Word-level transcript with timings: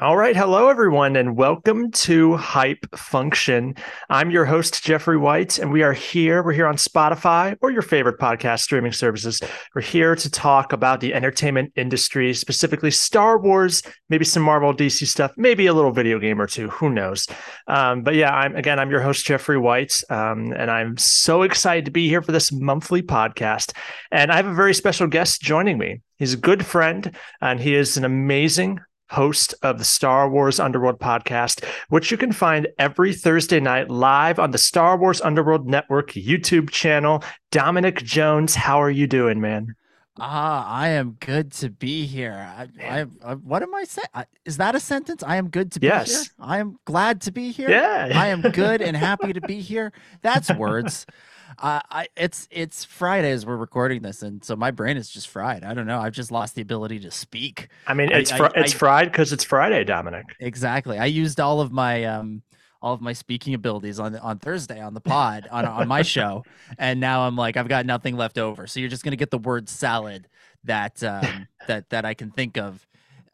All 0.00 0.16
right. 0.16 0.34
Hello, 0.34 0.68
everyone, 0.68 1.14
and 1.14 1.36
welcome 1.36 1.92
to 1.92 2.36
Hype 2.36 2.84
Function. 2.96 3.76
I'm 4.10 4.28
your 4.28 4.44
host, 4.44 4.82
Jeffrey 4.82 5.16
White, 5.16 5.60
and 5.60 5.70
we 5.70 5.84
are 5.84 5.92
here. 5.92 6.42
We're 6.42 6.52
here 6.52 6.66
on 6.66 6.74
Spotify 6.74 7.56
or 7.60 7.70
your 7.70 7.80
favorite 7.80 8.18
podcast 8.18 8.62
streaming 8.62 8.90
services. 8.90 9.40
We're 9.72 9.82
here 9.82 10.16
to 10.16 10.28
talk 10.28 10.72
about 10.72 10.98
the 10.98 11.14
entertainment 11.14 11.74
industry, 11.76 12.34
specifically 12.34 12.90
Star 12.90 13.38
Wars, 13.38 13.84
maybe 14.08 14.24
some 14.24 14.42
Marvel 14.42 14.74
DC 14.74 15.06
stuff, 15.06 15.30
maybe 15.36 15.66
a 15.66 15.72
little 15.72 15.92
video 15.92 16.18
game 16.18 16.40
or 16.40 16.48
two. 16.48 16.70
Who 16.70 16.90
knows? 16.90 17.28
Um, 17.68 18.02
but 18.02 18.16
yeah, 18.16 18.34
I'm 18.34 18.56
again, 18.56 18.80
I'm 18.80 18.90
your 18.90 19.00
host, 19.00 19.24
Jeffrey 19.24 19.58
White, 19.58 20.02
um, 20.10 20.52
and 20.56 20.72
I'm 20.72 20.96
so 20.96 21.42
excited 21.42 21.84
to 21.84 21.92
be 21.92 22.08
here 22.08 22.20
for 22.20 22.32
this 22.32 22.50
monthly 22.50 23.02
podcast. 23.02 23.72
And 24.10 24.32
I 24.32 24.36
have 24.36 24.46
a 24.46 24.54
very 24.54 24.74
special 24.74 25.06
guest 25.06 25.40
joining 25.40 25.78
me. 25.78 26.00
He's 26.18 26.34
a 26.34 26.38
good 26.38 26.66
friend, 26.66 27.14
and 27.40 27.60
he 27.60 27.76
is 27.76 27.96
an 27.96 28.04
amazing 28.04 28.80
host 29.14 29.54
of 29.62 29.78
the 29.78 29.84
Star 29.84 30.28
Wars 30.28 30.60
Underworld 30.60 30.98
podcast, 30.98 31.64
which 31.88 32.10
you 32.10 32.16
can 32.16 32.32
find 32.32 32.68
every 32.78 33.14
Thursday 33.14 33.60
night 33.60 33.90
live 33.90 34.38
on 34.38 34.50
the 34.50 34.58
Star 34.58 34.96
Wars 34.96 35.20
Underworld 35.20 35.66
Network 35.68 36.12
YouTube 36.12 36.70
channel. 36.70 37.22
Dominic 37.50 38.02
Jones, 38.02 38.54
how 38.54 38.82
are 38.82 38.90
you 38.90 39.06
doing, 39.06 39.40
man? 39.40 39.74
Ah, 40.18 40.68
I 40.68 40.88
am 40.90 41.16
good 41.18 41.50
to 41.54 41.70
be 41.70 42.06
here. 42.06 42.34
I, 42.56 42.68
I, 42.84 43.06
I 43.24 43.34
what 43.34 43.62
am 43.62 43.74
I 43.74 43.84
saying? 43.84 44.06
Is 44.44 44.58
that 44.58 44.76
a 44.76 44.80
sentence? 44.80 45.24
I 45.24 45.36
am 45.36 45.48
good 45.48 45.72
to 45.72 45.80
be 45.80 45.88
yes. 45.88 46.10
here. 46.10 46.24
I 46.38 46.58
am 46.58 46.78
glad 46.84 47.20
to 47.22 47.32
be 47.32 47.50
here. 47.50 47.68
Yeah, 47.68 48.10
I 48.14 48.28
am 48.28 48.42
good 48.42 48.80
and 48.80 48.96
happy 48.96 49.32
to 49.32 49.40
be 49.40 49.60
here. 49.60 49.92
That's 50.22 50.52
words. 50.54 51.06
Uh, 51.58 51.80
I 51.90 52.08
it's 52.16 52.48
it's 52.50 52.84
Friday 52.84 53.30
as 53.30 53.46
we're 53.46 53.56
recording 53.56 54.02
this, 54.02 54.22
and 54.22 54.44
so 54.44 54.56
my 54.56 54.70
brain 54.70 54.96
is 54.96 55.08
just 55.08 55.28
fried. 55.28 55.64
I 55.64 55.74
don't 55.74 55.86
know. 55.86 56.00
I've 56.00 56.12
just 56.12 56.30
lost 56.30 56.54
the 56.54 56.62
ability 56.62 57.00
to 57.00 57.10
speak. 57.10 57.68
I 57.86 57.94
mean, 57.94 58.10
it's 58.10 58.32
I, 58.32 58.36
fr- 58.36 58.44
I, 58.44 58.50
it's 58.56 58.74
I, 58.74 58.78
fried 58.78 59.12
because 59.12 59.32
it's 59.32 59.44
Friday, 59.44 59.84
Dominic. 59.84 60.36
Exactly. 60.40 60.98
I 60.98 61.06
used 61.06 61.40
all 61.40 61.60
of 61.60 61.72
my 61.72 62.04
um 62.04 62.42
all 62.82 62.92
of 62.92 63.00
my 63.00 63.12
speaking 63.12 63.54
abilities 63.54 63.98
on 63.98 64.16
on 64.16 64.38
Thursday 64.38 64.80
on 64.80 64.94
the 64.94 65.00
pod 65.00 65.48
on 65.50 65.64
on 65.64 65.88
my 65.88 66.02
show, 66.02 66.44
and 66.78 67.00
now 67.00 67.26
I'm 67.26 67.36
like 67.36 67.56
I've 67.56 67.68
got 67.68 67.86
nothing 67.86 68.16
left 68.16 68.38
over. 68.38 68.66
So 68.66 68.80
you're 68.80 68.90
just 68.90 69.04
gonna 69.04 69.16
get 69.16 69.30
the 69.30 69.38
word 69.38 69.68
salad 69.68 70.28
that 70.64 71.02
um, 71.02 71.48
that 71.66 71.90
that 71.90 72.04
I 72.04 72.14
can 72.14 72.30
think 72.30 72.58
of, 72.58 72.86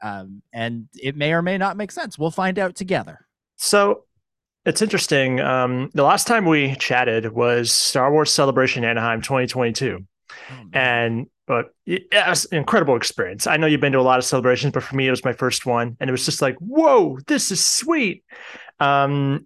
um, 0.02 0.42
and 0.52 0.88
it 0.94 1.16
may 1.16 1.32
or 1.32 1.42
may 1.42 1.58
not 1.58 1.76
make 1.76 1.90
sense. 1.90 2.18
We'll 2.18 2.30
find 2.30 2.58
out 2.58 2.74
together. 2.74 3.26
So 3.56 4.04
it's 4.64 4.82
interesting. 4.82 5.40
Um, 5.40 5.90
the 5.94 6.02
last 6.02 6.26
time 6.26 6.44
we 6.44 6.74
chatted 6.76 7.32
was 7.32 7.72
Star 7.72 8.12
Wars 8.12 8.30
Celebration 8.30 8.84
Anaheim 8.84 9.22
2022. 9.22 10.04
Oh, 10.50 10.54
and 10.72 11.26
but 11.46 11.74
it 11.86 12.06
was 12.12 12.46
an 12.52 12.58
incredible 12.58 12.94
experience. 12.94 13.46
I 13.46 13.56
know 13.56 13.66
you've 13.66 13.80
been 13.80 13.92
to 13.92 13.98
a 13.98 14.02
lot 14.02 14.18
of 14.18 14.24
celebrations, 14.24 14.72
but 14.72 14.84
for 14.84 14.94
me, 14.94 15.08
it 15.08 15.10
was 15.10 15.24
my 15.24 15.32
first 15.32 15.66
one, 15.66 15.96
and 15.98 16.08
it 16.08 16.12
was 16.12 16.24
just 16.24 16.40
like, 16.40 16.56
whoa, 16.58 17.18
this 17.26 17.50
is 17.50 17.64
sweet. 17.64 18.22
Um, 18.78 19.44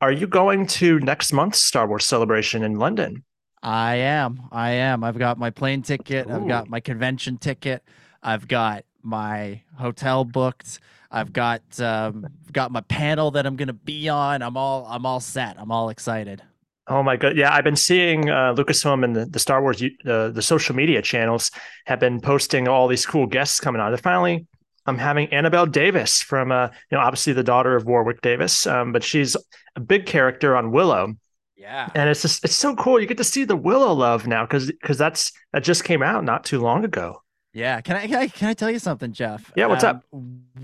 are 0.00 0.12
you 0.12 0.26
going 0.26 0.66
to 0.66 1.00
next 1.00 1.32
month's 1.32 1.60
Star 1.60 1.88
Wars 1.88 2.04
celebration 2.04 2.62
in 2.62 2.74
London? 2.74 3.24
I 3.62 3.96
am. 3.96 4.42
I 4.52 4.70
am. 4.72 5.02
I've 5.02 5.18
got 5.18 5.38
my 5.38 5.50
plane 5.50 5.82
ticket. 5.82 6.28
Ooh. 6.28 6.32
I've 6.32 6.46
got 6.46 6.68
my 6.68 6.80
convention 6.80 7.38
ticket. 7.38 7.82
I've 8.22 8.46
got 8.46 8.84
my 9.02 9.62
hotel 9.76 10.24
booked. 10.24 10.80
I've 11.10 11.32
got 11.32 11.62
um, 11.80 12.26
got 12.52 12.70
my 12.70 12.82
panel 12.82 13.30
that 13.32 13.46
I'm 13.46 13.56
going 13.56 13.68
to 13.68 13.72
be 13.72 14.08
on. 14.08 14.42
I'm 14.42 14.56
all 14.56 14.86
I'm 14.88 15.06
all 15.06 15.20
set. 15.20 15.56
I'm 15.58 15.70
all 15.70 15.88
excited. 15.88 16.42
Oh 16.86 17.02
my 17.02 17.16
god! 17.16 17.36
Yeah, 17.36 17.52
I've 17.52 17.64
been 17.64 17.76
seeing 17.76 18.30
uh, 18.30 18.54
Lucasfilm 18.54 19.04
and 19.04 19.14
the, 19.14 19.26
the 19.26 19.38
Star 19.38 19.60
Wars 19.62 19.82
uh, 19.82 20.28
the 20.28 20.42
social 20.42 20.74
media 20.74 21.02
channels 21.02 21.50
have 21.86 22.00
been 22.00 22.20
posting 22.20 22.66
all 22.68 22.88
these 22.88 23.04
cool 23.06 23.26
guests 23.26 23.60
coming 23.60 23.80
on. 23.80 23.90
They're 23.90 23.98
finally 23.98 24.46
I'm 24.88 24.98
having 24.98 25.32
Annabelle 25.32 25.66
Davis 25.66 26.22
from 26.22 26.50
uh, 26.50 26.68
you 26.90 26.96
know 26.96 27.00
obviously 27.00 27.34
the 27.34 27.44
daughter 27.44 27.76
of 27.76 27.84
Warwick 27.84 28.22
Davis, 28.22 28.66
um, 28.66 28.92
but 28.92 29.04
she's 29.04 29.36
a 29.76 29.80
big 29.80 30.06
character 30.06 30.56
on 30.56 30.72
Willow. 30.72 31.14
Yeah, 31.56 31.90
and 31.94 32.08
it's 32.08 32.22
just 32.22 32.42
it's 32.42 32.56
so 32.56 32.74
cool. 32.74 32.98
You 32.98 33.06
get 33.06 33.18
to 33.18 33.24
see 33.24 33.44
the 33.44 33.56
Willow 33.56 33.92
love 33.92 34.26
now 34.26 34.46
because 34.46 34.66
because 34.66 34.96
that's 34.96 35.32
that 35.52 35.62
just 35.62 35.84
came 35.84 36.02
out 36.02 36.24
not 36.24 36.44
too 36.44 36.60
long 36.60 36.84
ago. 36.84 37.22
Yeah, 37.52 37.80
can 37.80 37.96
I, 37.96 38.06
can 38.06 38.16
I 38.16 38.26
can 38.28 38.48
I 38.48 38.54
tell 38.54 38.70
you 38.70 38.78
something, 38.78 39.12
Jeff? 39.12 39.50
Yeah, 39.56 39.66
what's 39.66 39.84
um, 39.84 39.96
up? 39.96 40.04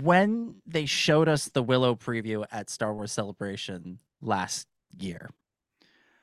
When 0.01 0.55
they 0.65 0.85
showed 0.85 1.27
us 1.27 1.45
the 1.45 1.63
Willow 1.63 1.95
preview 1.95 2.45
at 2.51 2.69
Star 2.69 2.93
Wars 2.93 3.11
Celebration 3.11 3.99
last 4.21 4.67
year, 4.97 5.31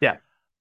yeah, 0.00 0.16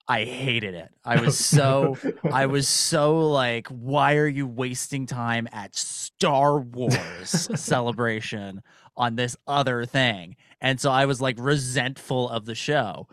I 0.08 0.24
hated 0.26 0.74
it. 0.74 0.90
I 1.06 1.22
was 1.22 1.38
so 1.38 1.98
I 2.32 2.48
was 2.48 2.68
so 2.68 3.20
like, 3.30 3.68
why 3.68 4.16
are 4.16 4.28
you 4.28 4.48
wasting 4.48 5.06
time 5.06 5.48
at 5.52 5.76
Star 5.76 6.60
Wars 6.60 7.50
Celebration 7.56 8.64
on 8.98 9.16
this 9.16 9.38
other 9.48 9.86
thing? 9.86 10.36
And 10.60 10.80
so 10.80 10.92
I 10.92 11.06
was 11.06 11.22
like 11.22 11.38
resentful 11.40 12.28
of 12.30 12.46
the 12.46 12.56
show. 12.56 13.08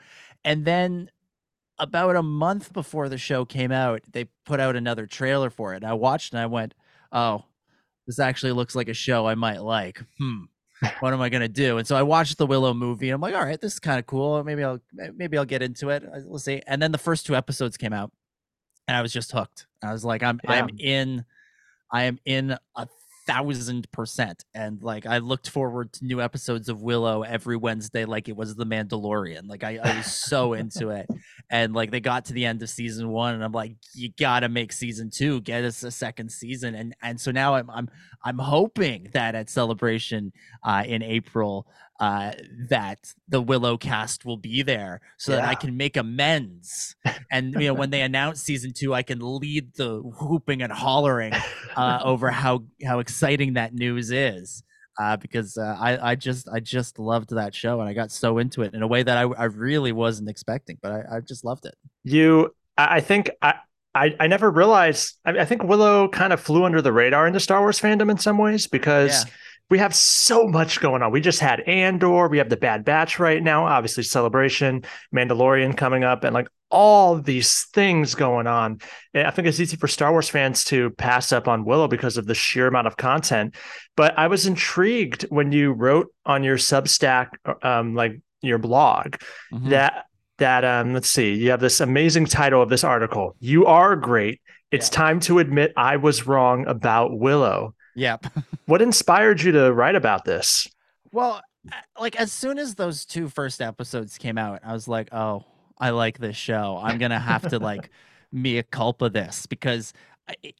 And 0.44 0.64
then 0.64 1.10
about 1.78 2.16
a 2.16 2.22
month 2.22 2.72
before 2.72 3.08
the 3.08 3.18
show 3.18 3.44
came 3.44 3.72
out, 3.72 4.02
they 4.12 4.24
put 4.44 4.60
out 4.60 4.76
another 4.76 5.06
trailer 5.06 5.50
for 5.50 5.74
it. 5.74 5.78
And 5.78 5.86
I 5.86 5.94
watched 5.94 6.32
and 6.32 6.40
I 6.40 6.46
went, 6.46 6.74
"Oh, 7.12 7.44
this 8.06 8.18
actually 8.18 8.52
looks 8.52 8.74
like 8.74 8.88
a 8.88 8.94
show 8.94 9.26
I 9.26 9.34
might 9.34 9.62
like." 9.62 10.02
Hmm. 10.18 10.44
What 11.00 11.12
am 11.12 11.20
I 11.20 11.28
gonna 11.28 11.48
do? 11.48 11.78
And 11.78 11.86
so 11.86 11.96
I 11.96 12.02
watched 12.02 12.38
the 12.38 12.46
Willow 12.46 12.72
movie. 12.72 13.08
And 13.08 13.14
I'm 13.14 13.20
like, 13.20 13.34
"All 13.34 13.44
right, 13.44 13.60
this 13.60 13.74
is 13.74 13.80
kind 13.80 13.98
of 13.98 14.06
cool. 14.06 14.42
Maybe 14.44 14.62
I'll 14.62 14.80
maybe 15.14 15.38
I'll 15.38 15.44
get 15.44 15.62
into 15.62 15.90
it. 15.90 16.04
Let's 16.10 16.26
uh, 16.26 16.38
see." 16.38 16.62
And 16.66 16.80
then 16.80 16.92
the 16.92 16.98
first 16.98 17.26
two 17.26 17.34
episodes 17.34 17.76
came 17.76 17.92
out, 17.92 18.12
and 18.86 18.96
I 18.96 19.02
was 19.02 19.12
just 19.12 19.32
hooked. 19.32 19.66
I 19.82 19.92
was 19.92 20.04
like, 20.04 20.22
"I'm 20.22 20.40
yeah. 20.44 20.52
I'm 20.52 20.68
in." 20.78 21.24
I 21.90 22.02
am 22.04 22.18
in 22.26 22.54
a 22.76 22.86
thousand 23.28 23.90
percent. 23.92 24.44
And 24.54 24.82
like 24.82 25.06
I 25.06 25.18
looked 25.18 25.50
forward 25.50 25.92
to 25.94 26.04
new 26.04 26.20
episodes 26.20 26.68
of 26.68 26.82
Willow 26.82 27.22
every 27.22 27.56
Wednesday, 27.56 28.06
like 28.06 28.28
it 28.28 28.36
was 28.36 28.56
the 28.56 28.64
Mandalorian. 28.64 29.46
Like 29.46 29.62
I, 29.62 29.78
I 29.82 29.98
was 29.98 30.06
so 30.06 30.54
into 30.54 30.88
it. 30.88 31.06
And 31.50 31.74
like 31.74 31.90
they 31.90 32.00
got 32.00 32.26
to 32.26 32.32
the 32.32 32.44
end 32.44 32.62
of 32.62 32.68
season 32.68 33.08
one, 33.08 33.34
and 33.34 33.42
I'm 33.42 33.52
like, 33.52 33.76
you 33.94 34.10
gotta 34.18 34.48
make 34.48 34.72
season 34.72 35.10
two, 35.10 35.40
get 35.40 35.64
us 35.64 35.82
a 35.82 35.90
second 35.90 36.30
season. 36.30 36.74
And 36.74 36.94
and 37.02 37.20
so 37.20 37.30
now 37.30 37.54
I'm 37.54 37.70
I'm 37.70 37.88
I'm 38.22 38.38
hoping 38.38 39.08
that 39.12 39.34
at 39.34 39.48
celebration 39.48 40.32
uh 40.62 40.84
in 40.86 41.02
April 41.02 41.66
uh, 42.00 42.32
that 42.68 43.12
the 43.28 43.42
Willow 43.42 43.76
cast 43.76 44.24
will 44.24 44.36
be 44.36 44.62
there 44.62 45.00
so 45.16 45.32
yeah. 45.32 45.40
that 45.40 45.48
I 45.48 45.54
can 45.54 45.76
make 45.76 45.96
amends. 45.96 46.96
And 47.30 47.52
you 47.54 47.68
know, 47.68 47.74
when 47.74 47.90
they 47.90 48.00
announce 48.02 48.40
season 48.40 48.72
two, 48.72 48.94
I 48.94 49.02
can 49.02 49.18
lead 49.20 49.74
the 49.74 49.98
whooping 49.98 50.62
and 50.62 50.72
hollering 50.72 51.34
uh, 51.76 52.00
over 52.02 52.30
how 52.30 52.64
how 52.84 53.00
exciting 53.00 53.54
that 53.54 53.74
news 53.74 54.10
is. 54.10 54.62
Uh, 54.98 55.16
because 55.16 55.56
uh, 55.56 55.76
I, 55.78 56.10
I 56.10 56.14
just 56.16 56.48
I 56.48 56.58
just 56.58 56.98
loved 56.98 57.30
that 57.30 57.54
show 57.54 57.80
and 57.80 57.88
I 57.88 57.92
got 57.92 58.10
so 58.10 58.38
into 58.38 58.62
it 58.62 58.74
in 58.74 58.82
a 58.82 58.86
way 58.86 59.04
that 59.04 59.16
I, 59.16 59.22
I 59.22 59.44
really 59.44 59.92
wasn't 59.92 60.28
expecting, 60.28 60.76
but 60.82 60.90
I, 60.90 61.16
I 61.16 61.20
just 61.20 61.44
loved 61.44 61.66
it. 61.66 61.74
You, 62.02 62.52
I 62.76 63.00
think 63.00 63.30
I, 63.40 63.54
I, 63.94 64.16
I 64.18 64.26
never 64.26 64.50
realized. 64.50 65.16
I, 65.24 65.38
I 65.38 65.44
think 65.44 65.62
Willow 65.62 66.08
kind 66.08 66.32
of 66.32 66.40
flew 66.40 66.64
under 66.64 66.82
the 66.82 66.92
radar 66.92 67.28
into 67.28 67.38
Star 67.38 67.60
Wars 67.60 67.80
fandom 67.80 68.10
in 68.10 68.18
some 68.18 68.38
ways 68.38 68.66
because 68.66 69.24
yeah 69.24 69.30
we 69.70 69.78
have 69.78 69.94
so 69.94 70.46
much 70.46 70.80
going 70.80 71.02
on. 71.02 71.12
We 71.12 71.20
just 71.20 71.40
had 71.40 71.60
Andor, 71.60 72.28
we 72.28 72.38
have 72.38 72.48
the 72.48 72.56
Bad 72.56 72.84
Batch 72.84 73.18
right 73.18 73.42
now, 73.42 73.66
obviously 73.66 74.02
Celebration, 74.02 74.84
Mandalorian 75.14 75.76
coming 75.76 76.04
up, 76.04 76.24
and 76.24 76.32
like 76.32 76.48
all 76.70 77.16
these 77.16 77.64
things 77.72 78.14
going 78.14 78.46
on. 78.46 78.80
I 79.14 79.30
think 79.30 79.48
it's 79.48 79.60
easy 79.60 79.76
for 79.76 79.88
Star 79.88 80.12
Wars 80.12 80.28
fans 80.28 80.64
to 80.64 80.90
pass 80.90 81.32
up 81.32 81.48
on 81.48 81.64
Willow 81.64 81.88
because 81.88 82.16
of 82.16 82.26
the 82.26 82.34
sheer 82.34 82.66
amount 82.66 82.86
of 82.86 82.96
content. 82.96 83.54
But 83.96 84.18
I 84.18 84.28
was 84.28 84.46
intrigued 84.46 85.22
when 85.30 85.52
you 85.52 85.72
wrote 85.72 86.08
on 86.26 86.44
your 86.44 86.56
Substack, 86.56 87.28
um, 87.64 87.94
like 87.94 88.20
your 88.42 88.58
blog, 88.58 89.16
mm-hmm. 89.52 89.70
that 89.70 90.04
that 90.38 90.64
um, 90.64 90.94
let's 90.94 91.10
see, 91.10 91.34
you 91.34 91.50
have 91.50 91.60
this 91.60 91.80
amazing 91.80 92.26
title 92.26 92.62
of 92.62 92.68
this 92.68 92.84
article. 92.84 93.34
You 93.40 93.66
are 93.66 93.96
great. 93.96 94.40
It's 94.70 94.88
yeah. 94.88 94.96
time 94.96 95.20
to 95.20 95.38
admit 95.40 95.72
I 95.76 95.96
was 95.96 96.26
wrong 96.26 96.66
about 96.66 97.18
Willow. 97.18 97.74
Yep. 97.96 98.26
what 98.66 98.80
inspired 98.80 99.42
you 99.42 99.52
to 99.52 99.72
write 99.72 99.96
about 99.96 100.24
this? 100.24 100.68
Well, 101.10 101.42
like 101.98 102.16
as 102.16 102.32
soon 102.32 102.58
as 102.58 102.76
those 102.76 103.04
two 103.04 103.28
first 103.28 103.60
episodes 103.60 104.18
came 104.18 104.38
out, 104.38 104.60
I 104.64 104.72
was 104.72 104.86
like, 104.86 105.12
"Oh, 105.12 105.44
I 105.80 105.90
like 105.90 106.18
this 106.18 106.36
show. 106.36 106.80
I'm 106.82 106.98
gonna 106.98 107.18
have 107.18 107.48
to 107.48 107.58
like 107.58 107.90
mea 108.32 108.62
culpa 108.62 109.08
this 109.08 109.46
because 109.46 109.92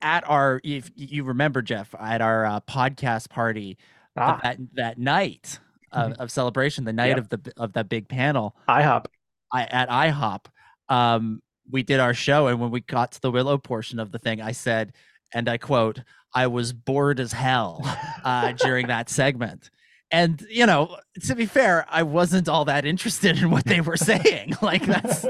at 0.01 0.29
our, 0.29 0.61
if 0.65 0.91
you 0.95 1.25
remember, 1.25 1.63
Jeff, 1.63 1.95
at 1.99 2.21
our 2.21 2.47
uh, 2.47 2.61
podcast 2.61 3.29
party 3.29 3.77
ah. 4.17 4.41
that 4.43 4.59
that 4.75 4.99
night 4.99 5.59
of, 5.93 6.13
mm-hmm. 6.13 6.23
of 6.23 6.31
celebration, 6.31 6.85
the 6.85 6.93
night 6.93 7.09
yep. 7.09 7.19
of 7.19 7.29
the 7.29 7.53
of 7.57 7.73
that 7.75 7.89
big 7.89 8.09
panel, 8.09 8.57
IHOP, 8.69 9.07
I 9.53 9.65
at 9.65 9.89
IHOP, 9.89 10.47
um, 10.89 11.43
we 11.71 11.83
did 11.83 12.01
our 12.01 12.15
show, 12.15 12.49
and 12.49 12.61
when 12.61 12.71
we 12.71 12.81
got 12.81 13.13
to 13.13 13.21
the 13.21 13.31
Willow 13.31 13.59
portion 13.59 13.99
of 13.99 14.13
the 14.13 14.19
thing, 14.19 14.41
I 14.41 14.53
said, 14.53 14.93
and 15.35 15.49
I 15.49 15.59
quote, 15.59 16.01
I 16.35 16.47
was 16.47 16.73
bored 16.73 17.21
as 17.21 17.33
hell 17.33 17.81
uh, 18.25 18.53
during 18.53 18.89
that 18.89 19.09
segment. 19.09 19.71
And 20.11 20.45
you 20.49 20.65
know, 20.65 20.97
to 21.27 21.35
be 21.35 21.47
fair, 21.47 21.85
I 21.91 22.03
wasn't 22.03 22.49
all 22.49 22.65
that 22.65 22.87
interested 22.87 23.39
in 23.39 23.51
what 23.51 23.65
they 23.67 23.81
were 23.81 23.97
saying. 24.11 24.55
like 24.63 24.85
that's 24.87 25.27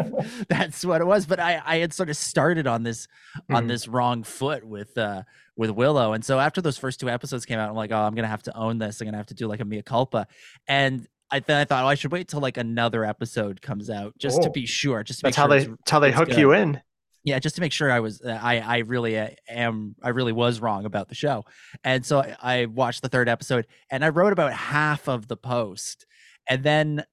that's 0.49 0.85
what 0.85 1.01
it 1.01 1.07
was. 1.07 1.27
But 1.27 1.41
I 1.41 1.61
I 1.65 1.77
had 1.79 1.93
sort 1.93 2.11
of 2.11 2.17
started 2.17 2.67
on 2.67 2.83
this 2.85 3.07
mm-hmm. 3.37 3.55
on 3.57 3.67
this 3.67 3.89
wrong 3.89 4.23
foot 4.23 4.65
with 4.65 4.97
uh 4.97 5.23
with 5.57 5.71
Willow. 5.71 6.13
And 6.13 6.25
so 6.25 6.39
after 6.39 6.61
those 6.61 6.79
first 6.79 7.01
two 7.01 7.11
episodes 7.11 7.45
came 7.45 7.59
out, 7.59 7.69
I'm 7.69 7.75
like, 7.77 7.91
oh, 7.91 7.97
I'm 7.99 8.15
gonna 8.15 8.29
have 8.29 8.45
to 8.45 8.57
own 8.57 8.79
this. 8.79 9.01
I'm 9.01 9.07
gonna 9.07 9.17
have 9.17 9.27
to 9.27 9.35
do 9.35 9.49
like 9.49 9.61
a 9.61 9.65
mea 9.65 9.83
culpa. 9.83 10.27
And 10.69 11.07
I 11.31 11.41
then 11.41 11.59
I 11.59 11.65
thought, 11.65 11.85
oh, 11.85 11.89
I 11.89 11.95
should 11.95 12.13
wait 12.13 12.29
till 12.29 12.41
like 12.41 12.57
another 12.57 13.05
episode 13.05 13.61
comes 13.61 13.91
out 13.91 14.17
just 14.19 14.43
to 14.43 14.49
Oh. 14.49 14.53
be 14.53 14.65
sure. 14.65 15.03
Just 15.03 15.21
to 15.21 15.23
That's 15.25 15.37
make 15.37 15.41
how 15.43 15.49
they 15.49 15.69
how 15.91 15.99
they 15.99 16.13
hook 16.13 16.29
good. 16.29 16.39
you 16.39 16.53
in. 16.53 16.81
Yeah 17.29 17.39
just 17.39 17.55
to 17.55 17.61
make 17.61 17.73
sure 17.73 17.91
i 17.91 18.01
was 18.01 18.21
uh, 18.23 18.39
i 18.43 18.59
i 18.59 18.79
really 18.79 19.19
uh, 19.19 19.29
am 19.49 19.95
i 20.03 20.09
really 20.09 20.33
was 20.33 20.61
wrong 20.61 20.85
about 20.85 21.09
the 21.09 21.15
show. 21.15 21.45
And 21.85 22.05
so 22.05 22.21
I, 22.21 22.37
I 22.43 22.67
watched 22.67 23.03
the 23.03 23.09
third 23.09 23.29
episode 23.29 23.67
and 23.91 24.05
i 24.05 24.09
wrote 24.09 24.33
about 24.33 24.53
half 24.53 25.09
of 25.09 25.29
the 25.29 25.37
post 25.37 26.07
and 26.49 26.63
then 26.65 27.05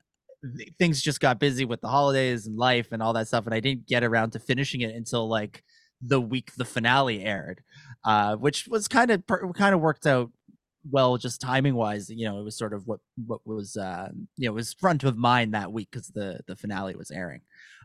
things 0.77 1.01
just 1.01 1.19
got 1.19 1.39
busy 1.39 1.65
with 1.65 1.81
the 1.81 1.87
holidays 1.87 2.45
and 2.45 2.57
life 2.57 2.89
and 2.91 3.01
all 3.01 3.13
that 3.13 3.27
stuff 3.27 3.45
and 3.45 3.53
i 3.53 3.59
didn't 3.59 3.87
get 3.87 4.03
around 4.03 4.31
to 4.31 4.39
finishing 4.39 4.81
it 4.81 4.95
until 4.95 5.27
like 5.27 5.63
the 6.01 6.21
week 6.21 6.51
the 6.57 6.65
finale 6.65 7.23
aired 7.23 7.61
uh 8.03 8.35
which 8.35 8.67
was 8.67 8.87
kind 8.87 9.11
of 9.11 9.23
kind 9.55 9.73
of 9.73 9.81
worked 9.81 10.05
out 10.05 10.29
well 10.89 11.17
just 11.17 11.41
timing 11.41 11.75
wise 11.75 12.09
you 12.09 12.27
know 12.27 12.39
it 12.39 12.43
was 12.43 12.57
sort 12.57 12.73
of 12.73 12.87
what 12.87 12.99
what 13.25 13.41
was 13.45 13.75
uh 13.77 14.09
you 14.37 14.47
know 14.47 14.53
was 14.53 14.73
front 14.73 15.03
of 15.03 15.17
mind 15.17 15.53
that 15.53 15.71
week 15.71 15.89
because 15.91 16.07
the 16.09 16.39
the 16.47 16.55
finale 16.55 16.95
was 16.95 17.11
airing. 17.11 17.41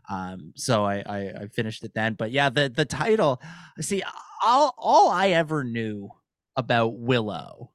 Um 0.09 0.53
so 0.55 0.85
I, 0.85 1.03
I 1.05 1.19
i 1.41 1.47
finished 1.47 1.83
it 1.83 1.93
then. 1.93 2.13
But 2.15 2.31
yeah 2.31 2.49
the 2.49 2.69
the 2.69 2.85
title 2.85 3.41
see 3.79 4.03
all 4.43 4.73
all 4.77 5.09
i 5.09 5.29
ever 5.29 5.63
knew 5.63 6.09
about 6.55 6.97
willow 6.99 7.71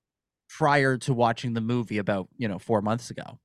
prior 0.48 0.96
to 0.98 1.14
watching 1.14 1.54
the 1.54 1.60
movie 1.60 1.98
about 1.98 2.28
you 2.36 2.48
know 2.48 2.58
four 2.58 2.82
months 2.82 3.10
ago 3.10 3.38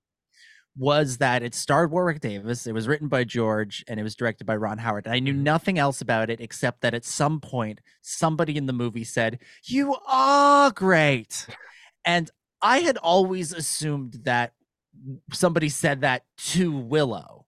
was 0.78 1.18
that 1.18 1.44
it 1.44 1.54
starred 1.54 1.92
Warwick 1.92 2.22
Davis. 2.22 2.66
It 2.66 2.72
was 2.74 2.88
written 2.88 3.08
by 3.10 3.24
George 3.26 3.84
and 3.88 4.00
it 4.00 4.04
was 4.04 4.16
directed 4.16 4.46
by 4.46 4.56
Ron 4.56 4.78
Howard. 4.78 5.06
And 5.06 5.14
I 5.14 5.20
knew 5.20 5.34
Mhm. 5.34 5.44
nothing 5.44 5.78
else 5.78 6.00
about 6.02 6.30
it 6.30 6.40
except 6.40 6.82
that 6.82 6.94
at 6.94 7.04
some 7.04 7.42
point 7.42 7.82
somebody 8.02 8.56
in 8.56 8.68
the 8.68 8.74
movie 8.74 9.04
said, 9.04 9.40
"You 9.66 9.96
are 10.08 10.72
great," 10.72 11.46
and 12.06 12.32
I 12.62 12.80
had 12.80 12.98
always 12.98 13.52
assumed 13.52 14.22
that 14.24 14.54
somebody 15.34 15.68
said 15.70 16.02
that 16.02 16.24
to 16.38 16.72
Willow. 16.72 17.41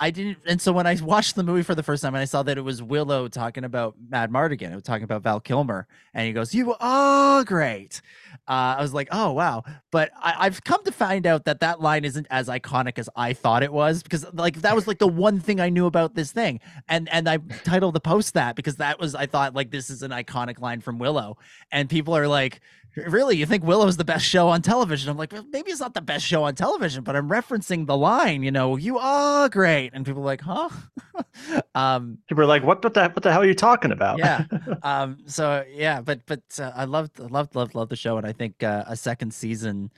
I 0.00 0.10
didn't, 0.10 0.38
and 0.46 0.60
so 0.60 0.72
when 0.72 0.86
I 0.86 0.96
watched 1.02 1.34
the 1.34 1.42
movie 1.42 1.62
for 1.62 1.74
the 1.74 1.82
first 1.82 2.02
time 2.02 2.14
and 2.14 2.22
I 2.22 2.24
saw 2.24 2.44
that 2.44 2.56
it 2.56 2.60
was 2.60 2.82
Willow 2.82 3.26
talking 3.26 3.64
about 3.64 3.96
Madmartigan, 4.08 4.70
it 4.70 4.74
was 4.74 4.84
talking 4.84 5.02
about 5.02 5.22
Val 5.22 5.40
Kilmer, 5.40 5.88
and 6.14 6.26
he 6.26 6.32
goes, 6.32 6.54
"You 6.54 6.76
are 6.78 7.42
great." 7.44 8.00
Uh, 8.46 8.76
I 8.78 8.80
was 8.80 8.94
like, 8.94 9.08
"Oh 9.10 9.32
wow!" 9.32 9.64
But 9.90 10.10
I, 10.16 10.34
I've 10.38 10.62
come 10.62 10.84
to 10.84 10.92
find 10.92 11.26
out 11.26 11.46
that 11.46 11.60
that 11.60 11.80
line 11.80 12.04
isn't 12.04 12.28
as 12.30 12.48
iconic 12.48 12.98
as 12.98 13.08
I 13.16 13.32
thought 13.32 13.64
it 13.64 13.72
was 13.72 14.02
because, 14.04 14.24
like, 14.32 14.60
that 14.62 14.76
was 14.76 14.86
like 14.86 14.98
the 14.98 15.08
one 15.08 15.40
thing 15.40 15.60
I 15.60 15.68
knew 15.68 15.86
about 15.86 16.14
this 16.14 16.30
thing, 16.30 16.60
and 16.88 17.08
and 17.08 17.28
I 17.28 17.38
titled 17.64 17.94
the 17.94 18.00
post 18.00 18.34
that 18.34 18.54
because 18.54 18.76
that 18.76 19.00
was 19.00 19.16
I 19.16 19.26
thought 19.26 19.54
like 19.54 19.70
this 19.72 19.90
is 19.90 20.02
an 20.02 20.12
iconic 20.12 20.60
line 20.60 20.80
from 20.80 21.00
Willow, 21.00 21.38
and 21.72 21.90
people 21.90 22.16
are 22.16 22.28
like, 22.28 22.60
really 22.96 23.36
you 23.36 23.46
think 23.46 23.62
willow's 23.64 23.96
the 23.96 24.04
best 24.04 24.24
show 24.24 24.48
on 24.48 24.62
television? 24.62 25.10
I'm 25.10 25.16
like 25.16 25.32
well, 25.32 25.44
maybe 25.52 25.70
it's 25.70 25.80
not 25.80 25.94
the 25.94 26.00
best 26.00 26.24
show 26.24 26.42
on 26.44 26.54
television 26.54 27.04
but 27.04 27.14
i'm 27.14 27.28
referencing 27.28 27.86
the 27.86 27.96
line 27.96 28.42
you 28.42 28.50
know 28.50 28.76
you 28.76 28.98
are 28.98 29.48
great. 29.48 29.90
And 29.92 30.04
people 30.04 30.22
are 30.22 30.26
like 30.26 30.40
huh? 30.40 30.68
Um 31.74 32.18
People 32.28 32.42
are 32.44 32.46
like, 32.46 32.64
"What 32.64 32.82
the 32.82 32.88
what 32.88 33.22
the 33.22 33.30
hell 33.32 33.42
are 33.42 33.46
you 33.46 33.54
talking 33.54 33.92
about?" 33.92 34.18
Yeah. 34.18 34.44
um 34.82 35.18
so 35.26 35.64
yeah 35.72 36.00
but 36.00 36.20
but 36.26 36.42
uh, 36.60 36.72
i 36.74 36.84
loved 36.84 37.18
loved 37.18 37.54
loved 37.54 37.74
loved 37.74 37.90
the 37.90 37.96
show 37.96 38.16
and 38.16 38.26
i 38.26 38.32
think 38.32 38.62
uh, 38.62 38.84
a 38.86 38.96
second 38.96 39.32
season 39.32 39.92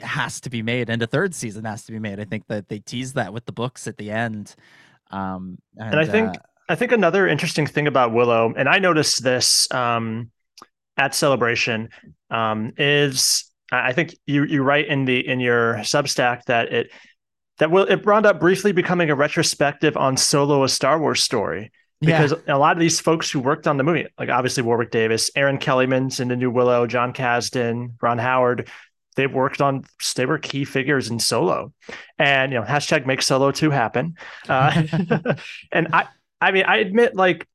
has 0.00 0.40
to 0.40 0.50
be 0.50 0.62
made 0.62 0.90
and 0.90 1.00
a 1.02 1.06
third 1.06 1.34
season 1.34 1.64
has 1.64 1.84
to 1.84 1.92
be 1.92 1.98
made. 1.98 2.20
I 2.20 2.24
think 2.24 2.48
that 2.48 2.68
they 2.68 2.80
tease 2.80 3.14
that 3.14 3.32
with 3.32 3.46
the 3.46 3.52
books 3.52 3.86
at 3.86 3.96
the 3.98 4.10
end. 4.10 4.54
Um 5.10 5.58
and, 5.76 5.98
I 6.00 6.04
think- 6.06 6.30
uh, 6.36 6.40
I 6.68 6.74
think 6.74 6.90
another 6.90 7.28
interesting 7.28 7.64
thing 7.66 7.86
about 7.86 8.12
Willow, 8.12 8.52
and 8.56 8.68
I 8.68 8.80
noticed 8.80 9.22
this 9.22 9.70
um, 9.72 10.32
at 10.96 11.14
Celebration, 11.14 11.88
um, 12.30 12.72
is 12.76 13.50
I 13.70 13.92
think 13.92 14.16
you 14.26 14.44
you 14.44 14.62
write 14.62 14.86
in 14.86 15.04
the 15.04 15.26
in 15.26 15.40
your 15.40 15.74
Substack 15.76 16.44
that 16.44 16.72
it 16.72 16.90
that 17.58 17.70
will 17.70 17.84
it 17.84 18.04
wound 18.04 18.26
up 18.26 18.40
briefly 18.40 18.72
becoming 18.72 19.10
a 19.10 19.14
retrospective 19.14 19.96
on 19.96 20.16
Solo: 20.16 20.64
A 20.64 20.68
Star 20.68 20.98
Wars 20.98 21.22
Story. 21.22 21.70
Yeah. 22.00 22.22
Because 22.22 22.38
a 22.46 22.58
lot 22.58 22.76
of 22.76 22.78
these 22.78 23.00
folks 23.00 23.30
who 23.30 23.40
worked 23.40 23.66
on 23.66 23.78
the 23.78 23.82
movie, 23.82 24.06
like 24.18 24.28
obviously 24.28 24.62
Warwick 24.62 24.90
Davis, 24.90 25.30
Erin 25.34 25.56
Kellyman's 25.56 26.20
in 26.20 26.28
the 26.28 26.36
new 26.36 26.50
Willow, 26.50 26.86
John 26.86 27.14
Kasdan, 27.14 27.94
Ron 28.02 28.18
Howard, 28.18 28.68
they've 29.16 29.32
worked 29.32 29.62
on 29.62 29.82
they 30.14 30.26
were 30.26 30.38
key 30.38 30.64
figures 30.64 31.10
in 31.10 31.18
Solo, 31.18 31.72
and 32.18 32.52
you 32.52 32.60
know 32.60 32.64
hashtag 32.64 33.06
make 33.06 33.22
Solo 33.22 33.50
two 33.50 33.70
happen, 33.70 34.14
uh, 34.48 34.82
and 35.72 35.88
I 35.92 36.06
I 36.40 36.52
mean 36.52 36.64
I 36.66 36.76
admit 36.76 37.16
like 37.16 37.48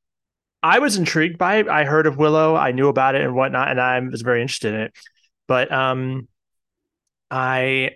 I 0.64 0.80
was 0.80 0.98
intrigued 0.98 1.38
by 1.38 1.58
it. 1.58 1.68
I 1.68 1.86
heard 1.86 2.06
of 2.08 2.18
Willow, 2.18 2.56
I 2.56 2.72
knew 2.72 2.88
about 2.88 3.16
it 3.16 3.22
and 3.22 3.34
whatnot, 3.36 3.70
and 3.72 3.82
I 3.82 4.00
was 4.00 4.22
very 4.22 4.42
interested 4.42 4.74
in 4.74 4.80
it, 4.82 4.94
but 5.48 5.72
um, 5.72 6.28
I 7.30 7.96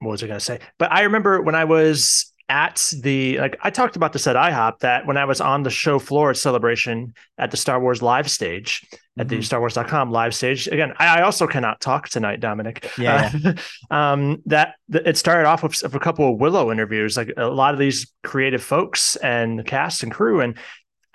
what 0.00 0.12
was 0.12 0.22
I 0.22 0.28
going 0.28 0.38
to 0.38 0.44
say? 0.44 0.60
But 0.78 0.92
I 0.92 1.02
remember 1.02 1.42
when 1.42 1.54
I 1.56 1.64
was 1.64 2.32
at 2.50 2.92
the 3.02 3.38
like 3.40 3.58
I 3.62 3.68
talked 3.70 3.96
about 3.96 4.12
this 4.14 4.26
at 4.26 4.36
IHOP 4.36 4.78
that 4.78 5.06
when 5.06 5.18
I 5.18 5.26
was 5.26 5.40
on 5.40 5.64
the 5.64 5.70
show 5.70 5.98
floor 5.98 6.30
at 6.30 6.36
Celebration 6.38 7.12
at 7.36 7.50
the 7.50 7.58
Star 7.58 7.78
Wars 7.78 8.00
live 8.00 8.30
stage 8.30 8.86
at 9.18 9.28
the 9.28 9.36
Mhm. 9.36 9.40
StarWars.com 9.40 10.12
live 10.12 10.34
stage. 10.34 10.66
Again, 10.68 10.94
I, 10.98 11.18
I 11.18 11.22
also 11.22 11.46
cannot 11.48 11.80
talk 11.80 12.08
tonight, 12.08 12.38
Dominic. 12.40 12.90
Yeah, 12.96 13.30
Uh, 13.44 13.52
um, 13.94 14.42
that, 14.46 14.76
that 14.90 15.06
it 15.08 15.16
started 15.18 15.46
off 15.46 15.62
with, 15.64 15.82
with 15.82 15.94
a 15.94 15.98
couple 15.98 16.32
of 16.32 16.38
Willow 16.40 16.70
interviews, 16.70 17.16
like 17.16 17.32
a 17.36 17.48
lot 17.48 17.74
of 17.74 17.80
these 17.80 18.12
creative 18.22 18.62
folks 18.62 19.16
and 19.16 19.66
cast 19.66 20.04
and 20.04 20.12
crew, 20.12 20.40
and 20.40 20.56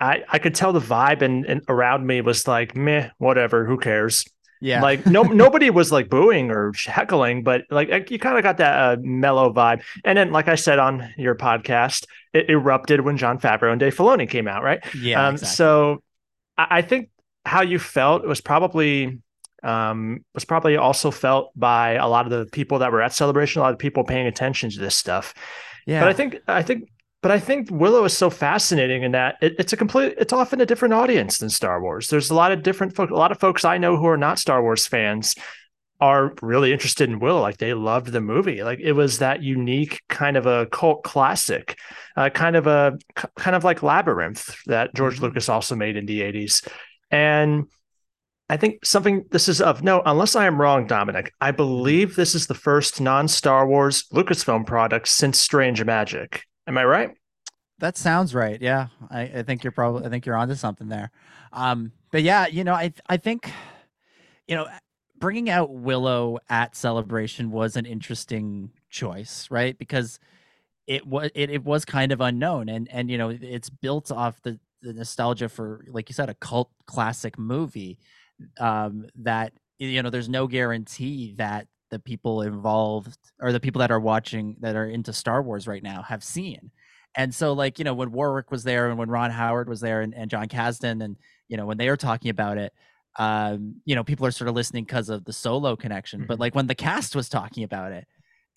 I 0.04 0.22
I 0.28 0.38
could 0.38 0.54
tell 0.54 0.72
the 0.72 0.80
vibe 0.80 1.22
and, 1.22 1.46
and 1.46 1.62
around 1.68 2.06
me 2.06 2.20
was 2.20 2.46
like 2.46 2.76
meh, 2.76 3.08
whatever, 3.18 3.64
who 3.64 3.78
cares? 3.78 4.24
yeah 4.60 4.82
Like 4.82 5.06
no 5.06 5.22
nobody 5.44 5.70
was 5.70 5.90
like 5.90 6.10
booing 6.10 6.50
or 6.50 6.72
heckling, 6.84 7.42
but 7.42 7.62
like 7.70 8.10
you 8.10 8.18
kind 8.18 8.36
of 8.36 8.42
got 8.42 8.58
that 8.58 8.74
uh, 8.74 8.96
mellow 9.00 9.52
vibe. 9.52 9.82
And 10.04 10.18
then, 10.18 10.30
like 10.30 10.48
I 10.48 10.56
said 10.56 10.78
on 10.78 11.12
your 11.16 11.34
podcast, 11.34 12.04
it 12.34 12.50
erupted 12.50 13.00
when 13.00 13.16
Jon 13.16 13.38
Favreau 13.38 13.70
and 13.70 13.80
Dave 13.80 13.96
Filoni 13.96 14.28
came 14.28 14.46
out, 14.46 14.62
right? 14.62 14.84
yeah 14.94 15.26
um, 15.26 15.34
exactly. 15.34 15.54
So 15.54 16.02
I, 16.58 16.66
I 16.78 16.82
think 16.82 17.08
how 17.46 17.62
you 17.62 17.78
felt 17.78 18.26
was 18.26 18.40
probably 18.40 19.20
um, 19.62 20.24
was 20.34 20.44
probably 20.44 20.76
also 20.76 21.10
felt 21.10 21.50
by 21.58 21.92
a 21.92 22.06
lot 22.06 22.26
of 22.26 22.30
the 22.30 22.44
people 22.52 22.80
that 22.80 22.92
were 22.92 23.00
at 23.00 23.14
Celebration, 23.14 23.60
a 23.60 23.64
lot 23.64 23.72
of 23.72 23.78
people 23.78 24.04
paying 24.04 24.26
attention 24.26 24.70
to 24.70 24.78
this 24.78 24.94
stuff. 24.94 25.32
yeah 25.86 26.00
But 26.00 26.10
I 26.10 26.12
think 26.12 26.36
I 26.46 26.62
think 26.62 26.90
but 27.24 27.30
I 27.30 27.40
think 27.40 27.70
Willow 27.70 28.04
is 28.04 28.14
so 28.14 28.28
fascinating 28.28 29.02
in 29.02 29.12
that 29.12 29.36
it, 29.40 29.54
it's 29.58 29.72
a 29.72 29.78
complete 29.78 30.12
it's 30.18 30.34
often 30.34 30.60
a 30.60 30.66
different 30.66 30.92
audience 30.92 31.38
than 31.38 31.48
Star 31.48 31.80
Wars. 31.80 32.08
There's 32.10 32.28
a 32.28 32.34
lot 32.34 32.52
of 32.52 32.62
different 32.62 32.98
a 32.98 33.04
lot 33.06 33.32
of 33.32 33.40
folks 33.40 33.64
I 33.64 33.78
know 33.78 33.96
who 33.96 34.06
are 34.08 34.18
not 34.18 34.38
Star 34.38 34.60
Wars 34.62 34.86
fans 34.86 35.34
are 36.02 36.34
really 36.42 36.70
interested 36.70 37.08
in 37.08 37.20
Willow. 37.20 37.40
Like 37.40 37.56
they 37.56 37.72
loved 37.72 38.08
the 38.08 38.20
movie. 38.20 38.62
Like 38.62 38.78
it 38.78 38.92
was 38.92 39.20
that 39.20 39.42
unique 39.42 40.02
kind 40.10 40.36
of 40.36 40.44
a 40.44 40.66
cult 40.66 41.02
classic, 41.02 41.78
uh, 42.14 42.28
kind 42.28 42.56
of 42.56 42.66
a 42.66 42.98
kind 43.36 43.56
of 43.56 43.64
like 43.64 43.82
Labyrinth 43.82 44.54
that 44.66 44.94
George 44.94 45.16
Mhm. 45.16 45.22
Lucas 45.22 45.48
also 45.48 45.74
made 45.74 45.96
in 45.96 46.04
the 46.04 46.20
80s. 46.20 46.60
And 47.10 47.68
I 48.50 48.58
think 48.58 48.84
something 48.84 49.24
this 49.30 49.48
is 49.48 49.62
of 49.62 49.82
note, 49.82 50.02
unless 50.04 50.36
I 50.36 50.44
am 50.44 50.60
wrong, 50.60 50.86
Dominic, 50.86 51.32
I 51.40 51.52
believe 51.52 52.16
this 52.16 52.34
is 52.34 52.48
the 52.48 52.54
first 52.54 53.00
non-Star 53.00 53.66
Wars 53.66 54.04
Lucasfilm 54.12 54.66
product 54.66 55.08
since 55.08 55.40
Strange 55.40 55.82
Magic. 55.82 56.44
Am 56.66 56.78
I 56.78 56.84
right? 56.84 57.10
That 57.78 57.96
sounds 57.96 58.34
right. 58.34 58.60
Yeah, 58.60 58.88
I, 59.10 59.22
I 59.22 59.42
think 59.42 59.64
you're 59.64 59.72
probably 59.72 60.06
I 60.06 60.08
think 60.08 60.26
you're 60.26 60.36
onto 60.36 60.54
something 60.54 60.88
there. 60.88 61.10
Um, 61.52 61.92
but 62.10 62.22
yeah, 62.22 62.46
you 62.46 62.64
know, 62.64 62.74
I 62.74 62.92
I 63.08 63.16
think, 63.16 63.50
you 64.46 64.54
know, 64.54 64.66
bringing 65.18 65.50
out 65.50 65.72
Willow 65.72 66.38
at 66.48 66.76
Celebration 66.76 67.50
was 67.50 67.76
an 67.76 67.86
interesting 67.86 68.70
choice, 68.90 69.48
right? 69.50 69.76
Because 69.76 70.20
it 70.86 71.06
was 71.06 71.30
it, 71.34 71.50
it 71.50 71.64
was 71.64 71.84
kind 71.84 72.12
of 72.12 72.20
unknown, 72.20 72.68
and 72.68 72.88
and 72.90 73.10
you 73.10 73.18
know, 73.18 73.30
it's 73.30 73.70
built 73.70 74.12
off 74.12 74.40
the 74.42 74.58
the 74.82 74.92
nostalgia 74.92 75.48
for, 75.48 75.84
like 75.88 76.08
you 76.08 76.14
said, 76.14 76.28
a 76.28 76.34
cult 76.34 76.70
classic 76.86 77.38
movie. 77.38 77.98
Um, 78.60 79.06
that 79.16 79.52
you 79.78 80.02
know, 80.02 80.10
there's 80.10 80.28
no 80.28 80.46
guarantee 80.46 81.34
that 81.38 81.66
the 81.94 81.98
people 82.00 82.42
involved 82.42 83.16
or 83.40 83.52
the 83.52 83.60
people 83.60 83.78
that 83.78 83.92
are 83.92 84.00
watching 84.00 84.56
that 84.60 84.74
are 84.74 84.88
into 84.88 85.12
Star 85.12 85.40
Wars 85.42 85.68
right 85.68 85.82
now 85.82 86.02
have 86.02 86.24
seen. 86.24 86.72
And 87.16 87.32
so, 87.32 87.52
like, 87.52 87.78
you 87.78 87.84
know, 87.84 87.94
when 87.94 88.10
Warwick 88.10 88.50
was 88.50 88.64
there 88.64 88.88
and 88.88 88.98
when 88.98 89.08
Ron 89.08 89.30
Howard 89.30 89.68
was 89.68 89.80
there 89.80 90.00
and, 90.00 90.12
and 90.12 90.28
John 90.28 90.48
Kasdan 90.48 91.04
and, 91.04 91.16
you 91.48 91.56
know, 91.56 91.66
when 91.66 91.76
they 91.78 91.88
were 91.88 91.96
talking 91.96 92.30
about 92.30 92.58
it, 92.58 92.72
um, 93.16 93.76
you 93.84 93.94
know, 93.94 94.02
people 94.02 94.26
are 94.26 94.32
sort 94.32 94.48
of 94.48 94.56
listening 94.56 94.82
because 94.84 95.08
of 95.08 95.24
the 95.24 95.32
solo 95.32 95.76
connection. 95.76 96.24
But 96.26 96.38
Mhm. 96.38 96.40
like 96.40 96.54
when 96.56 96.66
the 96.66 96.74
cast 96.74 97.14
was 97.14 97.28
talking 97.28 97.62
about 97.62 97.92
it, 97.92 98.08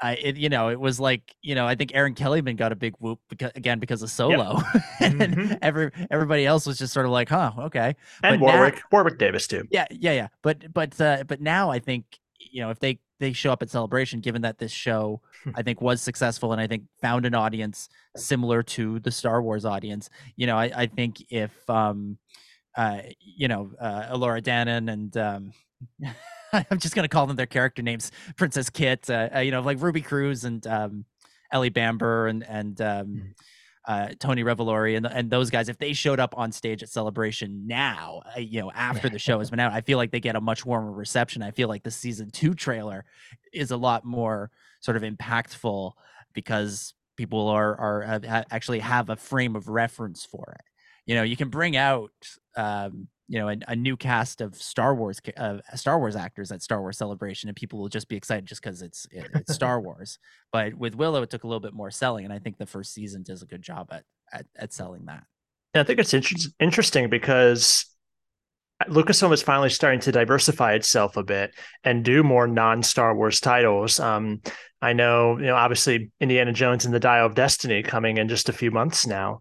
uh, 0.02 0.16
it, 0.20 0.38
you 0.38 0.50
know, 0.50 0.70
it 0.70 0.80
was 0.80 1.00
like, 1.00 1.36
you 1.44 1.54
know, 1.54 1.68
I 1.68 1.76
think 1.76 1.92
Erin 1.94 2.16
Kellyman 2.16 2.56
got 2.58 2.72
a 2.72 2.76
big 2.76 2.96
whoop 3.00 3.20
because, 3.30 3.52
again 3.56 3.78
because 3.80 4.02
of 4.02 4.10
Solo, 4.10 4.60
and 5.00 5.20
Mhm. 5.22 5.60
every 5.62 5.92
everybody 6.10 6.46
else 6.46 6.66
was 6.66 6.78
just 6.80 6.94
sort 6.94 7.06
of 7.06 7.12
like, 7.12 7.30
huh, 7.30 7.52
okay, 7.60 7.96
And 8.24 8.40
But 8.40 8.46
now- 8.48 8.54
Warwick, 8.58 8.82
Warwick 8.92 9.18
Davis 9.20 9.46
too. 9.48 9.64
yeah, 9.72 9.86
yeah, 9.92 10.14
yeah. 10.14 10.28
But 10.42 10.74
but 10.74 11.00
uh, 11.00 11.24
but 11.28 11.42
now 11.42 11.70
I 11.70 11.78
think 11.80 12.06
you 12.40 12.62
know 12.62 12.70
if 12.70 12.80
they 12.80 13.00
they 13.20 13.34
show 13.34 13.52
up 13.52 13.62
at 13.62 13.70
Celebration, 13.70 14.20
given 14.20 14.42
that 14.44 14.58
this 14.58 14.72
show 14.72 15.22
I 15.56 15.62
think 15.62 15.82
was 15.82 16.02
successful 16.02 16.52
and 16.52 16.62
I 16.62 16.68
think 16.68 16.84
found 17.02 17.26
an 17.26 17.36
audience 17.36 17.90
similar 18.16 18.64
to 18.64 19.00
the 19.00 19.12
Star 19.12 19.42
Wars 19.42 19.66
audience. 19.66 20.10
You 20.36 20.48
know, 20.48 20.58
I, 20.58 20.72
I 20.76 20.86
think 20.88 21.24
if 21.30 21.70
um 21.70 22.18
uh, 22.78 23.02
you 23.20 23.48
know, 23.48 23.72
uh, 23.82 24.04
Elora 24.16 24.42
Danan 24.42 24.92
and 24.92 25.18
um, 25.18 25.52
I'm 26.54 26.80
just 26.80 26.96
gonna 26.96 27.08
call 27.08 27.26
them 27.26 27.36
their 27.36 27.48
character 27.48 27.82
names, 27.82 28.12
Princess 28.38 28.70
Kit, 28.70 29.10
uh, 29.10 29.30
uh, 29.36 29.40
you 29.40 29.52
know, 29.52 29.62
like 29.62 29.82
Ruby 29.82 30.02
Cruz 30.02 30.44
and 30.44 30.66
um, 30.68 31.06
Ellie 31.52 31.70
Bamber 31.70 32.28
and 32.28 32.46
and 32.48 32.80
um, 32.80 33.08
mm. 33.08 33.34
Uh, 33.88 34.10
Tony 34.20 34.44
Revolori 34.44 34.98
and 34.98 35.06
and 35.06 35.32
those 35.32 35.50
guys. 35.50 35.70
If 35.70 35.78
they 35.78 35.94
showed 35.94 36.20
up 36.20 36.38
on 36.38 36.52
stage 36.52 36.84
at 36.84 36.90
Celebration 36.90 37.66
now, 37.66 38.22
uh, 38.36 38.40
you 38.40 38.60
know, 38.60 38.70
after 38.76 39.10
the 39.10 39.18
show 39.18 39.40
has 39.40 39.50
been 39.50 39.62
out, 39.62 39.72
I 39.72 39.82
feel 39.82 39.98
like 39.98 40.12
they 40.12 40.20
get 40.20 40.36
a 40.36 40.42
much 40.42 40.66
warmer 40.66 40.92
reception. 40.92 41.42
I 41.42 41.52
feel 41.52 41.70
like 41.70 41.84
the 41.84 41.92
season 41.92 42.30
two 42.30 42.54
trailer 42.54 43.06
is 43.54 43.72
a 43.72 43.78
lot 43.78 44.04
more 44.04 44.52
sort 44.82 44.98
of 44.98 45.04
impactful 45.04 45.94
because 46.34 46.94
people 47.16 47.48
are 47.48 47.80
are 47.80 48.22
actually 48.52 48.80
have 48.80 49.10
a 49.10 49.16
frame 49.16 49.56
of 49.56 49.70
reference 49.70 50.26
for 50.26 50.56
it. 50.60 50.66
You 51.06 51.16
know, 51.16 51.24
you 51.24 51.38
can 51.38 51.48
bring 51.48 51.78
out 51.78 52.12
um, 52.58 53.08
you 53.28 53.40
know 53.40 53.50
a, 53.50 53.58
a, 53.68 53.76
new 53.76 53.98
cast 53.98 54.42
of 54.42 54.56
Star 54.56 54.96
Wars 54.96 55.20
uh, 55.36 55.58
Star 55.76 56.00
Wars 56.00 56.16
actors 56.16 56.52
at 56.52 56.62
Star 56.62 56.82
Wars 56.82 56.98
Celebration, 56.98 57.50
and 57.50 57.56
people 57.56 57.80
will 57.80 57.90
just 57.90 58.08
be 58.08 58.16
excited 58.16 58.46
just 58.46 58.62
because 58.62 58.82
it's 58.82 59.06
it, 59.12 59.28
it's 59.34 59.54
Star 59.56 59.82
Wars. 59.82 60.20
But 60.52 60.76
with 60.76 60.96
Willow, 60.96 61.22
it 61.22 61.30
took 61.30 61.44
a 61.44 61.48
little 61.48 61.60
bit 61.60 61.74
more 61.74 61.92
selling, 61.92 62.26
and 62.26 62.34
I 62.34 62.40
think 62.40 62.58
the 62.58 62.66
first 62.66 62.94
season 62.94 63.24
does 63.24 63.42
a 63.42 63.46
good 63.46 63.62
job 63.62 63.88
at 63.92 64.04
at, 64.32 64.46
at 64.56 64.74
selling 64.74 65.06
that. 65.06 65.24
Yeah, 65.76 65.82
I 65.82 65.84
think 65.84 66.00
it's 66.00 66.14
inter- 66.14 66.50
interesting 66.60 67.10
because 67.10 67.86
Lucasfilm 68.86 69.34
is 69.34 69.42
finally 69.42 69.70
starting 69.70 70.00
to 70.02 70.12
diversify 70.12 70.74
itself 70.74 71.18
a 71.18 71.24
bit 71.24 71.52
and 71.84 72.06
do 72.06 72.24
more 72.24 72.48
non-Star 72.48 73.16
Wars 73.16 73.40
titles. 73.40 74.00
Um, 74.00 74.42
I 74.82 74.94
know, 74.94 75.38
you 75.38 75.48
know, 75.48 75.56
obviously 75.56 76.12
Indiana 76.20 76.54
Jones 76.54 76.86
and 76.86 76.94
the 76.94 77.00
Dial 77.00 77.26
of 77.26 77.34
Destiny 77.34 77.82
coming 77.82 78.18
in 78.18 78.30
just 78.30 78.50
a 78.50 78.54
few 78.54 78.70
months 78.70 79.08
now, 79.08 79.40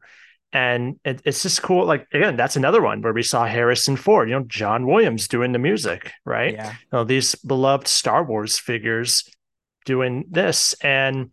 and 0.52 0.98
it, 1.04 1.20
it's 1.24 1.42
just 1.42 1.62
cool. 1.62 1.86
Like 1.86 2.06
again, 2.12 2.36
that's 2.36 2.56
another 2.56 2.82
one 2.82 3.02
where 3.02 3.12
we 3.12 3.22
saw 3.22 3.46
Harrison 3.46 3.96
Ford, 3.96 4.28
you 4.28 4.36
know, 4.36 4.44
John 4.46 4.86
Williams 4.86 5.28
doing 5.28 5.52
the 5.52 5.58
music, 5.58 6.12
right? 6.24 6.54
Yeah. 6.54 6.70
You 6.70 6.88
know, 6.92 7.04
these 7.04 7.34
beloved 7.34 7.88
Star 7.88 8.24
Wars 8.24 8.58
figures 8.58 9.28
doing 9.84 10.24
this, 10.30 10.74
and 10.82 11.30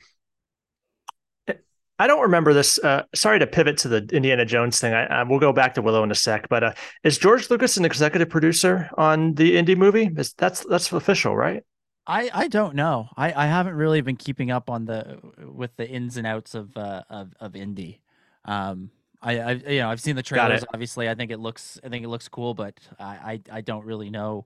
I 1.99 2.07
don't 2.07 2.21
remember 2.21 2.53
this. 2.53 2.79
Uh, 2.79 3.03
sorry 3.13 3.39
to 3.39 3.47
pivot 3.47 3.77
to 3.79 3.87
the 3.87 4.09
Indiana 4.11 4.45
Jones 4.45 4.79
thing. 4.79 4.93
I, 4.93 5.05
I, 5.05 5.23
we'll 5.23 5.39
go 5.39 5.53
back 5.53 5.75
to 5.75 5.81
Willow 5.81 6.03
in 6.03 6.11
a 6.11 6.15
sec. 6.15 6.49
But 6.49 6.63
uh, 6.63 6.73
is 7.03 7.17
George 7.17 7.49
Lucas 7.49 7.77
an 7.77 7.85
executive 7.85 8.29
producer 8.29 8.89
on 8.97 9.35
the 9.35 9.57
Indy 9.57 9.75
movie? 9.75 10.09
Is, 10.17 10.33
that's 10.33 10.65
that's 10.65 10.91
official, 10.91 11.35
right? 11.35 11.63
I, 12.05 12.29
I 12.33 12.47
don't 12.49 12.75
know. 12.75 13.07
I, 13.15 13.31
I 13.31 13.47
haven't 13.47 13.75
really 13.75 14.01
been 14.01 14.17
keeping 14.17 14.51
up 14.51 14.69
on 14.69 14.85
the 14.85 15.19
with 15.39 15.75
the 15.77 15.87
ins 15.87 16.17
and 16.17 16.27
outs 16.27 16.55
of 16.55 16.75
uh, 16.75 17.03
of 17.09 17.33
of 17.39 17.55
Indy. 17.55 18.01
Um, 18.45 18.89
I, 19.23 19.39
I 19.39 19.51
you 19.51 19.79
know 19.79 19.89
I've 19.89 20.01
seen 20.01 20.15
the 20.15 20.23
trailers. 20.23 20.63
Obviously, 20.73 21.09
I 21.09 21.15
think 21.15 21.31
it 21.31 21.39
looks 21.39 21.79
I 21.83 21.89
think 21.89 22.03
it 22.03 22.09
looks 22.09 22.27
cool, 22.27 22.53
but 22.53 22.75
I 22.99 23.05
I, 23.05 23.57
I 23.57 23.61
don't 23.61 23.85
really 23.85 24.09
know 24.09 24.45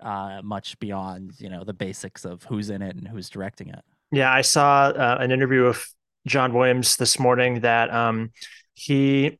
uh, 0.00 0.40
much 0.42 0.78
beyond 0.78 1.34
you 1.38 1.48
know 1.48 1.64
the 1.64 1.72
basics 1.72 2.24
of 2.24 2.44
who's 2.44 2.70
in 2.70 2.82
it 2.82 2.96
and 2.96 3.06
who's 3.06 3.28
directing 3.28 3.68
it. 3.68 3.80
Yeah, 4.10 4.32
I 4.32 4.42
saw 4.42 4.86
uh, 4.86 5.18
an 5.20 5.30
interview 5.30 5.64
with 5.64 5.92
John 6.26 6.54
Williams 6.54 6.96
this 6.96 7.18
morning 7.18 7.60
that 7.60 7.92
um, 7.92 8.30
he 8.74 9.38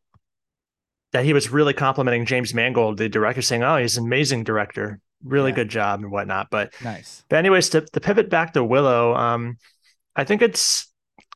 that 1.13 1.25
he 1.25 1.33
was 1.33 1.51
really 1.51 1.75
complimenting 1.75 2.27
James 2.27 2.55
Mangold, 2.55 2.99
the 2.99 3.09
director, 3.09 3.43
saying, 3.43 3.63
"Oh, 3.63 3.77
he's 3.77 3.97
an 3.97 4.05
amazing 4.05 4.45
director, 4.45 4.99
really 5.23 5.51
yeah. 5.51 5.57
good 5.57 5.69
job 5.69 6.01
and 6.01 6.11
whatnot." 6.11 6.49
But 6.51 6.75
nice. 6.83 7.25
But 7.29 7.37
anyways, 7.37 7.69
to, 7.71 7.83
to 7.83 8.01
pivot 8.01 8.31
back 8.31 8.55
to 8.55 8.65
Willow, 8.65 9.15
um, 9.15 9.59
I 10.17 10.25
think 10.25 10.43
it's 10.43 10.91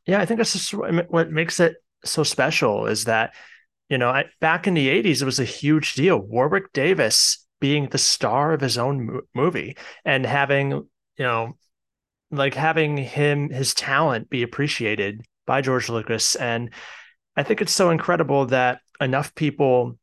yeah, 0.05 0.19
I 0.19 0.25
think 0.25 0.39
that's 0.39 0.53
just 0.53 0.73
what 0.73 1.31
makes 1.31 1.59
it 1.59 1.75
so 2.05 2.23
special 2.23 2.87
is 2.87 3.05
that 3.05 3.33
you 3.89 3.97
know 3.97 4.09
I, 4.09 4.25
back 4.39 4.67
in 4.67 4.73
the 4.73 4.87
'80s 4.87 5.21
it 5.21 5.25
was 5.25 5.39
a 5.39 5.45
huge 5.45 5.93
deal. 5.95 6.17
Warwick 6.17 6.73
Davis 6.73 7.45
being 7.59 7.87
the 7.89 7.97
star 7.97 8.53
of 8.53 8.61
his 8.61 8.77
own 8.77 9.05
mo- 9.05 9.21
movie 9.33 9.77
and 10.05 10.25
having 10.25 10.71
you 10.71 10.87
know 11.19 11.57
like 12.31 12.53
having 12.53 12.97
him 12.97 13.49
his 13.49 13.73
talent 13.73 14.29
be 14.29 14.43
appreciated 14.43 15.25
by 15.45 15.61
George 15.61 15.89
Lucas. 15.89 16.35
And 16.35 16.71
I 17.35 17.43
think 17.43 17.61
it's 17.61 17.71
so 17.71 17.89
incredible 17.89 18.47
that 18.47 18.81
enough 18.99 19.33
people 19.33 19.97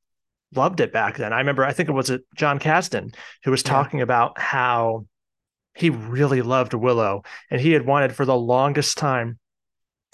loved 0.55 0.81
it 0.81 0.93
back 0.93 1.17
then. 1.17 1.33
I 1.33 1.39
remember, 1.39 1.65
I 1.65 1.73
think 1.73 1.89
it 1.89 1.93
was 1.93 2.11
uh, 2.11 2.19
john 2.35 2.59
Kasdan 2.59 3.15
who 3.45 3.51
was 3.51 3.63
talking 3.63 3.99
yeah. 3.99 4.05
about 4.05 4.39
how 4.41 5.07
he 5.75 5.91
really 5.91 6.43
loved 6.43 6.73
Willow 6.73 7.23
and 7.51 7.61
he 7.61 7.73
had 7.73 7.87
wanted 7.87 8.15
for 8.15 8.25
the 8.25 8.37
longest 8.37 8.97
time 8.97 9.39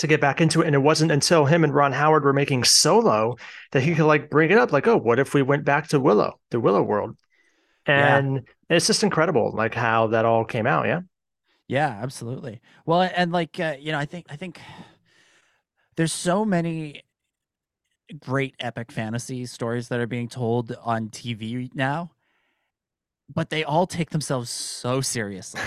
to 0.01 0.07
get 0.07 0.21
back 0.21 0.41
into 0.41 0.63
it. 0.63 0.67
And 0.67 0.75
it 0.75 0.81
wasn't 0.81 1.13
until 1.13 1.45
him 1.45 1.63
and 1.63 1.75
Ron 1.75 1.93
Howard 1.93 2.25
were 2.25 2.33
making 2.33 2.65
solo 2.65 3.37
that 3.73 3.83
he 3.83 3.95
could 3.95 4.07
like 4.07 4.31
bring 4.31 4.51
it 4.51 4.59
up, 4.59 4.73
like, 4.73 4.87
oh, 4.87 4.97
what 4.97 5.19
if 5.19 5.35
we 5.35 5.43
went 5.43 5.65
back 5.65 5.89
to 5.89 6.01
Willow, 6.01 6.41
the 6.51 6.59
Willow 6.59 6.83
world? 6.83 7.17
And 7.87 8.37
yeah. 8.37 8.77
it's 8.77 8.87
just 8.87 9.03
incredible, 9.03 9.53
like 9.55 9.75
how 9.75 10.09
that 10.09 10.25
all 10.25 10.45
came 10.45 10.67
out. 10.67 10.87
Yeah. 10.87 11.01
Yeah, 11.69 11.99
absolutely. 12.03 12.61
Well, 12.85 13.03
and 13.15 13.31
like, 13.31 13.61
uh, 13.61 13.77
you 13.79 13.93
know, 13.93 13.99
I 13.99 14.07
think, 14.07 14.27
I 14.29 14.37
think 14.37 14.59
there's 15.97 16.13
so 16.13 16.45
many 16.45 17.03
great 18.19 18.55
epic 18.59 18.91
fantasy 18.91 19.47
stories 19.47 19.89
that 19.89 20.01
are 20.01 20.07
being 20.07 20.29
told 20.29 20.75
on 20.83 21.11
TV 21.11 21.73
now, 21.75 22.11
but 23.33 23.51
they 23.51 23.65
all 23.65 23.87
take 23.87 24.11
themselves 24.11 24.51
so 24.51 25.01
seriously. 25.01 25.61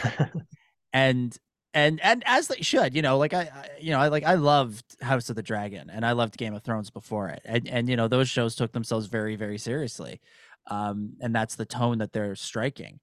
and 0.94 1.38
and 1.74 2.00
and 2.01 2.24
as 2.25 2.48
they 2.48 2.62
should, 2.62 2.96
you 2.96 3.01
know, 3.01 3.18
like 3.18 3.34
I, 3.34 3.70
you 3.80 3.92
know, 3.92 4.00
I 4.00 4.08
like 4.10 4.24
I 4.24 4.36
loved 4.36 4.84
House 5.01 5.30
of 5.30 5.36
the 5.36 5.44
Dragon 5.44 5.89
and 5.89 6.06
I 6.06 6.12
loved 6.12 6.38
Game 6.38 6.53
of 6.53 6.63
Thrones 6.63 6.89
before 6.89 7.30
it. 7.30 7.42
And 7.46 7.68
and 7.68 7.89
you 7.89 7.96
know, 7.96 8.08
those 8.08 8.30
shows 8.30 8.56
took 8.56 8.72
themselves 8.72 9.08
very 9.08 9.36
very 9.36 9.58
seriously. 9.58 10.22
Um 10.68 11.15
and 11.22 11.36
that's 11.36 11.56
the 11.56 11.65
tone 11.65 11.98
that 12.00 12.13
they're 12.13 12.36
striking. 12.36 13.00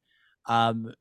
Um 0.46 0.94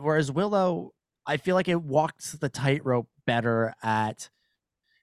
whereas 0.00 0.30
Willow 0.32 0.92
I 1.26 1.36
feel 1.38 1.56
like 1.56 1.68
it 1.68 1.82
walked 1.82 2.40
the 2.40 2.48
tightrope 2.48 3.08
better 3.26 3.74
at 3.82 4.30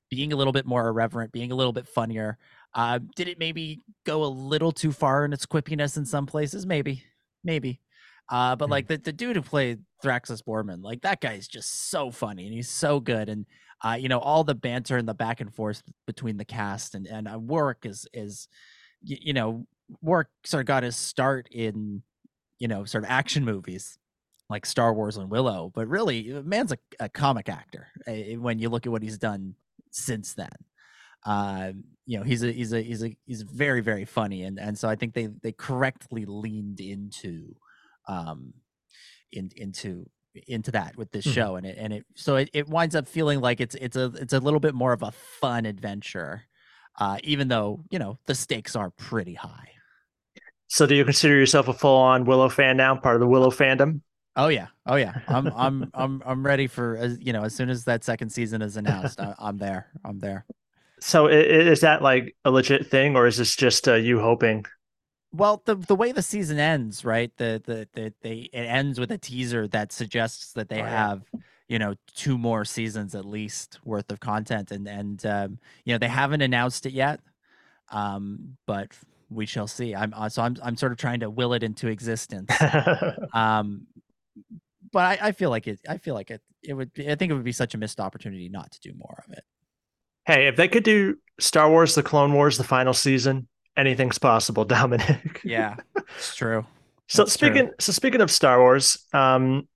being 0.10 0.32
a 0.32 0.36
little 0.36 0.54
bit 0.54 0.66
more 0.66 0.88
irreverent, 0.88 1.32
being 1.32 1.52
a 1.52 1.56
little 1.56 1.74
bit 1.74 1.88
funnier. 1.88 2.38
Uh, 2.74 3.00
did 3.16 3.28
it 3.28 3.40
maybe 3.40 3.82
go 4.06 4.24
a 4.24 4.28
little 4.28 4.72
too 4.72 4.92
far 4.92 5.26
in 5.26 5.34
its 5.34 5.46
quippiness 5.46 5.98
in 5.98 6.06
some 6.06 6.26
places? 6.26 6.66
Maybe, 6.66 7.04
maybe. 7.44 7.82
Uh, 8.30 8.56
but 8.56 8.70
like 8.70 8.88
the, 8.88 8.98
the 8.98 9.12
dude 9.12 9.36
who 9.36 9.42
played 9.42 9.80
Thraxus 10.04 10.42
Boorman, 10.42 10.82
like 10.82 11.02
that 11.02 11.22
guy 11.22 11.34
is 11.34 11.48
just 11.48 11.90
so 11.90 12.10
funny 12.10 12.46
and 12.46 12.54
he's 12.54 12.70
so 12.70 13.00
good. 13.00 13.30
And 13.30 13.46
uh, 13.84 13.98
you 14.00 14.08
know, 14.08 14.20
all 14.20 14.44
the 14.44 14.56
banter 14.56 14.98
and 14.98 15.08
the 15.08 15.14
back 15.14 15.42
and 15.42 15.54
forth 15.54 15.84
between 16.08 16.38
the 16.38 16.46
cast 16.46 16.96
and 16.96 17.06
and 17.06 17.28
uh, 17.28 17.38
Warwick 17.38 17.80
is 17.84 18.08
is 18.14 18.48
you, 19.02 19.18
you 19.22 19.34
know 19.34 19.68
Warwick 20.02 20.28
sort 20.46 20.62
of 20.62 20.68
got 20.68 20.84
his 20.84 20.96
start 20.96 21.48
in 21.52 22.02
you 22.60 22.68
know 22.68 22.86
sort 22.86 23.04
of 23.04 23.10
action 23.10 23.44
movies 23.44 23.98
like 24.50 24.66
Star 24.66 24.94
Wars 24.94 25.18
and 25.18 25.30
Willow, 25.30 25.72
but 25.74 25.88
really, 25.88 26.32
man's 26.44 26.72
a, 26.72 26.78
a 27.00 27.10
comic 27.10 27.50
actor 27.50 27.88
uh, 28.08 28.40
when 28.40 28.60
you 28.60 28.70
look 28.70 28.86
at 28.86 28.92
what 28.92 29.02
he's 29.02 29.18
done 29.18 29.56
since 29.92 30.34
then. 30.34 30.52
Uh, 31.26 31.72
you 32.06 32.18
know, 32.18 32.24
he's 32.24 32.44
a 32.44 32.52
he's 32.52 32.74
a 32.74 32.82
he's 32.82 33.04
a 33.04 33.16
he's 33.26 33.42
very 33.42 33.82
very 33.82 34.06
funny, 34.06 34.44
and 34.44 34.60
and 34.60 34.78
so 34.78 34.90
I 34.90 34.96
think 34.96 35.14
they 35.14 35.28
they 35.42 35.54
correctly 35.54 36.26
leaned 36.26 36.82
into, 36.82 37.56
um, 38.08 38.54
in 39.32 39.52
into 39.56 40.10
into 40.48 40.72
that 40.72 40.96
with 40.98 41.12
this 41.12 41.26
mm-hmm. 41.26 41.34
show, 41.34 41.56
and 41.56 41.66
it 41.66 41.78
and 41.80 41.94
it 41.94 42.06
so 42.16 42.36
it, 42.38 42.50
it 42.54 42.68
winds 42.68 42.96
up 42.96 43.08
feeling 43.08 43.40
like 43.40 43.62
it's 43.62 43.76
it's 43.76 43.96
a 43.96 44.06
it's 44.16 44.34
a 44.34 44.40
little 44.40 44.60
bit 44.60 44.74
more 44.74 44.94
of 44.94 45.04
a 45.04 45.12
fun 45.12 45.66
adventure, 45.66 46.44
uh, 47.00 47.18
even 47.24 47.48
though 47.48 47.84
you 47.90 48.00
know 48.00 48.20
the 48.26 48.36
stakes 48.36 48.76
are 48.76 48.90
pretty 48.92 49.34
high. 49.34 49.70
So, 50.68 50.88
do 50.88 50.96
you 50.96 51.06
consider 51.06 51.36
yourself 51.36 51.68
a 51.68 51.74
full 51.74 51.98
on 51.98 52.26
Willow 52.26 52.50
fan 52.50 52.78
now, 52.78 52.96
part 52.96 53.16
of 53.16 53.20
the 53.20 53.28
Willow 53.28 53.52
fandom? 53.52 54.02
Oh 54.36 54.48
yeah, 54.48 54.68
oh 54.86 54.96
yeah. 54.96 55.14
I'm 55.28 55.48
I'm 55.56 55.92
I'm 55.94 56.24
I'm 56.26 56.46
ready 56.46 56.68
for 56.68 56.98
as 56.98 57.18
you 57.20 57.34
know 57.34 57.44
as 57.44 57.56
soon 57.56 57.70
as 57.70 57.86
that 57.86 58.04
second 58.04 58.30
season 58.30 58.62
is 58.62 58.78
announced, 58.78 59.20
I, 59.20 59.36
am 59.40 59.58
there. 59.58 59.88
I'm 60.04 60.20
there. 60.20 60.46
So 61.00 61.28
is 61.28 61.82
that 61.82 62.02
like 62.02 62.36
a 62.46 62.52
legit 62.52 62.88
thing, 62.88 63.16
or 63.16 63.28
is 63.28 63.38
this 63.38 63.56
just 63.56 63.88
uh, 63.88 63.96
you 63.96 64.20
hoping? 64.20 64.66
Well, 65.36 65.64
the 65.66 65.76
the 65.76 65.96
way 65.96 66.12
the 66.12 66.22
season 66.22 66.60
ends, 66.60 67.04
right? 67.04 67.36
The 67.38 67.62
the 67.66 67.88
the 67.94 68.14
they 68.22 68.50
it 68.54 68.66
ends 68.66 69.00
with 69.00 69.12
a 69.12 69.18
teaser 69.18 69.68
that 69.70 69.92
suggests 69.92 70.54
that 70.54 70.70
they 70.70 70.82
oh, 70.82 70.86
have 70.86 71.24
you 71.68 71.80
know 71.80 71.96
two 72.16 72.38
more 72.38 72.64
seasons 72.66 73.16
at 73.16 73.26
least 73.26 73.80
worth 73.84 74.12
of 74.12 74.20
content, 74.20 74.72
and 74.72 74.88
and 74.88 75.26
um, 75.26 75.60
you 75.86 75.94
know 75.94 75.98
they 75.98 76.08
haven't 76.08 76.42
announced 76.42 76.86
it 76.86 76.94
yet, 76.94 77.20
um, 77.92 78.58
but 78.68 78.90
we 79.32 79.48
shall 79.48 79.66
see. 79.68 79.96
I'm 79.96 80.14
uh, 80.16 80.30
so 80.30 80.44
I'm 80.44 80.56
I'm 80.64 80.78
sort 80.78 80.92
of 80.92 81.00
trying 81.00 81.22
to 81.22 81.32
will 81.32 81.54
it 81.54 81.64
into 81.64 81.88
existence. 81.88 82.52
um, 83.34 83.88
but 84.92 85.20
I, 85.20 85.30
I 85.30 85.32
feel 85.32 85.50
like 85.50 85.68
it. 85.68 85.80
I 85.90 85.98
feel 85.98 86.14
like 86.14 86.30
it. 86.30 86.42
It 86.62 86.74
would. 86.74 86.92
I 87.00 87.16
think 87.16 87.32
it 87.32 87.34
would 87.34 87.44
be 87.44 87.52
such 87.52 87.74
a 87.74 87.80
missed 87.80 88.00
opportunity 88.00 88.50
not 88.50 88.72
to 88.72 88.80
do 88.82 88.94
more 88.96 89.24
of 89.28 89.34
it. 89.34 89.44
Hey, 90.26 90.48
if 90.48 90.56
they 90.56 90.68
could 90.68 90.84
do 90.84 91.18
Star 91.40 91.70
Wars: 91.72 91.96
The 91.96 92.04
Clone 92.04 92.34
Wars, 92.34 92.60
the 92.60 92.64
final 92.64 92.94
season, 92.94 93.48
anything's 93.78 94.18
possible, 94.20 94.66
Dominic. 94.76 95.42
yeah, 95.44 95.76
it's 96.18 96.36
true. 96.36 96.66
so 97.08 97.26
speaking, 97.26 97.68
true. 97.68 97.76
so 97.80 97.92
speaking 97.92 98.22
of 98.22 98.32
Star 98.32 98.60
Wars, 98.60 99.06
um, 99.14 99.68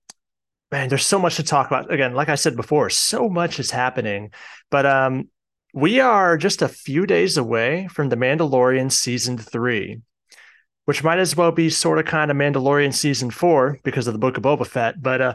man, 0.72 0.88
there's 0.88 1.06
so 1.06 1.18
much 1.18 1.36
to 1.36 1.42
talk 1.42 1.66
about. 1.68 1.92
Again, 1.92 2.14
like 2.14 2.28
I 2.28 2.34
said 2.36 2.56
before, 2.56 2.90
so 2.90 3.28
much 3.28 3.58
is 3.58 3.70
happening, 3.70 4.32
but 4.70 4.86
um, 4.86 5.28
we 5.74 6.00
are 6.00 6.36
just 6.36 6.62
a 6.62 6.68
few 6.68 7.06
days 7.06 7.36
away 7.36 7.88
from 7.92 8.08
the 8.08 8.16
Mandalorian 8.16 8.90
season 8.92 9.38
three. 9.38 10.00
which 10.86 11.04
might 11.04 11.18
as 11.18 11.36
well 11.36 11.52
be 11.52 11.68
sort 11.70 11.98
of 11.98 12.06
kind 12.06 12.30
of 12.30 12.36
Mandalorian 12.36 12.94
season 12.94 13.30
four 13.30 13.78
because 13.84 14.06
of 14.06 14.14
the 14.14 14.18
Book 14.18 14.36
of 14.38 14.42
Boba 14.42 14.66
Fett. 14.66 15.00
But 15.02 15.20
uh, 15.20 15.34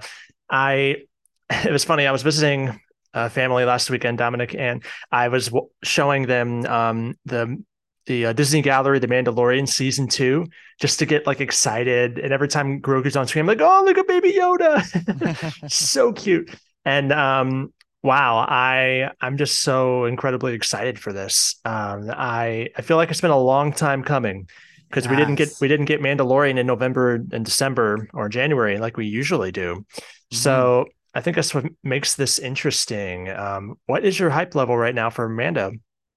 I, 0.49 0.97
it 1.49 1.71
was 1.71 1.83
funny. 1.83 2.07
I 2.07 2.11
was 2.11 2.23
visiting 2.23 2.79
a 3.13 3.29
family 3.29 3.63
last 3.63 3.89
weekend, 3.91 4.17
Dominic, 4.17 4.55
and 4.55 4.83
I 5.11 5.27
was 5.27 5.47
w- 5.47 5.69
showing 5.83 6.25
them 6.25 6.65
um, 6.65 7.15
the 7.25 7.63
the 8.05 8.27
uh, 8.27 8.33
Disney 8.33 8.61
Gallery, 8.61 8.99
The 8.99 9.07
Mandalorian 9.07 9.67
season 9.67 10.07
two, 10.07 10.47
just 10.79 10.99
to 10.99 11.05
get 11.05 11.25
like 11.25 11.41
excited. 11.41 12.19
And 12.19 12.33
every 12.33 12.47
time 12.47 12.81
Grogu's 12.81 13.15
on 13.15 13.27
screen, 13.27 13.41
I'm 13.41 13.47
like, 13.47 13.61
oh, 13.61 13.83
look 13.85 13.97
at 13.97 14.07
Baby 14.07 14.33
Yoda, 14.33 15.71
so 15.71 16.11
cute. 16.13 16.53
And 16.85 17.11
um, 17.13 17.73
wow, 18.01 18.45
I 18.47 19.11
I'm 19.21 19.37
just 19.37 19.63
so 19.63 20.05
incredibly 20.05 20.53
excited 20.53 20.99
for 20.99 21.13
this. 21.13 21.59
Um, 21.65 22.09
I 22.11 22.69
I 22.75 22.81
feel 22.81 22.97
like 22.97 23.09
it's 23.09 23.21
been 23.21 23.31
a 23.31 23.39
long 23.39 23.71
time 23.71 24.03
coming 24.03 24.49
because 24.89 25.05
yes. 25.05 25.11
we 25.11 25.17
didn't 25.17 25.35
get 25.35 25.49
we 25.61 25.67
didn't 25.67 25.85
get 25.85 26.01
Mandalorian 26.01 26.59
in 26.59 26.67
November 26.67 27.15
and 27.31 27.45
December 27.45 28.07
or 28.13 28.29
January 28.29 28.77
like 28.79 28.97
we 28.97 29.07
usually 29.07 29.51
do. 29.51 29.75
Mm-hmm. 29.75 30.35
So 30.35 30.85
I 31.15 31.21
think 31.21 31.35
that's 31.35 31.53
what 31.53 31.65
makes 31.83 32.15
this 32.15 32.39
interesting. 32.39 33.29
Um, 33.29 33.75
what 33.85 34.03
is 34.03 34.19
your 34.19 34.29
hype 34.29 34.55
level 34.55 34.77
right 34.77 34.95
now 34.95 35.09
for 35.09 35.29
Mando? 35.29 35.71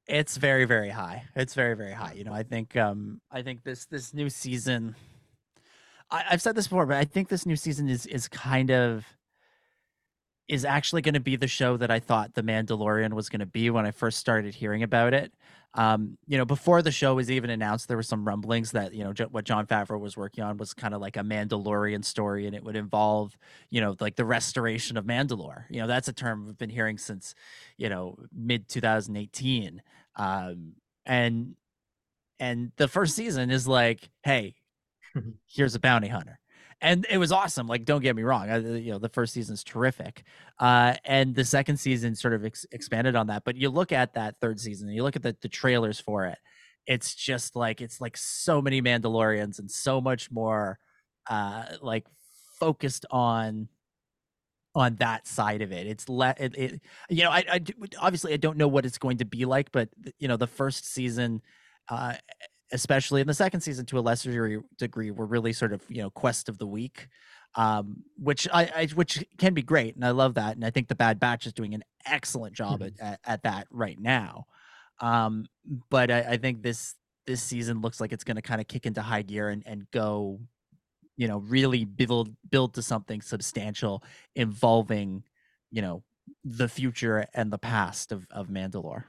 It's 0.08 0.36
very 0.36 0.64
very 0.64 0.90
high. 0.90 1.24
It's 1.34 1.54
very 1.54 1.74
very 1.74 1.92
high. 1.92 2.12
You 2.12 2.24
know, 2.24 2.32
I 2.32 2.42
think 2.42 2.76
um, 2.76 3.20
I 3.30 3.42
think 3.42 3.64
this 3.64 3.86
this 3.86 4.14
new 4.14 4.30
season. 4.30 4.94
I, 6.10 6.24
I've 6.30 6.42
said 6.42 6.54
this 6.54 6.68
before, 6.68 6.86
but 6.86 6.96
I 6.96 7.04
think 7.04 7.28
this 7.28 7.46
new 7.46 7.56
season 7.56 7.88
is 7.88 8.06
is 8.06 8.28
kind 8.28 8.70
of 8.70 9.04
is 10.48 10.64
actually 10.64 11.02
going 11.02 11.14
to 11.14 11.20
be 11.20 11.36
the 11.36 11.48
show 11.48 11.76
that 11.76 11.90
I 11.90 11.98
thought 11.98 12.34
The 12.34 12.42
Mandalorian 12.42 13.14
was 13.14 13.28
going 13.28 13.40
to 13.40 13.46
be 13.46 13.68
when 13.68 13.84
I 13.84 13.90
first 13.90 14.18
started 14.18 14.54
hearing 14.54 14.82
about 14.82 15.12
it. 15.12 15.32
Um, 15.76 16.16
you 16.26 16.38
know, 16.38 16.46
before 16.46 16.80
the 16.80 16.90
show 16.90 17.14
was 17.14 17.30
even 17.30 17.50
announced, 17.50 17.86
there 17.86 17.98
were 17.98 18.02
some 18.02 18.26
rumblings 18.26 18.72
that 18.72 18.94
you 18.94 19.04
know 19.04 19.12
J- 19.12 19.24
what 19.24 19.44
Jon 19.44 19.66
Favreau 19.66 20.00
was 20.00 20.16
working 20.16 20.42
on 20.42 20.56
was 20.56 20.72
kind 20.72 20.94
of 20.94 21.00
like 21.02 21.16
a 21.16 21.20
Mandalorian 21.20 22.04
story, 22.04 22.46
and 22.46 22.56
it 22.56 22.64
would 22.64 22.76
involve 22.76 23.36
you 23.70 23.80
know 23.80 23.94
like 24.00 24.16
the 24.16 24.24
restoration 24.24 24.96
of 24.96 25.04
Mandalore. 25.04 25.64
You 25.70 25.80
know, 25.80 25.86
that's 25.86 26.08
a 26.08 26.12
term 26.12 26.46
we've 26.46 26.58
been 26.58 26.70
hearing 26.70 26.96
since 26.98 27.34
you 27.76 27.90
know 27.90 28.16
mid 28.32 28.68
2018, 28.68 29.82
um, 30.16 30.72
and 31.04 31.54
and 32.40 32.72
the 32.76 32.88
first 32.88 33.14
season 33.14 33.50
is 33.50 33.68
like, 33.68 34.08
hey, 34.22 34.54
here's 35.46 35.74
a 35.74 35.80
bounty 35.80 36.08
hunter 36.08 36.38
and 36.80 37.06
it 37.08 37.18
was 37.18 37.32
awesome. 37.32 37.66
Like, 37.66 37.84
don't 37.84 38.02
get 38.02 38.16
me 38.16 38.22
wrong, 38.22 38.50
I, 38.50 38.58
you 38.58 38.92
know 38.92 38.98
the 38.98 39.08
first 39.08 39.32
season 39.32 39.54
is 39.54 39.64
terrific, 39.64 40.24
uh, 40.58 40.94
and 41.04 41.34
the 41.34 41.44
second 41.44 41.78
season 41.78 42.14
sort 42.14 42.34
of 42.34 42.44
ex- 42.44 42.66
expanded 42.72 43.16
on 43.16 43.28
that. 43.28 43.44
But 43.44 43.56
you 43.56 43.70
look 43.70 43.92
at 43.92 44.14
that 44.14 44.36
third 44.40 44.60
season, 44.60 44.88
you 44.90 45.02
look 45.02 45.16
at 45.16 45.22
the, 45.22 45.36
the 45.40 45.48
trailers 45.48 46.00
for 46.00 46.26
it. 46.26 46.38
It's 46.86 47.14
just 47.14 47.56
like 47.56 47.80
it's 47.80 48.00
like 48.00 48.16
so 48.16 48.62
many 48.62 48.82
Mandalorians 48.82 49.58
and 49.58 49.70
so 49.70 50.00
much 50.00 50.30
more, 50.30 50.78
uh, 51.28 51.64
like 51.82 52.06
focused 52.60 53.06
on 53.10 53.68
on 54.74 54.94
that 54.96 55.26
side 55.26 55.62
of 55.62 55.72
it. 55.72 55.86
It's 55.86 56.08
let 56.08 56.38
it, 56.38 56.54
it, 56.56 56.80
you 57.08 57.24
know, 57.24 57.30
I, 57.30 57.44
I 57.50 57.60
obviously 57.98 58.34
I 58.34 58.36
don't 58.36 58.58
know 58.58 58.68
what 58.68 58.84
it's 58.84 58.98
going 58.98 59.16
to 59.18 59.24
be 59.24 59.46
like, 59.46 59.72
but 59.72 59.88
you 60.18 60.28
know, 60.28 60.36
the 60.36 60.46
first 60.46 60.92
season, 60.92 61.40
uh, 61.88 62.14
especially 62.72 63.20
in 63.20 63.26
the 63.26 63.34
second 63.34 63.60
season 63.60 63.86
to 63.86 63.98
a 63.98 64.00
lesser 64.00 64.62
degree 64.78 65.10
were 65.10 65.26
really 65.26 65.52
sort 65.52 65.72
of 65.72 65.82
you 65.88 66.02
know 66.02 66.10
quest 66.10 66.48
of 66.48 66.58
the 66.58 66.66
week 66.66 67.08
um, 67.54 68.02
which 68.18 68.46
I, 68.52 68.64
I, 68.64 68.86
which 68.94 69.24
can 69.38 69.54
be 69.54 69.62
great 69.62 69.94
and 69.94 70.04
i 70.04 70.10
love 70.10 70.34
that 70.34 70.56
and 70.56 70.64
i 70.64 70.70
think 70.70 70.88
the 70.88 70.94
bad 70.94 71.20
batch 71.20 71.46
is 71.46 71.52
doing 71.52 71.74
an 71.74 71.84
excellent 72.04 72.54
job 72.54 72.80
mm-hmm. 72.80 73.04
at, 73.04 73.12
at, 73.12 73.20
at, 73.24 73.42
that 73.44 73.66
right 73.70 73.98
now 73.98 74.46
um, 75.00 75.46
but 75.90 76.10
I, 76.10 76.20
I, 76.20 76.36
think 76.38 76.62
this 76.62 76.94
this 77.26 77.42
season 77.42 77.82
looks 77.82 78.00
like 78.00 78.12
it's 78.12 78.24
going 78.24 78.36
to 78.36 78.42
kind 78.42 78.60
of 78.60 78.68
kick 78.68 78.86
into 78.86 79.02
high 79.02 79.22
gear 79.22 79.50
and, 79.50 79.62
and 79.66 79.90
go 79.90 80.40
you 81.16 81.28
know 81.28 81.38
really 81.38 81.84
build 81.84 82.34
build 82.50 82.74
to 82.74 82.82
something 82.82 83.20
substantial 83.20 84.02
involving 84.34 85.22
you 85.70 85.82
know 85.82 86.02
the 86.44 86.68
future 86.68 87.26
and 87.34 87.52
the 87.52 87.58
past 87.58 88.12
of, 88.12 88.26
of 88.30 88.48
mandalore 88.48 89.04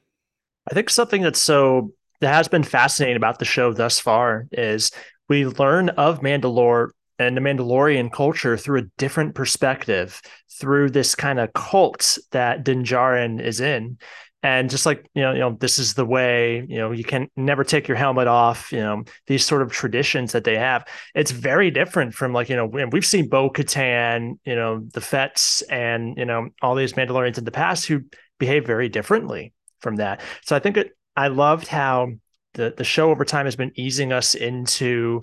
i 0.69 0.73
think 0.73 0.89
something 0.89 1.21
that's 1.21 1.41
so 1.41 1.91
that 2.21 2.33
has 2.33 2.47
been 2.47 2.63
fascinating 2.63 3.17
about 3.17 3.39
the 3.39 3.45
show 3.45 3.73
thus 3.73 3.99
far 3.99 4.47
is 4.51 4.91
we 5.29 5.45
learn 5.45 5.89
of 5.89 6.21
Mandalore 6.21 6.89
and 7.19 7.35
the 7.35 7.41
Mandalorian 7.41 8.11
culture 8.11 8.57
through 8.57 8.79
a 8.79 8.85
different 8.97 9.35
perspective, 9.35 10.21
through 10.59 10.91
this 10.91 11.15
kind 11.15 11.39
of 11.39 11.53
cult 11.53 12.17
that 12.31 12.63
Din 12.63 12.83
Djarin 12.83 13.41
is 13.41 13.59
in. 13.59 13.97
And 14.43 14.69
just 14.69 14.85
like, 14.85 15.09
you 15.15 15.23
know, 15.23 15.33
you 15.33 15.39
know, 15.39 15.57
this 15.59 15.79
is 15.79 15.95
the 15.95 16.05
way, 16.05 16.63
you 16.69 16.77
know, 16.77 16.91
you 16.91 17.03
can 17.03 17.27
never 17.35 17.63
take 17.63 17.87
your 17.87 17.97
helmet 17.97 18.27
off, 18.27 18.71
you 18.71 18.79
know, 18.79 19.03
these 19.25 19.43
sort 19.43 19.63
of 19.63 19.71
traditions 19.71 20.31
that 20.31 20.43
they 20.43 20.57
have. 20.57 20.85
It's 21.15 21.31
very 21.31 21.71
different 21.71 22.13
from 22.13 22.33
like, 22.33 22.47
you 22.47 22.55
know, 22.55 22.65
we've 22.65 23.05
seen 23.05 23.29
Bo 23.29 23.49
Katan, 23.49 24.37
you 24.45 24.55
know, 24.55 24.85
the 24.93 25.01
Fetts 25.01 25.63
and, 25.63 26.15
you 26.17 26.25
know, 26.25 26.49
all 26.61 26.75
these 26.75 26.93
Mandalorians 26.93 27.39
in 27.39 27.45
the 27.45 27.51
past 27.51 27.87
who 27.87 28.01
behave 28.37 28.65
very 28.65 28.89
differently 28.89 29.53
from 29.81 29.95
that. 29.95 30.21
So 30.43 30.55
I 30.55 30.59
think 30.59 30.77
it 30.77 30.96
I 31.17 31.27
loved 31.27 31.67
how 31.67 32.11
the 32.53 32.73
the 32.77 32.83
show 32.83 33.09
over 33.09 33.25
time 33.25 33.45
has 33.45 33.55
been 33.55 33.71
easing 33.75 34.13
us 34.13 34.35
into 34.35 35.21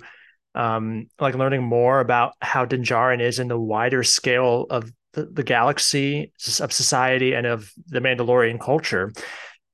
um, 0.54 1.08
like 1.18 1.34
learning 1.34 1.62
more 1.62 2.00
about 2.00 2.32
how 2.40 2.64
Din 2.64 2.82
Djarin 2.82 3.20
is 3.20 3.38
in 3.38 3.48
the 3.48 3.58
wider 3.58 4.02
scale 4.02 4.66
of 4.70 4.92
the, 5.12 5.26
the 5.26 5.42
galaxy 5.42 6.32
of 6.60 6.72
society 6.72 7.34
and 7.34 7.46
of 7.46 7.72
the 7.86 8.00
Mandalorian 8.00 8.60
culture, 8.60 9.12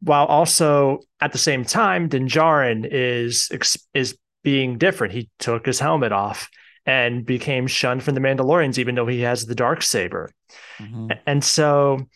while 0.00 0.26
also 0.26 1.00
at 1.20 1.32
the 1.32 1.38
same 1.38 1.64
time 1.64 2.08
Din 2.08 2.28
Djarin 2.28 2.86
is 2.90 3.48
is 3.94 4.16
being 4.42 4.78
different. 4.78 5.14
He 5.14 5.30
took 5.38 5.66
his 5.66 5.80
helmet 5.80 6.12
off 6.12 6.48
and 6.86 7.26
became 7.26 7.66
shunned 7.66 8.02
from 8.02 8.14
the 8.14 8.20
Mandalorians, 8.20 8.78
even 8.78 8.94
though 8.94 9.06
he 9.06 9.20
has 9.20 9.46
the 9.46 9.54
dark 9.54 9.82
saber. 9.82 10.30
Mm-hmm. 10.78 11.10
And 11.26 11.44
so 11.44 12.06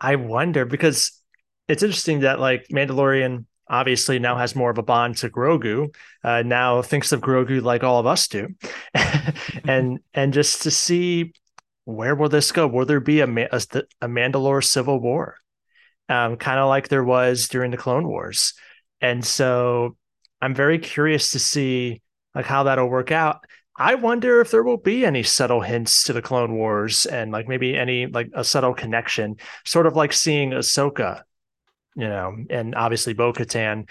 I 0.00 0.16
wonder 0.16 0.64
because 0.64 1.17
it's 1.68 1.82
interesting 1.82 2.20
that 2.20 2.40
like 2.40 2.68
Mandalorian 2.68 3.44
obviously 3.68 4.18
now 4.18 4.36
has 4.36 4.56
more 4.56 4.70
of 4.70 4.78
a 4.78 4.82
bond 4.82 5.18
to 5.18 5.28
Grogu. 5.28 5.94
Uh, 6.24 6.42
now 6.44 6.82
thinks 6.82 7.12
of 7.12 7.20
Grogu 7.20 7.62
like 7.62 7.84
all 7.84 8.00
of 8.00 8.06
us 8.06 8.28
do, 8.28 8.48
and 9.64 10.00
and 10.14 10.32
just 10.32 10.62
to 10.62 10.70
see 10.70 11.32
where 11.84 12.14
will 12.14 12.28
this 12.28 12.52
go? 12.52 12.66
Will 12.66 12.86
there 12.86 13.00
be 13.00 13.20
a 13.20 13.26
a, 13.26 13.60
a 14.00 14.08
Mandalore 14.08 14.64
civil 14.64 15.00
war, 15.00 15.36
um, 16.08 16.36
kind 16.36 16.58
of 16.58 16.68
like 16.68 16.88
there 16.88 17.04
was 17.04 17.48
during 17.48 17.70
the 17.70 17.76
Clone 17.76 18.08
Wars? 18.08 18.54
And 19.00 19.24
so 19.24 19.96
I'm 20.40 20.54
very 20.54 20.78
curious 20.78 21.30
to 21.32 21.38
see 21.38 22.02
like 22.34 22.46
how 22.46 22.64
that'll 22.64 22.88
work 22.88 23.12
out. 23.12 23.44
I 23.80 23.94
wonder 23.94 24.40
if 24.40 24.50
there 24.50 24.64
will 24.64 24.76
be 24.76 25.06
any 25.06 25.22
subtle 25.22 25.60
hints 25.60 26.02
to 26.04 26.12
the 26.12 26.22
Clone 26.22 26.56
Wars 26.56 27.06
and 27.06 27.30
like 27.30 27.46
maybe 27.46 27.76
any 27.76 28.06
like 28.06 28.28
a 28.34 28.42
subtle 28.42 28.74
connection, 28.74 29.36
sort 29.64 29.86
of 29.86 29.94
like 29.94 30.12
seeing 30.12 30.50
Ahsoka 30.50 31.22
you 31.98 32.06
know, 32.06 32.36
and 32.48 32.76
obviously 32.76 33.12
Bo 33.12 33.32
Katan. 33.32 33.90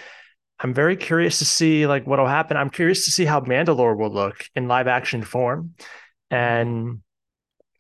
I'm 0.60 0.74
very 0.74 0.96
curious 0.96 1.40
to 1.40 1.46
see 1.46 1.86
like 1.86 2.08
what'll 2.08 2.26
happen. 2.26 2.58
I'm 2.58 2.70
curious 2.70 3.06
to 3.06 3.12
see 3.12 3.26
how 3.26 3.42
Mandalore 3.42 3.98
will 3.98 4.12
look 4.12 4.46
in 4.56 4.68
live 4.68 4.88
action 4.88 5.22
form. 5.22 5.76
And 6.32 7.02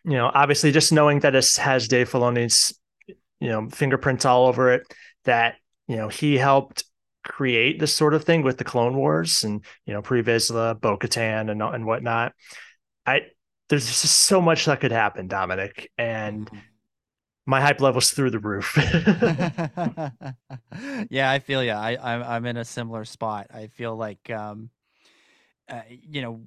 you 0.03 0.13
know, 0.13 0.29
obviously 0.31 0.71
just 0.71 0.91
knowing 0.91 1.21
that 1.21 1.33
it 1.33 1.55
has 1.55 1.87
Dave 1.87 2.09
Filoni's, 2.09 2.77
you 3.39 3.49
know, 3.49 3.69
fingerprints 3.69 4.25
all 4.25 4.47
over 4.47 4.71
it, 4.73 4.83
that, 5.23 5.55
you 5.87 5.95
know, 5.95 6.09
he 6.09 6.37
helped 6.37 6.83
create 7.23 7.79
this 7.79 7.93
sort 7.93 8.13
of 8.13 8.23
thing 8.23 8.41
with 8.41 8.57
the 8.57 8.63
Clone 8.63 8.95
Wars 8.95 9.43
and, 9.43 9.65
you 9.85 9.93
know, 9.93 10.01
Pre 10.01 10.21
Vizsla, 10.21 10.79
Bo 10.79 10.97
Katan 10.97 11.49
and, 11.49 11.61
and 11.61 11.85
whatnot. 11.85 12.33
I, 13.05 13.21
there's 13.69 13.85
just 13.85 14.05
so 14.05 14.41
much 14.41 14.65
that 14.65 14.79
could 14.81 14.91
happen, 14.91 15.27
Dominic. 15.27 15.89
And 15.97 16.45
mm-hmm 16.45 16.57
my 17.47 17.61
hype 17.61 17.79
level's 17.79 18.11
through 18.11 18.29
the 18.29 18.39
roof. 18.39 18.77
yeah, 21.09 21.31
I 21.31 21.39
feel 21.39 21.63
yeah. 21.63 21.79
I 21.79 22.13
I'm 22.13 22.21
I'm 22.21 22.45
in 22.45 22.57
a 22.57 22.65
similar 22.65 23.05
spot. 23.05 23.47
I 23.51 23.67
feel 23.67 23.95
like 23.95 24.29
um, 24.29 24.69
uh, 25.69 25.81
you 25.89 26.21
know, 26.21 26.41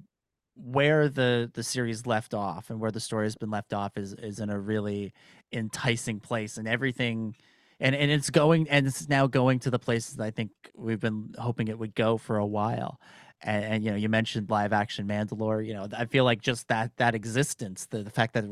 where 0.55 1.09
the 1.09 1.49
the 1.53 1.63
series 1.63 2.05
left 2.05 2.35
off 2.35 2.69
and 2.69 2.79
where 2.79 2.91
the 2.91 2.99
story 2.99 3.25
has 3.25 3.35
been 3.35 3.49
left 3.49 3.73
off 3.73 3.97
is 3.97 4.13
is 4.13 4.39
in 4.39 4.51
a 4.51 4.59
really 4.59 5.11
enticing 5.51 6.19
place, 6.19 6.57
and 6.57 6.67
everything. 6.67 7.35
And, 7.83 7.95
and 7.95 8.11
it's 8.11 8.29
going 8.29 8.69
and 8.69 8.85
it's 8.85 9.09
now 9.09 9.25
going 9.25 9.57
to 9.61 9.71
the 9.71 9.79
places 9.79 10.19
I 10.19 10.29
think 10.29 10.51
we've 10.75 10.99
been 10.99 11.33
hoping 11.39 11.67
it 11.67 11.79
would 11.79 11.95
go 11.95 12.19
for 12.19 12.37
a 12.37 12.45
while 12.45 12.99
and, 13.43 13.65
and, 13.65 13.83
you 13.83 13.91
know 13.91 13.97
you 13.97 14.09
mentioned 14.09 14.49
live 14.49 14.73
action 14.73 15.07
Mandalore. 15.07 15.65
You 15.65 15.73
know, 15.73 15.87
I 15.97 16.05
feel 16.05 16.23
like 16.23 16.41
just 16.41 16.67
that 16.67 16.95
that 16.97 17.15
existence, 17.15 17.85
the, 17.87 18.03
the 18.03 18.09
fact 18.09 18.33
that 18.33 18.45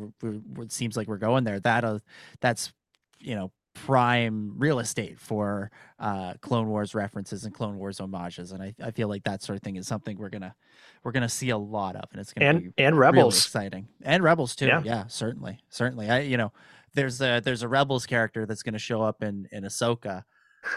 it 0.58 0.72
seems 0.72 0.98
like 0.98 1.08
we're 1.08 1.18
going 1.18 1.44
there, 1.44 1.60
that 1.62 1.84
uh, 1.84 2.00
that's 2.42 2.74
you 3.20 3.36
know 3.36 3.52
prime 3.86 4.54
real 4.58 4.80
estate 4.80 5.20
for 5.20 5.72
uh, 6.00 6.34
Clone 6.42 6.68
Wars 6.68 6.94
references 6.94 7.46
and 7.46 7.54
Clone 7.54 7.78
Wars 7.78 8.00
homages, 8.00 8.52
and 8.52 8.62
I, 8.62 8.74
I 8.84 8.92
feel 8.92 9.08
like 9.08 9.24
that 9.24 9.42
sort 9.42 9.56
of 9.56 9.64
thing 9.64 9.76
is 9.76 9.88
something 9.88 10.18
we're 10.18 10.30
gonna 10.30 10.56
we're 11.04 11.12
gonna 11.12 11.30
see 11.30 11.50
a 11.50 11.58
lot 11.58 11.96
of, 11.96 12.06
and 12.12 12.20
it's 12.20 12.34
gonna 12.34 12.50
and, 12.50 12.76
be 12.76 12.84
and 12.84 12.98
Rebels 12.98 13.36
really 13.36 13.68
exciting 13.68 13.88
and 14.04 14.24
Rebels 14.24 14.56
too. 14.56 14.68
Yeah. 14.68 14.82
yeah, 14.84 15.08
certainly, 15.08 15.60
certainly. 15.70 16.10
I 16.10 16.22
you 16.22 16.38
know 16.38 16.52
there's 16.94 17.22
a 17.22 17.42
there's 17.44 17.64
a 17.64 17.68
Rebels 17.68 18.06
character 18.06 18.46
that's 18.46 18.64
gonna 18.64 18.80
show 18.80 19.02
up 19.02 19.24
in 19.24 19.48
in 19.52 19.64
Ahsoka, 19.64 20.24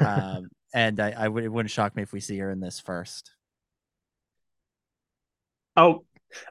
um, 0.01 0.49
and 0.75 1.01
I, 1.01 1.11
I 1.11 1.25
it 1.27 1.53
wouldn't 1.53 1.71
shock 1.71 1.97
me 1.97 2.03
if 2.03 2.13
we 2.13 2.21
see 2.21 2.39
her 2.39 2.51
in 2.51 2.61
this 2.61 2.79
first. 2.79 3.33
Oh, 5.77 6.05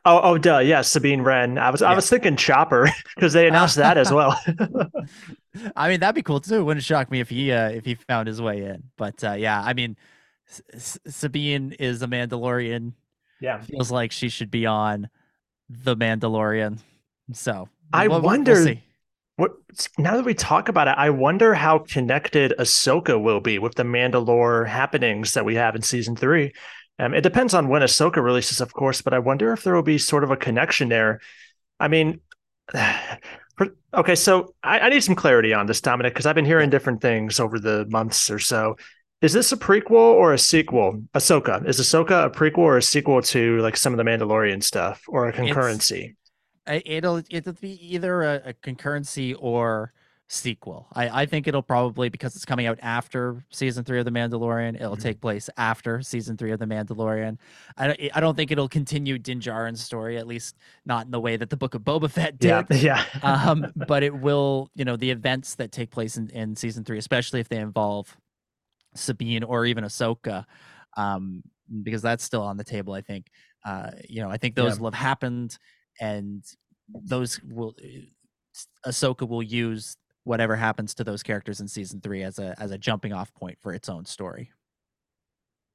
oh, 0.06 0.20
oh, 0.24 0.38
duh. 0.38 0.60
Yeah, 0.60 0.82
Sabine 0.82 1.22
Wren. 1.22 1.58
I 1.58 1.70
was, 1.70 1.82
yeah. 1.82 1.92
I 1.92 1.96
was 1.96 2.10
thinking 2.10 2.36
Chopper 2.36 2.90
because 3.16 3.34
they 3.34 3.48
announced 3.48 3.76
that 3.76 3.98
as 3.98 4.12
well. 4.12 4.40
I 5.76 5.90
mean, 5.90 6.00
that'd 6.00 6.16
be 6.16 6.24
cool 6.24 6.40
too. 6.40 6.64
Wouldn't 6.64 6.84
shock 6.84 7.12
me 7.12 7.20
if 7.20 7.30
he, 7.30 7.52
uh, 7.52 7.70
if 7.70 7.86
he 7.86 7.96
found 7.96 8.28
his 8.28 8.42
way 8.42 8.64
in. 8.64 8.84
But 8.98 9.24
uh, 9.24 9.34
yeah, 9.34 9.62
I 9.62 9.74
mean, 9.74 9.98
S- 10.74 11.00
Sabine 11.08 11.74
is 11.74 12.02
a 12.02 12.08
Mandalorian. 12.08 12.94
Yeah, 13.40 13.60
feels 13.62 13.92
like 13.92 14.12
she 14.12 14.30
should 14.30 14.52
be 14.52 14.66
on 14.66 15.10
the 15.68 15.96
Mandalorian. 15.96 16.78
So 17.34 17.70
I 17.92 18.08
we'll, 18.08 18.22
wonder. 18.22 18.54
We'll 18.54 18.76
what 19.38 19.54
now 19.98 20.18
that 20.18 20.26
we 20.26 20.36
talk 20.36 20.70
about 20.70 20.88
it, 20.88 20.96
I 20.98 21.10
wonder 21.10 21.56
how 21.56 21.80
connected 21.80 22.54
Ahsoka 22.60 23.20
will 23.20 23.40
be 23.40 23.58
with 23.58 23.74
the 23.76 23.84
Mandalore 23.84 24.68
happenings 24.68 25.34
that 25.34 25.46
we 25.46 25.56
have 25.56 25.76
in 25.76 25.82
season 25.82 26.16
three. 26.16 26.54
Um, 27.02 27.16
it 27.16 27.22
depends 27.22 27.56
on 27.56 27.68
when 27.68 27.82
Ahsoka 27.82 28.24
releases, 28.24 28.62
of 28.62 28.74
course, 28.74 29.02
but 29.02 29.12
I 29.12 29.18
wonder 29.18 29.52
if 29.54 29.64
there 29.64 29.74
will 29.74 29.82
be 29.82 29.98
sort 29.98 30.24
of 30.24 30.30
a 30.30 30.38
connection 30.38 30.88
there. 30.88 31.20
I 31.80 31.88
mean, 31.88 32.20
okay, 33.94 34.14
so 34.14 34.54
I, 34.62 34.82
I 34.82 34.90
need 34.90 35.04
some 35.04 35.16
clarity 35.16 35.52
on 35.52 35.66
this, 35.66 35.82
Dominic, 35.82 36.14
because 36.14 36.28
I've 36.28 36.36
been 36.36 36.46
hearing 36.46 36.70
different 36.70 37.02
things 37.02 37.40
over 37.40 37.58
the 37.58 37.88
months 37.90 38.30
or 38.30 38.38
so. 38.38 38.78
Is 39.24 39.34
this 39.34 39.52
a 39.52 39.58
prequel 39.58 39.94
or 39.94 40.34
a 40.34 40.38
sequel? 40.38 41.04
Ahsoka 41.16 41.68
is 41.68 41.80
Ahsoka 41.80 42.26
a 42.26 42.30
prequel 42.30 42.60
or 42.60 42.78
a 42.78 42.84
sequel 42.84 43.24
to 43.24 43.58
like 43.62 43.78
some 43.78 43.94
of 43.94 43.98
the 43.98 44.04
Mandalorian 44.04 44.64
stuff 44.64 45.04
or 45.08 45.28
a 45.28 45.34
concurrency? 45.34 46.16
It's, 46.68 46.84
it'll 46.86 47.24
it'll 47.32 47.54
be 47.54 47.74
either 47.94 48.22
a, 48.22 48.42
a 48.50 48.54
concurrency 48.54 49.36
or 49.40 49.94
sequel. 50.32 50.88
I, 50.94 51.24
I 51.24 51.26
think 51.26 51.48
it'll 51.48 51.62
probably 51.62 52.08
because 52.08 52.38
it's 52.38 52.46
coming 52.46 52.66
out 52.66 52.80
after 52.82 53.44
season 53.50 53.84
three 53.84 54.00
of 54.00 54.06
The 54.06 54.12
Mandalorian. 54.12 54.76
It'll 54.76 54.94
mm-hmm. 54.94 55.02
take 55.02 55.20
place 55.20 55.50
after 55.58 56.02
season 56.02 56.38
three 56.38 56.52
of 56.52 56.60
The 56.60 56.66
Mandalorian. 56.66 57.38
I, 57.78 58.10
I 58.14 58.20
don't 58.22 58.36
think 58.36 58.50
it'll 58.50 58.70
continue 58.70 59.20
Din 59.20 59.42
Djarin's 59.42 59.82
story, 59.82 60.18
at 60.18 60.28
least 60.28 60.58
not 60.86 61.06
in 61.06 61.12
the 61.12 61.20
way 61.20 61.36
that 61.36 61.50
the 61.50 61.58
Book 61.58 61.76
of 61.76 61.82
Boba 61.82 62.10
Fett 62.10 62.40
did. 62.40 62.48
Yeah, 62.48 62.64
yeah. 62.72 63.04
um, 63.24 63.66
but 63.88 64.04
it 64.04 64.16
will, 64.16 64.70
you 64.74 64.86
know, 64.86 64.96
the 64.96 65.12
events 65.12 65.56
that 65.56 65.74
take 65.74 65.92
place 65.92 66.16
in, 66.16 66.30
in 66.30 66.56
season 66.56 66.86
three, 66.86 66.98
especially 66.98 67.42
if 67.42 67.50
they 67.50 67.58
involve 67.58 68.16
Sabine 68.96 69.44
or 69.44 69.66
even 69.66 69.84
Ahsoka, 69.84 70.46
um, 70.96 71.44
because 71.84 72.02
that's 72.02 72.24
still 72.24 72.44
on 72.44 72.56
the 72.56 72.64
table. 72.64 72.94
I 72.94 73.02
think, 73.02 73.28
uh, 73.66 73.92
you 74.08 74.22
know, 74.22 74.30
I 74.30 74.38
think 74.38 74.56
those 74.56 74.78
yeah. 74.78 74.82
will 74.82 74.92
have 74.92 75.02
happened, 75.02 75.58
and 76.00 76.42
those 76.88 77.42
will 77.44 77.76
Ahsoka 78.86 79.28
will 79.28 79.44
use 79.44 79.98
whatever 80.24 80.56
happens 80.56 80.94
to 80.96 81.04
those 81.04 81.24
characters 81.24 81.60
in 81.60 81.68
season 81.68 82.02
three 82.02 82.24
as 82.24 82.40
a 82.40 82.56
as 82.60 82.72
a 82.72 82.78
jumping 82.78 83.14
off 83.14 83.34
point 83.34 83.58
for 83.60 83.74
its 83.74 83.90
own 83.90 84.06
story. 84.06 84.52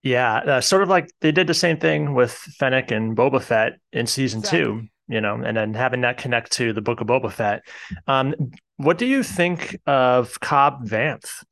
Yeah, 0.02 0.36
uh, 0.36 0.60
sort 0.60 0.82
of 0.82 0.88
like 0.88 1.10
they 1.20 1.32
did 1.32 1.46
the 1.46 1.54
same 1.54 1.78
thing 1.78 2.14
with 2.14 2.32
Fennec 2.32 2.90
and 2.90 3.16
Boba 3.16 3.42
Fett 3.42 3.78
in 3.92 4.06
season 4.06 4.40
exactly. 4.40 4.60
two, 4.60 4.82
you 5.08 5.20
know, 5.20 5.34
and 5.34 5.56
then 5.56 5.74
having 5.74 6.02
that 6.02 6.16
connect 6.16 6.52
to 6.52 6.72
the 6.72 6.80
Book 6.80 7.00
of 7.00 7.08
Boba 7.08 7.32
Fett. 7.32 7.62
Um, 8.06 8.34
what 8.76 8.98
do 8.98 9.06
you 9.06 9.22
think 9.22 9.76
of 9.86 10.38
Cobb 10.40 10.86
Vanth? 10.86 11.44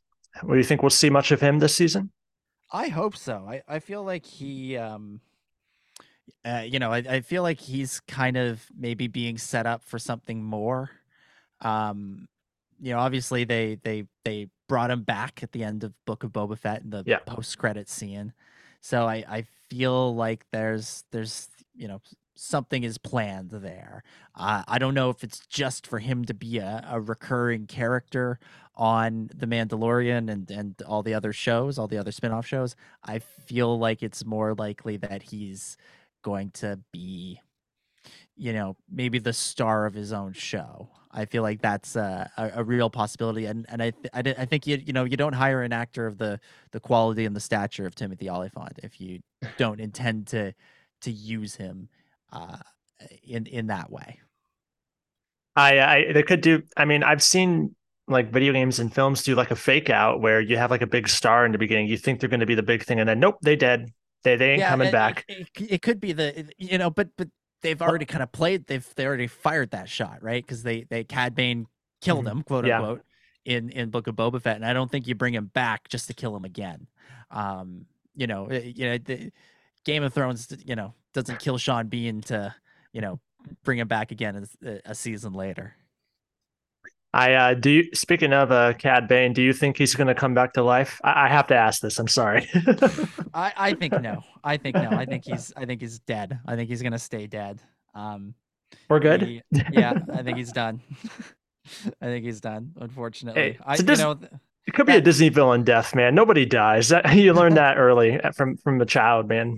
Do 0.47 0.55
you 0.57 0.63
think 0.63 0.83
we'll 0.83 0.91
see 0.91 1.11
much 1.11 1.33
of 1.33 1.41
him 1.41 1.59
this 1.59 1.75
season? 1.75 2.13
I 2.73 2.89
hope 2.89 3.17
so. 3.17 3.47
I, 3.49 3.63
I 3.69 3.79
feel 3.79 4.05
like 4.05 4.27
he, 4.27 4.77
um, 4.77 5.21
uh, 6.45 6.65
you 6.67 6.79
know, 6.79 6.93
I, 6.93 6.99
I 6.99 7.21
feel 7.21 7.43
like 7.43 7.61
he's 7.61 8.01
kind 8.01 8.37
of 8.37 8.65
maybe 8.77 9.07
being 9.07 9.39
set 9.39 9.67
up 9.67 9.85
for 9.85 9.99
something 9.99 10.43
more. 10.43 10.91
Um, 11.61 12.29
you 12.85 12.93
know, 12.93 12.99
obviously 12.99 13.45
they 13.45 13.79
they 13.83 14.05
they 14.25 14.49
brought 14.69 14.91
him 14.91 15.03
back 15.03 15.43
at 15.43 15.53
the 15.53 15.65
end 15.65 15.85
of 15.85 15.93
Book 16.05 16.23
of 16.23 16.33
Boba 16.33 16.59
Fett 16.59 16.83
in 16.83 16.91
the 16.91 17.03
yeah. 17.07 17.19
post 17.19 17.57
credit 17.57 17.89
scene. 17.89 18.35
So 18.81 19.07
I 19.07 19.25
I 19.27 19.47
feel 19.71 20.15
like 20.15 20.45
there's 20.53 21.05
there's 21.11 21.49
you 21.75 21.89
know 21.89 22.01
something 22.37 22.85
is 22.85 22.99
planned 22.99 23.51
there. 23.51 24.03
Uh, 24.35 24.65
I 24.69 24.79
don't 24.79 24.95
know 24.95 25.09
if 25.09 25.23
it's 25.25 25.47
just 25.47 25.87
for 25.87 25.99
him 25.99 26.25
to 26.27 26.35
be 26.35 26.59
a, 26.59 26.85
a 26.91 27.01
recurring 27.01 27.67
character 27.67 28.39
on 28.75 29.31
The 29.35 29.47
Mandalorian 29.47 30.29
and, 30.29 30.51
and 30.51 30.75
all 30.83 31.03
the 31.05 31.15
other 31.15 31.33
shows, 31.33 31.79
all 31.79 31.87
the 31.87 31.97
other 31.97 32.11
spin-off 32.11 32.45
shows. 32.45 32.75
I 33.05 33.21
feel 33.21 33.79
like 33.79 34.03
it's 34.03 34.25
more 34.25 34.53
likely 34.53 34.97
that 34.97 35.23
he's 35.23 35.77
going 36.23 36.51
to 36.55 36.81
be, 36.93 37.41
you 38.37 38.53
know, 38.53 38.77
maybe 38.91 39.19
the 39.19 39.33
star 39.33 39.87
of 39.87 39.95
his 39.95 40.13
own 40.13 40.33
show. 40.33 40.89
I 41.11 41.27
feel 41.27 41.43
like 41.43 41.63
that's 41.63 41.95
a, 41.95 42.29
a, 42.37 42.51
a 42.57 42.65
real 42.65 42.91
possibility, 42.91 43.47
and 43.47 43.67
and 43.69 43.81
I 43.81 43.91
th- 43.91 44.09
I, 44.13 44.43
I, 44.43 44.45
think 44.47 44.67
you 44.67 44.83
you 44.85 44.93
know 44.93 45.05
you 45.05 45.17
don't 45.17 45.33
hire 45.33 45.63
an 45.63 45.73
actor 45.73 46.07
of 46.07 46.19
the 46.19 46.41
the 46.73 46.81
quality 46.81 47.25
and 47.25 47.37
the 47.37 47.41
stature 47.41 47.87
of 47.87 47.95
Timothy 47.95 48.29
Olyphant 48.29 48.81
if 48.83 49.01
you 49.01 49.21
don't 49.57 49.81
intend 49.81 50.27
to 50.29 50.53
to 51.03 51.13
use 51.13 51.55
him 51.55 51.89
uh, 52.33 52.57
in 53.23 53.47
in 53.47 53.69
that 53.69 53.93
way. 53.93 54.21
I, 55.57 55.81
I 55.81 56.13
they 56.13 56.25
could 56.25 56.41
do. 56.41 56.63
I 56.77 56.85
mean, 56.85 57.05
I've 57.05 57.23
seen 57.23 57.77
like 58.09 58.33
video 58.33 58.53
games 58.53 58.81
and 58.81 58.93
films 58.93 59.23
do 59.23 59.35
like 59.35 59.51
a 59.51 59.57
fake 59.57 59.89
out 59.91 60.21
where 60.21 60.41
you 60.41 60.57
have 60.57 60.71
like 60.71 60.83
a 60.83 60.87
big 60.87 61.09
star 61.09 61.47
in 61.47 61.53
the 61.53 61.59
beginning. 61.59 61.87
You 61.87 61.97
think 61.97 62.21
they're 62.21 62.29
going 62.29 62.41
to 62.41 62.47
be 62.47 62.57
the 62.57 62.63
big 62.63 62.85
thing, 62.85 62.99
and 63.01 63.09
then 63.09 63.21
nope, 63.21 63.39
they 63.43 63.57
dead. 63.57 63.93
They 64.25 64.37
they 64.37 64.51
ain't 64.51 64.61
yeah, 64.61 64.71
coming 64.71 64.89
it, 64.89 64.93
back. 64.93 65.25
It, 65.29 65.49
it, 65.59 65.83
could 65.83 66.01
be 66.01 66.13
the 66.13 66.51
you 66.59 66.79
know, 66.79 66.91
but 66.91 67.09
but 67.17 67.29
they've 67.65 67.83
already 67.83 68.05
kind 68.05 68.23
of 68.23 68.31
played. 68.31 68.67
They've 68.67 68.87
they 68.95 69.07
already 69.07 69.27
fired 69.27 69.73
that 69.73 69.89
shot 69.89 70.23
right 70.23 70.45
because 70.45 70.63
they 70.63 70.83
they 70.83 71.03
Cad 71.03 71.35
Bane 71.35 71.67
killed 72.01 72.27
mm-hmm. 72.27 72.39
him 72.39 72.43
quote 72.45 72.67
yeah. 72.67 72.79
unquote 72.79 73.03
in 73.45 73.71
in 73.71 73.91
Book 73.91 74.07
of 74.07 74.15
Boba 74.15 74.41
Fett, 74.41 74.57
and 74.57 74.65
I 74.65 74.73
don't 74.73 74.91
think 74.91 75.09
you 75.09 75.17
bring 75.17 75.35
him 75.35 75.47
back 75.47 75.89
just 75.89 76.07
to 76.07 76.15
kill 76.15 76.37
him 76.37 76.45
again. 76.45 76.87
Um, 77.31 77.87
you 78.15 78.29
know, 78.29 78.53
you 78.53 78.87
know, 78.87 78.99
the, 78.99 79.33
Game 79.85 80.03
of 80.03 80.15
Thrones, 80.15 80.49
you 80.65 80.77
know, 80.77 80.95
doesn't 81.13 81.41
kill 81.41 81.59
Sean 81.59 81.89
Bean 81.89 82.21
to 82.23 82.55
you 82.93 83.01
know 83.01 83.19
bring 83.65 83.79
him 83.79 83.89
back 83.89 84.13
again 84.13 84.47
a, 84.65 84.81
a 84.85 84.95
season 84.95 85.33
later. 85.33 85.75
I 87.15 87.35
uh, 87.35 87.55
do. 87.55 87.71
You, 87.71 87.85
speaking 87.95 88.33
of 88.33 88.51
uh, 88.51 88.73
Cad 88.73 89.07
Bane, 89.07 89.33
do 89.33 89.41
you 89.41 89.53
think 89.53 89.79
he's 89.79 89.95
going 89.95 90.09
to 90.09 90.17
come 90.17 90.35
back 90.35 90.53
to 90.55 90.65
life? 90.65 91.01
I, 91.05 91.27
I 91.27 91.29
have 91.29 91.47
to 91.47 91.55
ask 91.55 91.81
this. 91.81 92.01
I'm 92.01 92.09
sorry. 92.09 92.49
I, 93.35 93.53
I 93.57 93.73
think 93.75 94.01
no. 94.01 94.21
I 94.43 94.57
think 94.57 94.75
no. 94.75 94.89
I 94.91 95.05
think 95.05 95.25
he's. 95.25 95.53
I 95.57 95.65
think 95.65 95.81
he's 95.81 96.01
dead. 96.01 96.41
I 96.45 96.57
think 96.57 96.69
he's 96.69 96.83
going 96.83 96.93
to 96.93 96.99
stay 96.99 97.29
dead. 97.29 97.63
Um, 97.95 98.35
We're 98.91 98.99
good. 98.99 99.23
He, 99.23 99.43
yeah, 99.71 99.95
I 100.13 100.25
think 100.25 100.39
he's 100.39 100.51
done. 100.51 100.83
I 102.03 102.07
think 102.07 102.25
he's 102.25 102.41
done. 102.41 102.73
Unfortunately, 102.81 103.41
hey, 103.41 103.59
I, 103.65 103.77
Dis- 103.77 104.01
you 104.01 104.05
know, 104.05 104.19
it 104.67 104.75
could 104.75 104.87
be 104.87 104.93
that, 104.93 104.99
a 104.99 105.03
Disney 105.03 105.29
villain 105.29 105.63
death, 105.63 105.95
man. 105.95 106.17
Nobody 106.17 106.45
dies. 106.45 106.89
That, 106.89 107.15
you 107.15 107.33
learned 107.33 107.57
that 107.59 107.79
early 107.79 108.21
uh, 108.21 108.33
from 108.33 108.57
from 108.57 108.81
a 108.81 108.87
child, 108.87 109.29
man. 109.29 109.57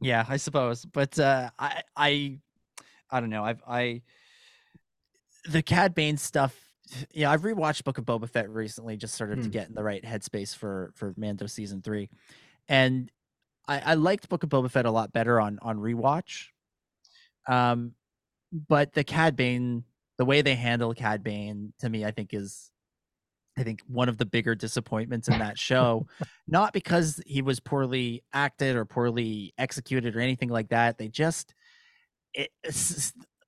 yeah, 0.00 0.24
I 0.28 0.36
suppose. 0.36 0.84
But 0.84 1.18
uh, 1.18 1.50
I 1.58 1.82
I 1.96 2.38
I 3.10 3.18
don't 3.18 3.30
know. 3.30 3.44
I've 3.44 3.62
I 3.66 4.02
the 5.48 5.62
Cad 5.62 5.94
Bane 5.94 6.16
stuff. 6.16 6.56
Yeah, 7.12 7.30
I've 7.30 7.42
rewatched 7.42 7.84
Book 7.84 7.98
of 7.98 8.04
Boba 8.04 8.28
Fett 8.28 8.50
recently, 8.50 8.96
just 8.96 9.14
sort 9.14 9.30
of 9.30 9.38
to 9.38 9.44
hmm. 9.44 9.50
get 9.50 9.68
in 9.68 9.74
the 9.74 9.84
right 9.84 10.02
headspace 10.02 10.56
for 10.56 10.92
for 10.96 11.14
Mando 11.16 11.46
season 11.46 11.82
three, 11.82 12.10
and 12.68 13.10
I, 13.68 13.80
I 13.80 13.94
liked 13.94 14.28
Book 14.28 14.42
of 14.42 14.48
Boba 14.48 14.70
Fett 14.70 14.86
a 14.86 14.90
lot 14.90 15.12
better 15.12 15.40
on 15.40 15.58
on 15.62 15.78
rewatch. 15.78 16.46
Um, 17.48 17.92
but 18.52 18.92
the 18.92 19.04
Cad 19.04 19.36
Bane, 19.36 19.84
the 20.18 20.24
way 20.24 20.42
they 20.42 20.54
handle 20.54 20.92
Cad 20.94 21.22
Bane, 21.22 21.72
to 21.80 21.88
me, 21.88 22.04
I 22.04 22.10
think 22.10 22.34
is, 22.34 22.70
I 23.56 23.62
think 23.62 23.82
one 23.86 24.08
of 24.08 24.18
the 24.18 24.26
bigger 24.26 24.54
disappointments 24.54 25.28
in 25.28 25.38
that 25.38 25.58
show, 25.58 26.06
not 26.48 26.72
because 26.72 27.20
he 27.26 27.42
was 27.42 27.60
poorly 27.60 28.24
acted 28.32 28.76
or 28.76 28.84
poorly 28.84 29.54
executed 29.58 30.16
or 30.16 30.20
anything 30.20 30.48
like 30.48 30.70
that. 30.70 30.98
They 30.98 31.08
just, 31.08 31.54
it, 32.34 32.50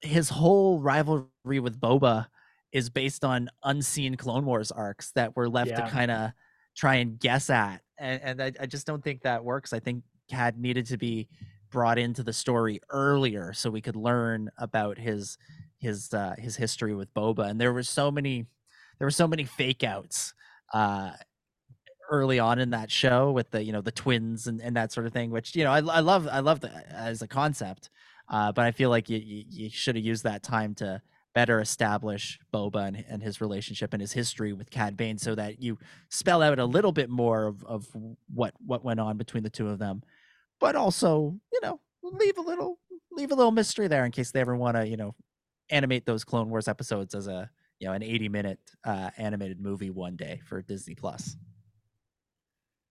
his 0.03 0.29
whole 0.29 0.81
rivalry 0.81 1.61
with 1.61 1.81
Boba 1.81 2.27
is 2.73 2.91
based 2.91 3.25
on 3.25 3.49
unseen 3.63 4.17
Clone 4.17 4.45
Wars 4.45 4.71
arcs 4.71 5.13
that 5.13 5.37
were 5.37 5.49
left 5.49 5.71
yeah. 5.71 5.85
to 5.85 5.91
kind 5.91 6.11
of 6.11 6.31
try 6.77 6.97
and 6.97 7.19
guess 7.19 7.51
at, 7.51 7.83
and, 7.99 8.21
and 8.23 8.43
I, 8.43 8.53
I, 8.61 8.67
just 8.67 8.87
don't 8.87 9.05
think 9.05 9.23
that 9.23 9.45
works. 9.45 9.73
I 9.73 9.79
think 9.79 10.03
Cad 10.29 10.59
needed 10.59 10.87
to 10.87 10.97
be 10.97 11.29
brought 11.71 11.99
into 11.99 12.23
the 12.23 12.33
story 12.33 12.81
earlier 12.91 13.53
so 13.53 13.71
we 13.71 13.81
could 13.81 13.97
learn 13.97 14.51
about 14.59 14.99
his 14.99 15.39
his 15.79 16.13
uh, 16.15 16.35
his 16.39 16.57
history 16.57 16.95
with 16.95 17.13
Boba, 17.15 17.51
and 17.51 17.61
there 17.61 17.73
were 17.73 17.83
so 17.83 18.11
many 18.11 18.47
there 18.99 19.07
were 19.07 19.11
so 19.11 19.27
many 19.29 19.45
fake 19.45 19.85
outs 19.85 20.33
uh, 20.73 21.11
early 22.11 22.39
on 22.39 22.59
in 22.59 22.71
that 22.71 22.91
show 22.91 23.33
with 23.33 23.51
the 23.51 23.63
you 23.63 23.73
know 23.73 23.81
the 23.81 23.93
twins 23.93 24.47
and, 24.47 24.61
and 24.63 24.77
that 24.77 24.93
sort 24.93 25.07
of 25.07 25.13
thing, 25.13 25.31
which 25.31 25.55
you 25.55 25.65
know 25.65 25.73
I, 25.73 25.79
I 25.79 26.01
love 26.01 26.29
I 26.31 26.41
love 26.41 26.61
the, 26.61 26.71
as 26.91 27.21
a 27.23 27.29
concept. 27.29 27.91
Uh, 28.29 28.53
but 28.53 28.65
I 28.65 28.71
feel 28.71 28.91
like 28.91 29.09
you, 29.09 29.19
you, 29.19 29.45
you 29.49 29.71
should 29.71 29.97
have 29.97 30.05
used 30.05 30.25
that 30.25 30.43
time 30.43 30.75
to 30.77 31.03
better 31.35 31.61
establish 31.61 32.39
Boba 32.53 32.89
and, 32.89 33.05
and, 33.09 33.23
his 33.23 33.41
relationship 33.41 33.95
and 33.95 34.01
his 34.01 34.13
history 34.13 34.53
with 34.53 34.71
Cad 34.71 34.97
Bane 34.97 35.17
so 35.17 35.35
that 35.35 35.63
you 35.63 35.79
spell 36.11 36.43
out 36.43 36.59
a 36.59 36.65
little 36.65 36.93
bit 36.93 37.09
more 37.09 37.47
of, 37.47 37.65
of 37.65 37.87
what 38.33 38.55
what 38.65 38.85
went 38.85 39.01
on 39.01 39.17
between 39.17 39.43
the 39.43 39.51
two 39.51 39.69
of 39.69 39.79
them. 39.79 40.03
But 40.61 40.77
also, 40.77 41.35
you 41.53 41.61
know, 41.63 41.81
leave 42.03 42.37
a 42.37 42.43
little 42.43 42.79
leave 43.11 43.33
a 43.33 43.35
little 43.35 43.53
mystery 43.53 43.89
there 43.89 44.05
in 44.05 44.13
case 44.13 44.31
they 44.31 44.41
ever 44.41 44.57
want 44.57 44.77
to, 44.77 44.87
you 44.87 44.97
know, 44.97 45.15
animate 45.71 46.07
those 46.07 46.25
Clone 46.25 46.51
Wars 46.51 46.69
episodes 46.69 47.15
as 47.15 47.27
a 47.27 47.51
you 47.79 47.89
know 47.89 47.95
an 47.95 48.03
80 48.03 48.29
minute 48.29 48.59
uh, 48.85 49.11
animated 49.17 49.61
movie 49.61 49.91
one 49.91 50.17
day 50.17 50.41
for 50.47 50.63
Disney 50.63 50.95
Plus. 50.95 51.37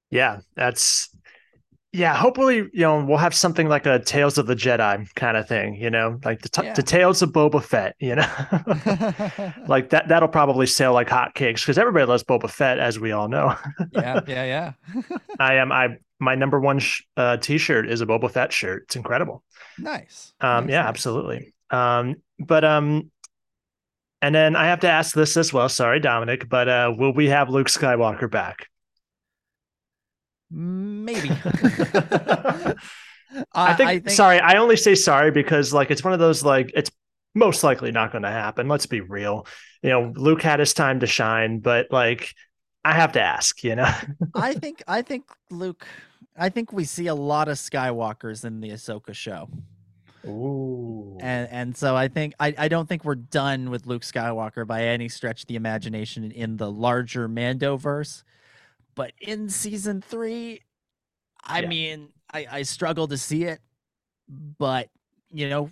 Yeah, 0.10 0.42
that's 0.56 1.10
yeah, 1.94 2.16
hopefully, 2.16 2.58
you 2.74 2.82
know, 2.82 3.04
we'll 3.04 3.18
have 3.18 3.34
something 3.36 3.68
like 3.68 3.86
a 3.86 4.00
Tales 4.00 4.38
of 4.38 4.48
the 4.48 4.56
Jedi 4.56 5.14
kind 5.16 5.36
of 5.36 5.48
thing, 5.48 5.76
you 5.76 5.90
know, 5.90 6.20
like 6.24 6.42
the, 6.42 6.50
t- 6.50 6.64
Yeah. 6.64 6.74
the 6.74 6.84
Tales 6.84 7.22
of 7.22 7.32
Boba 7.32 7.62
Fett, 7.64 7.96
you 8.00 8.16
know, 8.16 8.28
like 9.68 9.90
that. 9.90 10.08
That'll 10.08 10.30
probably 10.30 10.68
sell 10.68 10.94
like 10.94 11.10
hotcakes 11.10 11.62
because 11.62 11.78
everybody 11.78 12.06
loves 12.06 12.24
Boba 12.24 12.50
Fett, 12.50 12.80
as 12.80 13.00
we 13.00 13.12
all 13.12 13.28
know. 13.28 13.56
yeah, 13.92 14.22
yeah, 14.28 14.44
yeah. 14.46 14.74
I 15.40 15.56
am. 15.56 15.72
I 15.72 15.98
my 16.20 16.36
number 16.36 16.60
one 16.60 16.80
sh- 16.80 17.02
uh, 17.18 17.36
T-shirt 17.38 17.90
is 17.90 18.00
a 18.02 18.06
Boba 18.06 18.30
Fett 18.32 18.54
shirt. 18.54 18.84
It's 18.84 18.96
incredible. 18.96 19.44
nice. 19.80 20.34
Um, 20.40 20.66
Nice, 20.68 20.72
yeah, 20.72 20.82
nice. 20.84 20.88
absolutely. 20.90 21.54
Um, 21.72 22.16
but 22.40 22.64
um, 22.64 23.12
and 24.22 24.34
then 24.36 24.56
I 24.56 24.66
have 24.68 24.82
to 24.82 24.88
ask 24.90 25.16
this 25.16 25.36
as 25.36 25.52
well. 25.52 25.68
Sorry, 25.68 26.00
Dominic, 26.00 26.48
but 26.48 26.70
uh, 26.70 26.94
will 26.96 27.12
we 27.14 27.28
have 27.30 27.50
Luke 27.50 27.68
Skywalker 27.68 28.30
back? 28.30 28.68
Maybe. 30.52 31.30
I 33.54 33.74
think, 33.74 34.10
sorry, 34.10 34.40
I 34.40 34.58
only 34.58 34.76
say 34.76 34.96
sorry 34.96 35.32
because 35.32 35.74
like 35.74 35.90
it's 35.90 36.04
one 36.04 36.14
of 36.14 36.20
those 36.20 36.44
like 36.44 36.72
it's 36.76 36.92
most 37.34 37.64
likely 37.64 37.92
not 37.92 38.12
going 38.12 38.24
to 38.24 38.30
happen. 38.30 38.68
Let's 38.68 38.86
be 38.86 39.02
real. 39.02 39.48
You 39.82 39.90
know, 39.90 40.14
Luke 40.16 40.42
had 40.42 40.60
his 40.60 40.74
time 40.74 41.00
to 41.00 41.08
shine, 41.08 41.60
but 41.60 41.88
like 41.92 42.34
I 42.84 42.94
have 42.94 43.14
to 43.14 43.22
ask, 43.22 43.64
you 43.64 43.76
know. 43.76 43.92
I 44.36 44.54
think 44.54 44.84
I 44.88 45.02
think 45.02 45.26
Luke. 45.50 45.86
I 46.38 46.50
think 46.50 46.72
we 46.72 46.86
see 46.86 47.08
a 47.08 47.16
lot 47.16 47.50
of 47.50 47.58
Skywalkers 47.58 48.46
in 48.46 48.62
the 48.62 48.70
Ahsoka 48.70 49.14
show, 49.14 49.50
Ooh. 50.26 51.18
and 51.22 51.50
and 51.52 51.78
so 51.78 51.96
I 51.96 52.08
think 52.08 52.34
I 52.40 52.54
I 52.58 52.68
don't 52.68 52.88
think 52.88 53.06
we're 53.06 53.16
done 53.16 53.70
with 53.70 53.86
Luke 53.86 54.04
Skywalker 54.04 54.66
by 54.66 54.84
any 54.86 55.10
stretch 55.10 55.42
of 55.42 55.48
the 55.48 55.56
imagination 55.56 56.32
in 56.32 56.58
the 56.58 56.72
larger 56.72 57.28
Mando 57.28 57.76
verse, 57.76 58.24
but 58.96 59.14
in 59.22 59.50
season 59.50 60.02
three, 60.02 60.62
I 61.44 61.62
Yeah. 61.62 61.70
mean, 61.70 62.10
I 62.34 62.48
I 62.52 62.62
struggle 62.64 63.08
to 63.10 63.18
see 63.18 63.44
it, 63.46 63.62
but 64.30 64.90
you 65.32 65.50
know. 65.50 65.72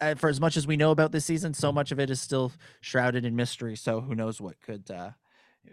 uh, 0.00 0.14
For 0.16 0.28
as 0.28 0.40
much 0.40 0.56
as 0.56 0.66
we 0.66 0.76
know 0.76 0.90
about 0.90 1.12
this 1.12 1.24
season, 1.24 1.54
so 1.54 1.72
much 1.72 1.92
of 1.92 2.00
it 2.00 2.10
is 2.10 2.20
still 2.20 2.52
shrouded 2.80 3.24
in 3.24 3.36
mystery. 3.36 3.76
So 3.76 4.00
who 4.00 4.14
knows 4.14 4.40
what 4.40 4.60
could, 4.60 4.90
uh, 4.90 5.10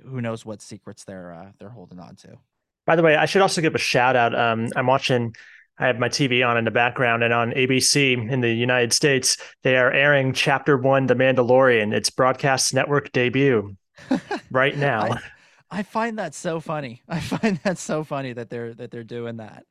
who 0.05 0.21
knows 0.21 0.45
what 0.45 0.61
secrets 0.61 1.03
they're 1.05 1.33
uh, 1.33 1.51
they're 1.59 1.69
holding 1.69 1.99
on 1.99 2.15
to. 2.17 2.37
By 2.85 2.95
the 2.95 3.03
way, 3.03 3.15
I 3.15 3.25
should 3.25 3.41
also 3.41 3.61
give 3.61 3.75
a 3.75 3.79
shout 3.79 4.15
out. 4.15 4.35
Um, 4.37 4.67
I'm 4.75 4.87
watching. 4.87 5.35
I 5.81 5.87
have 5.87 5.97
my 5.99 6.09
TV 6.09 6.43
on 6.43 6.57
in 6.57 6.65
the 6.65 6.71
background, 6.71 7.23
and 7.23 7.33
on 7.33 7.51
ABC 7.53 8.13
in 8.13 8.41
the 8.41 8.51
United 8.53 8.91
States, 8.93 9.37
they 9.63 9.77
are 9.77 9.91
airing 9.91 10.33
Chapter 10.33 10.77
One, 10.77 11.07
The 11.07 11.15
Mandalorian. 11.15 11.93
Its 11.93 12.09
broadcast 12.09 12.73
network 12.73 13.11
debut 13.13 13.75
right 14.51 14.77
now. 14.77 15.13
I, 15.13 15.19
I 15.71 15.83
find 15.83 16.17
that 16.17 16.33
so 16.33 16.59
funny. 16.59 17.03
I 17.09 17.19
find 17.19 17.59
that 17.63 17.77
so 17.77 18.03
funny 18.03 18.33
that 18.33 18.49
they're 18.49 18.73
that 18.75 18.91
they're 18.91 19.03
doing 19.03 19.37
that. 19.37 19.65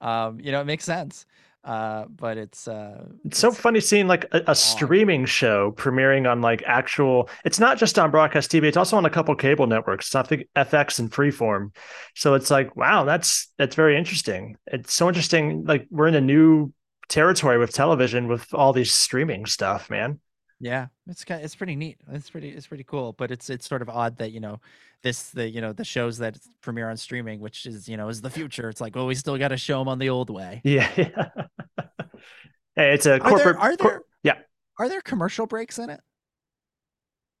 Um, 0.00 0.40
you 0.40 0.52
know, 0.52 0.60
it 0.60 0.64
makes 0.66 0.84
sense. 0.84 1.26
Uh, 1.64 2.04
but 2.10 2.36
it's 2.36 2.68
uh, 2.68 3.06
It's 3.24 3.38
so 3.38 3.50
funny 3.50 3.80
seeing 3.80 4.06
like 4.06 4.26
a, 4.32 4.42
a 4.48 4.54
streaming 4.54 5.24
show 5.24 5.72
premiering 5.72 6.30
on 6.30 6.42
like 6.42 6.62
actual. 6.66 7.30
It's 7.46 7.58
not 7.58 7.78
just 7.78 7.98
on 7.98 8.10
broadcast 8.10 8.50
TV; 8.50 8.64
it's 8.64 8.76
also 8.76 8.98
on 8.98 9.06
a 9.06 9.10
couple 9.10 9.34
cable 9.34 9.66
networks. 9.66 10.14
I 10.14 10.22
think 10.22 10.44
FX 10.54 10.98
and 10.98 11.10
Freeform. 11.10 11.74
So 12.14 12.34
it's 12.34 12.50
like, 12.50 12.76
wow, 12.76 13.04
that's 13.04 13.48
that's 13.56 13.76
very 13.76 13.96
interesting. 13.96 14.58
It's 14.66 14.92
so 14.92 15.08
interesting. 15.08 15.64
Like 15.64 15.86
we're 15.90 16.08
in 16.08 16.14
a 16.14 16.20
new 16.20 16.74
territory 17.08 17.56
with 17.56 17.72
television 17.72 18.28
with 18.28 18.52
all 18.52 18.74
these 18.74 18.92
streaming 18.92 19.46
stuff, 19.46 19.88
man. 19.88 20.20
Yeah, 20.60 20.86
it's 21.06 21.24
kind 21.24 21.44
it's 21.44 21.54
pretty 21.54 21.76
neat. 21.76 21.98
It's 22.12 22.30
pretty 22.30 22.50
it's 22.50 22.66
pretty 22.66 22.84
cool. 22.84 23.12
But 23.12 23.30
it's 23.30 23.50
it's 23.50 23.68
sort 23.68 23.82
of 23.82 23.88
odd 23.88 24.18
that 24.18 24.32
you 24.32 24.40
know 24.40 24.60
this 25.02 25.30
the 25.30 25.48
you 25.48 25.60
know 25.60 25.72
the 25.72 25.84
shows 25.84 26.18
that 26.18 26.38
premiere 26.62 26.90
on 26.90 26.96
streaming, 26.96 27.40
which 27.40 27.66
is 27.66 27.88
you 27.88 27.96
know 27.96 28.08
is 28.08 28.20
the 28.20 28.30
future. 28.30 28.68
It's 28.68 28.80
like 28.80 28.94
well, 28.94 29.06
we 29.06 29.14
still 29.14 29.38
got 29.38 29.48
to 29.48 29.56
show 29.56 29.78
them 29.78 29.88
on 29.88 29.98
the 29.98 30.10
old 30.10 30.30
way. 30.30 30.60
Yeah. 30.64 30.88
hey, 32.76 32.94
it's 32.94 33.06
a 33.06 33.14
Are 33.20 33.22
corporate. 33.28 33.56
there, 33.56 33.58
are 33.58 33.76
cor- 33.76 33.90
there 33.90 34.00
yeah. 34.22 34.34
are 34.78 34.88
there 34.88 35.00
commercial 35.00 35.46
breaks 35.46 35.78
in 35.78 35.90
it? 35.90 36.00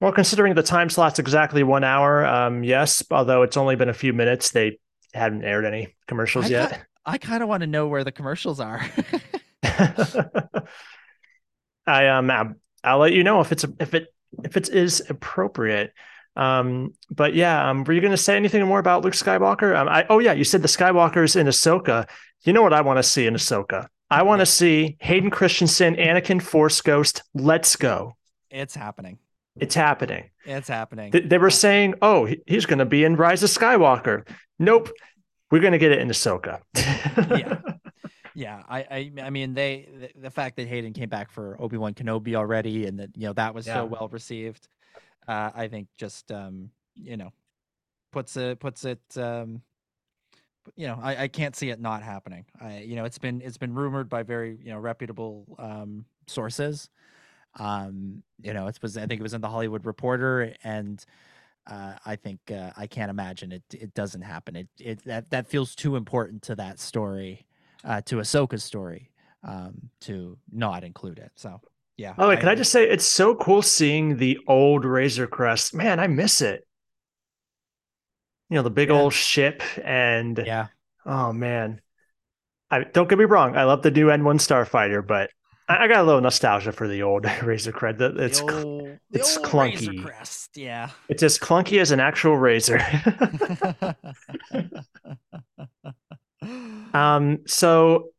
Well, 0.00 0.12
considering 0.12 0.54
the 0.54 0.62
time 0.62 0.90
slot's 0.90 1.18
exactly 1.18 1.62
one 1.62 1.84
hour, 1.84 2.26
um, 2.26 2.64
yes. 2.64 3.02
Although 3.10 3.42
it's 3.42 3.56
only 3.56 3.76
been 3.76 3.88
a 3.88 3.94
few 3.94 4.12
minutes, 4.12 4.50
they 4.50 4.78
hadn't 5.14 5.44
aired 5.44 5.64
any 5.64 5.94
commercials 6.08 6.46
I 6.46 6.48
yet. 6.48 6.72
ki- 6.72 6.78
I 7.06 7.18
kind 7.18 7.42
of 7.42 7.48
want 7.48 7.60
to 7.62 7.66
know 7.66 7.86
where 7.86 8.04
the 8.04 8.12
commercials 8.12 8.60
are. 8.60 8.84
I 11.86 12.08
um 12.08 12.56
I'll, 12.84 12.98
let 12.98 13.12
you 13.12 13.24
know 13.24 13.40
if 13.40 13.52
it's 13.52 13.64
if 13.80 13.94
it 13.94 14.08
if 14.42 14.56
it 14.56 14.68
is 14.68 15.02
appropriate. 15.08 15.92
Um, 16.36 16.94
but 17.10 17.34
yeah, 17.34 17.70
um, 17.70 17.84
were 17.84 17.92
you 17.92 18.00
going 18.00 18.10
to 18.10 18.16
say 18.16 18.36
anything 18.36 18.64
more 18.66 18.80
about 18.80 19.04
Luke 19.04 19.14
Skywalker? 19.14 19.76
Um, 19.76 19.88
I 19.88 20.06
oh 20.08 20.18
yeah, 20.18 20.32
you 20.32 20.44
said 20.44 20.62
the 20.62 20.68
Skywalkers 20.68 21.36
in 21.36 21.46
Ahsoka. 21.46 22.08
You 22.42 22.52
know 22.52 22.62
what 22.62 22.72
I 22.72 22.80
want 22.80 22.98
to 22.98 23.02
see 23.02 23.26
in 23.26 23.34
Ahsoka? 23.34 23.88
I 24.10 24.22
want 24.22 24.40
to 24.40 24.46
see 24.46 24.96
Hayden 25.00 25.30
Christensen, 25.30 25.96
Anakin 25.96 26.42
Force 26.42 26.80
Ghost. 26.80 27.22
Let's 27.34 27.76
go! 27.76 28.16
it's 28.54 28.74
happening. 28.74 29.18
It's 29.56 29.74
happening. 29.74 30.30
It's 30.44 30.68
happening. 30.68 31.12
Th- 31.12 31.28
they 31.28 31.38
were 31.38 31.50
saying, 31.50 31.94
oh, 32.02 32.28
he's 32.46 32.66
going 32.66 32.78
to 32.78 32.84
be 32.84 33.04
in 33.04 33.16
Rise 33.16 33.42
of 33.42 33.50
Skywalker. 33.50 34.26
Nope, 34.58 34.90
we're 35.50 35.60
going 35.60 35.72
to 35.72 35.78
get 35.78 35.92
it 35.92 36.00
in 36.00 36.08
Ahsoka. 36.08 36.60
Yeah. 37.30 37.58
Yeah, 38.34 38.62
I, 38.68 38.80
I, 38.90 39.12
I 39.22 39.30
mean, 39.30 39.54
they, 39.54 39.88
the, 40.14 40.22
the 40.22 40.30
fact 40.30 40.56
that 40.56 40.66
Hayden 40.66 40.92
came 40.92 41.08
back 41.08 41.30
for 41.30 41.60
Obi 41.60 41.76
Wan 41.76 41.94
Kenobi 41.94 42.34
already, 42.34 42.86
and 42.86 42.98
that 42.98 43.10
you 43.16 43.26
know 43.26 43.32
that 43.34 43.54
was 43.54 43.66
Yeah. 43.66 43.74
so 43.74 43.86
well 43.86 44.08
received, 44.08 44.68
uh, 45.28 45.50
I 45.54 45.68
think 45.68 45.88
just 45.96 46.32
um, 46.32 46.70
you 46.96 47.16
know, 47.16 47.32
puts 48.12 48.36
it 48.36 48.58
puts 48.60 48.84
it 48.84 49.00
um, 49.16 49.62
you 50.76 50.86
know, 50.86 50.98
I, 51.00 51.24
I 51.24 51.28
can't 51.28 51.54
see 51.54 51.70
it 51.70 51.80
not 51.80 52.02
happening. 52.02 52.46
I, 52.60 52.78
you 52.80 52.96
know, 52.96 53.04
it's 53.04 53.18
been 53.18 53.40
it's 53.42 53.58
been 53.58 53.74
rumored 53.74 54.08
by 54.08 54.22
very 54.22 54.58
you 54.62 54.72
know 54.72 54.78
reputable 54.78 55.46
um 55.58 56.06
sources. 56.26 56.88
Um, 57.58 58.22
you 58.42 58.52
know, 58.52 58.66
it 58.66 58.78
was 58.82 58.96
I 58.96 59.06
think 59.06 59.20
it 59.20 59.22
was 59.22 59.34
in 59.34 59.40
the 59.40 59.48
Hollywood 59.48 59.86
Reporter, 59.86 60.54
and 60.64 61.04
uh, 61.66 61.94
I 62.06 62.16
think 62.16 62.40
uh, 62.50 62.72
I 62.76 62.86
can't 62.86 63.10
imagine 63.10 63.52
it 63.52 63.64
it 63.72 63.94
doesn't 63.94 64.22
happen. 64.22 64.56
It 64.56 64.68
it 64.80 65.04
that 65.04 65.30
that 65.30 65.46
feels 65.48 65.74
too 65.74 65.96
important 65.96 66.42
to 66.44 66.56
that 66.56 66.80
story 66.80 67.46
uh, 67.84 68.00
to 68.02 68.16
Ahsoka's 68.16 68.64
story 68.64 69.10
um, 69.42 69.90
to 70.02 70.36
not 70.52 70.84
include 70.84 71.18
it. 71.18 71.30
So 71.36 71.60
yeah. 71.96 72.14
Oh, 72.18 72.28
wait, 72.28 72.40
can 72.40 72.48
I 72.48 72.54
just 72.54 72.72
say 72.72 72.88
it's 72.88 73.04
so 73.06 73.34
cool 73.36 73.62
seeing 73.62 74.16
the 74.16 74.38
old 74.48 74.84
Razor 74.84 75.26
Crest? 75.28 75.74
Man, 75.74 76.00
I 76.00 76.06
miss 76.08 76.40
it. 76.42 76.66
You 78.50 78.56
know, 78.56 78.62
the 78.62 78.70
big 78.70 78.88
Yeah. 78.88 78.96
old 78.96 79.12
ship 79.12 79.62
and 79.84 80.42
Yeah. 80.44 80.66
oh 81.06 81.32
man. 81.32 81.80
I 82.70 82.82
don't 82.84 83.08
get 83.08 83.18
me 83.18 83.24
wrong, 83.26 83.56
I 83.56 83.64
love 83.64 83.82
the 83.82 83.90
new 83.92 84.06
N1 84.08 84.40
Starfighter, 84.40 85.06
but 85.06 85.30
I, 85.68 85.84
I 85.84 85.88
got 85.88 86.00
a 86.00 86.02
little 86.02 86.20
nostalgia 86.20 86.72
for 86.72 86.88
the 86.88 87.02
old 87.04 87.24
Razor 87.42 87.70
Crest. 87.72 88.00
It's 88.00 88.40
the 88.40 88.64
old, 88.64 88.98
it's 89.12 89.34
the 89.36 89.40
old 89.40 89.54
Razor 89.54 89.92
clunky. 89.92 90.02
Crest. 90.02 90.56
Yeah. 90.56 90.90
it's 91.08 91.22
as 91.22 91.38
clunky 91.38 91.80
as 91.80 91.92
an 91.92 92.00
actual 92.00 92.36
razor. 92.36 92.80
um, 96.94 97.38
so 97.46 98.10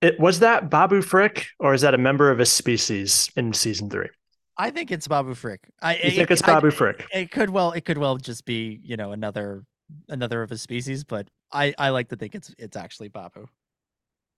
it 0.00 0.18
was 0.20 0.40
that 0.40 0.70
Babu 0.70 1.02
Frick, 1.02 1.46
or 1.58 1.74
is 1.74 1.80
that 1.82 1.94
a 1.94 1.98
member 1.98 2.30
of 2.30 2.38
his 2.38 2.52
species 2.52 3.30
in 3.36 3.52
season 3.52 3.88
three? 3.90 4.08
I 4.56 4.70
think 4.70 4.90
it's 4.92 5.08
Babu 5.08 5.34
Frick. 5.34 5.60
I 5.82 5.96
You 5.96 6.10
think 6.12 6.30
it's 6.30 6.42
I- 6.42 6.46
Babu 6.46 6.70
Frick? 6.70 7.06
It 7.12 7.30
could 7.30 7.50
well 7.50 7.72
it 7.72 7.84
could 7.84 7.98
well 7.98 8.16
just 8.16 8.44
be, 8.44 8.80
you 8.84 8.96
know, 8.96 9.12
another 9.12 9.64
another 10.08 10.42
of 10.42 10.50
his 10.50 10.62
species, 10.62 11.04
but 11.04 11.28
I 11.52 11.74
I 11.78 11.90
like 11.90 12.08
to 12.10 12.16
think 12.16 12.34
it's 12.34 12.54
it's 12.58 12.76
actually 12.76 13.08
Babu. 13.08 13.46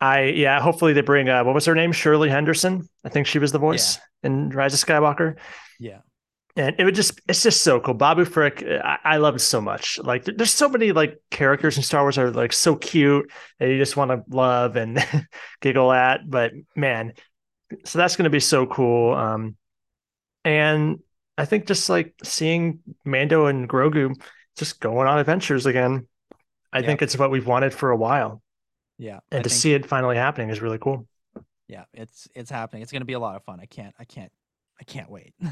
I 0.01 0.25
yeah, 0.25 0.61
hopefully 0.61 0.93
they 0.93 1.01
bring 1.03 1.29
uh 1.29 1.45
what 1.45 1.55
was 1.55 1.65
her 1.67 1.75
name? 1.75 1.93
Shirley 1.93 2.29
Henderson. 2.31 2.89
I 3.05 3.09
think 3.09 3.27
she 3.27 3.39
was 3.39 3.53
the 3.53 3.59
voice 3.59 3.99
in 4.23 4.51
Rise 4.51 4.75
of 4.75 4.81
Skywalker. 4.87 5.37
Yeah. 5.81 5.99
And 6.57 6.75
it 6.79 6.85
would 6.85 6.95
just 6.95 7.21
it's 7.29 7.43
just 7.43 7.61
so 7.63 7.81
cool. 7.81 7.93
Babu 7.95 8.25
Frick, 8.25 8.63
I, 8.67 8.99
I 9.05 9.17
love 9.19 9.35
it 9.37 9.41
so 9.41 9.61
much. 9.61 9.99
Like 10.03 10.25
there's 10.25 10.53
so 10.53 10.69
many 10.71 10.93
like 10.93 11.21
characters 11.31 11.77
in 11.77 11.83
Star 11.83 12.03
Wars 12.03 12.17
that 12.17 12.25
are 12.25 12.31
like 12.31 12.53
so 12.55 12.77
cute 12.77 13.31
that 13.59 13.69
you 13.69 13.77
just 13.77 13.97
want 13.97 14.11
to 14.11 14.23
love 14.35 14.77
and 14.77 14.99
giggle 15.61 15.93
at. 15.93 16.21
But 16.29 16.53
man, 16.75 17.13
so 17.85 17.99
that's 17.99 18.17
gonna 18.17 18.31
be 18.31 18.41
so 18.41 18.65
cool. 18.67 19.15
Um 19.15 19.57
and 20.45 21.01
I 21.37 21.45
think 21.45 21.67
just 21.67 21.91
like 21.91 22.15
seeing 22.23 22.81
Mando 23.05 23.47
and 23.47 23.69
Grogu 23.69 24.15
just 24.57 24.81
going 24.81 25.07
on 25.07 25.19
adventures 25.19 25.67
again. 25.67 26.07
I 26.73 26.79
Yeah. 26.79 26.87
think 26.87 27.03
it's 27.03 27.19
what 27.19 27.31
we've 27.31 27.47
wanted 27.47 27.75
for 27.75 27.91
a 27.91 27.97
while. 27.97 28.43
Yeah. 28.99 29.21
And 29.31 29.41
I 29.41 29.43
to 29.43 29.49
think- 29.51 29.61
see 29.61 29.75
it 29.75 29.85
finally 29.87 30.17
happening 30.17 30.49
is 30.51 30.63
really 30.63 30.79
cool. 30.79 31.07
Yeah, 31.69 31.85
it's 31.93 32.29
it's 32.35 32.51
happening. 32.51 32.83
It's 32.83 32.93
gonna 32.93 33.05
be 33.05 33.13
a 33.15 33.19
lot 33.19 33.37
of 33.37 33.45
fun. 33.45 33.59
I 33.61 33.67
can't 33.67 33.95
I 33.99 34.05
can't 34.05 34.33
I 34.81 34.85
can't 34.85 35.11
wait. 35.11 35.35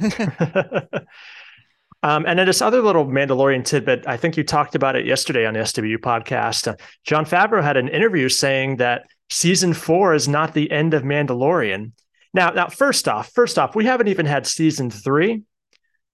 um, 2.03 2.27
and 2.27 2.39
then 2.39 2.47
this 2.47 2.61
other 2.61 2.83
little 2.83 3.07
Mandalorian 3.07 3.65
tidbit, 3.65 4.07
I 4.07 4.17
think 4.17 4.37
you 4.37 4.45
talked 4.45 4.75
about 4.75 4.97
it 4.97 5.07
yesterday 5.07 5.47
on 5.47 5.55
the 5.55 5.65
SW 5.65 5.99
podcast. 6.03 6.69
Uh, 6.69 6.77
Jon 7.05 7.25
Favreau 7.25 7.63
had 7.63 7.77
an 7.79 7.89
interview 7.89 8.29
saying 8.29 8.77
that 8.77 9.05
season 9.31 9.73
four 9.73 10.15
is 10.15 10.29
not 10.29 10.53
the 10.53 10.71
end 10.71 10.93
of 10.93 11.03
Mandalorian. 11.03 11.93
Now, 12.35 12.51
now, 12.51 12.69
first 12.69 13.09
off, 13.09 13.31
first 13.33 13.59
off, 13.59 13.75
we 13.75 13.87
haven't 13.87 14.09
even 14.09 14.27
had 14.27 14.47
season 14.47 14.91
three, 14.91 15.43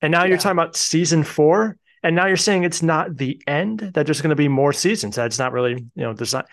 and 0.00 0.12
now 0.12 0.22
Yeah. 0.22 0.28
you're 0.30 0.38
talking 0.38 0.58
about 0.58 0.76
season 0.76 1.24
four, 1.24 1.76
and 2.02 2.14
now 2.14 2.26
you're 2.26 2.36
saying 2.36 2.62
it's 2.64 2.82
not 2.82 3.16
the 3.16 3.42
end. 3.46 3.80
That 3.94 4.06
there's 4.06 4.20
going 4.20 4.30
to 4.30 4.36
be 4.36 4.48
more 4.48 4.72
seasons. 4.72 5.16
That's 5.16 5.38
not 5.38 5.52
really, 5.52 5.72
you 5.72 6.02
know, 6.02 6.12
there's 6.12 6.32
not. 6.34 6.46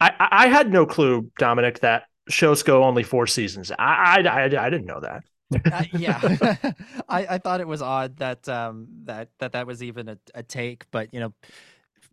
I 0.00 0.12
I 0.18 0.46
had 0.48 0.70
no 0.70 0.86
clue, 0.86 1.30
Dominic, 1.38 1.80
that 1.80 2.04
shows 2.28 2.62
go 2.62 2.84
only 2.84 3.02
four 3.02 3.26
seasons. 3.26 3.72
I 3.72 4.22
I 4.24 4.28
I, 4.28 4.44
I 4.44 4.70
didn't 4.70 4.86
know 4.86 5.00
that. 5.00 5.24
Uh, 5.72 5.84
yeah, 5.92 6.20
I, 7.08 7.26
I 7.30 7.38
thought 7.38 7.60
it 7.60 7.68
was 7.68 7.82
odd 7.82 8.16
that 8.18 8.48
um 8.48 8.88
that 9.04 9.28
that 9.38 9.52
that 9.52 9.66
was 9.66 9.82
even 9.82 10.08
a, 10.08 10.18
a 10.34 10.42
take, 10.42 10.90
but 10.90 11.12
you 11.12 11.20
know, 11.20 11.34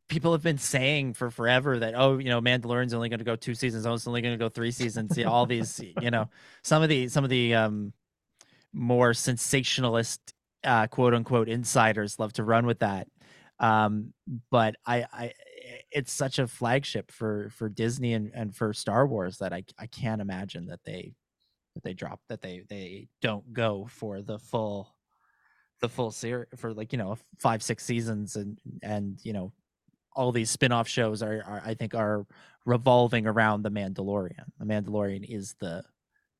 people 0.07 0.31
have 0.31 0.43
been 0.43 0.57
saying 0.57 1.13
for 1.13 1.29
forever 1.29 1.79
that 1.79 1.93
oh 1.95 2.17
you 2.17 2.29
know 2.29 2.41
Mandalorian's 2.41 2.93
only 2.93 3.09
going 3.09 3.19
to 3.19 3.25
go 3.25 3.35
two 3.35 3.55
seasons, 3.55 3.85
oh 3.85 3.93
it's 3.93 4.07
only 4.07 4.21
going 4.21 4.33
to 4.33 4.43
go 4.43 4.49
three 4.49 4.71
seasons. 4.71 5.17
Yeah, 5.17 5.25
all 5.25 5.45
these 5.45 5.81
you 6.01 6.11
know 6.11 6.29
some 6.63 6.83
of 6.83 6.89
the 6.89 7.07
some 7.07 7.23
of 7.23 7.29
the 7.29 7.55
um 7.55 7.93
more 8.73 9.13
sensationalist 9.13 10.33
uh, 10.63 10.87
quote 10.87 11.13
unquote 11.13 11.49
insiders 11.49 12.19
love 12.19 12.33
to 12.33 12.43
run 12.43 12.65
with 12.65 12.79
that. 12.79 13.07
Um, 13.59 14.13
but 14.49 14.75
I, 14.85 15.05
I, 15.13 15.33
it's 15.91 16.11
such 16.11 16.39
a 16.39 16.47
flagship 16.47 17.11
for 17.11 17.49
for 17.51 17.69
Disney 17.69 18.13
and, 18.13 18.31
and 18.33 18.55
for 18.55 18.73
Star 18.73 19.05
Wars 19.05 19.37
that 19.37 19.53
I 19.53 19.63
I 19.77 19.87
can't 19.87 20.21
imagine 20.21 20.67
that 20.67 20.79
they 20.83 21.13
that 21.73 21.83
they 21.83 21.93
drop 21.93 22.19
that 22.29 22.41
they 22.41 22.63
they 22.69 23.07
don't 23.21 23.53
go 23.53 23.87
for 23.89 24.21
the 24.21 24.39
full 24.39 24.93
the 25.79 25.89
full 25.89 26.11
series 26.11 26.47
for 26.55 26.73
like 26.73 26.91
you 26.91 26.97
know 26.97 27.17
five 27.39 27.63
six 27.63 27.83
seasons 27.83 28.35
and 28.35 28.59
and 28.83 29.19
you 29.23 29.33
know 29.33 29.51
all 30.13 30.31
these 30.31 30.49
spin-off 30.49 30.87
shows 30.87 31.23
are, 31.23 31.43
are 31.45 31.61
I 31.65 31.73
think 31.73 31.95
are 31.95 32.25
revolving 32.65 33.27
around 33.27 33.63
the 33.63 33.71
Mandalorian. 33.71 34.43
The 34.59 34.65
Mandalorian 34.65 35.25
is 35.27 35.55
the 35.59 35.83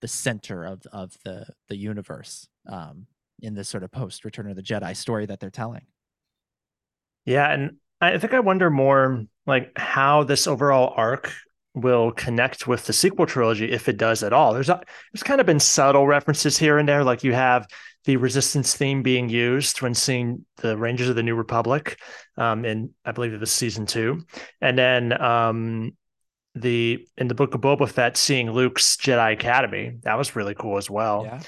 the 0.02 0.08
center 0.08 0.66
of 0.66 0.82
of 0.92 1.16
the 1.24 1.46
the 1.70 1.76
universe 1.76 2.48
um, 2.68 3.08
in 3.40 3.54
this 3.54 3.70
sort 3.70 3.84
of 3.84 3.92
post 3.92 4.26
Return 4.26 4.50
of 4.50 4.56
the 4.56 4.64
Jedi 4.64 4.96
story 4.96 5.26
that 5.26 5.40
they're 5.40 5.50
telling. 5.50 5.86
Yeah, 7.26 7.52
and 7.52 7.78
I 8.00 8.18
think 8.18 8.34
I 8.34 8.40
wonder 8.40 8.70
more 8.70 9.26
like 9.46 9.72
how 9.78 10.24
this 10.24 10.48
overall 10.48 10.94
arc 10.96 11.34
will 11.74 12.12
connect 12.12 12.68
with 12.68 12.86
the 12.86 12.94
sequel 12.94 13.26
trilogy 13.26 13.72
if 13.72 13.88
it 13.88 13.98
does 13.98 14.24
at 14.24 14.34
all. 14.34 14.54
There's 14.54 14.70
a, 14.70 14.82
there's 15.12 15.24
kind 15.24 15.40
of 15.40 15.46
been 15.46 15.60
subtle 15.60 16.06
references 16.06 16.58
here 16.58 16.78
and 16.78 16.88
there, 16.88 17.04
like 17.04 17.24
you 17.24 17.34
have 17.34 17.68
the 18.06 18.18
resistance 18.18 18.76
theme 18.76 19.04
being 19.04 19.30
used 19.30 19.82
when 19.82 19.94
seeing 19.94 20.46
the 20.58 20.76
Rangers 20.76 21.10
of 21.10 21.16
the 21.16 21.24
New 21.24 21.36
Republic, 21.36 22.00
um, 22.38 22.66
in 22.66 22.94
I 23.06 23.12
believe 23.12 23.34
it 23.34 23.40
was 23.40 23.52
season 23.52 23.86
two, 23.86 24.26
and 24.60 24.78
then 24.78 25.22
um, 25.22 25.96
the 26.56 27.06
in 27.18 27.28
the 27.28 27.36
book 27.36 27.54
of 27.54 27.62
Boba 27.62 27.88
Fett 27.88 28.18
seeing 28.18 28.52
Luke's 28.52 28.98
Jedi 28.98 29.34
Academy. 29.34 29.98
That 30.04 30.18
was 30.18 30.36
really 30.36 30.56
cool 30.56 30.78
as 30.78 30.90
well. 30.90 31.24
Yeah. 31.26 31.42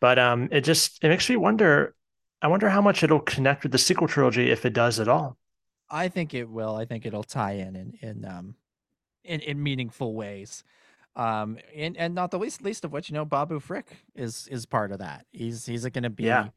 But 0.00 0.18
um, 0.18 0.48
it 0.52 0.60
just 0.62 1.02
it 1.02 1.08
makes 1.08 1.28
me 1.28 1.36
wonder. 1.36 1.94
I 2.40 2.48
wonder 2.48 2.68
how 2.68 2.82
much 2.82 3.02
it'll 3.02 3.20
connect 3.20 3.62
with 3.62 3.72
the 3.72 3.78
sequel 3.78 4.06
trilogy 4.06 4.50
if 4.50 4.66
it 4.66 4.74
does 4.74 5.00
at 5.00 5.08
all. 5.08 5.36
I 5.90 6.08
think 6.08 6.34
it 6.34 6.48
will. 6.48 6.76
I 6.76 6.84
think 6.84 7.06
it'll 7.06 7.24
tie 7.24 7.52
in 7.52 7.74
in 7.74 7.92
in 8.00 8.24
um 8.24 8.54
in, 9.26 9.40
in 9.40 9.62
meaningful 9.62 10.14
ways. 10.14 10.64
Um, 11.14 11.58
and, 11.74 11.96
and 11.96 12.14
not 12.14 12.30
the 12.30 12.38
least 12.38 12.62
least 12.62 12.84
of 12.84 12.92
which, 12.92 13.08
you 13.08 13.14
know, 13.14 13.24
Babu 13.24 13.58
Frick 13.58 13.86
is 14.14 14.48
is 14.48 14.66
part 14.66 14.92
of 14.92 14.98
that. 14.98 15.24
He's 15.32 15.64
he's 15.64 15.84
going 15.86 16.02
to 16.02 16.10
be 16.10 16.24
yeah 16.24 16.48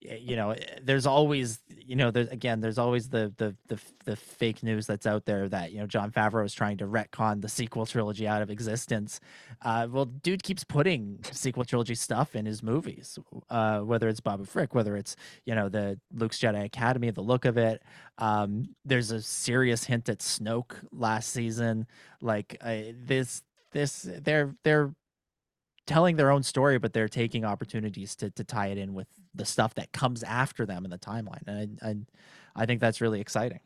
you 0.00 0.36
know 0.36 0.50
eh, 0.50 0.78
there's 0.82 1.06
always 1.06 1.60
you 1.68 1.94
know 1.94 2.10
there's 2.10 2.28
again 2.28 2.60
there's 2.60 2.78
always 2.78 3.08
the, 3.08 3.32
the 3.36 3.54
the 3.68 3.78
the 4.04 4.16
fake 4.16 4.62
news 4.62 4.86
that's 4.86 5.06
out 5.06 5.24
there 5.26 5.48
that 5.48 5.72
you 5.72 5.78
know 5.78 5.86
Jon 5.86 6.10
Favreau 6.10 6.44
is 6.44 6.54
trying 6.54 6.78
to 6.78 6.86
retcon 6.86 7.42
the 7.42 7.48
sequel 7.48 7.84
trilogy 7.86 8.26
out 8.26 8.42
of 8.42 8.50
existence. 8.50 9.20
Uh, 9.62 9.86
well, 9.90 10.06
dude 10.06 10.42
keeps 10.42 10.64
putting 10.64 11.18
sequel 11.32 11.64
trilogy 11.64 11.94
stuff 11.94 12.34
in 12.34 12.46
his 12.46 12.62
movies, 12.62 13.18
uh, 13.50 13.80
whether 13.80 14.08
it's 14.08 14.20
Babu 14.20 14.44
Frick, 14.44 14.74
whether 14.74 14.96
it's 14.96 15.16
you 15.44 15.54
know 15.54 15.68
the 15.68 15.98
Luke's 16.14 16.38
Jedi 16.38 16.64
Academy, 16.64 17.10
the 17.10 17.20
look 17.20 17.44
of 17.44 17.58
it. 17.58 17.82
Um, 18.18 18.74
there's 18.84 19.10
a 19.10 19.20
serious 19.20 19.84
hint 19.84 20.08
at 20.08 20.20
Snoke 20.20 20.76
last 20.92 21.30
season. 21.30 21.86
Like 22.20 22.56
uh, 22.60 22.76
this, 23.04 23.42
this 23.72 24.08
they're 24.22 24.54
they're 24.64 24.94
telling 25.86 26.16
their 26.16 26.30
own 26.30 26.42
story, 26.42 26.78
but 26.78 26.92
they're 26.92 27.08
taking 27.08 27.44
opportunities 27.44 28.14
to 28.16 28.30
to 28.30 28.44
tie 28.44 28.68
it 28.68 28.78
in 28.78 28.94
with 28.94 29.08
the 29.34 29.44
stuff 29.44 29.74
that 29.74 29.92
comes 29.92 30.22
after 30.22 30.66
them 30.66 30.84
in 30.84 30.90
the 30.90 30.98
timeline, 30.98 31.46
and 31.46 31.78
I, 31.82 31.88
I, 31.88 31.96
I 32.62 32.66
think 32.66 32.80
that's 32.80 33.00
really 33.00 33.20
exciting. 33.20 33.60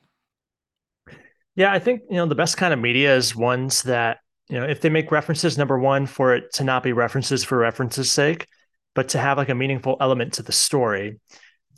Yeah, 1.56 1.72
I 1.72 1.78
think 1.78 2.02
you 2.10 2.16
know 2.16 2.26
the 2.26 2.34
best 2.34 2.56
kind 2.56 2.74
of 2.74 2.80
media 2.80 3.14
is 3.16 3.34
ones 3.34 3.82
that 3.84 4.18
you 4.48 4.58
know 4.58 4.66
if 4.66 4.80
they 4.80 4.90
make 4.90 5.10
references, 5.12 5.56
number 5.56 5.78
one, 5.78 6.06
for 6.06 6.34
it 6.34 6.52
to 6.54 6.64
not 6.64 6.82
be 6.82 6.92
references 6.92 7.44
for 7.44 7.58
references' 7.58 8.12
sake, 8.12 8.46
but 8.94 9.08
to 9.10 9.18
have 9.18 9.38
like 9.38 9.48
a 9.48 9.54
meaningful 9.54 9.96
element 10.00 10.34
to 10.34 10.42
the 10.42 10.52
story, 10.52 11.20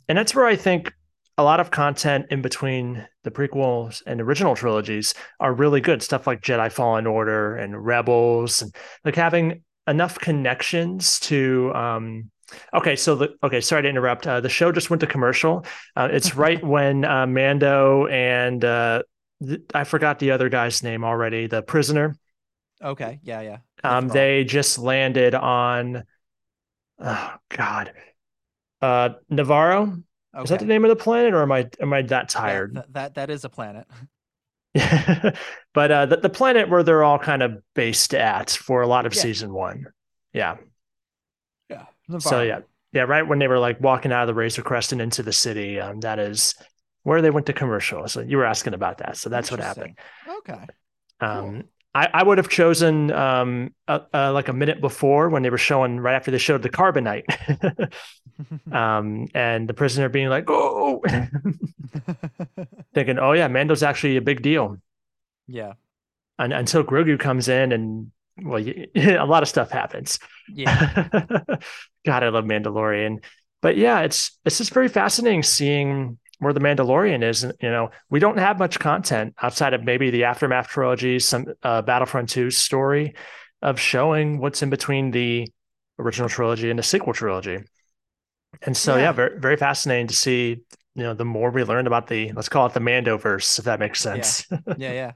and 0.09 0.17
that's 0.17 0.33
where 0.33 0.45
I 0.45 0.55
think 0.55 0.91
a 1.37 1.43
lot 1.43 1.59
of 1.59 1.69
content 1.69 2.25
in 2.31 2.41
between 2.41 3.07
the 3.23 3.29
prequels 3.29 4.01
and 4.07 4.19
original 4.19 4.55
trilogies 4.55 5.13
are 5.39 5.53
really 5.53 5.81
good. 5.81 6.01
Stuff 6.01 6.25
like 6.25 6.41
Jedi 6.41 6.71
Fallen 6.71 7.05
Order 7.05 7.55
and 7.55 7.85
Rebels, 7.85 8.63
and 8.63 8.75
like 9.05 9.15
having 9.15 9.63
enough 9.87 10.19
connections 10.19 11.19
to 11.21 11.71
um 11.73 12.31
okay 12.73 12.95
so 12.95 13.15
the 13.15 13.35
okay 13.43 13.61
sorry 13.61 13.83
to 13.83 13.89
interrupt. 13.89 14.27
Uh, 14.27 14.41
the 14.41 14.49
show 14.49 14.71
just 14.71 14.89
went 14.89 14.99
to 15.01 15.07
commercial. 15.07 15.65
Uh, 15.95 16.09
it's 16.11 16.35
right 16.45 16.63
when 16.63 17.05
uh, 17.05 17.25
mando 17.27 18.07
and 18.07 18.63
uh 18.63 19.01
th- 19.45 19.61
i 19.73 19.83
forgot 19.83 20.19
the 20.19 20.31
other 20.31 20.49
guy's 20.49 20.83
name 20.83 21.03
already 21.03 21.47
the 21.47 21.61
prisoner. 21.61 22.15
Okay 22.83 23.19
yeah 23.23 23.41
yeah. 23.41 23.57
Um 23.83 24.07
they 24.07 24.43
just 24.43 24.79
landed 24.79 25.35
on 25.35 26.03
oh 26.99 27.33
god. 27.49 27.93
Uh 28.81 29.09
Nevarro 29.31 30.03
okay. 30.35 30.43
is 30.43 30.49
that 30.49 30.59
the 30.59 30.65
name 30.65 30.85
of 30.85 30.89
the 30.89 30.95
planet 30.95 31.33
or 31.33 31.41
am 31.41 31.51
i 31.51 31.67
am 31.81 31.93
i 31.93 32.01
that 32.03 32.29
tired? 32.29 32.75
that, 32.75 32.93
that, 32.93 33.13
that 33.15 33.29
is 33.29 33.43
a 33.45 33.49
planet. 33.49 33.87
But 35.77 35.91
uh, 35.91 36.05
the, 36.07 36.17
the 36.17 36.29
planet 36.29 36.69
where 36.69 36.81
they're 36.81 37.03
all 37.03 37.19
kind 37.19 37.43
of 37.43 37.61
based 37.75 38.15
at 38.15 38.49
for 38.49 38.81
a 38.81 38.87
lot 38.87 39.05
of 39.05 39.13
yeah. 39.13 39.21
season 39.21 39.53
one. 39.53 39.85
Yeah. 40.33 40.57
So 42.19 42.41
yeah, 42.41 42.59
yeah, 42.93 43.03
right 43.03 43.27
when 43.27 43.39
they 43.39 43.47
were 43.47 43.59
like 43.59 43.81
walking 43.81 44.11
out 44.11 44.23
of 44.23 44.27
the 44.27 44.33
Razor 44.33 44.61
Crest 44.61 44.91
and 44.91 45.01
into 45.01 45.23
the 45.23 45.33
city, 45.33 45.79
um, 45.79 45.99
that 46.01 46.19
is 46.19 46.55
where 47.03 47.21
they 47.21 47.29
went 47.29 47.45
to 47.47 47.53
commercial. 47.53 48.07
So 48.07 48.21
you 48.21 48.37
were 48.37 48.45
asking 48.45 48.73
about 48.73 48.99
that. 48.99 49.17
So 49.17 49.29
that's 49.29 49.51
what 49.51 49.59
happened. 49.59 49.97
Okay. 50.27 50.65
Um, 51.19 51.53
cool. 51.53 51.63
I, 51.97 52.09
I 52.13 52.23
would 52.23 52.37
have 52.37 52.49
chosen 52.49 53.11
um, 53.11 53.73
like 53.87 54.47
a 54.49 54.53
minute 54.53 54.81
before 54.81 55.29
when 55.29 55.41
they 55.41 55.49
were 55.49 55.57
showing 55.57 55.99
right 55.99 56.13
after 56.13 56.29
they 56.29 56.37
showed 56.37 56.61
the 56.61 56.69
carbonite, 56.69 57.23
um, 58.71 59.27
and 59.33 59.67
the 59.67 59.73
prisoner 59.73 60.07
being 60.07 60.29
like, 60.29 60.45
"Oh," 60.47 61.01
thinking, 62.93 63.17
"Oh 63.17 63.31
yeah, 63.31 63.47
Mando's 63.47 63.81
actually 63.81 64.17
a 64.17 64.21
big 64.21 64.43
deal." 64.43 64.77
Yeah. 65.47 65.73
And, 66.37 66.53
until 66.53 66.83
Grogu 66.83 67.19
comes 67.19 67.47
in 67.47 67.71
and 67.71 68.11
well, 68.41 68.63
a 68.95 69.25
lot 69.25 69.43
of 69.43 69.49
stuff 69.49 69.71
happens. 69.71 70.19
Yeah. 70.53 71.07
God, 72.05 72.23
I 72.23 72.29
love 72.29 72.45
Mandalorian, 72.45 73.23
but 73.61 73.77
yeah, 73.77 74.01
it's 74.01 74.37
it's 74.45 74.57
just 74.57 74.73
very 74.73 74.87
fascinating 74.87 75.43
seeing 75.43 76.17
where 76.39 76.53
the 76.53 76.59
Mandalorian 76.59 77.23
is. 77.23 77.43
You 77.43 77.69
know, 77.69 77.91
we 78.09 78.19
don't 78.19 78.37
have 78.37 78.59
much 78.59 78.79
content 78.79 79.35
outside 79.41 79.73
of 79.73 79.83
maybe 79.83 80.09
the 80.09 80.25
Aftermath 80.25 80.67
trilogy, 80.67 81.19
some 81.19 81.45
uh, 81.63 81.81
Battlefront 81.81 82.29
2 82.29 82.51
story 82.51 83.15
of 83.61 83.79
showing 83.79 84.39
what's 84.39 84.61
in 84.61 84.69
between 84.69 85.11
the 85.11 85.47
original 85.99 86.29
trilogy 86.29 86.69
and 86.69 86.77
the 86.77 86.83
sequel 86.83 87.13
trilogy. 87.13 87.59
And 88.61 88.77
so, 88.77 88.95
yeah, 88.95 89.03
yeah 89.03 89.11
very, 89.11 89.39
very 89.39 89.57
fascinating 89.57 90.07
to 90.07 90.15
see, 90.15 90.61
you 90.95 91.03
know, 91.03 91.13
the 91.13 91.25
more 91.25 91.49
we 91.49 91.63
learn 91.63 91.87
about 91.87 92.07
the, 92.07 92.31
let's 92.33 92.49
call 92.49 92.67
it 92.67 92.73
the 92.73 92.79
Mandoverse, 92.79 93.59
if 93.59 93.65
that 93.65 93.79
makes 93.79 93.99
sense. 93.99 94.45
Yeah. 94.51 94.59
yeah. 94.77 94.91
yeah. 94.91 95.11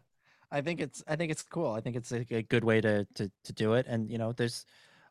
I 0.51 0.61
think 0.61 0.81
it's, 0.81 1.03
I 1.07 1.15
think 1.15 1.31
it's 1.31 1.43
cool. 1.43 1.71
I 1.71 1.81
think 1.81 1.95
it's 1.95 2.11
a, 2.11 2.25
a 2.31 2.41
good 2.43 2.63
way 2.63 2.81
to, 2.81 3.05
to, 3.15 3.31
to 3.43 3.53
do 3.53 3.73
it. 3.73 3.85
And, 3.87 4.09
you 4.09 4.17
know, 4.17 4.31
there's 4.33 4.65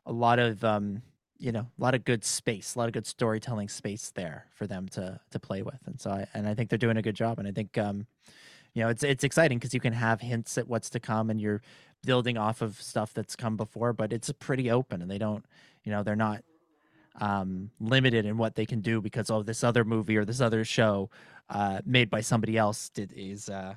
a 0.05 0.11
lot 0.11 0.39
of, 0.39 0.63
um, 0.63 1.01
you 1.41 1.51
know 1.51 1.61
a 1.61 1.81
lot 1.81 1.95
of 1.95 2.05
good 2.05 2.23
space 2.23 2.75
a 2.75 2.79
lot 2.79 2.87
of 2.87 2.93
good 2.93 3.07
storytelling 3.07 3.67
space 3.67 4.11
there 4.11 4.45
for 4.53 4.67
them 4.67 4.87
to 4.87 5.19
to 5.31 5.39
play 5.39 5.63
with 5.63 5.79
and 5.87 5.99
so 5.99 6.11
i 6.11 6.27
and 6.33 6.47
i 6.47 6.53
think 6.53 6.69
they're 6.69 6.77
doing 6.77 6.97
a 6.97 7.01
good 7.01 7.15
job 7.15 7.39
and 7.39 7.47
i 7.47 7.51
think 7.51 7.77
um 7.77 8.05
you 8.73 8.83
know 8.83 8.89
it's 8.89 9.03
it's 9.03 9.23
exciting 9.23 9.57
because 9.57 9.73
you 9.73 9.79
can 9.79 9.91
have 9.91 10.21
hints 10.21 10.57
at 10.57 10.67
what's 10.67 10.89
to 10.89 10.99
come 10.99 11.29
and 11.29 11.41
you're 11.41 11.61
building 12.05 12.37
off 12.37 12.61
of 12.61 12.79
stuff 12.79 13.11
that's 13.13 13.35
come 13.35 13.57
before 13.57 13.91
but 13.91 14.13
it's 14.13 14.31
pretty 14.39 14.69
open 14.69 15.01
and 15.01 15.09
they 15.09 15.17
don't 15.17 15.45
you 15.83 15.91
know 15.91 16.03
they're 16.03 16.15
not 16.15 16.43
um 17.19 17.71
limited 17.79 18.25
in 18.25 18.37
what 18.37 18.55
they 18.55 18.65
can 18.65 18.79
do 18.79 19.01
because 19.01 19.29
oh, 19.31 19.41
this 19.41 19.63
other 19.63 19.83
movie 19.83 20.15
or 20.15 20.23
this 20.23 20.41
other 20.41 20.63
show 20.63 21.09
uh 21.49 21.81
made 21.85 22.09
by 22.09 22.21
somebody 22.21 22.55
else 22.55 22.89
did 22.89 23.11
is 23.15 23.49
uh 23.49 23.73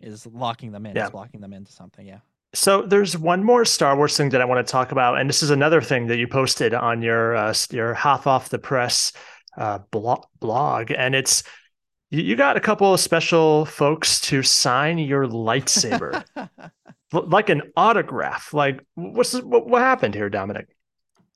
is 0.00 0.26
locking 0.26 0.72
them 0.72 0.86
in 0.86 0.96
yeah. 0.96 1.06
is 1.06 1.14
locking 1.14 1.40
them 1.40 1.52
into 1.52 1.72
something 1.72 2.06
yeah 2.06 2.18
so 2.52 2.82
there's 2.82 3.16
one 3.16 3.44
more 3.44 3.64
Star 3.64 3.96
Wars 3.96 4.16
thing 4.16 4.30
that 4.30 4.40
I 4.40 4.44
want 4.44 4.66
to 4.66 4.70
talk 4.70 4.90
about, 4.90 5.20
and 5.20 5.28
this 5.28 5.42
is 5.42 5.50
another 5.50 5.80
thing 5.80 6.08
that 6.08 6.18
you 6.18 6.26
posted 6.26 6.74
on 6.74 7.00
your 7.00 7.36
uh, 7.36 7.54
your 7.70 7.94
half 7.94 8.26
off 8.26 8.48
the 8.48 8.58
press 8.58 9.12
uh, 9.56 9.78
blog, 9.90 10.24
blog, 10.40 10.90
and 10.90 11.14
it's 11.14 11.44
you 12.10 12.34
got 12.34 12.56
a 12.56 12.60
couple 12.60 12.92
of 12.92 12.98
special 12.98 13.64
folks 13.66 14.20
to 14.22 14.42
sign 14.42 14.98
your 14.98 15.26
lightsaber, 15.26 16.24
like 17.12 17.50
an 17.50 17.62
autograph. 17.76 18.52
Like, 18.52 18.84
what's 18.96 19.32
what, 19.34 19.68
what 19.68 19.82
happened 19.82 20.16
here, 20.16 20.28
Dominic? 20.28 20.66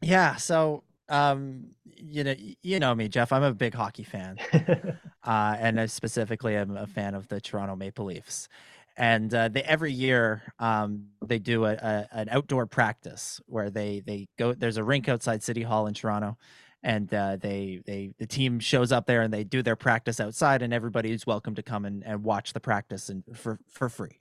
Yeah, 0.00 0.34
so 0.34 0.82
um, 1.08 1.68
you 2.06 2.24
know, 2.24 2.34
you 2.62 2.78
know 2.80 2.94
me, 2.94 3.08
Jeff. 3.08 3.32
I'm 3.32 3.42
a 3.42 3.54
big 3.54 3.74
hockey 3.74 4.04
fan, 4.04 4.36
uh, 5.24 5.56
and 5.58 5.90
specifically, 5.90 6.56
I'm 6.56 6.76
a 6.76 6.86
fan 6.86 7.14
of 7.14 7.28
the 7.28 7.40
Toronto 7.40 7.76
Maple 7.76 8.06
Leafs 8.06 8.48
and 8.96 9.34
uh, 9.34 9.48
they 9.48 9.62
every 9.62 9.92
year 9.92 10.42
um, 10.58 11.06
they 11.24 11.38
do 11.38 11.64
a, 11.64 11.72
a, 11.72 12.08
an 12.12 12.28
outdoor 12.30 12.66
practice 12.66 13.40
where 13.46 13.70
they 13.70 14.00
they 14.00 14.28
go. 14.38 14.52
There's 14.54 14.76
a 14.76 14.84
rink 14.84 15.08
outside 15.08 15.42
City 15.42 15.62
Hall 15.62 15.86
in 15.86 15.94
Toronto, 15.94 16.38
and 16.82 17.12
uh, 17.12 17.36
they 17.36 17.80
they 17.84 18.12
the 18.18 18.26
team 18.26 18.60
shows 18.60 18.92
up 18.92 19.06
there 19.06 19.22
and 19.22 19.32
they 19.32 19.44
do 19.44 19.62
their 19.62 19.76
practice 19.76 20.20
outside, 20.20 20.62
and 20.62 20.72
everybody's 20.72 21.26
welcome 21.26 21.54
to 21.56 21.62
come 21.62 21.84
and, 21.84 22.04
and 22.04 22.22
watch 22.22 22.52
the 22.52 22.60
practice 22.60 23.08
and 23.08 23.24
for 23.34 23.58
for 23.68 23.88
free. 23.88 24.20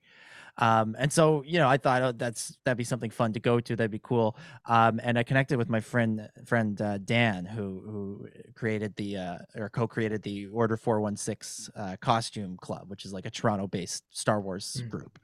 Um, 0.58 0.96
and 1.00 1.12
so, 1.12 1.44
you 1.46 1.58
know, 1.58 1.68
I 1.68 1.78
thought 1.78 2.02
oh, 2.04 2.12
that's 2.12 2.58
that'd 2.64 2.78
be 2.78 2.84
something 2.84 3.10
fun 3.10 3.34
to 3.34 3.40
go 3.40 3.60
to. 3.60 3.76
That'd 3.76 3.92
be 3.92 4.00
cool. 4.00 4.38
Um, 4.68 5.00
and 5.04 5.18
I 5.18 5.24
connected 5.24 5.58
with 5.58 5.70
my 5.70 5.80
friend 5.80 6.30
friend 6.46 6.80
uh, 6.80 7.00
Dan, 7.00 7.46
who 7.46 7.82
who 7.86 8.28
created 8.54 8.96
the 8.96 9.18
uh, 9.18 9.38
or 9.56 9.70
co-created 9.70 10.22
the 10.22 10.48
Order 10.48 10.78
Four 10.78 11.02
One 11.02 11.18
Six 11.18 11.70
uh, 11.76 11.96
Costume 12.00 12.58
Club, 12.58 12.84
which 12.88 13.06
is 13.06 13.14
like 13.14 13.26
a 13.26 13.32
Toronto-based 13.32 14.04
Star 14.12 14.40
Wars 14.40 14.82
mm. 14.84 14.90
group. 14.90 15.18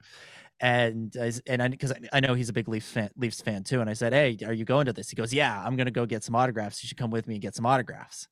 And 0.60 1.14
and 1.46 1.62
I 1.62 1.68
because 1.68 1.92
I 2.12 2.20
know 2.20 2.34
he's 2.34 2.48
a 2.48 2.52
big 2.52 2.68
Leafs 2.68 2.90
fan, 2.90 3.10
Leafs 3.16 3.40
fan 3.40 3.62
too. 3.62 3.80
And 3.80 3.88
I 3.88 3.94
said, 3.94 4.12
"Hey, 4.12 4.36
are 4.44 4.52
you 4.52 4.64
going 4.64 4.86
to 4.86 4.92
this?" 4.92 5.10
He 5.10 5.16
goes, 5.16 5.32
"Yeah, 5.32 5.62
I'm 5.64 5.76
going 5.76 5.86
to 5.86 5.92
go 5.92 6.06
get 6.06 6.24
some 6.24 6.34
autographs. 6.34 6.82
You 6.82 6.88
should 6.88 6.98
come 6.98 7.10
with 7.10 7.28
me 7.28 7.36
and 7.36 7.42
get 7.42 7.54
some 7.54 7.66
autographs." 7.66 8.28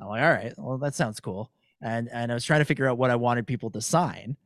I'm 0.00 0.08
like, 0.08 0.22
"All 0.22 0.30
right, 0.30 0.54
well, 0.56 0.78
that 0.78 0.94
sounds 0.94 1.20
cool." 1.20 1.52
And 1.82 2.08
and 2.10 2.32
I 2.32 2.34
was 2.34 2.44
trying 2.44 2.60
to 2.60 2.64
figure 2.64 2.88
out 2.88 2.98
what 2.98 3.10
I 3.10 3.16
wanted 3.16 3.46
people 3.46 3.70
to 3.70 3.80
sign. 3.80 4.36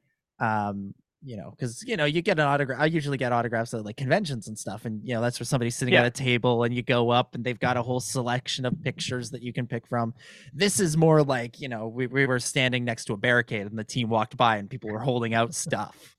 Um, 0.40 0.94
you 1.24 1.38
know, 1.38 1.50
because 1.50 1.82
you 1.86 1.96
know, 1.96 2.04
you 2.04 2.20
get 2.20 2.38
an 2.38 2.44
autograph. 2.44 2.78
I 2.80 2.84
usually 2.84 3.16
get 3.16 3.32
autographs 3.32 3.72
at 3.72 3.84
like 3.84 3.96
conventions 3.96 4.46
and 4.46 4.58
stuff, 4.58 4.84
and 4.84 5.00
you 5.02 5.14
know, 5.14 5.22
that's 5.22 5.40
where 5.40 5.46
somebody's 5.46 5.74
sitting 5.74 5.94
yeah. 5.94 6.00
at 6.00 6.06
a 6.06 6.10
table, 6.10 6.64
and 6.64 6.74
you 6.74 6.82
go 6.82 7.08
up, 7.08 7.34
and 7.34 7.42
they've 7.42 7.58
got 7.58 7.78
a 7.78 7.82
whole 7.82 8.00
selection 8.00 8.66
of 8.66 8.80
pictures 8.82 9.30
that 9.30 9.42
you 9.42 9.52
can 9.52 9.66
pick 9.66 9.86
from. 9.86 10.12
This 10.52 10.80
is 10.80 10.96
more 10.96 11.22
like, 11.22 11.60
you 11.60 11.68
know, 11.68 11.88
we 11.88 12.06
we 12.06 12.26
were 12.26 12.38
standing 12.38 12.84
next 12.84 13.06
to 13.06 13.14
a 13.14 13.16
barricade, 13.16 13.66
and 13.66 13.78
the 13.78 13.84
team 13.84 14.10
walked 14.10 14.36
by, 14.36 14.58
and 14.58 14.68
people 14.68 14.90
were 14.90 14.98
holding 15.00 15.32
out 15.32 15.54
stuff, 15.54 16.16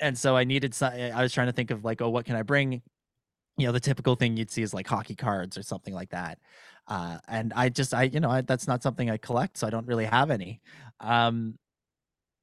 and 0.00 0.18
so 0.18 0.36
I 0.36 0.42
needed. 0.42 0.74
Some, 0.74 0.92
I 0.92 1.22
was 1.22 1.32
trying 1.32 1.46
to 1.46 1.52
think 1.52 1.70
of 1.70 1.84
like, 1.84 2.02
oh, 2.02 2.10
what 2.10 2.24
can 2.24 2.34
I 2.34 2.42
bring? 2.42 2.82
You 3.58 3.66
know, 3.66 3.72
the 3.72 3.80
typical 3.80 4.16
thing 4.16 4.36
you'd 4.36 4.50
see 4.50 4.62
is 4.62 4.74
like 4.74 4.88
hockey 4.88 5.14
cards 5.14 5.56
or 5.56 5.62
something 5.62 5.94
like 5.94 6.10
that. 6.10 6.38
Uh, 6.88 7.18
and 7.28 7.52
I 7.54 7.68
just, 7.68 7.94
I, 7.94 8.04
you 8.04 8.18
know, 8.18 8.30
I, 8.30 8.40
that's 8.40 8.66
not 8.66 8.82
something 8.82 9.08
I 9.08 9.18
collect, 9.18 9.58
so 9.58 9.66
I 9.66 9.70
don't 9.70 9.86
really 9.86 10.06
have 10.06 10.30
any. 10.30 10.60
Um, 10.98 11.58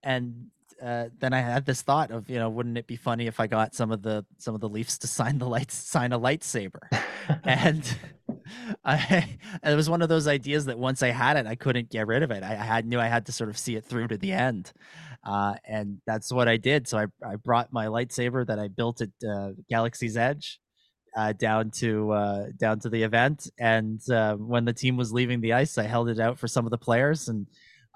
and 0.04 0.48
uh, 0.84 1.06
then 1.20 1.34
I 1.34 1.40
had 1.40 1.66
this 1.66 1.82
thought 1.82 2.12
of, 2.12 2.30
you 2.30 2.38
know, 2.38 2.50
wouldn't 2.50 2.78
it 2.78 2.88
be 2.88 2.96
funny 2.96 3.28
if 3.28 3.40
I 3.40 3.48
got 3.48 3.74
some 3.74 3.92
of 3.92 4.02
the 4.02 4.26
some 4.38 4.54
of 4.54 4.62
the 4.62 4.70
Leafs 4.70 4.98
to 5.00 5.08
sign 5.08 5.40
the 5.40 5.48
lights, 5.48 5.76
sign 5.76 6.12
a 6.12 6.20
lightsaber, 6.20 6.80
and 7.44 7.98
I 8.86 9.38
it 9.64 9.76
was 9.76 9.90
one 9.90 10.02
of 10.02 10.10
those 10.10 10.28
ideas 10.28 10.66
that 10.66 10.78
once 10.78 11.02
I 11.02 11.10
had 11.10 11.38
it, 11.38 11.48
I 11.48 11.56
couldn't 11.56 11.90
get 11.90 12.08
rid 12.08 12.24
of 12.24 12.32
it. 12.32 12.44
I, 12.44 12.52
I 12.52 12.64
had 12.64 12.86
knew 12.86 13.00
I 13.00 13.08
had 13.08 13.26
to 13.28 13.32
sort 13.32 13.50
of 13.50 13.58
see 13.58 13.76
it 13.76 13.86
through 13.86 14.10
to 14.10 14.18
the 14.18 14.32
end, 14.32 14.72
uh, 15.26 15.56
and 15.66 16.00
that's 16.06 16.32
what 16.32 16.48
I 16.48 16.58
did. 16.58 16.88
So 16.88 16.98
I 16.98 17.06
I 17.26 17.36
brought 17.36 17.74
my 17.74 17.88
lightsaber 17.88 18.46
that 18.46 18.60
I 18.60 18.68
built 18.68 19.02
at 19.02 19.10
uh, 19.28 19.52
Galaxy's 19.70 20.18
Edge. 20.18 20.60
Uh, 21.16 21.34
down 21.34 21.72
to 21.72 22.12
uh, 22.12 22.46
down 22.60 22.80
to 22.80 22.90
the 22.90 23.02
event, 23.02 23.50
and 23.58 24.00
when 24.38 24.66
the 24.66 24.74
team 24.74 24.98
was 24.98 25.12
leaving 25.12 25.42
the 25.42 25.54
ice, 25.54 25.80
I 25.80 25.84
held 25.84 26.10
it 26.10 26.20
out 26.20 26.38
for 26.38 26.48
some 26.48 26.66
of 26.66 26.70
the 26.70 26.78
players, 26.78 27.28
and 27.28 27.48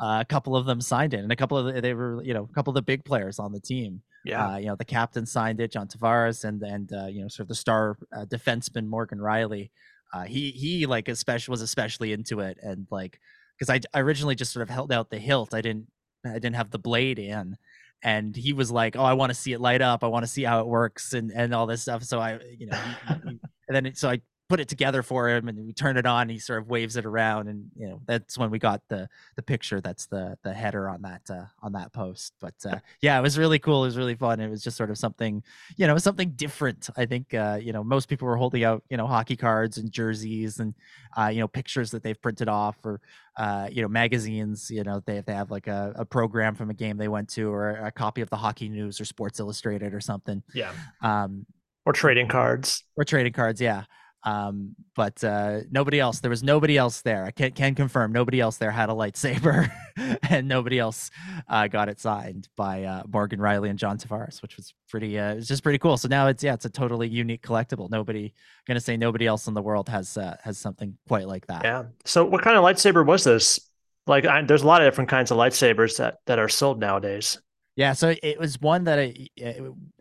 uh, 0.02 0.20
a 0.22 0.26
couple 0.26 0.56
of 0.56 0.66
them 0.66 0.82
signed 0.82 1.14
it, 1.14 1.20
and 1.20 1.32
a 1.32 1.36
couple 1.36 1.58
of 1.58 1.74
the, 1.74 1.80
they 1.80 1.94
were 1.94 2.24
you 2.24 2.34
know 2.34 2.48
a 2.50 2.54
couple 2.54 2.72
of 2.72 2.76
the 2.76 2.82
big 2.82 3.06
players 3.06 3.38
on 3.38 3.52
the 3.52 3.60
team. 3.60 4.02
Yeah, 4.26 4.54
uh, 4.54 4.58
you 4.58 4.66
know 4.66 4.76
the 4.76 4.86
captain 4.86 5.26
signed 5.26 5.60
it, 5.60 5.72
John 5.72 5.88
Tavares, 5.88 6.44
and 6.44 6.62
and 6.64 6.92
uh, 6.92 7.06
you 7.06 7.22
know 7.22 7.28
sort 7.28 7.46
of 7.46 7.48
the 7.50 7.56
star 7.56 7.98
uh, 8.16 8.26
defenseman 8.26 8.88
Morgan 8.88 9.20
Rielly. 9.20 9.70
Uh, 10.14 10.24
he 10.24 10.52
he 10.52 10.86
like 10.88 11.08
especially 11.08 11.52
was 11.52 11.62
especially 11.62 12.14
into 12.14 12.40
it, 12.40 12.58
and 12.62 12.88
like 12.90 13.20
because 13.58 13.70
I, 13.70 13.80
I 13.98 14.02
originally 14.02 14.36
just 14.36 14.52
sort 14.52 14.64
of 14.64 14.70
held 14.70 14.92
out 14.92 15.12
the 15.12 15.20
hilt. 15.20 15.54
I 15.54 15.62
didn't 15.62 15.88
I 16.26 16.34
didn't 16.34 16.56
have 16.56 16.72
the 16.72 16.80
blade 16.80 17.20
in, 17.20 17.58
and 18.02 18.36
he 18.36 18.54
was 18.54 18.72
like, 18.72 18.96
"Oh, 18.96 19.04
I 19.04 19.14
want 19.14 19.30
to 19.30 19.36
see 19.36 19.54
it 19.54 19.62
light 19.62 19.82
up. 19.82 20.04
I 20.04 20.08
want 20.08 20.24
to 20.24 20.32
see 20.32 20.44
how 20.44 20.62
it 20.62 20.68
works, 20.68 21.14
and 21.14 21.32
and 21.32 21.54
all 21.54 21.68
this 21.68 21.84
stuff." 21.84 22.04
So 22.04 22.20
I, 22.20 22.40
you 22.58 22.66
know, 22.68 22.78
he, 22.78 23.14
he, 23.14 23.40
and 23.68 23.76
then 23.76 23.86
it, 23.86 23.98
so 23.98 24.10
I 24.10 24.22
put 24.52 24.60
it 24.60 24.68
together 24.68 25.02
for 25.02 25.30
him 25.30 25.48
and 25.48 25.66
we 25.66 25.72
turn 25.72 25.96
it 25.96 26.06
on 26.06 26.28
he 26.28 26.38
sort 26.38 26.62
of 26.62 26.68
waves 26.68 26.98
it 26.98 27.06
around 27.06 27.48
and 27.48 27.72
you 27.74 27.88
know 27.88 28.02
that's 28.06 28.38
when 28.38 28.52
we 28.52 28.60
got 28.60 28.82
the 28.90 29.08
the 29.38 29.42
picture 29.42 29.80
that's 29.80 30.08
the 30.08 30.38
the 30.44 30.54
header 30.54 30.90
on 30.90 31.02
that 31.02 31.22
uh, 31.30 31.46
on 31.64 31.72
that 31.72 31.94
post. 31.94 32.34
But 32.42 32.56
uh, 32.66 32.80
yeah 33.02 33.18
it 33.18 33.22
was 33.22 33.38
really 33.38 33.60
cool 33.60 33.84
it 33.84 33.88
was 33.88 33.98
really 33.98 34.16
fun 34.16 34.42
it 34.42 34.50
was 34.50 34.62
just 34.62 34.76
sort 34.76 34.90
of 34.90 34.98
something 34.98 35.42
you 35.78 35.88
know 35.88 35.98
something 35.98 36.32
different 36.32 36.90
i 36.98 37.06
think 37.06 37.34
uh, 37.34 37.58
you 37.62 37.72
know 37.72 37.82
most 37.82 38.10
people 38.10 38.28
were 38.28 38.36
holding 38.36 38.66
out 38.66 38.84
you 38.90 38.98
know 38.98 39.08
hockey 39.08 39.38
cards 39.38 39.78
and 39.78 39.90
jerseys 39.90 40.60
and 40.60 40.74
uh, 41.18 41.28
you 41.28 41.40
know 41.40 41.48
pictures 41.48 41.90
that 41.92 42.04
they've 42.04 42.22
printed 42.22 42.50
off 42.50 42.76
or 42.84 43.00
uh, 43.38 43.70
you 43.72 43.82
know 43.82 43.88
magazines 43.88 44.70
you 44.70 44.84
know 44.84 45.02
they, 45.06 45.22
they 45.22 45.34
have 45.34 45.50
like 45.50 45.68
a, 45.68 45.94
a 45.96 46.04
program 46.04 46.56
from 46.56 46.70
a 46.70 46.74
game 46.74 46.98
they 46.98 47.08
went 47.08 47.30
to 47.30 47.50
or 47.50 47.70
a 47.70 47.92
copy 47.92 48.20
of 48.20 48.30
the 48.30 48.36
hockey 48.36 48.68
news 48.68 49.00
or 49.00 49.06
sports 49.06 49.40
illustrated 49.40 49.94
or 49.94 50.02
something 50.02 50.44
yeah. 50.54 50.74
um 51.02 51.46
or 51.86 51.94
trading 51.94 52.28
cards. 52.28 52.84
or 52.98 53.06
trading 53.06 53.32
cards 53.32 53.62
yeah 53.62 53.86
um, 54.24 54.76
but 54.96 55.24
uh, 55.24 55.62
nobody 55.72 56.00
else. 56.00 56.20
There 56.20 56.30
was 56.30 56.44
nobody 56.44 56.78
else 56.78 57.02
there. 57.02 57.26
I 57.26 57.32
can, 57.32 57.52
can 57.52 57.76
confirm 57.76 58.12
nobody 58.12 58.40
else 58.40 58.58
there 58.58 58.72
had 58.72 58.90
a 58.90 58.94
lightsaber, 58.94 59.72
and 60.30 60.48
nobody 60.48 60.80
else 60.80 61.10
uh, 61.48 61.68
got 61.68 61.90
it 61.90 62.00
signed 62.00 62.48
by 62.56 62.84
uh, 62.84 63.04
Morgan 63.12 63.40
Rielly 63.40 63.70
and 63.70 63.80
John 63.80 63.98
Tavares, 63.98 64.42
which 64.42 64.58
was 64.58 64.74
pretty. 64.90 65.18
Uh, 65.18 65.36
it's 65.36 65.48
just 65.48 65.64
pretty 65.64 65.80
cool. 65.80 65.98
So 65.98 66.08
now 66.08 66.28
it's 66.28 66.44
yeah, 66.44 66.54
it's 66.54 66.66
a 66.66 66.70
totally 66.70 67.08
unique 67.08 67.42
collectible. 67.42 67.90
Nobody 67.90 68.26
I'm 68.26 68.64
gonna 68.68 68.80
say 68.80 68.98
nobody 68.98 69.26
else 69.26 69.48
in 69.48 69.54
the 69.54 69.62
world 69.62 69.90
has 69.90 70.18
uh, 70.18 70.38
has 70.44 70.58
something 70.58 70.98
quite 71.08 71.28
like 71.28 71.48
that. 71.48 71.64
Yeah. 71.64 71.86
So 72.06 72.26
what 72.26 72.44
kind 72.44 72.58
of 72.58 72.64
lightsaber 72.64 73.06
was 73.06 73.24
this? 73.24 73.60
Like, 74.08 74.26
I, 74.26 74.42
there's 74.42 74.64
a 74.64 74.68
lot 74.68 74.82
of 74.82 74.88
different 74.88 75.10
kinds 75.10 75.32
of 75.32 75.38
lightsabers 75.38 75.98
that 75.98 76.20
that 76.26 76.38
are 76.40 76.50
sold 76.50 76.80
nowadays. 76.80 77.40
Yeah, 77.76 77.94
so 77.94 78.14
it 78.22 78.38
was 78.38 78.60
one 78.60 78.84
that 78.84 79.00
I 79.00 79.28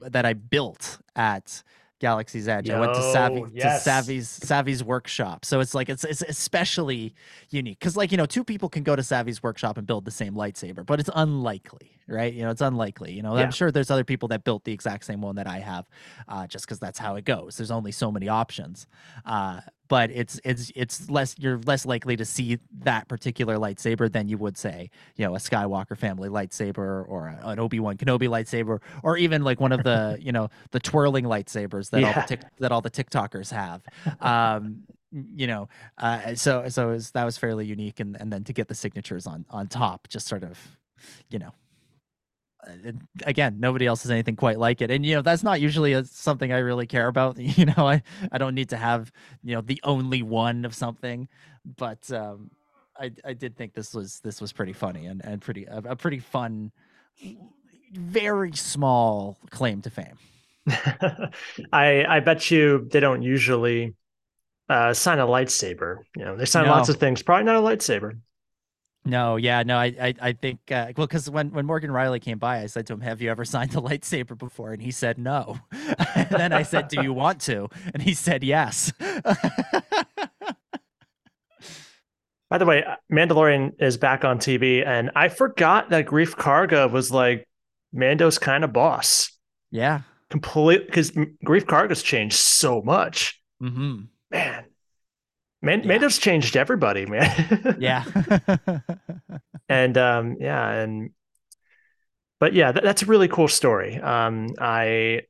that 0.00 0.26
I 0.26 0.34
built 0.34 0.98
at 1.14 1.62
Galaxy's 2.00 2.48
Edge. 2.48 2.68
Yo, 2.68 2.76
I 2.76 2.80
went 2.80 2.94
to 2.94 3.00
Savi 3.00 3.50
yes. 3.52 3.84
to 3.84 3.90
Savi's 3.90 4.40
Savi's 4.40 4.82
workshop. 4.82 5.44
So 5.44 5.60
it's 5.60 5.74
like 5.74 5.88
it's 5.88 6.02
it's 6.02 6.22
especially 6.22 7.14
unique 7.50 7.78
because 7.78 7.96
like 7.96 8.10
you 8.10 8.18
know 8.18 8.26
two 8.26 8.42
people 8.42 8.68
can 8.68 8.82
go 8.82 8.96
to 8.96 9.02
Savi's 9.02 9.42
workshop 9.42 9.78
and 9.78 9.86
build 9.86 10.04
the 10.04 10.10
same 10.10 10.34
lightsaber, 10.34 10.84
but 10.84 10.98
it's 10.98 11.10
unlikely, 11.14 11.98
right? 12.08 12.32
You 12.32 12.42
know, 12.42 12.50
it's 12.50 12.62
unlikely. 12.62 13.12
You 13.12 13.22
know, 13.22 13.36
yeah. 13.36 13.42
I'm 13.42 13.52
sure 13.52 13.70
there's 13.70 13.90
other 13.90 14.04
people 14.04 14.28
that 14.28 14.44
built 14.44 14.64
the 14.64 14.72
exact 14.72 15.04
same 15.04 15.20
one 15.20 15.36
that 15.36 15.46
I 15.46 15.58
have, 15.58 15.88
uh, 16.26 16.46
just 16.46 16.64
because 16.64 16.80
that's 16.80 16.98
how 16.98 17.16
it 17.16 17.24
goes. 17.24 17.58
There's 17.58 17.70
only 17.70 17.92
so 17.92 18.10
many 18.10 18.28
options. 18.28 18.86
Uh, 19.24 19.60
but 19.90 20.08
it's 20.12 20.40
it's 20.44 20.70
it's 20.76 21.10
less 21.10 21.34
you're 21.36 21.58
less 21.66 21.84
likely 21.84 22.16
to 22.16 22.24
see 22.24 22.58
that 22.84 23.08
particular 23.08 23.56
lightsaber 23.56 24.10
than 24.10 24.28
you 24.28 24.38
would 24.38 24.56
say 24.56 24.88
you 25.16 25.26
know 25.26 25.34
a 25.34 25.38
Skywalker 25.38 25.98
family 25.98 26.28
lightsaber 26.28 27.04
or 27.08 27.26
a, 27.26 27.48
an 27.48 27.58
Obi 27.58 27.80
Wan 27.80 27.96
Kenobi 27.96 28.28
lightsaber 28.28 28.78
or 29.02 29.16
even 29.18 29.42
like 29.42 29.60
one 29.60 29.72
of 29.72 29.82
the 29.82 30.16
you 30.22 30.30
know 30.30 30.48
the 30.70 30.78
twirling 30.78 31.24
lightsabers 31.24 31.90
that 31.90 32.00
yeah. 32.00 32.06
all 32.06 32.14
the 32.14 32.26
tic- 32.28 32.56
that 32.60 32.72
all 32.72 32.80
the 32.80 32.90
TikTokers 32.90 33.50
have. 33.50 33.82
Um, 34.20 34.84
you 35.12 35.48
know, 35.48 35.68
uh, 35.98 36.36
so 36.36 36.68
so 36.68 36.90
was, 36.90 37.10
that 37.10 37.24
was 37.24 37.36
fairly 37.36 37.66
unique, 37.66 37.98
and 37.98 38.16
and 38.20 38.32
then 38.32 38.44
to 38.44 38.52
get 38.52 38.68
the 38.68 38.76
signatures 38.76 39.26
on 39.26 39.44
on 39.50 39.66
top, 39.66 40.06
just 40.06 40.28
sort 40.28 40.44
of, 40.44 40.56
you 41.30 41.40
know, 41.40 41.50
again 43.24 43.56
nobody 43.58 43.86
else 43.86 44.02
has 44.02 44.10
anything 44.10 44.36
quite 44.36 44.58
like 44.58 44.80
it. 44.80 44.90
And 44.90 45.04
you 45.04 45.14
know 45.14 45.22
that's 45.22 45.42
not 45.42 45.60
usually 45.60 45.92
a, 45.92 46.04
something 46.04 46.52
i 46.52 46.58
really 46.58 46.86
care 46.86 47.08
about 47.08 47.38
you 47.58 47.66
know 47.66 47.88
i 47.88 48.02
i 48.32 48.38
don't 48.38 48.54
need 48.54 48.70
to 48.70 48.76
have 48.76 49.12
you 49.42 49.54
know 49.54 49.60
the 49.60 49.80
only 49.84 50.22
one 50.22 50.64
of 50.64 50.74
something. 50.74 51.28
But 51.76 52.10
um 52.12 52.50
i 52.98 53.10
i 53.24 53.32
did 53.32 53.56
think 53.56 53.74
this 53.74 53.94
was 53.94 54.20
this 54.20 54.40
was 54.40 54.52
pretty 54.52 54.72
funny 54.72 55.06
and 55.06 55.24
and 55.24 55.40
pretty 55.40 55.64
a, 55.64 55.78
a 55.78 55.96
pretty 55.96 56.18
fun 56.18 56.72
very 57.92 58.52
small 58.52 59.36
claim 59.50 59.82
to 59.82 59.90
fame. 59.90 60.16
I 61.72 62.04
i 62.08 62.20
bet 62.20 62.50
you 62.50 62.86
they 62.90 63.00
don't 63.00 63.22
usually 63.22 63.94
uh 64.68 64.94
sign 64.94 65.18
a 65.18 65.26
lightsaber. 65.26 65.98
You 66.16 66.24
know 66.24 66.36
they 66.36 66.44
sign 66.44 66.66
no. 66.66 66.70
lots 66.72 66.88
of 66.88 66.96
things 66.96 67.22
probably 67.22 67.44
not 67.44 67.56
a 67.56 67.60
lightsaber 67.60 68.20
no, 69.04 69.36
yeah, 69.36 69.62
no, 69.62 69.78
I, 69.78 69.94
I, 70.00 70.14
I 70.20 70.32
think, 70.32 70.60
uh, 70.70 70.92
well, 70.96 71.06
because 71.06 71.30
when 71.30 71.50
when 71.52 71.64
Morgan 71.64 71.90
Rielly 71.90 72.20
came 72.20 72.38
by, 72.38 72.60
I 72.60 72.66
said 72.66 72.86
to 72.88 72.92
him, 72.92 73.00
"Have 73.00 73.22
you 73.22 73.30
ever 73.30 73.44
signed 73.46 73.74
a 73.74 73.80
lightsaber 73.80 74.36
before?" 74.36 74.72
And 74.72 74.82
he 74.82 74.90
said, 74.90 75.18
"No." 75.18 75.58
and 76.14 76.28
then 76.30 76.52
I 76.52 76.62
said, 76.62 76.88
"Do 76.88 77.02
you 77.02 77.12
want 77.12 77.40
to?" 77.42 77.68
And 77.94 78.02
he 78.02 78.14
said, 78.14 78.44
"Yes." 78.44 78.92
By 82.50 82.58
the 82.58 82.66
way, 82.66 82.84
Mandalorian 83.12 83.80
is 83.80 83.96
back 83.96 84.24
on 84.24 84.38
TV, 84.38 84.84
and 84.84 85.12
I 85.14 85.28
forgot 85.28 85.90
that 85.90 86.06
Greef 86.06 86.34
Karga 86.34 86.90
was 86.90 87.12
like 87.12 87.48
Mando's 87.92 88.38
kind 88.38 88.64
of 88.64 88.72
boss. 88.72 89.30
Yeah, 89.70 90.00
complete 90.30 90.86
because 90.86 91.12
Greef 91.12 91.64
Karga's 91.64 92.02
changed 92.02 92.36
so 92.36 92.82
much. 92.82 93.40
Mm-hmm. 93.62 94.00
Man, 95.62 95.80
yeah. 95.80 95.86
Mando's 95.86 96.18
changed 96.18 96.56
everybody, 96.56 97.06
man. 97.06 97.76
yeah. 97.78 98.04
and 99.68 99.98
um, 99.98 100.36
yeah, 100.40 100.70
and 100.70 101.10
but 102.38 102.54
yeah, 102.54 102.72
that, 102.72 102.82
that's 102.82 103.02
a 103.02 103.06
really 103.06 103.28
cool 103.28 103.48
story. 103.48 103.98
Um, 103.98 104.48
I 104.58 105.22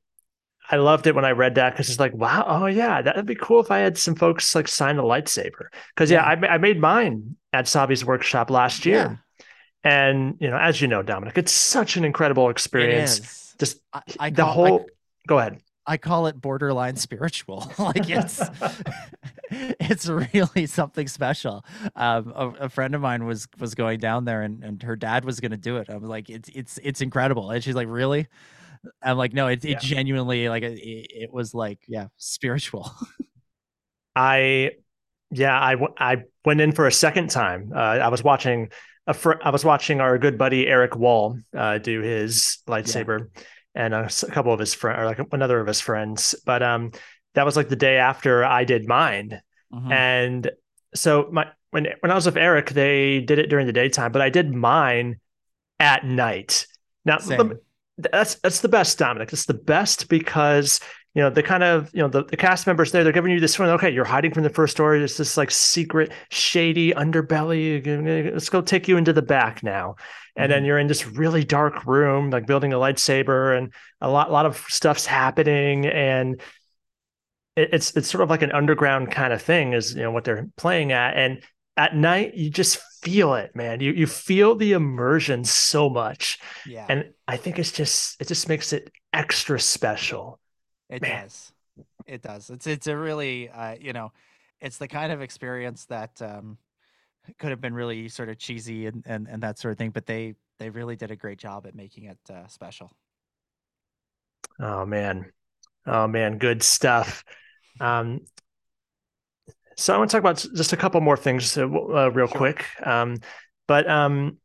I 0.71 0.77
loved 0.77 1.09
it 1.09 1.15
when 1.17 1.25
I 1.25 1.33
read 1.33 1.57
that 1.57 1.73
because 1.73 1.91
it's 1.91 1.99
like, 1.99 2.15
wow, 2.15 2.45
oh 2.47 2.67
yeah, 2.67 3.03
that'd 3.03 3.27
be 3.27 3.35
cool 3.35 3.61
if 3.61 3.71
I 3.73 3.79
had 3.79 3.99
some 3.99 4.15
folks 4.15 4.55
like 4.55 4.69
sign 4.69 4.99
a 4.99 5.03
lightsaber. 5.03 5.67
Because 5.95 6.11
yeah, 6.11 6.37
yeah 6.41 6.49
I, 6.49 6.55
I 6.55 6.59
made 6.59 6.81
mine 6.81 7.37
at 7.53 7.65
Savi's 7.65 8.05
workshop 8.05 8.51
last 8.51 8.87
year, 8.87 9.21
And 9.83 10.37
you 10.39 10.49
know, 10.49 10.57
as 10.57 10.81
you 10.81 10.87
know, 10.87 11.03
Dominic, 11.03 11.37
it's 11.39 11.53
such 11.53 11.97
an 11.97 12.05
incredible 12.05 12.51
experience. 12.51 13.55
Just 13.59 13.81
I, 13.93 14.03
I 14.19 14.31
the 14.31 14.45
whole. 14.45 14.83
I, 14.83 14.93
go 15.27 15.39
ahead. 15.39 15.61
I 15.91 15.97
call 15.97 16.29
it 16.29 16.41
borderline 16.41 16.95
spiritual. 16.95 17.73
like 17.79 18.09
it's 18.09 18.41
it's 19.51 20.09
really 20.09 20.67
something 20.67 21.09
special. 21.09 21.65
Um, 21.97 22.33
a, 22.37 22.49
a, 22.61 22.69
friend 22.69 22.95
of 22.95 23.01
mine 23.01 23.27
was 23.27 23.49
was 23.59 23.75
going 23.75 23.99
down 23.99 24.25
there, 24.25 24.43
and, 24.43 24.63
and 24.63 24.81
her 24.85 24.95
dad 24.95 25.25
was 25.25 25.41
going 25.41 25.51
to 25.51 25.57
do 25.57 25.79
it. 25.79 25.89
I'm 25.89 26.05
like, 26.05 26.31
it's 26.31 26.49
it's 26.51 26.79
it's 26.85 27.01
incredible, 27.01 27.51
and 27.51 27.63
she's 27.63 27.75
like, 27.75 27.89
really? 27.89 28.29
I'm 29.03 29.19
like, 29.19 29.33
no, 29.33 29.49
it, 29.49 29.65
it 29.65 29.71
yeah. 29.71 29.79
genuinely 29.81 30.49
like 30.49 30.63
it, 30.63 30.79
it 30.79 31.33
was 31.33 31.55
like 31.55 31.81
yeah, 31.89 32.07
spiritual. 32.19 32.93
I 34.15 34.71
yeah, 35.33 35.61
I, 35.61 35.73
w- 35.73 35.95
I 35.99 36.23
went 36.45 36.61
in 36.61 36.71
for 36.71 36.87
a 36.87 36.93
second 36.93 37.31
time. 37.31 37.73
Uh, 37.75 37.79
I 37.79 38.09
was 38.09 38.23
watching 38.23 38.71
a 39.09 39.15
fr- 39.15 39.43
I 39.43 39.51
was 39.51 39.65
watching 39.65 40.01
our 40.01 40.19
good 40.19 40.39
buddy 40.39 40.69
Eric 40.69 40.95
Wall 40.95 41.37
uh, 41.53 41.79
do 41.79 42.01
his 42.01 42.59
lightsaber, 42.69 43.29
yeah. 43.35 43.43
And 43.75 43.95
a, 43.95 44.09
a, 44.23 44.31
couple 44.31 44.53
of 44.53 44.61
his 44.61 44.75
friends, 44.75 44.99
or 44.99 45.05
like 45.07 45.21
another 45.33 45.61
of 45.61 45.67
his 45.67 45.81
friends. 45.81 46.35
But 46.45 46.63
um, 46.63 46.93
that 47.35 47.45
was 47.45 47.57
like 47.57 47.69
the 47.69 47.77
day 47.77 47.97
after 47.97 48.45
I 48.45 48.65
did 48.65 48.87
mine, 48.87 49.41
mm-hmm. 49.73 49.93
and 49.93 50.51
so 50.95 51.29
my 51.31 51.47
when 51.71 51.89
when 52.01 52.11
I 52.11 52.15
was 52.15 52.27
with 52.27 52.37
Eric, 52.37 52.71
they 52.71 53.21
did 53.21 53.39
it 53.39 53.49
during 53.49 53.67
the 53.67 53.73
daytime, 53.73 54.13
but 54.13 54.23
I 54.23 54.31
did 54.31 54.53
mine 54.53 55.21
at 55.79 56.05
night. 56.05 56.67
Now 57.05 57.19
that's 57.99 58.37
that's 58.37 58.61
the 58.61 58.69
best, 58.69 58.99
Dominic. 58.99 59.33
It's 59.33 59.47
the 59.47 59.55
best 59.55 60.09
because 60.09 60.81
you 61.15 61.23
know 61.23 61.31
the 61.31 61.43
kind 61.43 61.63
of 61.63 61.91
you 61.93 62.01
know 62.01 62.09
the, 62.09 62.25
the 62.25 62.37
cast 62.37 62.67
members 62.67 62.93
there 62.93 63.03
they're 63.03 63.13
giving 63.13 63.33
you 63.33 63.41
this 63.41 63.59
one 63.59 63.69
okay 63.71 63.91
you're 63.91 64.05
hiding 64.05 64.33
from 64.33 64.45
the 64.45 64.51
first 64.51 64.73
story 64.73 64.99
there's 64.99 65.17
this 65.17 65.37
like 65.37 65.51
secret 65.51 66.13
shady 66.29 66.93
underbelly 66.93 68.33
let's 68.33 68.49
go 68.49 68.61
take 68.61 68.87
you 68.87 68.97
into 68.97 69.13
the 69.13 69.23
back 69.23 69.63
now 69.63 69.97
and 70.41 70.51
mm-hmm. 70.51 70.51
then 70.51 70.65
you're 70.65 70.79
in 70.79 70.87
this 70.87 71.07
really 71.07 71.45
dark 71.45 71.87
room 71.87 72.31
like 72.31 72.47
building 72.47 72.73
a 72.73 72.77
lightsaber 72.77 73.57
and 73.57 73.73
a 74.01 74.11
lot 74.11 74.31
lot 74.31 74.47
of 74.47 74.65
stuff's 74.69 75.07
happening 75.07 75.87
and 75.87 76.41
it, 77.57 77.71
it's 77.73 77.97
it's 77.97 78.09
sort 78.09 78.23
of 78.23 78.31
like 78.31 78.43
an 78.43 78.53
underground 78.53 79.11
kind 79.11 79.33
of 79.33 79.43
thing 79.43 79.73
is 79.73 79.95
you 79.95 80.03
know 80.03 80.11
what 80.11 80.25
they're 80.25 80.49
playing 80.57 80.93
at 80.93 81.17
and 81.17 81.43
at 81.77 81.95
night 81.95 82.35
you 82.35 82.51
just 82.51 82.79
feel 83.03 83.35
it 83.35 83.55
man 83.57 83.81
you 83.81 83.93
you 83.93 84.07
feel 84.07 84.55
the 84.55 84.73
immersion 84.73 85.45
so 85.45 85.89
much 85.89 86.39
yeah 86.67 86.85
and 86.89 87.13
i 87.27 87.37
think 87.37 87.59
it's 87.59 87.73
just 87.73 88.21
it 88.21 88.29
just 88.29 88.49
makes 88.49 88.73
it 88.73 88.93
extra 89.13 89.59
special 89.59 90.39
it 90.91 91.03
Man. 91.03 91.23
does. 91.23 91.53
It 92.07 92.23
does. 92.23 92.51
It's 92.51 92.67
it's 92.67 92.89
a 92.89 92.97
really 92.97 93.49
uh, 93.49 93.77
you 93.81 93.93
know, 93.93 94.13
it's 94.61 94.79
the 94.79 94.89
kind 94.89 95.13
of 95.13 95.23
experience 95.23 95.87
that 95.87 96.21
um, 96.21 96.59
could 97.39 97.51
have 97.51 97.61
been 97.61 97.75
really 97.75 98.09
sort 98.09 98.29
of 98.29 98.39
cheesy 98.39 98.87
and, 98.87 99.03
and 99.07 99.29
and 99.29 99.43
that 99.43 99.59
sort 99.59 99.73
of 99.73 99.79
thing, 99.79 99.91
but 99.91 100.07
they 100.07 100.35
they 100.59 100.71
really 100.71 100.97
did 100.97 101.11
a 101.11 101.17
great 101.17 101.39
job 101.39 101.67
at 101.67 101.75
making 101.75 102.05
it 102.05 102.19
uh, 102.31 102.47
special. 102.49 102.91
Oh 104.59 104.85
man, 104.85 105.33
oh 105.87 106.07
man, 106.07 106.39
good 106.39 106.63
stuff. 106.63 107.25
Um, 107.81 108.21
so 109.77 109.95
I 109.95 109.99
want 109.99 110.11
to 110.11 110.17
talk 110.17 110.21
about 110.23 110.45
just 110.55 110.73
a 110.73 110.77
couple 110.77 111.01
more 111.01 111.17
things 111.17 111.57
uh, 111.57 111.63
uh 111.63 112.11
real 112.13 112.27
sure. 112.27 112.37
quick. 112.37 112.67
Um, 112.85 113.19
but 113.67 113.89
um, 113.89 114.39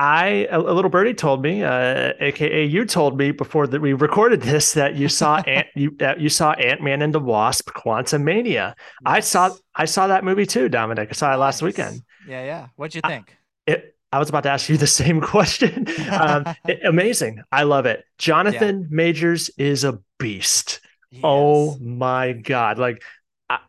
I 0.00 0.48
a, 0.50 0.58
little 0.58 0.90
birdie 0.90 1.12
told 1.12 1.42
me, 1.42 1.62
uh, 1.62 2.14
aka 2.20 2.64
you 2.64 2.86
told 2.86 3.18
me 3.18 3.32
before 3.32 3.66
that 3.66 3.82
we 3.82 3.92
recorded 3.92 4.40
this 4.40 4.72
that 4.72 4.94
you 4.94 5.10
saw 5.10 5.36
Ant 5.46 5.66
you 5.74 5.90
that 5.98 6.18
you 6.18 6.30
saw 6.30 6.52
Ant 6.52 6.80
Man 6.80 7.02
and 7.02 7.14
the 7.14 7.20
Wasp: 7.20 7.68
Quantumania. 7.72 8.54
Yes. 8.54 8.74
I 9.04 9.20
saw 9.20 9.54
I 9.74 9.84
saw 9.84 10.06
that 10.06 10.24
movie 10.24 10.46
too, 10.46 10.70
Dominic. 10.70 11.10
I 11.10 11.12
saw 11.12 11.34
it 11.34 11.36
last 11.36 11.60
weekend. 11.60 12.00
Yeah, 12.26 12.42
yeah. 12.44 12.68
What'd 12.76 12.94
you 12.94 13.02
think? 13.02 13.36
I, 13.68 13.72
it, 13.72 13.96
I 14.10 14.18
was 14.18 14.30
about 14.30 14.44
to 14.44 14.48
ask 14.48 14.70
you 14.70 14.78
the 14.78 14.86
same 14.86 15.20
question. 15.34 15.86
um, 16.10 16.46
it, 16.66 16.80
amazing. 16.84 17.42
I 17.52 17.64
love 17.64 17.84
it. 17.84 18.02
Jonathan 18.16 18.80
yeah. 18.80 18.86
Majors 18.88 19.50
is 19.58 19.84
a 19.84 20.00
beast. 20.18 20.80
Oh 21.22 21.76
my 21.78 22.32
god! 22.32 22.78
Like 22.78 23.02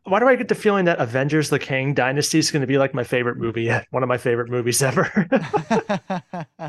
why 0.04 0.20
do 0.20 0.28
I 0.28 0.36
get 0.36 0.48
the 0.48 0.56
feeling 0.56 0.86
that 0.86 1.00
Avengers: 1.00 1.50
The 1.50 1.60
Kang 1.60 1.94
Dynasty 1.94 2.38
is 2.38 2.52
going 2.52 2.62
to 2.62 2.68
be 2.68 2.78
like 2.78 2.94
my 2.94 3.04
favorite 3.04 3.38
movie, 3.38 3.72
one 3.90 4.04
of 4.04 4.10
my 4.10 4.18
favorite 4.18 4.50
movies 4.50 4.82
ever? 4.84 5.28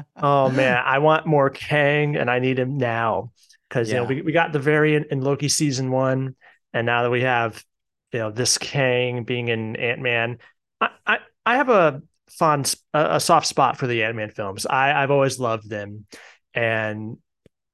oh 0.17 0.51
man, 0.51 0.83
I 0.85 0.99
want 0.99 1.27
more 1.27 1.51
Kang, 1.51 2.17
and 2.17 2.31
I 2.31 2.39
need 2.39 2.59
him 2.59 2.79
now 2.79 3.33
because 3.69 3.89
yeah. 3.89 3.97
you 3.97 4.01
know 4.01 4.07
we, 4.07 4.23
we 4.23 4.33
got 4.33 4.53
the 4.53 4.59
variant 4.59 5.09
in 5.11 5.21
Loki 5.21 5.49
season 5.49 5.91
one, 5.91 6.37
and 6.73 6.87
now 6.87 7.03
that 7.03 7.11
we 7.11 7.23
have 7.23 7.63
you 8.13 8.21
know 8.21 8.31
this 8.31 8.59
Kang 8.59 9.25
being 9.25 9.49
in 9.49 9.77
Ant 9.77 10.01
Man, 10.01 10.39
I, 10.81 10.89
I 11.07 11.19
I 11.45 11.57
have 11.57 11.69
a 11.69 12.03
fond 12.31 12.75
a, 12.95 13.17
a 13.17 13.21
soft 13.21 13.47
spot 13.47 13.77
for 13.77 13.87
the 13.87 14.05
Ant 14.05 14.17
Man 14.17 14.31
films. 14.31 14.65
I 14.67 15.03
I've 15.03 15.11
always 15.11 15.39
loved 15.39 15.69
them, 15.69 16.07
and 16.55 17.19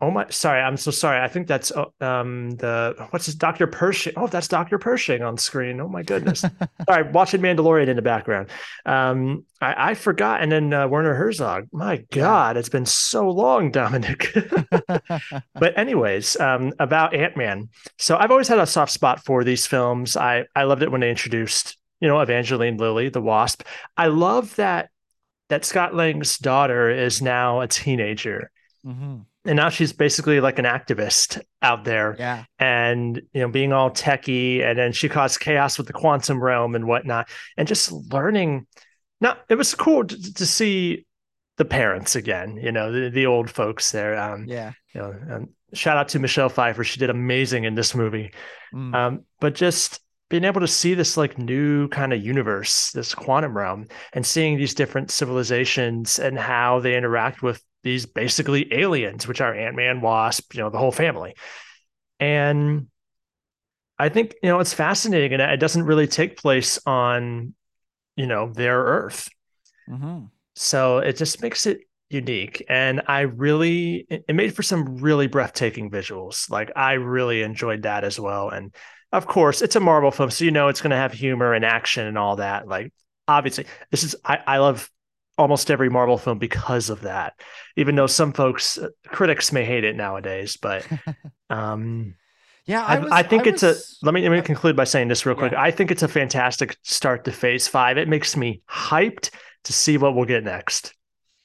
Oh 0.00 0.12
my, 0.12 0.26
sorry, 0.30 0.60
I'm 0.60 0.76
so 0.76 0.92
sorry. 0.92 1.20
I 1.20 1.26
think 1.26 1.48
that's 1.48 1.72
uh, 1.72 1.86
um 2.00 2.50
the 2.52 3.08
what's 3.10 3.26
his 3.26 3.34
Dr. 3.34 3.66
Pershing. 3.66 4.12
Oh, 4.16 4.28
that's 4.28 4.46
Dr. 4.46 4.78
Pershing 4.78 5.22
on 5.22 5.36
screen. 5.36 5.80
Oh 5.80 5.88
my 5.88 6.04
goodness. 6.04 6.44
sorry, 6.88 7.10
watching 7.10 7.40
Mandalorian 7.40 7.88
in 7.88 7.96
the 7.96 8.02
background. 8.02 8.48
Um, 8.86 9.44
I, 9.60 9.90
I 9.90 9.94
forgot. 9.94 10.40
And 10.40 10.52
then 10.52 10.72
uh, 10.72 10.86
Werner 10.86 11.14
Herzog. 11.14 11.66
My 11.72 12.04
God, 12.12 12.56
it's 12.56 12.68
been 12.68 12.86
so 12.86 13.28
long, 13.28 13.70
Dominic. 13.72 14.32
but 15.54 15.76
anyways, 15.76 16.38
um, 16.38 16.72
about 16.78 17.12
Ant 17.12 17.36
Man. 17.36 17.68
So 17.98 18.16
I've 18.16 18.30
always 18.30 18.48
had 18.48 18.60
a 18.60 18.66
soft 18.66 18.92
spot 18.92 19.24
for 19.24 19.42
these 19.42 19.66
films. 19.66 20.16
I 20.16 20.44
I 20.54 20.62
loved 20.62 20.82
it 20.84 20.92
when 20.92 21.00
they 21.00 21.10
introduced 21.10 21.76
you 22.00 22.06
know 22.06 22.20
Evangeline 22.20 22.76
Lilly, 22.76 23.08
the 23.08 23.20
Wasp. 23.20 23.62
I 23.96 24.06
love 24.06 24.54
that 24.56 24.90
that 25.48 25.64
Scott 25.64 25.92
Lang's 25.92 26.38
daughter 26.38 26.88
is 26.88 27.20
now 27.20 27.62
a 27.62 27.66
teenager. 27.66 28.52
Mm-hmm 28.86 29.22
and 29.48 29.56
now 29.56 29.70
she's 29.70 29.94
basically 29.94 30.40
like 30.40 30.58
an 30.58 30.66
activist 30.66 31.40
out 31.62 31.84
there. 31.84 32.14
Yeah. 32.18 32.44
And 32.58 33.16
you 33.32 33.40
know, 33.40 33.48
being 33.48 33.72
all 33.72 33.90
techie, 33.90 34.62
and 34.62 34.78
then 34.78 34.92
she 34.92 35.08
caused 35.08 35.40
chaos 35.40 35.78
with 35.78 35.86
the 35.86 35.94
quantum 35.94 36.42
realm 36.42 36.74
and 36.74 36.86
whatnot, 36.86 37.30
and 37.56 37.66
just 37.66 37.90
learning. 37.90 38.66
Now 39.20 39.38
it 39.48 39.54
was 39.54 39.74
cool 39.74 40.04
to, 40.04 40.34
to 40.34 40.46
see 40.46 41.06
the 41.56 41.64
parents 41.64 42.14
again. 42.14 42.58
You 42.62 42.72
know, 42.72 42.92
the, 42.92 43.08
the 43.08 43.24
old 43.24 43.48
folks 43.48 43.90
there. 43.90 44.18
Um, 44.18 44.44
yeah. 44.46 44.72
You 44.94 45.00
know, 45.00 45.14
um, 45.30 45.48
shout 45.72 45.96
out 45.96 46.08
to 46.10 46.18
Michelle 46.18 46.50
Pfeiffer. 46.50 46.84
She 46.84 47.00
did 47.00 47.08
amazing 47.08 47.64
in 47.64 47.74
this 47.74 47.94
movie. 47.94 48.32
Mm. 48.74 48.94
Um, 48.94 49.24
but 49.40 49.54
just 49.54 50.00
being 50.28 50.44
able 50.44 50.60
to 50.60 50.68
see 50.68 50.92
this 50.92 51.16
like 51.16 51.38
new 51.38 51.88
kind 51.88 52.12
of 52.12 52.22
universe, 52.22 52.92
this 52.92 53.14
quantum 53.14 53.56
realm, 53.56 53.86
and 54.12 54.26
seeing 54.26 54.58
these 54.58 54.74
different 54.74 55.10
civilizations 55.10 56.18
and 56.18 56.38
how 56.38 56.80
they 56.80 56.98
interact 56.98 57.42
with 57.42 57.62
these 57.88 58.06
basically 58.06 58.72
aliens, 58.72 59.26
which 59.26 59.40
are 59.40 59.54
Ant 59.54 59.74
Man, 59.74 60.00
Wasp, 60.02 60.54
you 60.54 60.60
know, 60.60 60.68
the 60.68 60.78
whole 60.78 60.92
family. 60.92 61.34
And 62.20 62.88
I 63.98 64.10
think, 64.10 64.34
you 64.42 64.50
know, 64.50 64.60
it's 64.60 64.74
fascinating 64.74 65.32
and 65.32 65.42
it 65.42 65.58
doesn't 65.58 65.84
really 65.84 66.06
take 66.06 66.36
place 66.36 66.78
on, 66.84 67.54
you 68.14 68.26
know, 68.26 68.52
their 68.52 68.78
Earth. 68.78 69.28
Mm-hmm. 69.88 70.26
So 70.54 70.98
it 70.98 71.16
just 71.16 71.40
makes 71.40 71.66
it 71.66 71.80
unique. 72.10 72.64
And 72.68 73.02
I 73.06 73.20
really, 73.20 74.06
it 74.10 74.34
made 74.34 74.54
for 74.54 74.62
some 74.62 74.98
really 74.98 75.26
breathtaking 75.26 75.90
visuals. 75.90 76.50
Like 76.50 76.70
I 76.76 76.92
really 76.92 77.42
enjoyed 77.42 77.82
that 77.82 78.04
as 78.04 78.20
well. 78.20 78.50
And 78.50 78.74
of 79.12 79.26
course, 79.26 79.62
it's 79.62 79.76
a 79.76 79.80
Marvel 79.80 80.10
film. 80.10 80.30
So, 80.30 80.44
you 80.44 80.50
know, 80.50 80.68
it's 80.68 80.82
going 80.82 80.90
to 80.90 80.96
have 80.96 81.12
humor 81.12 81.54
and 81.54 81.64
action 81.64 82.06
and 82.06 82.18
all 82.18 82.36
that. 82.36 82.68
Like, 82.68 82.92
obviously, 83.26 83.64
this 83.90 84.04
is, 84.04 84.14
I, 84.24 84.40
I 84.46 84.58
love 84.58 84.90
almost 85.38 85.70
every 85.70 85.88
Marvel 85.88 86.18
film 86.18 86.38
because 86.38 86.90
of 86.90 87.02
that. 87.02 87.40
Even 87.76 87.94
though 87.94 88.06
some 88.06 88.32
folks, 88.32 88.76
uh, 88.76 88.88
critics 89.06 89.52
may 89.52 89.64
hate 89.64 89.84
it 89.84 89.96
nowadays, 89.96 90.58
but 90.60 90.86
um, 91.50 92.14
yeah, 92.66 92.84
I, 92.84 92.98
was, 92.98 93.10
I 93.10 93.22
think 93.22 93.46
I 93.46 93.50
it's 93.50 93.62
was, 93.62 93.98
a. 94.02 94.06
Let 94.06 94.14
me 94.14 94.28
let 94.28 94.36
me 94.36 94.42
conclude 94.42 94.76
by 94.76 94.84
saying 94.84 95.08
this 95.08 95.24
real 95.24 95.34
quick. 95.36 95.52
Yeah. 95.52 95.62
I 95.62 95.70
think 95.70 95.90
it's 95.90 96.02
a 96.02 96.08
fantastic 96.08 96.76
start 96.82 97.24
to 97.24 97.32
Phase 97.32 97.66
Five. 97.66 97.96
It 97.96 98.08
makes 98.08 98.36
me 98.36 98.60
hyped 98.68 99.30
to 99.64 99.72
see 99.72 99.96
what 99.96 100.14
we'll 100.14 100.26
get 100.26 100.44
next. 100.44 100.94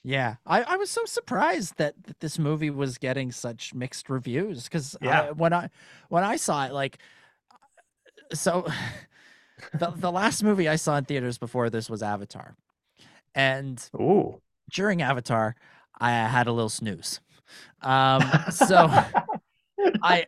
Yeah, 0.03 0.35
I, 0.45 0.63
I 0.63 0.75
was 0.75 0.91
so 0.91 1.05
surprised 1.05 1.77
that, 1.77 1.95
that 2.03 2.19
this 2.19 2.37
movie 2.37 2.69
was 2.69 2.97
getting 2.97 3.31
such 3.31 3.73
mixed 3.73 4.09
reviews 4.09 4.65
because 4.65 4.97
yeah. 5.01 5.31
when 5.31 5.53
I 5.53 5.69
when 6.09 6.25
I 6.25 6.35
saw 6.35 6.65
it, 6.65 6.73
like, 6.73 6.97
so 8.33 8.67
the 9.79 9.93
the 9.95 10.11
last 10.11 10.43
movie 10.43 10.67
I 10.67 10.75
saw 10.75 10.97
in 10.97 11.05
theaters 11.05 11.37
before 11.37 11.69
this 11.69 11.89
was 11.89 12.03
Avatar, 12.03 12.57
and 13.35 13.89
Ooh. 13.95 14.41
during 14.71 15.01
Avatar, 15.01 15.55
I 15.99 16.11
had 16.11 16.47
a 16.47 16.51
little 16.51 16.69
snooze. 16.69 17.19
Um, 17.83 18.23
so 18.49 18.87
I, 20.01 20.25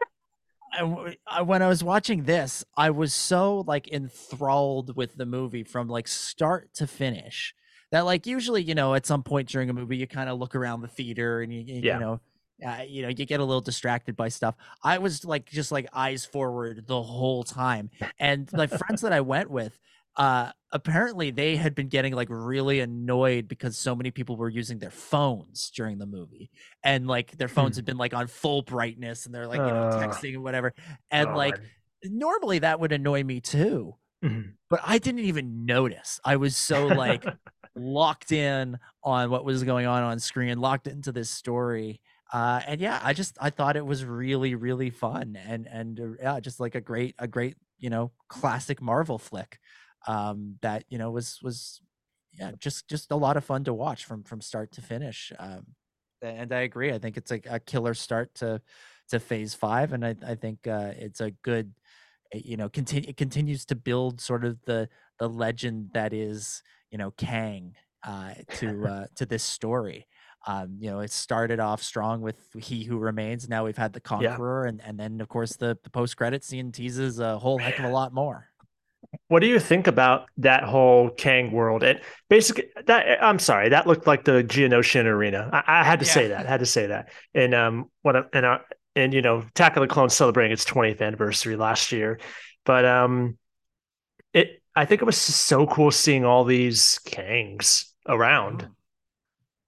I, 0.73 1.15
I, 1.25 1.41
when 1.41 1.61
I 1.61 1.67
was 1.67 1.83
watching 1.83 2.23
this, 2.23 2.65
I 2.75 2.89
was 2.89 3.13
so 3.13 3.63
like 3.65 3.87
enthralled 3.87 4.95
with 4.95 5.15
the 5.15 5.25
movie 5.25 5.63
from 5.63 5.87
like 5.87 6.09
start 6.09 6.73
to 6.75 6.85
finish 6.85 7.55
that 7.91 8.05
like 8.05 8.25
usually 8.25 8.61
you 8.61 8.75
know 8.75 8.93
at 8.93 9.05
some 9.05 9.23
point 9.23 9.47
during 9.47 9.69
a 9.69 9.73
movie 9.73 9.97
you 9.97 10.07
kind 10.07 10.29
of 10.29 10.37
look 10.39 10.55
around 10.55 10.81
the 10.81 10.87
theater 10.87 11.41
and 11.41 11.53
you, 11.53 11.61
you, 11.61 11.81
yeah. 11.81 11.93
you 11.93 11.99
know 11.99 12.19
uh, 12.65 12.81
you 12.87 13.01
know 13.01 13.09
you 13.09 13.25
get 13.25 13.39
a 13.39 13.43
little 13.43 13.61
distracted 13.61 14.15
by 14.15 14.27
stuff 14.27 14.55
i 14.83 14.97
was 14.97 15.25
like 15.25 15.45
just 15.45 15.71
like 15.71 15.87
eyes 15.93 16.25
forward 16.25 16.85
the 16.87 17.01
whole 17.01 17.43
time 17.43 17.89
and 18.19 18.51
like 18.53 18.69
friends 18.69 19.01
that 19.01 19.13
i 19.13 19.21
went 19.21 19.49
with 19.49 19.77
uh, 20.17 20.49
apparently 20.75 21.31
they 21.31 21.55
had 21.55 21.73
been 21.73 21.87
getting 21.87 22.13
like 22.13 22.27
really 22.29 22.81
annoyed 22.81 23.47
because 23.47 23.77
so 23.77 23.95
many 23.95 24.11
people 24.11 24.35
were 24.35 24.49
using 24.49 24.77
their 24.77 24.91
phones 24.91 25.71
during 25.75 25.97
the 25.97 26.05
movie 26.05 26.51
and 26.83 27.07
like 27.07 27.31
their 27.37 27.47
phones 27.47 27.75
Hmm. 27.75 27.79
had 27.79 27.85
been 27.85 27.97
like 27.97 28.13
on 28.13 28.27
full 28.27 28.61
brightness 28.61 29.25
and 29.25 29.33
they're 29.33 29.47
like 29.47 29.59
you 29.61 29.73
know 29.73 29.87
Uh, 29.87 29.99
texting 30.03 30.33
and 30.33 30.43
whatever 30.43 30.73
and 31.11 31.27
God. 31.27 31.35
like 31.37 31.59
normally 32.03 32.59
that 32.59 32.79
would 32.79 32.91
annoy 32.91 33.23
me 33.23 33.39
too 33.39 33.95
Mhm. 34.23 34.53
but 34.69 34.79
i 34.85 34.97
didn't 34.97 35.21
even 35.31 35.65
notice 35.65 36.19
i 36.25 36.35
was 36.35 36.57
so 36.57 36.87
like 36.87 37.23
locked 37.75 38.31
in 38.31 38.77
on 39.03 39.29
what 39.29 39.45
was 39.45 39.63
going 39.63 39.85
on 39.87 40.03
on 40.03 40.19
screen 40.19 40.57
locked 40.59 40.87
into 40.87 41.11
this 41.11 41.29
story 41.29 42.01
uh 42.33 42.61
and 42.67 42.81
yeah 42.81 42.99
i 43.03 43.13
just 43.13 43.37
i 43.39 43.49
thought 43.49 43.75
it 43.77 43.85
was 43.85 44.03
really 44.03 44.55
really 44.55 44.89
fun 44.89 45.37
and 45.47 45.67
and 45.67 45.99
uh, 45.99 46.07
yeah 46.21 46.39
just 46.39 46.59
like 46.59 46.75
a 46.75 46.81
great 46.81 47.15
a 47.19 47.27
great 47.27 47.55
you 47.77 47.89
know 47.89 48.11
classic 48.29 48.81
marvel 48.81 49.17
flick 49.19 49.59
um 50.07 50.55
that 50.61 50.83
you 50.89 50.97
know 50.97 51.11
was 51.11 51.39
was 51.41 51.81
yeah 52.33 52.51
just 52.59 52.87
just 52.87 53.11
a 53.11 53.15
lot 53.15 53.37
of 53.37 53.43
fun 53.43 53.63
to 53.63 53.73
watch 53.73 54.05
from 54.05 54.23
from 54.23 54.41
start 54.41 54.71
to 54.71 54.81
finish 54.81 55.31
um 55.39 55.65
and 56.21 56.51
i 56.53 56.61
agree 56.61 56.91
i 56.91 56.97
think 56.97 57.17
it's 57.17 57.31
a, 57.31 57.41
a 57.49 57.59
killer 57.59 57.93
start 57.93 58.33
to 58.35 58.61
to 59.09 59.19
phase 59.19 59.53
five 59.53 59.93
and 59.93 60.05
i, 60.05 60.15
I 60.25 60.35
think 60.35 60.67
uh 60.67 60.93
it's 60.97 61.21
a 61.21 61.31
good 61.31 61.73
uh, 62.33 62.39
you 62.43 62.57
know 62.57 62.69
continue 62.69 63.09
it 63.09 63.17
continues 63.17 63.65
to 63.65 63.75
build 63.75 64.21
sort 64.21 64.45
of 64.45 64.61
the 64.65 64.89
the 65.19 65.29
legend 65.29 65.91
that 65.93 66.13
is 66.13 66.61
you 66.91 66.97
know 66.97 67.11
kang 67.11 67.75
uh 68.03 68.33
to 68.55 68.85
uh 68.87 69.05
to 69.15 69.25
this 69.25 69.43
story. 69.43 70.07
Um 70.47 70.77
you 70.79 70.89
know 70.91 70.99
it 70.99 71.11
started 71.11 71.59
off 71.59 71.81
strong 71.81 72.21
with 72.21 72.37
he 72.53 72.83
who 72.83 72.99
remains 72.99 73.49
now 73.49 73.65
we've 73.65 73.77
had 73.77 73.93
the 73.93 73.99
conqueror 73.99 74.65
and 74.65 74.79
and 74.83 74.99
then 74.99 75.19
of 75.21 75.27
course 75.27 75.55
the, 75.55 75.77
the 75.83 75.89
post-credit 75.89 76.43
scene 76.43 76.71
teases 76.71 77.19
a 77.19 77.39
whole 77.39 77.59
heck 77.59 77.79
of 77.79 77.85
a 77.85 77.87
lot 77.87 78.13
more 78.13 78.49
What 79.27 79.39
do 79.41 79.47
you 79.47 79.59
think 79.59 79.87
about 79.87 80.27
that 80.37 80.63
whole 80.63 81.09
Kang 81.09 81.51
world? 81.51 81.83
It 81.83 82.03
basically 82.29 82.65
that 82.85 83.23
I'm 83.23 83.39
sorry, 83.39 83.69
that 83.69 83.87
looked 83.87 84.07
like 84.07 84.23
the 84.23 84.43
Geonosian 84.43 85.05
arena. 85.05 85.49
I, 85.51 85.81
I 85.81 85.83
had 85.83 85.99
to 85.99 86.05
say 86.05 86.29
that. 86.29 86.45
I 86.45 86.49
had 86.49 86.59
to 86.59 86.65
say 86.65 86.87
that. 86.87 87.09
And 87.33 87.53
um, 87.53 87.89
what 88.01 88.29
and 88.33 88.45
uh, 88.45 88.59
and 88.95 89.13
you 89.13 89.21
know, 89.21 89.39
Attack 89.39 89.77
of 89.77 89.81
the 89.81 89.87
Clones 89.87 90.13
celebrating 90.13 90.51
its 90.51 90.65
20th 90.65 91.01
anniversary 91.01 91.55
last 91.55 91.91
year, 91.91 92.19
but 92.65 92.85
um, 92.85 93.37
it 94.33 94.61
I 94.75 94.85
think 94.85 95.01
it 95.01 95.05
was 95.05 95.17
so 95.17 95.65
cool 95.67 95.91
seeing 95.91 96.25
all 96.25 96.43
these 96.43 96.99
Kangs 97.05 97.85
around. 98.07 98.63
Mm. 98.63 98.71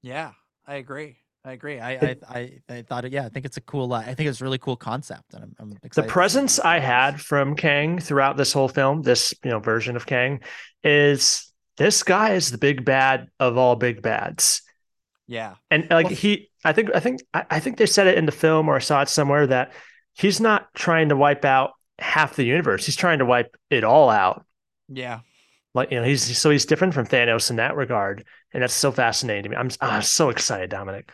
yeah 0.02 0.32
i 0.66 0.76
agree 0.76 1.18
i 1.48 1.54
agree 1.54 1.80
i 1.80 1.92
I, 1.94 2.16
I 2.30 2.52
i 2.70 2.82
thought 2.82 3.06
it 3.06 3.14
yeah 3.14 3.26
i 3.26 3.30
think 3.30 3.46
it's 3.46 3.58
a 3.58 3.62
cool 3.62 3.94
uh, 3.94 4.00
i 4.00 4.14
think 4.14 4.30
it's 4.30 4.42
a 4.42 4.44
really 4.44 4.58
cool 4.58 4.76
concept 4.76 5.34
and 5.34 5.44
i'm, 5.44 5.56
I'm 5.60 5.78
the 5.96 6.04
presence 6.04 6.60
I 6.60 6.80
had 6.80 7.20
from 7.22 7.56
Kang 7.56 8.00
throughout 8.00 8.38
this 8.38 8.54
whole 8.54 8.68
film, 8.68 9.02
this 9.02 9.34
you 9.44 9.52
know 9.52 9.60
version 9.60 9.96
of 9.96 10.06
Kang, 10.06 10.42
is 10.84 11.52
this 11.78 12.04
guy 12.04 12.34
is 12.34 12.52
the 12.52 12.58
big 12.58 12.84
bad 12.86 13.28
of 13.40 13.58
all 13.58 13.76
big 13.76 14.02
bads. 14.02 14.62
yeah 15.28 15.56
And 15.72 15.88
like 15.90 16.08
Well- 16.08 16.16
he, 16.16 16.50
I 16.66 16.74
think, 16.74 16.90
I 16.94 17.00
think, 17.00 17.22
I 17.34 17.46
I 17.50 17.60
think 17.60 17.78
they 17.78 17.86
said 17.86 18.08
it 18.08 18.18
in 18.18 18.26
the 18.26 18.32
film, 18.32 18.68
or 18.68 18.76
I 18.76 18.80
saw 18.80 19.02
it 19.02 19.10
somewhere 19.10 19.48
that 19.48 19.72
he's 20.14 20.40
not 20.42 20.74
trying 20.74 21.10
to 21.10 21.16
wipe 21.16 21.46
out 21.46 21.72
half 22.00 22.36
the 22.36 22.44
universe. 22.44 22.86
He's 22.86 22.96
trying 22.96 23.20
to 23.20 23.26
wipe 23.26 23.56
it 23.70 23.84
all 23.84 24.10
out. 24.10 24.46
yeah 24.90 25.20
Like 25.74 25.92
you 25.92 26.00
know, 26.00 26.06
he's 26.06 26.38
so 26.38 26.50
he's 26.50 26.66
different 26.66 26.94
from 26.94 27.06
Thanos 27.08 27.50
in 27.50 27.58
that 27.58 27.76
regard, 27.76 28.26
and 28.54 28.64
that's 28.64 28.74
so 28.74 28.92
fascinating 28.92 29.44
to 29.44 29.50
me. 29.50 29.56
I'm 29.56 29.70
I'm 29.82 30.02
so 30.02 30.30
excited, 30.30 30.70
Dominic. 30.70 31.12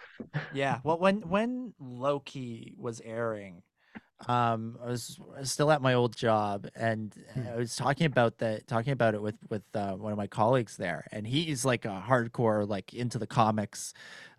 Yeah. 0.49 0.79
Well, 0.83 0.99
when 0.99 1.21
when 1.29 1.73
Loki 1.79 2.75
was 2.77 3.01
airing, 3.03 3.63
um, 4.27 4.77
I 4.83 4.87
was 4.87 5.19
still 5.43 5.71
at 5.71 5.81
my 5.81 5.93
old 5.95 6.15
job, 6.15 6.67
and 6.75 7.13
Hmm. 7.35 7.53
I 7.53 7.57
was 7.57 7.75
talking 7.75 8.07
about 8.07 8.39
that, 8.39 8.67
talking 8.67 8.93
about 8.93 9.15
it 9.15 9.21
with 9.21 9.37
with 9.49 9.63
uh, 9.75 9.93
one 9.95 10.11
of 10.13 10.17
my 10.19 10.27
colleagues 10.27 10.77
there, 10.77 11.07
and 11.11 11.27
he's 11.27 11.65
like 11.65 11.85
a 11.85 12.03
hardcore, 12.07 12.67
like 12.67 12.93
into 12.93 13.19
the 13.19 13.27
comics, 13.27 13.93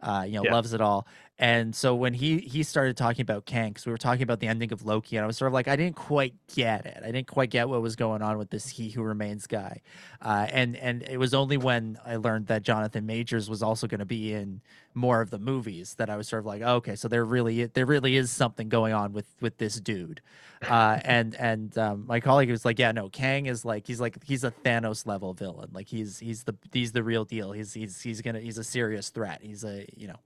uh, 0.05 0.22
you 0.26 0.34
know, 0.34 0.44
Yeah. 0.44 0.52
loves 0.52 0.72
it 0.72 0.80
all. 0.80 1.07
And 1.36 1.74
so 1.74 1.96
when 1.96 2.14
he 2.14 2.38
he 2.38 2.62
started 2.62 2.96
talking 2.96 3.22
about 3.22 3.44
Kang, 3.44 3.74
'cause 3.74 3.84
we 3.86 3.90
were 3.90 3.98
talking 3.98 4.22
about 4.22 4.38
the 4.38 4.46
ending 4.46 4.72
of 4.72 4.84
Loki, 4.86 5.16
and 5.16 5.24
I 5.24 5.26
was 5.26 5.36
sort 5.36 5.48
of 5.48 5.52
like, 5.52 5.66
I 5.66 5.74
didn't 5.74 5.96
quite 5.96 6.34
get 6.55 6.86
it. 6.86 7.02
I 7.02 7.07
didn't 7.11 7.26
quite 7.26 7.50
get 7.50 7.68
what 7.68 7.82
was 7.82 7.96
going 7.96 8.22
on 8.22 8.38
with 8.38 8.50
this 8.50 8.68
He 8.68 8.90
Who 8.90 9.02
Remains 9.02 9.48
guy. 9.48 9.80
Uh, 10.22 10.46
and 10.52 10.76
and 10.76 11.02
it 11.02 11.16
was 11.18 11.34
only 11.34 11.57
when 11.57 11.98
I 12.07 12.16
learned 12.16 12.46
that 12.46 12.62
Jonathan 12.62 13.05
Majors 13.05 13.50
was 13.50 13.64
also 13.64 13.88
going 13.88 13.98
to 13.98 14.05
be 14.07 14.32
in 14.32 14.61
more 14.96 15.20
of 15.20 15.30
the 15.30 15.40
movies 15.40 15.96
that 15.96 16.09
I 16.09 16.16
was 16.16 16.28
sort 16.28 16.38
of 16.38 16.46
like, 16.46 16.62
oh, 16.64 16.76
okay, 16.76 16.94
so 16.94 17.09
there 17.09 17.24
really 17.24 17.64
there 17.66 17.84
really 17.86 18.16
is 18.16 18.30
something 18.30 18.68
going 18.68 18.92
on 18.94 19.12
with 19.12 19.26
with 19.40 19.59
this 19.59 19.80
dude. 19.80 20.20
Uh, 20.68 21.00
and 21.05 21.34
and 21.34 21.76
um, 21.78 22.05
my 22.07 22.20
colleague 22.20 22.48
was 22.50 22.64
like, 22.64 22.78
yeah, 22.78 22.92
no, 22.92 23.09
Kang 23.09 23.46
is 23.46 23.64
like 23.64 23.88
he's 23.88 24.00
like 24.00 24.22
he's 24.22 24.44
a 24.44 24.52
Thanos 24.64 25.05
level 25.05 25.34
villain. 25.34 25.70
Like 25.72 25.88
he's 25.88 26.20
he's 26.20 26.44
the 26.44 26.55
he's 26.72 26.92
the 26.92 27.02
real 27.02 27.24
deal. 27.24 27.50
He's 27.50 27.72
he's 27.74 28.00
he's 28.00 28.20
gonna 28.22 28.38
he's 28.40 28.57
a 28.59 28.64
serious 28.64 29.11
threat. 29.11 29.40
He's 29.42 29.64
a 29.64 29.84
you 29.97 30.09
know, 30.09 30.18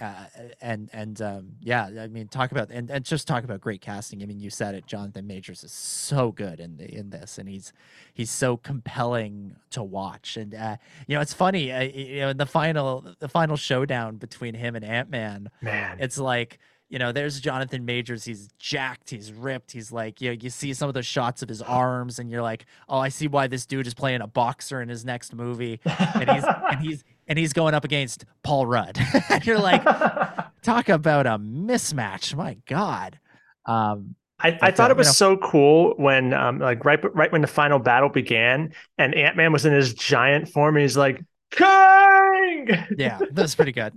uh, 0.00 0.26
and 0.60 0.90
and 0.92 1.20
um, 1.22 1.52
yeah, 1.60 1.88
I 2.00 2.08
mean, 2.08 2.28
talk 2.28 2.52
about 2.52 2.70
and, 2.70 2.90
and 2.90 3.04
just 3.04 3.26
talk 3.28 3.44
about 3.44 3.60
great 3.60 3.80
casting. 3.80 4.22
I 4.22 4.26
mean, 4.26 4.40
you 4.40 4.50
said 4.50 4.74
it. 4.74 4.86
Jonathan 4.86 5.26
Majors 5.26 5.64
is 5.64 5.72
so 5.72 6.32
good 6.32 6.60
in 6.60 6.76
the 6.76 6.92
in 6.92 7.10
this, 7.10 7.38
and 7.38 7.48
he's 7.48 7.72
he's 8.12 8.30
so 8.30 8.56
compelling 8.56 9.56
to 9.70 9.82
watch. 9.82 10.36
And 10.36 10.54
uh, 10.54 10.76
you 11.06 11.14
know, 11.14 11.20
it's 11.20 11.34
funny. 11.34 11.72
Uh, 11.72 11.82
you 11.82 12.20
know, 12.20 12.28
in 12.30 12.36
the 12.36 12.46
final 12.46 13.14
the 13.18 13.28
final 13.28 13.56
showdown 13.56 14.16
between 14.16 14.54
him 14.54 14.76
and 14.76 14.84
Ant 14.84 15.10
Man, 15.10 15.50
Man, 15.60 15.98
it's 16.00 16.18
like 16.18 16.58
you 16.94 17.00
know 17.00 17.10
there's 17.10 17.40
jonathan 17.40 17.84
majors 17.84 18.24
he's 18.24 18.48
jacked 18.60 19.10
he's 19.10 19.32
ripped 19.32 19.72
he's 19.72 19.90
like 19.90 20.20
you 20.20 20.30
know, 20.30 20.36
you 20.40 20.48
see 20.48 20.72
some 20.72 20.86
of 20.86 20.94
the 20.94 21.02
shots 21.02 21.42
of 21.42 21.48
his 21.48 21.60
arms 21.82 22.20
and 22.20 22.30
you're 22.30 22.40
like 22.40 22.66
oh 22.88 22.98
i 22.98 23.08
see 23.08 23.26
why 23.26 23.48
this 23.48 23.66
dude 23.66 23.84
is 23.84 23.94
playing 23.94 24.20
a 24.20 24.28
boxer 24.28 24.80
in 24.80 24.88
his 24.88 25.04
next 25.04 25.34
movie. 25.34 25.80
And 25.84 26.30
he's 26.30 26.44
and 26.70 26.80
he's 26.80 27.04
and 27.26 27.36
he's 27.36 27.52
going 27.52 27.74
up 27.74 27.84
against 27.84 28.24
paul 28.44 28.66
rudd. 28.66 28.96
And 29.28 29.44
you're 29.44 29.58
like 29.58 29.82
talk 30.62 30.88
about 30.88 31.26
a 31.26 31.36
mismatch 31.36 32.34
my 32.36 32.56
god. 32.66 33.18
Um 33.66 34.14
I, 34.38 34.58
I 34.60 34.70
thought 34.70 34.90
uh, 34.90 34.94
it 34.94 34.96
was 34.96 35.16
so 35.16 35.36
cool 35.38 35.94
when 35.96 36.32
um 36.32 36.60
like 36.60 36.84
right 36.84 37.02
right 37.14 37.32
when 37.32 37.40
the 37.40 37.48
final 37.48 37.80
battle 37.80 38.08
began 38.08 38.72
and 38.98 39.16
Ant-Man 39.16 39.52
was 39.52 39.66
in 39.66 39.72
his 39.72 39.94
giant 39.94 40.48
form 40.48 40.76
and 40.76 40.82
he's 40.82 40.96
like 40.96 41.24
Kang! 41.50 42.68
Yeah 42.96 43.18
that's 43.32 43.56
pretty 43.56 43.72
good. 43.72 43.94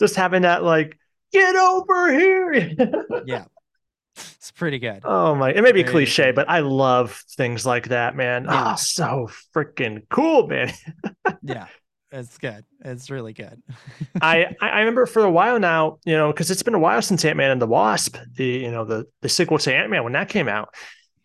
Just 0.00 0.16
having 0.16 0.42
that 0.42 0.64
like 0.64 0.98
get 1.38 1.56
over 1.56 2.12
here. 2.12 2.72
Yeah. 3.26 3.44
It's 4.16 4.50
pretty 4.52 4.78
good. 4.78 5.00
Oh 5.04 5.34
my 5.34 5.52
it 5.52 5.62
may 5.62 5.72
be 5.72 5.84
cliche 5.84 6.30
but 6.32 6.48
I 6.48 6.60
love 6.60 7.22
things 7.36 7.66
like 7.66 7.88
that 7.88 8.16
man. 8.16 8.44
Yeah. 8.44 8.72
oh 8.72 8.76
so 8.76 9.28
freaking 9.54 10.02
cool 10.08 10.46
man. 10.46 10.72
Yeah 11.42 11.66
it's 12.12 12.38
good. 12.38 12.64
It's 12.84 13.10
really 13.10 13.32
good. 13.32 13.62
I 14.20 14.54
I 14.60 14.78
remember 14.78 15.06
for 15.06 15.22
a 15.24 15.30
while 15.30 15.58
now 15.58 15.98
you 16.04 16.16
know 16.16 16.32
because 16.32 16.50
it's 16.50 16.62
been 16.62 16.74
a 16.74 16.78
while 16.78 17.02
since 17.02 17.24
Ant-Man 17.24 17.50
and 17.50 17.60
the 17.60 17.66
Wasp 17.66 18.16
the 18.36 18.46
you 18.46 18.70
know 18.70 18.84
the 18.84 19.06
the 19.22 19.28
sequel 19.28 19.58
to 19.58 19.74
Ant-Man 19.74 20.04
when 20.04 20.12
that 20.14 20.28
came 20.28 20.48
out. 20.48 20.74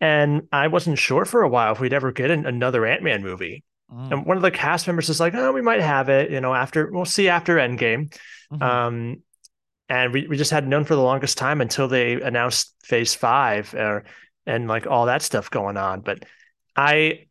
And 0.00 0.48
I 0.50 0.66
wasn't 0.66 0.98
sure 0.98 1.24
for 1.24 1.42
a 1.42 1.48
while 1.48 1.72
if 1.72 1.80
we'd 1.80 1.92
ever 1.92 2.10
get 2.10 2.32
an, 2.32 2.44
another 2.44 2.84
Ant-Man 2.84 3.22
movie. 3.22 3.62
Mm, 3.90 4.12
and 4.12 4.26
one 4.26 4.36
of 4.36 4.42
the 4.42 4.50
cast 4.50 4.88
members 4.88 5.08
is 5.08 5.20
like, 5.20 5.34
"Oh, 5.34 5.52
we 5.52 5.62
might 5.62 5.80
have 5.80 6.08
it, 6.08 6.30
you 6.32 6.40
know, 6.40 6.52
after 6.52 6.90
we'll 6.90 7.04
see 7.04 7.28
after 7.28 7.56
Endgame." 7.56 8.12
mhm. 8.52 8.62
Um, 8.62 9.22
and 9.88 10.12
we, 10.12 10.26
we 10.26 10.36
just 10.36 10.50
hadn't 10.50 10.70
known 10.70 10.84
for 10.84 10.94
the 10.94 11.02
longest 11.02 11.38
time 11.38 11.60
until 11.60 11.88
they 11.88 12.20
announced 12.20 12.74
Phase 12.84 13.14
Five, 13.14 13.74
or 13.74 14.04
and 14.46 14.68
like 14.68 14.86
all 14.86 15.06
that 15.06 15.22
stuff 15.22 15.50
going 15.50 15.76
on. 15.76 16.00
But 16.00 16.24
I, 16.76 17.26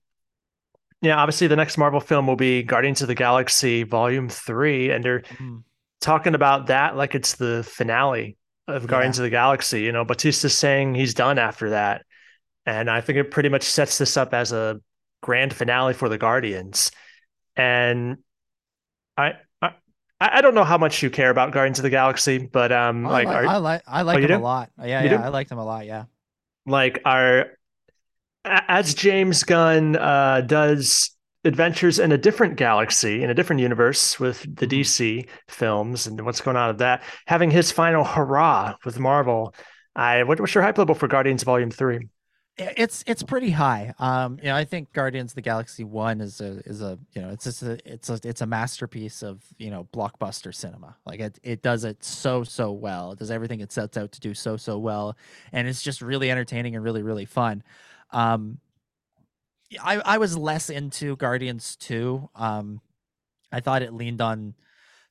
yeah, 1.02 1.18
obviously 1.18 1.48
the 1.48 1.56
next 1.56 1.78
Marvel 1.78 2.00
film 2.00 2.28
will 2.28 2.36
be 2.36 2.64
Guardians 2.64 3.02
of 3.02 3.08
the 3.08 3.16
Galaxy 3.16 3.84
Volume 3.84 4.30
Three, 4.30 4.92
and 4.92 5.04
they're 5.04 5.24
Mm, 5.40 5.64
talking 6.02 6.36
about 6.36 6.68
that 6.68 6.96
like 6.98 7.16
it's 7.16 7.36
the 7.36 7.64
finale 7.64 8.38
of 8.68 8.88
Guardians 8.88 9.20
of 9.20 9.24
the 9.24 9.30
Galaxy. 9.30 9.82
You 9.84 9.92
know, 9.92 10.06
Bautista's 10.06 10.58
saying 10.58 10.96
he's 10.96 11.14
done 11.14 11.40
after 11.40 11.72
that, 11.72 12.06
and 12.66 12.90
I 12.90 13.02
think 13.02 13.18
it 13.18 13.32
pretty 13.32 13.50
much 13.50 13.64
sets 13.64 13.98
this 13.98 14.18
up 14.18 14.34
as 14.34 14.52
a 14.52 14.80
grand 15.22 15.54
finale 15.54 15.94
for 15.94 16.10
the 16.10 16.18
Guardians. 16.18 16.92
And 17.56 18.20
I 19.18 19.34
I 20.22 20.38
I 20.40 20.42
don't 20.42 20.56
know 20.56 20.64
how 20.64 20.78
much 20.80 21.04
you 21.04 21.10
care 21.10 21.30
about 21.32 21.52
Guardians 21.54 21.80
of 21.80 21.84
the 21.84 21.90
Galaxy, 21.90 22.40
but 22.40 22.72
um, 22.72 23.06
I 23.06 23.10
like 23.10 23.26
like 23.26 23.44
are, 23.46 23.46
I 23.46 23.58
like 23.58 23.84
I 23.88 24.02
like 24.04 24.22
you 24.22 24.28
him 24.28 24.32
a 24.32 24.40
lot. 24.40 24.72
Yeah, 24.80 25.04
You 25.04 25.10
yeah, 25.10 25.18
do? 25.18 25.24
I 25.24 25.30
liked 25.30 25.52
him 25.52 25.58
a 25.60 25.66
lot. 25.66 25.86
Yeah. 25.86 26.06
like 26.66 27.02
are 27.06 27.58
as 28.46 28.94
James 28.94 29.44
Gunn 29.44 29.96
uh, 29.96 30.42
does 30.42 31.12
adventures 31.44 32.00
in 32.00 32.12
a 32.12 32.18
different 32.18 32.56
galaxy 32.56 33.24
in 33.24 33.30
a 33.30 33.34
different 33.34 33.62
universe 33.62 34.20
with 34.20 34.42
the 34.56 34.68
Mhm. 34.68 34.70
DC 34.70 35.28
films 35.48 36.08
and 36.08 36.22
what's 36.26 36.42
going 36.42 36.58
on 36.58 36.70
with 36.70 36.80
that, 36.80 37.04
having 37.28 37.52
his 37.52 37.72
final 37.72 38.04
hurrah 38.04 38.76
with 38.86 39.00
Marvel. 39.00 39.56
I 39.96 40.24
what, 40.24 40.40
what's 40.40 40.54
your 40.56 40.64
hype 40.64 40.78
level 40.78 40.96
for 40.96 41.08
Guardians 41.08 41.44
Volume 41.44 41.72
Three? 41.72 42.08
It's 42.58 43.04
it's 43.08 43.24
pretty 43.24 43.50
high. 43.50 43.94
Um, 43.98 44.38
you 44.38 44.50
know, 44.50 44.56
I 44.56 44.66
think 44.66 44.92
Guardians 44.94 45.32
of 45.32 45.36
the 45.36 45.42
Galaxy 45.42 45.84
One 45.84 46.20
is 46.22 46.42
a 46.42 46.62
is 46.66 46.82
a 46.82 47.00
you 47.14 47.22
know 47.22 47.30
it's 47.30 47.46
just 47.46 47.64
a 47.64 47.80
it's 47.92 48.10
a 48.10 48.20
it's 48.24 48.42
a 48.42 48.46
masterpiece 48.46 49.24
of 49.24 49.42
you 49.58 49.72
know 49.72 49.88
blockbuster 49.94 50.54
cinema. 50.54 50.98
Like 51.06 51.22
it 51.22 51.40
it 51.44 51.62
does 51.62 51.86
it 51.86 52.04
so 52.04 52.44
so 52.44 52.72
well. 52.72 53.14
It 53.14 53.20
does 53.20 53.32
everything 53.32 53.62
it 53.62 53.72
sets 53.72 53.98
out 53.98 54.12
to 54.12 54.20
do 54.20 54.34
so 54.34 54.58
so 54.58 54.78
well, 54.78 55.18
and 55.54 55.68
it's 55.68 55.82
just 55.82 56.02
really 56.02 56.30
entertaining 56.30 56.76
and 56.76 56.84
really 56.84 57.04
really 57.04 57.26
fun. 57.26 57.64
Um, 58.12 58.60
I 59.82 59.98
I 60.00 60.18
was 60.18 60.38
less 60.38 60.70
into 60.70 61.16
Guardians 61.16 61.78
2. 61.78 62.30
Um 62.36 62.82
I 63.52 63.60
thought 63.62 63.82
it 63.82 63.94
leaned 63.94 64.22
on 64.22 64.56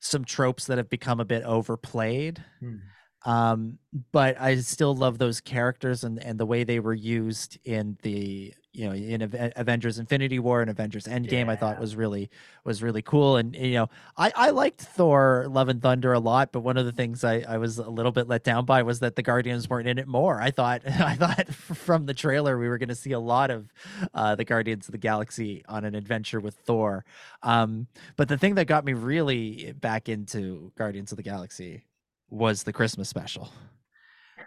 some 0.00 0.24
tropes 0.24 0.66
that 0.66 0.78
have 0.78 0.88
become 0.88 1.20
a 1.20 1.24
bit 1.24 1.42
overplayed. 1.44 2.44
Hmm. 2.60 2.76
Um, 3.24 3.78
but 4.12 4.40
I 4.40 4.56
still 4.56 4.94
love 4.94 5.18
those 5.18 5.40
characters 5.40 6.04
and, 6.04 6.22
and 6.22 6.38
the 6.38 6.46
way 6.46 6.64
they 6.64 6.80
were 6.80 6.94
used 6.94 7.58
in 7.64 7.98
the 8.02 8.54
you 8.72 8.86
know 8.86 8.94
in 8.94 9.22
Ave- 9.22 9.52
Avengers 9.56 9.98
Infinity 9.98 10.38
War 10.38 10.60
and 10.60 10.70
Avengers 10.70 11.04
Endgame. 11.04 11.48
I 11.48 11.56
thought 11.56 11.80
was 11.80 11.96
really 11.96 12.30
was 12.64 12.82
really 12.82 13.02
cool. 13.02 13.36
And 13.36 13.54
you 13.54 13.74
know 13.74 13.88
I 14.16 14.32
I 14.34 14.50
liked 14.50 14.80
Thor 14.80 15.46
Love 15.50 15.68
and 15.68 15.82
Thunder 15.82 16.12
a 16.12 16.20
lot, 16.20 16.52
but 16.52 16.60
one 16.60 16.76
of 16.76 16.86
the 16.86 16.92
things 16.92 17.24
I 17.24 17.44
I 17.48 17.58
was 17.58 17.78
a 17.78 17.90
little 17.90 18.12
bit 18.12 18.28
let 18.28 18.44
down 18.44 18.64
by 18.64 18.82
was 18.82 19.00
that 19.00 19.16
the 19.16 19.22
Guardians 19.22 19.68
weren't 19.68 19.88
in 19.88 19.98
it 19.98 20.06
more. 20.06 20.40
I 20.40 20.50
thought 20.50 20.82
I 20.86 21.16
thought 21.16 21.52
from 21.52 22.06
the 22.06 22.14
trailer 22.14 22.58
we 22.58 22.68
were 22.68 22.78
going 22.78 22.90
to 22.90 22.94
see 22.94 23.12
a 23.12 23.20
lot 23.20 23.50
of 23.50 23.72
uh, 24.14 24.34
the 24.36 24.44
Guardians 24.44 24.88
of 24.88 24.92
the 24.92 24.98
Galaxy 24.98 25.64
on 25.68 25.84
an 25.84 25.94
adventure 25.94 26.40
with 26.40 26.54
Thor. 26.54 27.04
Um, 27.42 27.88
but 28.16 28.28
the 28.28 28.38
thing 28.38 28.54
that 28.54 28.66
got 28.66 28.84
me 28.84 28.92
really 28.92 29.74
back 29.80 30.08
into 30.08 30.72
Guardians 30.76 31.12
of 31.12 31.16
the 31.16 31.22
Galaxy 31.22 31.84
was 32.30 32.62
the 32.64 32.72
Christmas 32.72 33.08
special. 33.08 33.50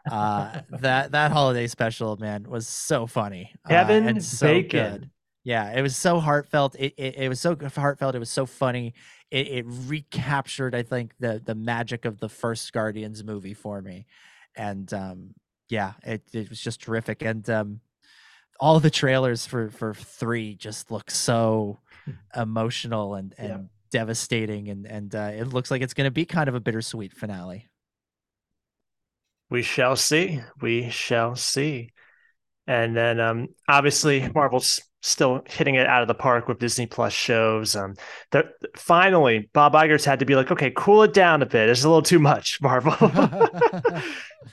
Uh, 0.10 0.60
that 0.70 1.12
that 1.14 1.32
holiday 1.32 1.66
special, 1.68 2.18
man, 2.18 2.44
was 2.44 2.68
so 2.68 3.08
funny. 3.08 3.54
uh, 3.66 3.70
Kevin 3.70 4.08
and 4.08 4.22
so 4.22 4.62
Bacon. 4.62 4.70
good. 4.72 5.10
Yeah, 5.46 5.72
it 5.74 5.82
was 5.82 5.96
so 5.96 6.20
heartfelt. 6.20 6.76
It, 6.78 6.94
it 6.98 7.16
it 7.18 7.30
was 7.30 7.40
so 7.40 7.56
heartfelt. 7.56 8.16
It 8.16 8.20
was 8.20 8.30
so 8.30 8.46
funny. 8.46 8.94
It 9.32 9.48
it 9.48 9.66
recaptured, 9.68 10.76
I 10.76 10.84
think, 10.84 11.14
the 11.20 11.42
the 11.44 11.56
magic 11.56 12.06
of 12.06 12.20
the 12.20 12.30
first 12.30 12.72
Guardians 12.74 13.24
movie 13.24 13.54
for 13.54 13.82
me, 13.82 14.06
and 14.56 14.94
um, 14.94 15.34
yeah, 15.70 15.94
it 16.04 16.24
it 16.34 16.50
was 16.50 16.60
just 16.60 16.82
terrific. 16.82 17.22
And 17.22 17.50
um, 17.50 17.80
all 18.60 18.80
the 18.80 18.90
trailers 18.90 19.46
for 19.46 19.70
for 19.70 19.94
three 19.94 20.56
just 20.56 20.92
look 20.92 21.12
so 21.12 21.80
emotional 22.36 23.16
and 23.16 23.34
and 23.38 23.50
Yeah. 23.50 23.58
devastating, 23.92 24.70
and 24.70 24.86
and 24.86 25.16
uh, 25.16 25.32
it 25.34 25.46
looks 25.46 25.72
like 25.72 25.82
it's 25.82 25.94
going 25.94 26.08
to 26.08 26.12
be 26.12 26.26
kind 26.26 26.50
of 26.50 26.56
a 26.56 26.60
bittersweet 26.60 27.14
finale. 27.14 27.68
We 29.54 29.62
shall 29.62 29.96
see. 29.96 30.42
We 30.62 30.90
shall 30.90 31.36
see. 31.36 31.92
And 32.66 32.98
then 32.98 33.20
um 33.20 33.50
obviously 33.68 34.28
Marvel's 34.34 34.82
still 35.04 35.44
hitting 35.48 35.76
it 35.76 35.86
out 35.86 36.02
of 36.02 36.08
the 36.08 36.16
park 36.16 36.48
with 36.48 36.58
Disney 36.58 36.88
Plus 36.88 37.14
shows. 37.14 37.76
Um 37.76 37.94
finally 38.76 39.52
Bob 39.54 39.74
Iger's 39.74 40.06
had 40.06 40.22
to 40.22 40.26
be 40.26 40.36
like, 40.36 40.50
okay, 40.50 40.72
cool 40.76 41.04
it 41.04 41.14
down 41.14 41.44
a 41.44 41.46
bit. 41.46 41.70
It's 41.70 41.84
a 41.84 41.88
little 41.88 42.02
too 42.02 42.18
much, 42.18 42.60
Marvel. 42.64 42.96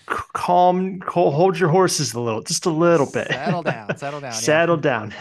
Calm, 0.06 1.00
hold 1.08 1.58
your 1.58 1.70
horses 1.70 2.12
a 2.12 2.20
little, 2.20 2.42
just 2.42 2.66
a 2.66 2.70
little 2.70 3.10
bit. 3.10 3.28
Settle 3.28 3.62
down. 3.62 3.96
Settle 3.96 4.20
down. 4.20 4.32
Settle 4.34 4.76
down. 4.76 5.14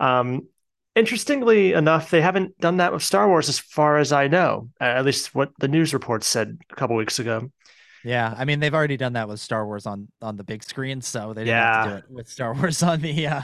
um 0.00 0.48
interestingly 0.96 1.74
enough, 1.74 2.08
they 2.08 2.22
haven't 2.22 2.56
done 2.60 2.78
that 2.78 2.94
with 2.94 3.02
Star 3.02 3.28
Wars 3.28 3.50
as 3.50 3.58
far 3.58 3.98
as 3.98 4.10
I 4.10 4.28
know. 4.28 4.70
At 4.80 5.04
least 5.04 5.34
what 5.34 5.50
the 5.58 5.68
news 5.68 5.92
reports 5.92 6.26
said 6.26 6.58
a 6.70 6.76
couple 6.76 6.96
weeks 6.96 7.18
ago. 7.18 7.50
Yeah, 8.02 8.34
I 8.36 8.44
mean 8.44 8.60
they've 8.60 8.74
already 8.74 8.96
done 8.96 9.12
that 9.14 9.28
with 9.28 9.40
Star 9.40 9.66
Wars 9.66 9.86
on 9.86 10.08
on 10.22 10.36
the 10.36 10.44
big 10.44 10.62
screen, 10.64 11.00
so 11.02 11.34
they 11.34 11.44
didn't 11.44 11.60
have 11.60 11.70
to 11.70 11.80
do 11.82 11.94
it 11.96 12.04
with 12.08 12.28
Star 12.28 12.54
Wars 12.54 12.82
on 12.82 13.00
the 13.00 13.26
uh, 13.26 13.42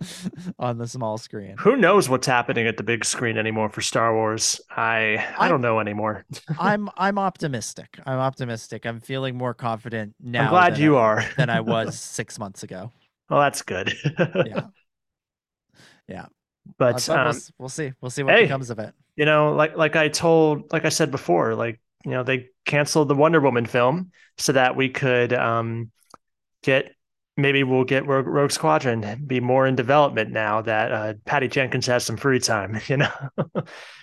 on 0.58 0.78
the 0.78 0.86
small 0.88 1.18
screen. 1.18 1.60
Who 1.60 1.76
knows 1.76 2.08
what's 2.08 2.26
happening 2.26 2.66
at 2.68 2.76
the 2.76 2.82
big 2.82 3.04
screen 3.04 3.38
anymore 3.38 3.68
for 3.70 3.80
Star 3.80 4.14
Wars? 4.14 4.60
I 4.70 5.26
I 5.38 5.48
don't 5.48 5.60
know 5.60 5.80
anymore. 5.80 6.24
I'm 6.58 6.88
I'm 6.96 7.18
optimistic. 7.18 7.98
I'm 8.06 8.18
optimistic. 8.18 8.86
I'm 8.86 9.00
feeling 9.00 9.36
more 9.36 9.54
confident 9.54 10.14
now. 10.20 10.42
I'm 10.42 10.46
glad 10.46 10.78
you 10.78 10.96
I, 10.96 10.96
are. 10.96 11.24
than 11.36 11.50
I 11.50 11.60
was 11.60 11.98
six 11.98 12.38
months 12.38 12.62
ago. 12.62 12.92
well, 13.28 13.40
that's 13.40 13.62
good. 13.62 13.94
Yeah, 16.08 16.26
Uh, 16.90 17.00
but 17.00 17.06
but 17.06 17.20
we'll, 17.22 17.30
um, 17.30 17.42
we'll 17.58 17.68
see. 17.68 17.92
We'll 18.00 18.10
see 18.10 18.22
what 18.22 18.36
hey. 18.36 18.38
becomes 18.38 18.70
of 18.70 18.78
it. 18.78 18.94
you 19.16 19.24
know, 19.24 19.54
like 19.54 19.76
like 19.76 19.96
I 19.96 20.08
told, 20.08 20.72
like 20.72 20.84
I 20.84 20.88
said 20.90 21.10
before, 21.10 21.54
like 21.54 21.80
you 22.04 22.12
know, 22.12 22.22
they 22.22 22.50
canceled 22.64 23.08
the 23.08 23.14
Wonder 23.14 23.40
Woman 23.40 23.66
film 23.66 24.10
so 24.38 24.52
that 24.52 24.76
we 24.76 24.88
could 24.88 25.32
um 25.32 25.90
get 26.62 26.94
maybe 27.36 27.64
we'll 27.64 27.84
get 27.84 28.06
Rogue, 28.06 28.26
Rogue 28.26 28.50
Squadron 28.50 29.24
be 29.26 29.40
more 29.40 29.66
in 29.66 29.74
development 29.74 30.30
now 30.30 30.62
that 30.62 30.92
uh, 30.92 31.14
Patty 31.24 31.48
Jenkins 31.48 31.86
has 31.86 32.04
some 32.04 32.16
free 32.16 32.38
time. 32.38 32.80
You 32.88 32.98
know. 32.98 33.12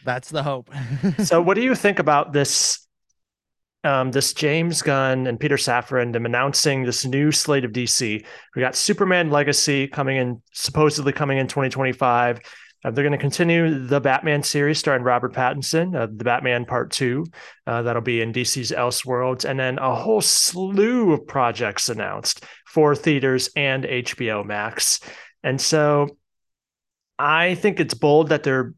That's 0.05 0.30
the 0.30 0.41
hope. 0.43 0.70
so 1.24 1.41
what 1.41 1.53
do 1.53 1.62
you 1.62 1.76
think 1.76 1.99
about 1.99 2.34
this 2.34 2.88
um, 3.84 4.12
this 4.12 4.34
James 4.34 4.82
Gunn 4.82 5.28
and 5.28 5.39
Peter 5.39 5.55
Safran 5.55 6.14
them 6.14 6.26
announcing 6.26 6.84
this 6.84 7.05
new 7.05 7.32
slate 7.32 7.64
of 7.64 7.72
DC? 7.72 8.26
We 8.55 8.59
got 8.59 8.76
Superman 8.76 9.30
Legacy 9.30 9.88
coming 9.88 10.18
in, 10.18 10.41
supposedly 10.51 11.14
coming 11.14 11.38
in 11.38 11.47
2025. 11.47 12.39
Uh, 12.84 12.92
they're 12.92 13.04
going 13.04 13.12
to 13.12 13.18
continue 13.18 13.86
the 13.86 14.00
Batman 14.00 14.42
series 14.44 14.80
starring 14.80 15.04
Robert 15.04 15.34
Pattinson, 15.34 15.96
uh, 15.96 16.08
the 16.08 16.24
Batman 16.24 16.66
Part 16.66 16.92
Two. 16.92 17.26
Uh, 17.68 17.82
that'll 17.84 18.02
be 18.02 18.22
in 18.22 18.34
DC's 18.34 18.72
Elseworlds, 18.72 19.46
and 19.46 19.60
then 19.60 19.78
a 19.80 19.94
whole 19.96 20.22
slew 20.22 21.14
of 21.14 21.28
projects 21.28 21.90
announced 21.90 22.44
for 22.66 22.96
theaters 22.96 23.50
and 23.56 23.84
HBO 23.84 24.44
Max. 24.46 25.00
And 25.44 25.60
so, 25.62 26.18
I 27.20 27.56
think 27.56 27.80
it's 27.80 27.94
bold 27.94 28.30
that 28.30 28.44
they're 28.44 28.74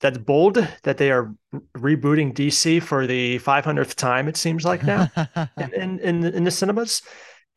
that's 0.00 0.18
bold 0.18 0.66
that 0.84 0.98
they 0.98 1.10
are 1.10 1.34
rebooting 1.76 2.32
DC 2.32 2.80
for 2.82 3.06
the 3.06 3.38
500th 3.40 3.94
time. 3.94 4.28
It 4.28 4.36
seems 4.36 4.64
like 4.64 4.84
now 4.84 5.08
in 5.56 5.72
in, 5.74 5.98
in, 6.00 6.20
the- 6.20 6.36
in 6.36 6.44
the 6.44 6.50
cinemas, 6.50 7.02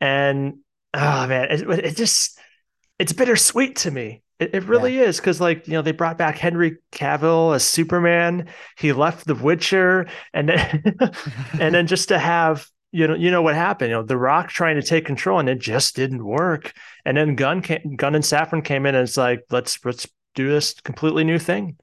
and 0.00 0.58
oh 0.94 1.26
man, 1.26 1.50
it, 1.50 1.68
it 1.84 1.96
just 1.96 2.38
it's 2.98 3.12
bittersweet 3.12 3.76
to 3.76 3.90
me. 3.90 4.21
It, 4.38 4.54
it 4.54 4.64
really 4.64 4.98
is 4.98 5.18
because 5.18 5.40
like 5.40 5.66
you 5.68 5.74
know 5.74 5.82
they 5.82 5.92
brought 5.92 6.18
back 6.18 6.36
Henry 6.38 6.78
Cavill 6.92 7.54
as 7.54 7.64
Superman. 7.64 8.48
He 8.78 8.92
left 8.92 9.26
The 9.26 9.34
Witcher, 9.34 10.06
and 10.34 10.48
then 10.48 10.96
and 11.60 11.74
then 11.74 11.86
just 11.86 12.08
to 12.08 12.18
have 12.18 12.66
you 12.90 13.06
know 13.06 13.14
you 13.14 13.30
know 13.30 13.42
what 13.42 13.54
happened. 13.54 13.90
You 13.90 13.96
know 13.96 14.02
The 14.02 14.16
Rock 14.16 14.48
trying 14.48 14.76
to 14.76 14.82
take 14.82 15.04
control, 15.06 15.38
and 15.38 15.48
it 15.48 15.60
just 15.60 15.94
didn't 15.96 16.24
work. 16.24 16.72
And 17.04 17.16
then 17.16 17.36
Gunn 17.36 17.62
came, 17.62 17.96
Gunn 17.96 18.14
and 18.14 18.24
Safran 18.24 18.64
came 18.64 18.86
in, 18.86 18.94
and 18.94 19.06
it's 19.06 19.16
like 19.16 19.44
let's 19.50 19.84
let's 19.84 20.08
do 20.34 20.48
this 20.48 20.74
completely 20.80 21.24
new 21.24 21.38
thing. 21.38 21.76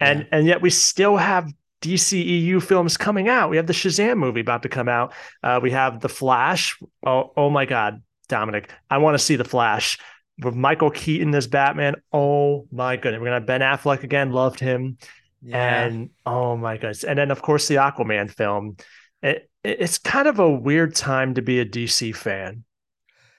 And 0.00 0.20
Yeah. 0.20 0.26
and 0.32 0.46
yet 0.46 0.62
we 0.62 0.70
still 0.70 1.16
have 1.16 1.52
DCEU 1.82 2.60
films 2.62 2.96
coming 2.96 3.28
out. 3.28 3.50
We 3.50 3.56
have 3.56 3.66
the 3.66 3.72
Shazam 3.72 4.16
movie 4.18 4.40
about 4.40 4.62
to 4.62 4.68
come 4.68 4.88
out. 4.88 5.12
Uh, 5.42 5.60
we 5.62 5.72
have 5.72 6.00
the 6.00 6.08
Flash. 6.08 6.78
Oh 7.04 7.32
oh 7.36 7.50
my 7.50 7.64
God, 7.66 8.02
Dominic, 8.28 8.70
I 8.90 8.98
want 8.98 9.14
to 9.14 9.24
see 9.24 9.36
the 9.36 9.44
Flash 9.44 9.98
with 10.44 10.54
Michael 10.54 10.90
Keaton 10.90 11.34
as 11.34 11.46
Batman. 11.46 11.96
Oh 12.12 12.66
my 12.72 12.96
goodness, 12.96 13.20
we're 13.20 13.26
gonna 13.26 13.36
have 13.40 13.46
Ben 13.46 13.60
Affleck 13.60 14.02
again. 14.02 14.32
Loved 14.32 14.60
him. 14.60 14.98
yeah. 15.42 15.84
And 15.84 16.10
oh 16.26 16.56
my 16.56 16.76
goodness. 16.76 17.04
And 17.04 17.18
then 17.18 17.30
of 17.30 17.42
course 17.42 17.68
the 17.68 17.76
Aquaman 17.76 18.30
film. 18.30 18.76
It, 19.22 19.48
it- 19.64 19.80
it's 19.80 19.98
kind 19.98 20.26
of 20.26 20.38
a 20.40 20.50
weird 20.50 20.94
time 20.94 21.34
to 21.34 21.42
be 21.42 21.60
a 21.60 21.64
DC 21.64 22.14
fan. 22.16 22.64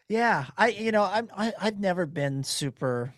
Yeah, 0.09 0.45
I 0.57 0.69
you 0.69 0.91
know 0.91 1.03
I'm 1.03 1.29
I, 1.35 1.53
I've 1.59 1.79
never 1.79 2.05
been 2.05 2.43
super 2.43 3.13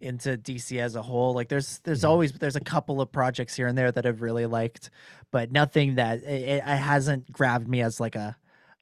into 0.00 0.36
DC 0.36 0.78
as 0.78 0.96
a 0.96 1.02
whole. 1.02 1.34
Like 1.34 1.48
there's 1.48 1.78
there's 1.84 2.02
Mhm. 2.02 2.08
always 2.08 2.32
there's 2.32 2.56
a 2.56 2.60
couple 2.60 3.00
of 3.00 3.10
projects 3.12 3.54
here 3.56 3.66
and 3.66 3.76
there 3.78 3.90
that 3.92 4.04
I've 4.06 4.20
really 4.22 4.46
liked, 4.46 4.90
but 5.30 5.52
nothing 5.52 5.94
that 5.96 6.22
it 6.24 6.48
it 6.48 6.62
hasn't 6.64 7.30
grabbed 7.32 7.68
me 7.68 7.80
as 7.82 8.00
like 8.00 8.16
a 8.16 8.36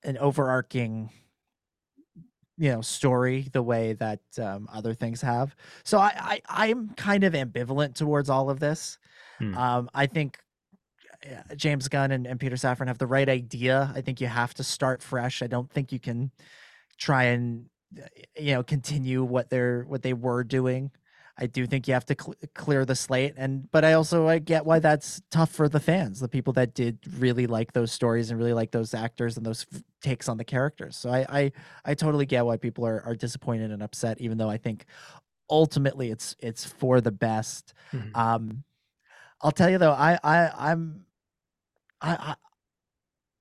an 0.04 0.18
overarching 0.18 1.10
you 2.62 2.70
know 2.70 2.80
story 2.80 3.48
the 3.52 3.62
way 3.62 3.94
that 3.94 4.20
um, 4.40 4.68
other 4.72 4.94
things 4.94 5.20
have. 5.20 5.56
So 5.82 5.98
I, 5.98 6.40
I 6.48 6.70
I'm 6.70 6.90
kind 6.90 7.24
of 7.24 7.32
ambivalent 7.32 7.96
towards 7.96 8.30
all 8.30 8.50
of 8.50 8.60
this. 8.60 8.98
Hmm. 9.38 9.58
Um, 9.58 9.90
I 9.92 10.06
think 10.06 10.38
uh, 11.26 11.56
James 11.56 11.88
Gunn 11.88 12.12
and, 12.12 12.24
and 12.24 12.38
Peter 12.38 12.54
Safran 12.54 12.86
have 12.86 12.98
the 12.98 13.06
right 13.08 13.28
idea. 13.28 13.92
I 13.96 14.00
think 14.00 14.20
you 14.20 14.28
have 14.28 14.54
to 14.54 14.62
start 14.62 15.02
fresh. 15.02 15.42
I 15.42 15.48
don't 15.48 15.68
think 15.72 15.90
you 15.90 15.98
can 15.98 16.30
try 16.98 17.24
and 17.24 17.66
uh, 18.00 18.06
you 18.38 18.54
know 18.54 18.62
continue 18.62 19.24
what 19.24 19.50
they're 19.50 19.82
what 19.88 20.02
they 20.02 20.12
were 20.12 20.44
doing. 20.44 20.92
I 21.38 21.46
do 21.46 21.66
think 21.66 21.88
you 21.88 21.94
have 21.94 22.04
to 22.06 22.16
cl- 22.20 22.34
clear 22.54 22.84
the 22.84 22.94
slate, 22.94 23.34
and 23.36 23.70
but 23.70 23.84
I 23.84 23.94
also 23.94 24.28
I 24.28 24.38
get 24.38 24.66
why 24.66 24.78
that's 24.80 25.22
tough 25.30 25.50
for 25.50 25.68
the 25.68 25.80
fans, 25.80 26.20
the 26.20 26.28
people 26.28 26.52
that 26.54 26.74
did 26.74 26.98
really 27.18 27.46
like 27.46 27.72
those 27.72 27.90
stories 27.90 28.30
and 28.30 28.38
really 28.38 28.52
like 28.52 28.70
those 28.70 28.92
actors 28.94 29.36
and 29.36 29.46
those 29.46 29.66
f- 29.72 29.82
takes 30.02 30.28
on 30.28 30.36
the 30.36 30.44
characters. 30.44 30.96
So 30.96 31.10
I 31.10 31.26
I, 31.28 31.52
I 31.86 31.94
totally 31.94 32.26
get 32.26 32.44
why 32.44 32.58
people 32.58 32.86
are, 32.86 33.02
are 33.02 33.14
disappointed 33.16 33.70
and 33.70 33.82
upset, 33.82 34.20
even 34.20 34.36
though 34.38 34.50
I 34.50 34.58
think 34.58 34.84
ultimately 35.50 36.10
it's 36.10 36.36
it's 36.40 36.64
for 36.66 37.00
the 37.00 37.12
best. 37.12 37.74
Mhm. 37.92 38.16
Um, 38.16 38.64
I'll 39.42 39.52
tell 39.52 39.70
you 39.70 39.78
though, 39.78 39.92
I 39.92 40.18
I 40.24 40.50
I'm 40.70 41.06
I, 42.00 42.12
I 42.14 42.34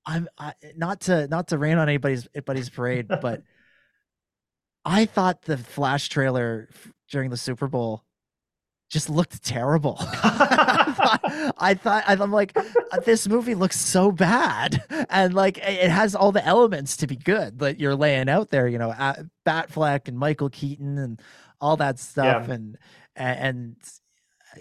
I'm 0.05 0.27
I, 0.37 0.53
not 0.75 1.01
to 1.01 1.27
not 1.27 1.49
to 1.49 1.57
rain 1.57 1.77
on 1.77 1.87
anybody's 1.87 2.27
anybody's 2.33 2.69
parade, 2.69 3.07
but 3.21 3.43
I 4.85 5.05
thought 5.05 5.43
the 5.43 5.57
Flash 5.57 6.09
trailer 6.09 6.69
during 7.11 7.29
the 7.29 7.37
Super 7.37 7.67
Bowl 7.67 8.03
just 8.89 9.09
looked 9.09 9.43
terrible. 9.43 9.97
I 9.99 11.77
thought, 11.81 12.03
I 12.07 12.15
thought 12.15 12.21
I'm 12.21 12.31
like 12.31 12.57
this 13.05 13.27
movie 13.27 13.55
looks 13.55 13.79
so 13.79 14.11
bad, 14.11 14.83
and 15.09 15.33
like 15.33 15.57
it 15.57 15.89
has 15.89 16.15
all 16.15 16.31
the 16.31 16.45
elements 16.45 16.97
to 16.97 17.07
be 17.07 17.15
good 17.15 17.59
that 17.59 17.79
you're 17.79 17.95
laying 17.95 18.29
out 18.29 18.49
there. 18.49 18.67
You 18.67 18.77
know, 18.77 18.93
Batfleck 19.45 20.07
and 20.07 20.17
Michael 20.17 20.49
Keaton 20.49 20.97
and 20.97 21.21
all 21.61 21.77
that 21.77 21.99
stuff 21.99 22.47
yeah. 22.47 22.53
and 22.53 22.77
and 23.15 23.75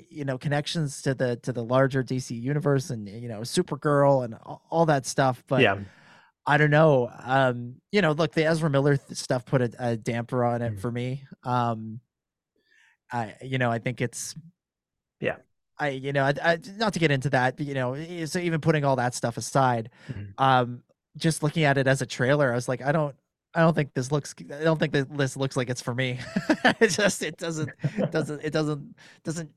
you 0.08 0.24
know 0.24 0.38
connections 0.38 1.02
to 1.02 1.14
the 1.14 1.36
to 1.36 1.52
the 1.52 1.64
larger 1.64 2.04
DC 2.04 2.40
universe 2.40 2.90
and 2.90 3.08
you 3.08 3.28
know 3.28 3.40
Supergirl 3.40 4.24
and 4.24 4.36
all 4.70 4.86
that 4.86 5.06
stuff 5.06 5.42
but 5.48 5.62
yeah 5.62 5.78
I 6.46 6.58
don't 6.58 6.70
know 6.70 7.10
um 7.24 7.76
you 7.90 8.02
know 8.02 8.12
look 8.12 8.32
the 8.32 8.44
Ezra 8.44 8.70
Miller 8.70 8.98
stuff 9.12 9.44
put 9.44 9.62
a, 9.62 9.70
a 9.78 9.96
damper 9.96 10.44
on 10.44 10.62
it 10.62 10.74
mm 10.74 10.80
for 10.80 10.92
me 10.92 11.24
um 11.42 12.00
I 13.12 13.34
you 13.42 13.58
know 13.58 13.70
I 13.70 13.78
think 13.78 14.00
it's 14.00 14.34
yeah 15.20 15.36
I 15.78 15.90
you 15.90 16.12
know 16.12 16.24
I, 16.24 16.34
I, 16.42 16.58
not 16.76 16.92
to 16.94 16.98
get 16.98 17.10
into 17.10 17.30
that 17.30 17.56
but, 17.56 17.66
you 17.66 17.74
know 17.74 17.94
so 18.26 18.38
even 18.38 18.60
putting 18.60 18.84
all 18.84 18.96
that 18.96 19.14
stuff 19.14 19.36
aside 19.36 19.90
mm-hmm. 20.08 20.42
um 20.42 20.82
just 21.16 21.42
looking 21.42 21.64
at 21.64 21.78
it 21.78 21.86
as 21.86 22.02
a 22.02 22.06
trailer 22.06 22.52
I 22.52 22.54
was 22.54 22.68
like 22.68 22.82
I 22.82 22.92
don't 22.92 23.14
I 23.54 23.60
don't 23.60 23.74
think 23.74 23.94
this 23.94 24.12
looks. 24.12 24.34
I 24.38 24.62
don't 24.62 24.78
think 24.78 24.92
that 24.92 25.16
this 25.16 25.36
looks 25.36 25.56
like 25.56 25.70
it's 25.70 25.80
for 25.80 25.94
me. 25.94 26.20
it 26.80 26.88
just 26.88 27.22
it 27.22 27.36
doesn't 27.36 27.70
doesn't 28.10 28.44
it 28.44 28.52
doesn't 28.52 28.96
doesn't 29.24 29.50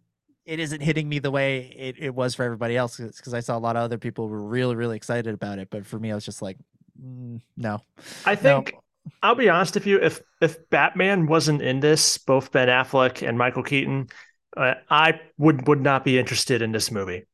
it 0.46 0.60
isn't 0.60 0.82
hitting 0.82 1.08
me 1.08 1.20
the 1.20 1.32
way 1.32 1.74
it, 1.78 1.96
it 2.00 2.14
was 2.14 2.36
for 2.36 2.44
everybody 2.44 2.76
else 2.76 2.98
because 2.98 3.34
I 3.34 3.40
saw 3.40 3.58
a 3.58 3.60
lot 3.60 3.76
of 3.76 3.84
other 3.84 3.98
people 3.98 4.28
were 4.28 4.42
really 4.42 4.76
really 4.76 4.98
excited 4.98 5.34
about 5.34 5.60
it, 5.60 5.70
but 5.70 5.86
for 5.86 6.00
me 6.00 6.12
I 6.12 6.16
was 6.16 6.26
just 6.26 6.42
like, 6.42 6.58
mm, 7.02 7.40
no. 7.56 7.82
I 8.26 8.36
think 8.36 8.74
no. 8.74 8.83
I'll 9.22 9.36
be 9.36 9.50
honest 9.50 9.76
with 9.76 9.88
you. 9.88 10.00
If 10.00 10.22
if 10.42 10.70
Batman 10.70 11.28
wasn't 11.28 11.62
in 11.62 11.80
this, 11.80 12.18
both 12.18 12.52
Ben 12.52 12.68
Affleck 12.68 13.28
and 13.28 13.38
Michael 13.38 13.64
Keaton, 13.64 14.08
uh, 14.56 14.76
I 14.90 15.20
would 15.38 15.68
would 15.68 15.82
not 15.82 16.04
be 16.04 16.20
interested 16.20 16.62
in 16.62 16.72
this 16.72 16.92
movie. 16.92 17.26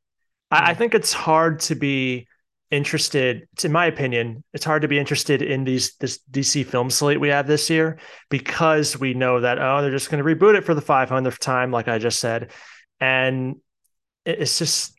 I, 0.52 0.72
I 0.72 0.74
think 0.74 0.94
it's 0.94 1.14
hard 1.14 1.60
to 1.62 1.76
be 1.76 2.28
interested 2.72 3.48
in 3.64 3.72
my 3.72 3.88
opinion 3.88 4.44
it's 4.54 4.64
hard 4.64 4.84
to 4.84 4.88
be 4.88 5.00
interested 5.00 5.42
in 5.42 5.64
these 5.64 5.96
this 5.96 6.20
dc 6.30 6.64
film 6.68 6.88
slate 6.92 7.20
we 7.20 7.30
have 7.30 7.48
this 7.48 7.68
year 7.68 7.98
because 8.30 9.00
we 9.00 9.16
know 9.16 9.40
that 9.40 9.58
oh 9.60 9.82
they're 9.82 9.90
just 9.90 10.12
going 10.12 10.24
to 10.24 10.36
reboot 10.36 10.56
it 10.56 10.64
for 10.64 10.76
the 10.76 10.82
500th 10.82 11.40
time 11.40 11.72
like 11.72 11.88
i 11.88 11.98
just 11.98 12.20
said 12.20 12.52
and 13.00 13.56
it's 14.24 14.60
just 14.60 14.94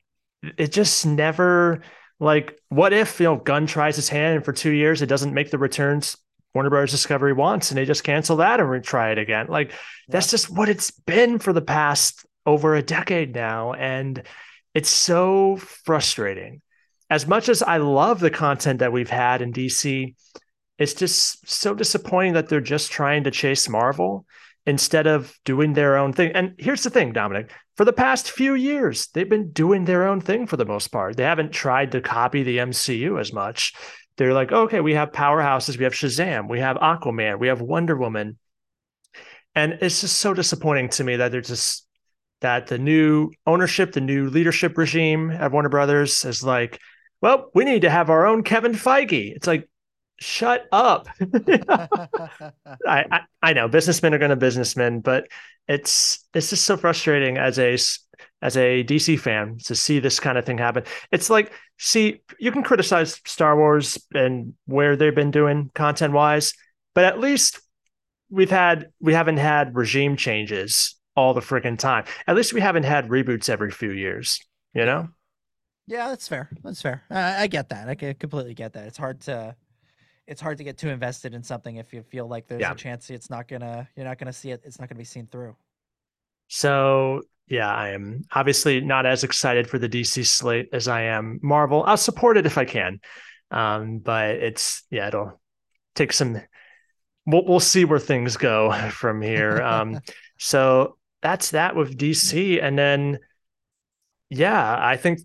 it 0.58 0.72
just 0.72 1.06
never 1.06 1.82
like 2.18 2.58
what 2.70 2.92
if 2.92 3.20
you 3.20 3.26
know 3.26 3.36
gunn 3.36 3.68
tries 3.68 3.94
his 3.94 4.08
hand 4.08 4.34
and 4.34 4.44
for 4.44 4.52
two 4.52 4.72
years 4.72 5.00
it 5.00 5.06
doesn't 5.06 5.32
make 5.32 5.52
the 5.52 5.58
returns 5.58 6.16
warner 6.54 6.70
brothers 6.70 6.90
discovery 6.90 7.32
wants 7.32 7.70
and 7.70 7.78
they 7.78 7.84
just 7.84 8.04
cancel 8.04 8.36
that 8.36 8.60
and 8.60 8.68
retry 8.68 9.12
it 9.12 9.18
again 9.18 9.46
like 9.48 9.70
yeah. 9.70 9.76
that's 10.08 10.30
just 10.30 10.50
what 10.50 10.68
it's 10.68 10.90
been 10.90 11.38
for 11.38 11.52
the 11.52 11.62
past 11.62 12.26
over 12.46 12.74
a 12.74 12.82
decade 12.82 13.34
now 13.34 13.72
and 13.72 14.22
it's 14.74 14.90
so 14.90 15.56
frustrating 15.56 16.60
as 17.10 17.26
much 17.26 17.48
as 17.48 17.62
I 17.62 17.78
love 17.78 18.20
the 18.20 18.30
content 18.30 18.78
that 18.78 18.92
we've 18.92 19.10
had 19.10 19.42
in 19.42 19.52
DC, 19.52 20.14
it's 20.78 20.94
just 20.94 21.48
so 21.48 21.74
disappointing 21.74 22.34
that 22.34 22.48
they're 22.48 22.60
just 22.60 22.92
trying 22.92 23.24
to 23.24 23.32
chase 23.32 23.68
Marvel 23.68 24.24
instead 24.64 25.08
of 25.08 25.36
doing 25.44 25.72
their 25.72 25.96
own 25.96 26.12
thing. 26.12 26.30
And 26.32 26.54
here's 26.56 26.84
the 26.84 26.90
thing, 26.90 27.12
Dominic, 27.12 27.50
for 27.76 27.84
the 27.84 27.92
past 27.92 28.30
few 28.30 28.54
years, 28.54 29.08
they've 29.08 29.28
been 29.28 29.50
doing 29.50 29.84
their 29.84 30.06
own 30.06 30.20
thing 30.20 30.46
for 30.46 30.56
the 30.56 30.64
most 30.64 30.88
part. 30.88 31.16
They 31.16 31.24
haven't 31.24 31.52
tried 31.52 31.92
to 31.92 32.00
copy 32.00 32.44
the 32.44 32.58
MCU 32.58 33.20
as 33.20 33.32
much. 33.32 33.74
They're 34.20 34.34
like, 34.34 34.52
okay, 34.52 34.80
we 34.80 34.92
have 34.92 35.12
powerhouses, 35.12 35.78
we 35.78 35.84
have 35.84 35.94
Shazam, 35.94 36.46
we 36.46 36.60
have 36.60 36.76
Aquaman, 36.76 37.38
we 37.38 37.48
have 37.48 37.62
Wonder 37.62 37.96
Woman. 37.96 38.36
And 39.54 39.78
it's 39.80 40.02
just 40.02 40.18
so 40.18 40.34
disappointing 40.34 40.90
to 40.90 41.04
me 41.04 41.16
that 41.16 41.32
they're 41.32 41.40
just 41.40 41.86
that 42.42 42.66
the 42.66 42.76
new 42.76 43.30
ownership, 43.46 43.92
the 43.92 44.02
new 44.02 44.28
leadership 44.28 44.76
regime 44.76 45.30
at 45.30 45.52
Warner 45.52 45.70
Brothers 45.70 46.26
is 46.26 46.44
like, 46.44 46.78
well, 47.22 47.50
we 47.54 47.64
need 47.64 47.80
to 47.80 47.88
have 47.88 48.10
our 48.10 48.26
own 48.26 48.42
Kevin 48.42 48.72
Feige. 48.72 49.34
It's 49.34 49.46
like, 49.46 49.70
shut 50.18 50.66
up. 50.70 51.08
I, 51.48 52.44
I, 52.86 53.20
I 53.42 53.52
know 53.54 53.68
businessmen 53.68 54.12
are 54.12 54.18
going 54.18 54.28
to 54.28 54.36
businessmen, 54.36 55.00
but 55.00 55.28
it's 55.66 56.28
it's 56.34 56.50
just 56.50 56.66
so 56.66 56.76
frustrating 56.76 57.38
as 57.38 57.58
a 57.58 57.78
as 58.42 58.56
a 58.56 58.84
DC 58.84 59.18
fan 59.18 59.58
to 59.64 59.74
see 59.74 59.98
this 59.98 60.18
kind 60.20 60.38
of 60.38 60.44
thing 60.44 60.58
happen. 60.58 60.84
It's 61.12 61.30
like, 61.30 61.52
see, 61.78 62.22
you 62.38 62.52
can 62.52 62.62
criticize 62.62 63.20
Star 63.26 63.56
Wars 63.56 63.98
and 64.14 64.54
where 64.66 64.96
they've 64.96 65.14
been 65.14 65.30
doing 65.30 65.70
content 65.74 66.12
wise, 66.12 66.54
but 66.94 67.04
at 67.04 67.20
least 67.20 67.60
we've 68.30 68.50
had 68.50 68.90
we 69.00 69.12
haven't 69.12 69.36
had 69.38 69.74
regime 69.74 70.16
changes 70.16 70.96
all 71.16 71.34
the 71.34 71.40
freaking 71.40 71.78
time. 71.78 72.04
At 72.26 72.36
least 72.36 72.52
we 72.52 72.60
haven't 72.60 72.84
had 72.84 73.08
reboots 73.08 73.48
every 73.48 73.70
few 73.70 73.90
years, 73.90 74.40
you 74.74 74.86
know? 74.86 75.08
Yeah, 75.86 76.08
that's 76.08 76.28
fair. 76.28 76.48
That's 76.62 76.80
fair. 76.80 77.02
I, 77.10 77.42
I 77.42 77.46
get 77.48 77.68
that. 77.70 77.88
I 77.88 77.94
completely 77.94 78.54
get 78.54 78.72
that. 78.74 78.86
It's 78.86 78.96
hard 78.96 79.20
to 79.22 79.56
it's 80.26 80.40
hard 80.40 80.58
to 80.58 80.64
get 80.64 80.78
too 80.78 80.88
invested 80.88 81.34
in 81.34 81.42
something 81.42 81.76
if 81.76 81.92
you 81.92 82.04
feel 82.04 82.28
like 82.28 82.46
there's 82.46 82.60
yeah. 82.60 82.70
a 82.70 82.76
chance 82.76 83.10
it's 83.10 83.28
not 83.28 83.48
gonna 83.48 83.88
you're 83.96 84.06
not 84.06 84.18
gonna 84.18 84.32
see 84.32 84.52
it. 84.52 84.62
It's 84.64 84.78
not 84.78 84.88
gonna 84.88 84.98
be 84.98 85.04
seen 85.04 85.26
through. 85.26 85.56
So 86.46 87.22
yeah, 87.50 87.68
I 87.68 87.88
am 87.90 88.22
obviously 88.32 88.80
not 88.80 89.06
as 89.06 89.24
excited 89.24 89.68
for 89.68 89.78
the 89.78 89.88
DC 89.88 90.24
slate 90.24 90.68
as 90.72 90.86
I 90.86 91.02
am 91.02 91.40
Marvel. 91.42 91.82
I'll 91.84 91.96
support 91.96 92.36
it 92.36 92.46
if 92.46 92.56
I 92.56 92.64
can, 92.64 93.00
um, 93.50 93.98
but 93.98 94.36
it's 94.36 94.84
yeah, 94.88 95.08
it'll 95.08 95.40
take 95.96 96.12
some. 96.12 96.40
We'll 97.26 97.44
we'll 97.44 97.58
see 97.58 97.84
where 97.84 97.98
things 97.98 98.36
go 98.36 98.72
from 98.92 99.20
here. 99.20 99.60
Um, 99.60 99.98
so 100.38 100.96
that's 101.22 101.50
that 101.50 101.74
with 101.74 101.98
DC, 101.98 102.62
and 102.62 102.78
then 102.78 103.18
yeah, 104.30 104.76
I 104.80 104.96
think 104.96 105.18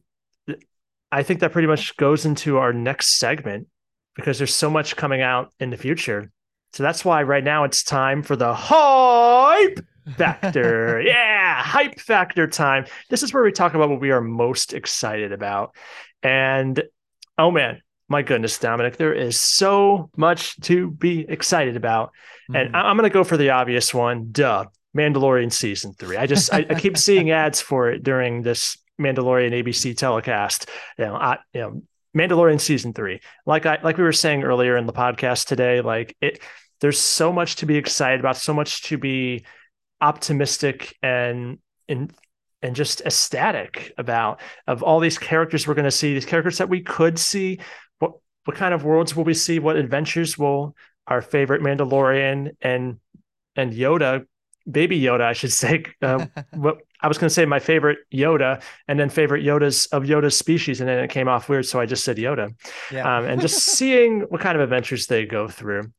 I 1.11 1.21
think 1.21 1.41
that 1.41 1.51
pretty 1.51 1.67
much 1.67 1.95
goes 1.95 2.25
into 2.25 2.57
our 2.57 2.73
next 2.73 3.19
segment 3.19 3.67
because 4.15 4.39
there's 4.39 4.53
so 4.53 4.71
much 4.71 4.95
coming 4.95 5.21
out 5.21 5.53
in 5.59 5.69
the 5.69 5.77
future. 5.77 6.31
So 6.73 6.81
that's 6.81 7.05
why 7.05 7.21
right 7.21 7.43
now 7.43 7.65
it's 7.65 7.83
time 7.83 8.23
for 8.23 8.35
the 8.35 8.53
hype 8.53 9.79
factor. 10.17 11.01
yeah, 11.01 11.34
hype 11.55 11.99
factor 11.99 12.47
time. 12.47 12.85
This 13.09 13.23
is 13.23 13.33
where 13.33 13.43
we 13.43 13.51
talk 13.51 13.73
about 13.73 13.89
what 13.89 13.99
we 13.99 14.11
are 14.11 14.21
most 14.21 14.73
excited 14.73 15.31
about. 15.31 15.75
And 16.23 16.81
oh 17.37 17.51
man, 17.51 17.81
my 18.07 18.21
goodness, 18.21 18.57
Dominic, 18.59 18.97
there 18.97 19.13
is 19.13 19.39
so 19.39 20.09
much 20.15 20.55
to 20.61 20.91
be 20.91 21.25
excited 21.27 21.75
about. 21.75 22.09
Mm-hmm. 22.49 22.55
And 22.55 22.75
I'm 22.75 22.97
going 22.97 23.09
to 23.09 23.13
go 23.13 23.23
for 23.23 23.37
the 23.37 23.51
obvious 23.51 23.93
one. 23.93 24.31
Duh. 24.31 24.65
Mandalorian 24.95 25.51
season 25.51 25.93
three. 25.93 26.15
I 26.15 26.25
just 26.25 26.53
I, 26.53 26.65
I 26.69 26.75
keep 26.75 26.97
seeing 26.97 27.29
ads 27.31 27.59
for 27.59 27.91
it 27.91 28.01
during 28.01 28.43
this 28.43 28.77
Mandalorian 28.99 29.51
ABC 29.51 29.95
telecast. 29.97 30.69
You 30.97 31.05
know, 31.05 31.15
I, 31.15 31.37
you 31.53 31.61
know, 31.61 31.81
Mandalorian 32.15 32.61
season 32.61 32.93
three. 32.93 33.19
Like 33.45 33.65
I 33.65 33.79
like 33.83 33.97
we 33.97 34.05
were 34.05 34.13
saying 34.13 34.43
earlier 34.43 34.77
in 34.77 34.85
the 34.85 34.93
podcast 34.93 35.47
today, 35.47 35.81
like 35.81 36.15
it 36.21 36.39
there's 36.79 36.99
so 36.99 37.33
much 37.33 37.57
to 37.57 37.65
be 37.65 37.75
excited 37.75 38.19
about, 38.19 38.37
so 38.37 38.53
much 38.53 38.83
to 38.83 38.97
be 38.97 39.45
optimistic 40.01 40.95
and 41.01 41.59
and 41.87 42.13
and 42.61 42.75
just 42.75 43.01
ecstatic 43.01 43.93
about 43.97 44.41
of 44.67 44.81
all 44.81 44.99
these 44.99 45.17
characters 45.17 45.67
we're 45.67 45.73
going 45.73 45.85
to 45.85 45.91
see, 45.91 46.13
these 46.13 46.25
characters 46.25 46.57
that 46.57 46.69
we 46.69 46.81
could 46.81 47.19
see. 47.19 47.59
What 47.99 48.13
what 48.45 48.57
kind 48.57 48.73
of 48.73 48.83
worlds 48.83 49.15
will 49.15 49.23
we 49.23 49.33
see? 49.33 49.59
What 49.59 49.75
adventures 49.75 50.37
will 50.37 50.75
our 51.07 51.21
favorite 51.21 51.61
Mandalorian 51.61 52.55
and 52.61 52.99
and 53.55 53.73
Yoda 53.73 54.25
baby 54.69 54.99
Yoda, 54.99 55.21
I 55.21 55.33
should 55.33 55.53
say. 55.53 55.83
Uh, 56.01 56.25
what 56.53 56.77
I 57.01 57.07
was 57.07 57.17
going 57.17 57.29
to 57.29 57.33
say 57.33 57.45
my 57.45 57.59
favorite 57.59 57.99
Yoda, 58.13 58.61
and 58.87 58.99
then 58.99 59.09
favorite 59.09 59.43
Yodas 59.43 59.87
of 59.91 60.03
Yoda's 60.03 60.37
species, 60.37 60.81
and 60.81 60.89
then 60.89 61.03
it 61.03 61.09
came 61.09 61.27
off 61.27 61.49
weird, 61.49 61.65
so 61.65 61.79
I 61.79 61.85
just 61.85 62.03
said 62.03 62.17
Yoda. 62.17 62.53
Yeah. 62.91 63.17
Um, 63.17 63.25
and 63.25 63.41
just 63.41 63.59
seeing 63.77 64.21
what 64.21 64.41
kind 64.41 64.55
of 64.55 64.61
adventures 64.61 65.07
they 65.07 65.25
go 65.25 65.47
through. 65.47 65.91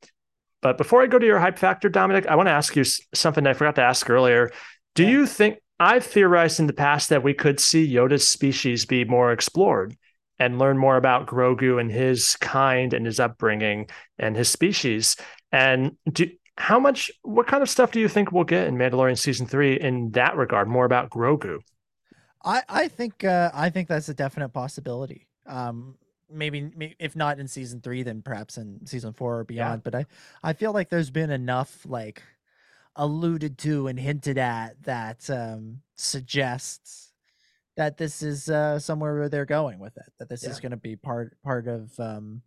But 0.66 0.78
before 0.78 1.00
I 1.00 1.06
go 1.06 1.16
to 1.16 1.24
your 1.24 1.38
hype 1.38 1.58
factor, 1.58 1.88
Dominic, 1.88 2.26
I 2.26 2.34
want 2.34 2.48
to 2.48 2.52
ask 2.52 2.74
you 2.74 2.82
something 3.14 3.46
I 3.46 3.52
forgot 3.52 3.76
to 3.76 3.84
ask 3.84 4.10
earlier. 4.10 4.50
Do 4.96 5.04
yeah. 5.04 5.10
you 5.10 5.26
think 5.28 5.58
I've 5.78 6.04
theorized 6.04 6.58
in 6.58 6.66
the 6.66 6.72
past 6.72 7.08
that 7.10 7.22
we 7.22 7.34
could 7.34 7.60
see 7.60 7.88
Yoda's 7.88 8.28
species 8.28 8.84
be 8.84 9.04
more 9.04 9.30
explored 9.30 9.96
and 10.40 10.58
learn 10.58 10.76
more 10.76 10.96
about 10.96 11.28
Grogu 11.28 11.80
and 11.80 11.88
his 11.88 12.34
kind 12.38 12.92
and 12.92 13.06
his 13.06 13.20
upbringing 13.20 13.88
and 14.18 14.36
his 14.36 14.48
species? 14.48 15.14
And 15.52 15.96
do, 16.12 16.28
how 16.58 16.80
much 16.80 17.12
what 17.22 17.46
kind 17.46 17.62
of 17.62 17.70
stuff 17.70 17.92
do 17.92 18.00
you 18.00 18.08
think 18.08 18.32
we'll 18.32 18.42
get 18.42 18.66
in 18.66 18.74
Mandalorian 18.74 19.16
season 19.16 19.46
three 19.46 19.78
in 19.78 20.10
that 20.10 20.34
regard? 20.34 20.66
More 20.66 20.84
about 20.84 21.10
Grogu. 21.10 21.60
I 22.44 22.62
I 22.68 22.88
think 22.88 23.22
uh, 23.22 23.52
I 23.54 23.70
think 23.70 23.86
that's 23.86 24.08
a 24.08 24.14
definite 24.14 24.48
possibility. 24.48 25.28
Um, 25.46 25.94
maybe 26.30 26.94
if 26.98 27.16
not 27.16 27.38
in 27.38 27.48
season 27.48 27.80
three, 27.80 28.02
then 28.02 28.22
perhaps 28.22 28.58
in 28.58 28.86
season 28.86 29.12
four 29.12 29.40
or 29.40 29.44
beyond. 29.44 29.82
Yeah. 29.84 29.90
But 29.90 29.94
I 29.94 30.06
I 30.42 30.52
feel 30.52 30.72
like 30.72 30.88
there's 30.88 31.10
been 31.10 31.30
enough 31.30 31.84
like 31.86 32.22
alluded 32.96 33.58
to 33.58 33.86
and 33.86 33.98
hinted 33.98 34.38
at 34.38 34.82
that 34.84 35.28
um, 35.30 35.82
suggests 35.96 37.12
that 37.76 37.98
this 37.98 38.22
is 38.22 38.48
uh, 38.48 38.78
somewhere 38.78 39.14
where 39.14 39.28
they're 39.28 39.44
going 39.44 39.78
with 39.78 39.96
it. 39.96 40.12
That 40.18 40.28
this 40.28 40.44
yeah. 40.44 40.50
is 40.50 40.60
going 40.60 40.70
to 40.70 40.76
be 40.76 40.96
part 40.96 41.36
part 41.42 41.68
of 41.68 41.98
um, 42.00 42.42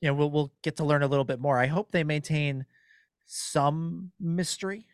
you 0.00 0.08
know 0.08 0.14
we'll 0.14 0.30
we'll 0.30 0.52
get 0.62 0.76
to 0.76 0.84
learn 0.84 1.02
a 1.02 1.08
little 1.08 1.24
bit 1.24 1.40
more. 1.40 1.58
I 1.58 1.66
hope 1.66 1.90
they 1.90 2.04
maintain 2.04 2.66
some 3.26 4.12
mystery, 4.20 4.86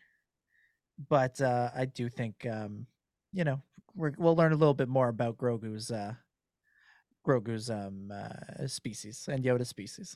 but 1.09 1.39
uh, 1.41 1.69
I 1.75 1.85
do 1.85 2.09
think 2.09 2.47
um, 2.49 2.87
you 3.33 3.43
know 3.43 3.61
we 3.95 4.11
will 4.17 4.35
learn 4.35 4.53
a 4.53 4.57
little 4.57 4.73
bit 4.73 4.89
more 4.89 5.09
about 5.09 5.37
Grogu's 5.37 5.91
uh, 5.91 6.13
Grogu's 7.27 7.69
um, 7.69 8.11
uh, 8.13 8.67
species 8.67 9.27
and 9.29 9.43
Yoda 9.43 9.65
species. 9.65 10.15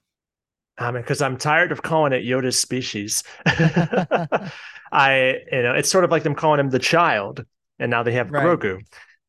I 0.77 0.91
mean, 0.91 1.01
because 1.01 1.21
I'm 1.21 1.37
tired 1.37 1.71
of 1.71 1.81
calling 1.81 2.13
it 2.13 2.23
Yoda's 2.23 2.57
species. 2.57 3.23
I, 3.45 5.37
you 5.51 5.61
know, 5.63 5.73
it's 5.73 5.91
sort 5.91 6.03
of 6.03 6.11
like 6.11 6.23
them 6.23 6.35
calling 6.35 6.59
him 6.59 6.69
the 6.69 6.79
child, 6.79 7.45
and 7.79 7.91
now 7.91 8.03
they 8.03 8.13
have 8.13 8.31
right. 8.31 8.45
Grogu. 8.45 8.77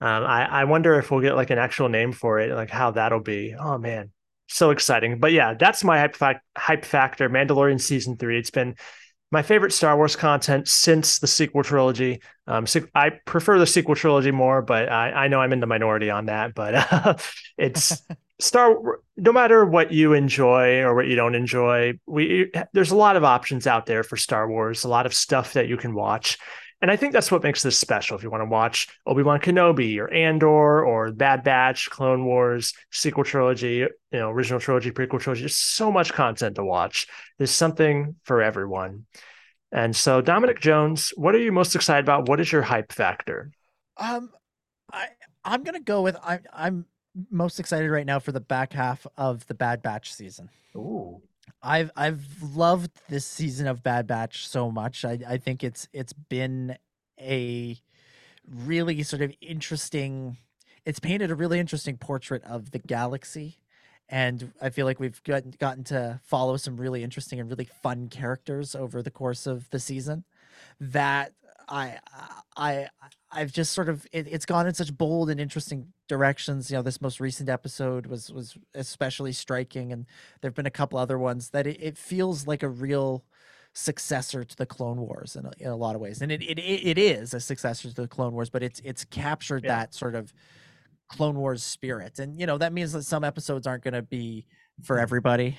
Um, 0.01 0.24
I, 0.24 0.47
I 0.47 0.64
wonder 0.64 0.99
if 0.99 1.11
we'll 1.11 1.20
get 1.20 1.37
like 1.37 1.51
an 1.51 1.59
actual 1.59 1.89
name 1.89 2.12
for 2.12 2.39
it, 2.39 2.55
like 2.55 2.70
how 2.70 2.93
that'll 2.93 3.20
be. 3.20 3.55
Oh 3.59 3.78
man, 3.78 4.11
so 4.49 4.70
exciting! 4.70 5.18
But 5.20 5.33
yeah, 5.33 5.55
that's 5.55 5.85
my 5.85 5.99
hype, 5.99 6.41
hype 6.57 6.85
factor. 6.85 7.28
Mandalorian 7.28 7.80
season 7.80 8.16
three. 8.16 8.39
It's 8.39 8.51
been 8.51 8.76
my 9.33 9.41
favorite 9.41 9.72
Star 9.72 9.97
Wars 9.97 10.14
content 10.14 10.68
since 10.68 11.18
the 11.18 11.26
sequel 11.26 11.64
trilogy. 11.64 12.20
Um, 12.47 12.66
I 12.95 13.11
prefer 13.24 13.59
the 13.59 13.66
sequel 13.66 13.95
trilogy 13.95 14.30
more, 14.30 14.61
but 14.61 14.93
I, 14.93 15.11
I 15.11 15.28
know 15.28 15.41
I'm 15.41 15.55
in 15.55 15.61
the 15.61 15.66
minority 15.66 16.11
on 16.11 16.26
that. 16.26 16.55
But 16.55 16.93
uh, 16.93 17.14
it's 17.59 18.03
Star. 18.39 18.76
No 19.16 19.33
matter 19.33 19.64
what 19.64 19.91
you 19.91 20.12
enjoy 20.12 20.80
or 20.80 20.95
what 20.95 21.07
you 21.07 21.16
don't 21.16 21.35
enjoy, 21.35 21.95
we 22.07 22.53
there's 22.74 22.91
a 22.91 22.97
lot 22.97 23.16
of 23.16 23.24
options 23.24 23.66
out 23.66 23.87
there 23.87 24.03
for 24.03 24.18
Star 24.18 24.49
Wars. 24.49 24.85
A 24.85 24.89
lot 24.89 25.07
of 25.07 25.14
stuff 25.14 25.55
that 25.55 25.66
you 25.66 25.78
can 25.78 25.95
watch. 25.95 26.39
And 26.83 26.91
I 26.91 26.97
think 26.97 27.12
that's 27.12 27.30
what 27.30 27.45
makes 27.45 27.62
this 27.62 27.78
special. 27.78 28.16
If 28.16 28.24
you 28.24 28.30
want 28.30 28.41
to 28.41 28.47
watch 28.47 28.89
Obi 29.07 29.22
Wan 29.22 29.39
Kenobi 29.39 29.99
or 29.99 30.12
Andor 30.12 30.85
or 30.85 31.12
Bad 31.12 31.45
Batch, 31.45 31.89
Clone 31.89 32.24
Wars, 32.24 32.74
sequel 32.91 33.22
trilogy, 33.22 33.76
you 33.76 33.91
know, 34.11 34.30
original 34.30 34.59
trilogy, 34.59 34.91
prequel 34.91 35.20
trilogy, 35.20 35.43
there's 35.43 35.57
so 35.57 35.93
much 35.93 36.12
content 36.12 36.57
to 36.57 36.64
watch. 36.64 37.07
There's 37.39 37.53
something 37.53 38.16
for 38.24 38.43
everyone. 38.43 39.07
And 39.70 39.95
so, 39.95 40.20
Dominic 40.20 40.61
Jones, 40.61 41.12
what 41.16 41.37
are 41.37 41.39
you 41.39 41.53
most 41.53 41.76
excited 41.76 42.05
about? 42.05 42.28
What 42.28 42.41
is 42.41 42.51
your 42.51 42.62
hype 42.62 42.93
factor? 42.93 43.53
Um, 43.97 44.30
I 44.93 45.07
I'm 45.45 45.62
gonna 45.62 45.80
go 45.80 46.03
with 46.03 46.16
I 46.16 46.41
I'm 46.53 46.87
most 47.30 47.61
excited 47.61 47.91
right 47.91 48.07
now 48.07 48.18
for 48.18 48.33
the 48.33 48.41
back 48.41 48.72
half 48.72 49.07
of 49.16 49.47
the 49.47 49.55
Bad 49.55 49.83
Batch 49.83 50.12
season. 50.12 50.51
Ooh. 50.76 51.22
I've 51.62 51.90
I've 51.96 52.24
loved 52.42 52.90
this 53.08 53.24
season 53.24 53.66
of 53.66 53.82
Bad 53.82 54.06
Batch 54.06 54.48
so 54.48 54.70
much. 54.70 55.04
I 55.04 55.18
I 55.28 55.36
think 55.38 55.62
it's 55.62 55.88
it's 55.92 56.12
been 56.12 56.76
a 57.20 57.78
really 58.48 59.02
sort 59.02 59.22
of 59.22 59.32
interesting 59.40 60.36
it's 60.84 60.98
painted 61.00 61.30
a 61.30 61.34
really 61.34 61.60
interesting 61.60 61.96
portrait 61.96 62.42
of 62.44 62.72
the 62.72 62.78
galaxy 62.80 63.58
and 64.08 64.52
I 64.60 64.70
feel 64.70 64.86
like 64.86 65.00
we've 65.00 65.22
gotten 65.24 65.52
gotten 65.58 65.84
to 65.84 66.20
follow 66.24 66.56
some 66.56 66.76
really 66.76 67.04
interesting 67.04 67.40
and 67.40 67.48
really 67.48 67.68
fun 67.82 68.08
characters 68.08 68.74
over 68.74 69.02
the 69.02 69.10
course 69.10 69.46
of 69.46 69.70
the 69.70 69.78
season 69.78 70.24
that 70.80 71.32
I 71.68 71.98
I 72.56 72.88
I've 73.30 73.52
just 73.52 73.72
sort 73.72 73.88
of 73.88 74.06
it, 74.12 74.26
it's 74.28 74.46
gone 74.46 74.66
in 74.66 74.74
such 74.74 74.96
bold 74.96 75.30
and 75.30 75.40
interesting 75.40 75.92
directions. 76.12 76.70
You 76.70 76.76
know, 76.76 76.82
this 76.82 77.00
most 77.00 77.20
recent 77.20 77.48
episode 77.48 78.06
was 78.06 78.30
was 78.30 78.58
especially 78.74 79.32
striking, 79.32 79.92
and 79.92 80.04
there've 80.40 80.54
been 80.54 80.66
a 80.66 80.70
couple 80.70 80.98
other 80.98 81.18
ones 81.18 81.48
that 81.50 81.66
it, 81.66 81.82
it 81.82 81.96
feels 81.96 82.46
like 82.46 82.62
a 82.62 82.68
real 82.68 83.24
successor 83.72 84.44
to 84.44 84.56
the 84.56 84.66
Clone 84.66 84.98
Wars 85.00 85.36
in 85.36 85.46
a, 85.46 85.52
in 85.58 85.68
a 85.68 85.76
lot 85.76 85.94
of 85.94 86.02
ways, 86.02 86.20
and 86.20 86.30
it, 86.30 86.42
it 86.42 86.58
it 86.60 86.98
is 86.98 87.32
a 87.32 87.40
successor 87.40 87.88
to 87.88 88.02
the 88.02 88.08
Clone 88.08 88.34
Wars, 88.34 88.50
but 88.50 88.62
it's 88.62 88.80
it's 88.84 89.06
captured 89.06 89.64
yeah. 89.64 89.78
that 89.78 89.94
sort 89.94 90.14
of 90.14 90.34
Clone 91.08 91.36
Wars 91.36 91.62
spirit, 91.62 92.18
and 92.18 92.38
you 92.38 92.46
know 92.46 92.58
that 92.58 92.74
means 92.74 92.92
that 92.92 93.04
some 93.04 93.24
episodes 93.24 93.66
aren't 93.66 93.82
going 93.82 93.94
to 93.94 94.02
be 94.02 94.46
for 94.82 94.96
mm-hmm. 94.96 95.02
everybody. 95.02 95.58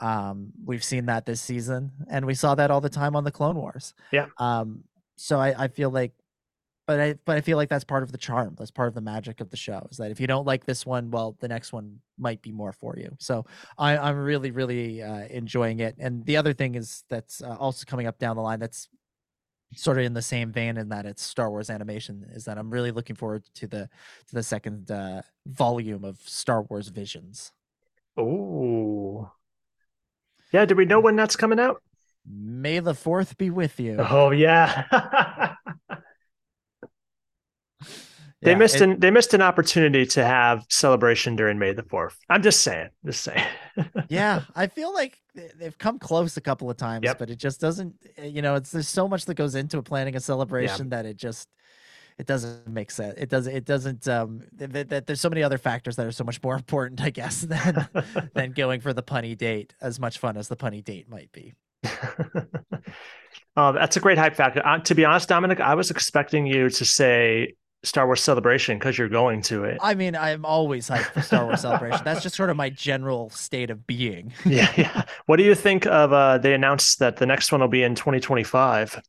Um, 0.00 0.50
we've 0.64 0.84
seen 0.84 1.06
that 1.06 1.26
this 1.26 1.40
season, 1.40 1.92
and 2.10 2.26
we 2.26 2.34
saw 2.34 2.56
that 2.56 2.72
all 2.72 2.80
the 2.80 2.90
time 2.90 3.14
on 3.14 3.22
the 3.22 3.30
Clone 3.30 3.56
Wars. 3.56 3.94
Yeah. 4.10 4.26
Um, 4.38 4.82
so 5.16 5.38
I, 5.38 5.64
I 5.64 5.68
feel 5.68 5.90
like 5.90 6.12
but 6.86 7.00
I 7.00 7.14
but 7.24 7.36
I 7.36 7.40
feel 7.40 7.56
like 7.56 7.68
that's 7.68 7.84
part 7.84 8.02
of 8.02 8.12
the 8.12 8.18
charm. 8.18 8.54
That's 8.58 8.70
part 8.70 8.88
of 8.88 8.94
the 8.94 9.00
magic 9.00 9.40
of 9.40 9.50
the 9.50 9.56
show. 9.56 9.86
Is 9.90 9.96
that 9.96 10.10
if 10.10 10.20
you 10.20 10.26
don't 10.26 10.46
like 10.46 10.64
this 10.64 10.86
one, 10.86 11.10
well, 11.10 11.36
the 11.40 11.48
next 11.48 11.72
one 11.72 11.98
might 12.16 12.40
be 12.42 12.52
more 12.52 12.72
for 12.72 12.96
you. 12.96 13.14
So 13.18 13.44
I, 13.76 13.96
I'm 13.98 14.16
really 14.16 14.52
really 14.52 15.02
uh, 15.02 15.26
enjoying 15.28 15.80
it. 15.80 15.96
And 15.98 16.24
the 16.24 16.36
other 16.36 16.52
thing 16.52 16.76
is 16.76 17.04
that's 17.10 17.42
uh, 17.42 17.56
also 17.58 17.84
coming 17.86 18.06
up 18.06 18.18
down 18.18 18.36
the 18.36 18.42
line. 18.42 18.60
That's 18.60 18.88
sort 19.74 19.98
of 19.98 20.04
in 20.04 20.14
the 20.14 20.22
same 20.22 20.52
vein 20.52 20.76
in 20.76 20.88
that 20.90 21.06
it's 21.06 21.22
Star 21.22 21.50
Wars 21.50 21.70
animation. 21.70 22.24
Is 22.32 22.44
that 22.44 22.56
I'm 22.56 22.70
really 22.70 22.92
looking 22.92 23.16
forward 23.16 23.44
to 23.56 23.66
the 23.66 23.88
to 24.28 24.34
the 24.34 24.42
second 24.44 24.90
uh, 24.90 25.22
volume 25.44 26.04
of 26.04 26.18
Star 26.20 26.62
Wars 26.62 26.88
Visions. 26.88 27.52
Oh, 28.16 29.30
yeah. 30.52 30.64
Do 30.64 30.76
we 30.76 30.84
know 30.84 31.00
when 31.00 31.16
that's 31.16 31.36
coming 31.36 31.58
out? 31.60 31.82
May 32.28 32.78
the 32.80 32.94
fourth 32.94 33.36
be 33.36 33.50
with 33.50 33.78
you. 33.78 33.96
Oh 33.98 34.30
yeah. 34.30 35.54
They 38.46 38.52
yeah, 38.52 38.58
missed 38.58 38.76
it, 38.76 38.82
an 38.82 39.00
they 39.00 39.10
missed 39.10 39.34
an 39.34 39.42
opportunity 39.42 40.06
to 40.06 40.24
have 40.24 40.64
celebration 40.68 41.34
during 41.34 41.58
May 41.58 41.72
the 41.72 41.82
Fourth. 41.82 42.16
I'm 42.30 42.44
just 42.44 42.60
saying, 42.60 42.90
just 43.04 43.24
saying. 43.24 43.44
yeah, 44.08 44.42
I 44.54 44.68
feel 44.68 44.94
like 44.94 45.18
they've 45.34 45.76
come 45.76 45.98
close 45.98 46.36
a 46.36 46.40
couple 46.40 46.70
of 46.70 46.76
times, 46.76 47.02
yep. 47.02 47.18
but 47.18 47.28
it 47.28 47.40
just 47.40 47.60
doesn't. 47.60 47.96
Eh, 48.16 48.26
you 48.26 48.42
know, 48.42 48.54
it's 48.54 48.70
there's 48.70 48.86
so 48.86 49.08
much 49.08 49.24
that 49.24 49.34
goes 49.34 49.56
into 49.56 49.82
planning 49.82 50.14
a 50.14 50.20
celebration 50.20 50.90
that 50.90 51.06
it 51.06 51.16
just 51.16 51.48
it 52.18 52.26
doesn't 52.28 52.68
make 52.68 52.92
sense. 52.92 53.14
It 53.18 53.28
doesn't. 53.30 53.52
It 53.52 53.64
doesn't. 53.64 54.06
Um, 54.06 54.42
that, 54.52 54.90
that 54.90 55.08
there's 55.08 55.20
so 55.20 55.28
many 55.28 55.42
other 55.42 55.58
factors 55.58 55.96
that 55.96 56.06
are 56.06 56.12
so 56.12 56.22
much 56.22 56.40
more 56.40 56.54
important, 56.62 57.00
I 57.00 57.10
guess, 57.10 57.40
than 57.40 57.88
than 58.32 58.52
going 58.52 58.80
for 58.80 58.92
the 58.92 59.02
punny 59.02 59.36
date. 59.36 59.74
As 59.80 59.98
much 59.98 60.18
fun 60.18 60.36
as 60.36 60.46
the 60.46 60.56
punny 60.56 60.84
date 60.84 61.08
might 61.08 61.32
be. 61.32 61.54
oh, 63.56 63.72
that's 63.72 63.96
a 63.96 64.00
great 64.00 64.18
hype 64.18 64.36
factor. 64.36 64.64
Uh, 64.64 64.78
to 64.78 64.94
be 64.94 65.04
honest, 65.04 65.28
Dominic, 65.28 65.58
I 65.58 65.74
was 65.74 65.90
expecting 65.90 66.46
you 66.46 66.70
to 66.70 66.84
say 66.84 67.54
Star 67.86 68.06
Wars 68.06 68.20
Celebration 68.20 68.78
because 68.78 68.98
you're 68.98 69.08
going 69.08 69.40
to 69.42 69.62
it. 69.62 69.78
I 69.80 69.94
mean, 69.94 70.16
I'm 70.16 70.44
always 70.44 70.88
hyped 70.88 71.12
for 71.12 71.22
Star 71.22 71.44
Wars 71.44 71.60
Celebration. 71.60 72.00
That's 72.04 72.20
just 72.20 72.34
sort 72.34 72.50
of 72.50 72.56
my 72.56 72.68
general 72.68 73.30
state 73.30 73.70
of 73.70 73.86
being. 73.86 74.32
yeah, 74.44 74.72
yeah. 74.76 75.04
What 75.26 75.36
do 75.36 75.44
you 75.44 75.54
think 75.54 75.86
of? 75.86 76.12
Uh, 76.12 76.38
they 76.38 76.52
announced 76.52 76.98
that 76.98 77.18
the 77.18 77.26
next 77.26 77.52
one 77.52 77.60
will 77.60 77.68
be 77.68 77.84
in 77.84 77.94
2025. 77.94 79.00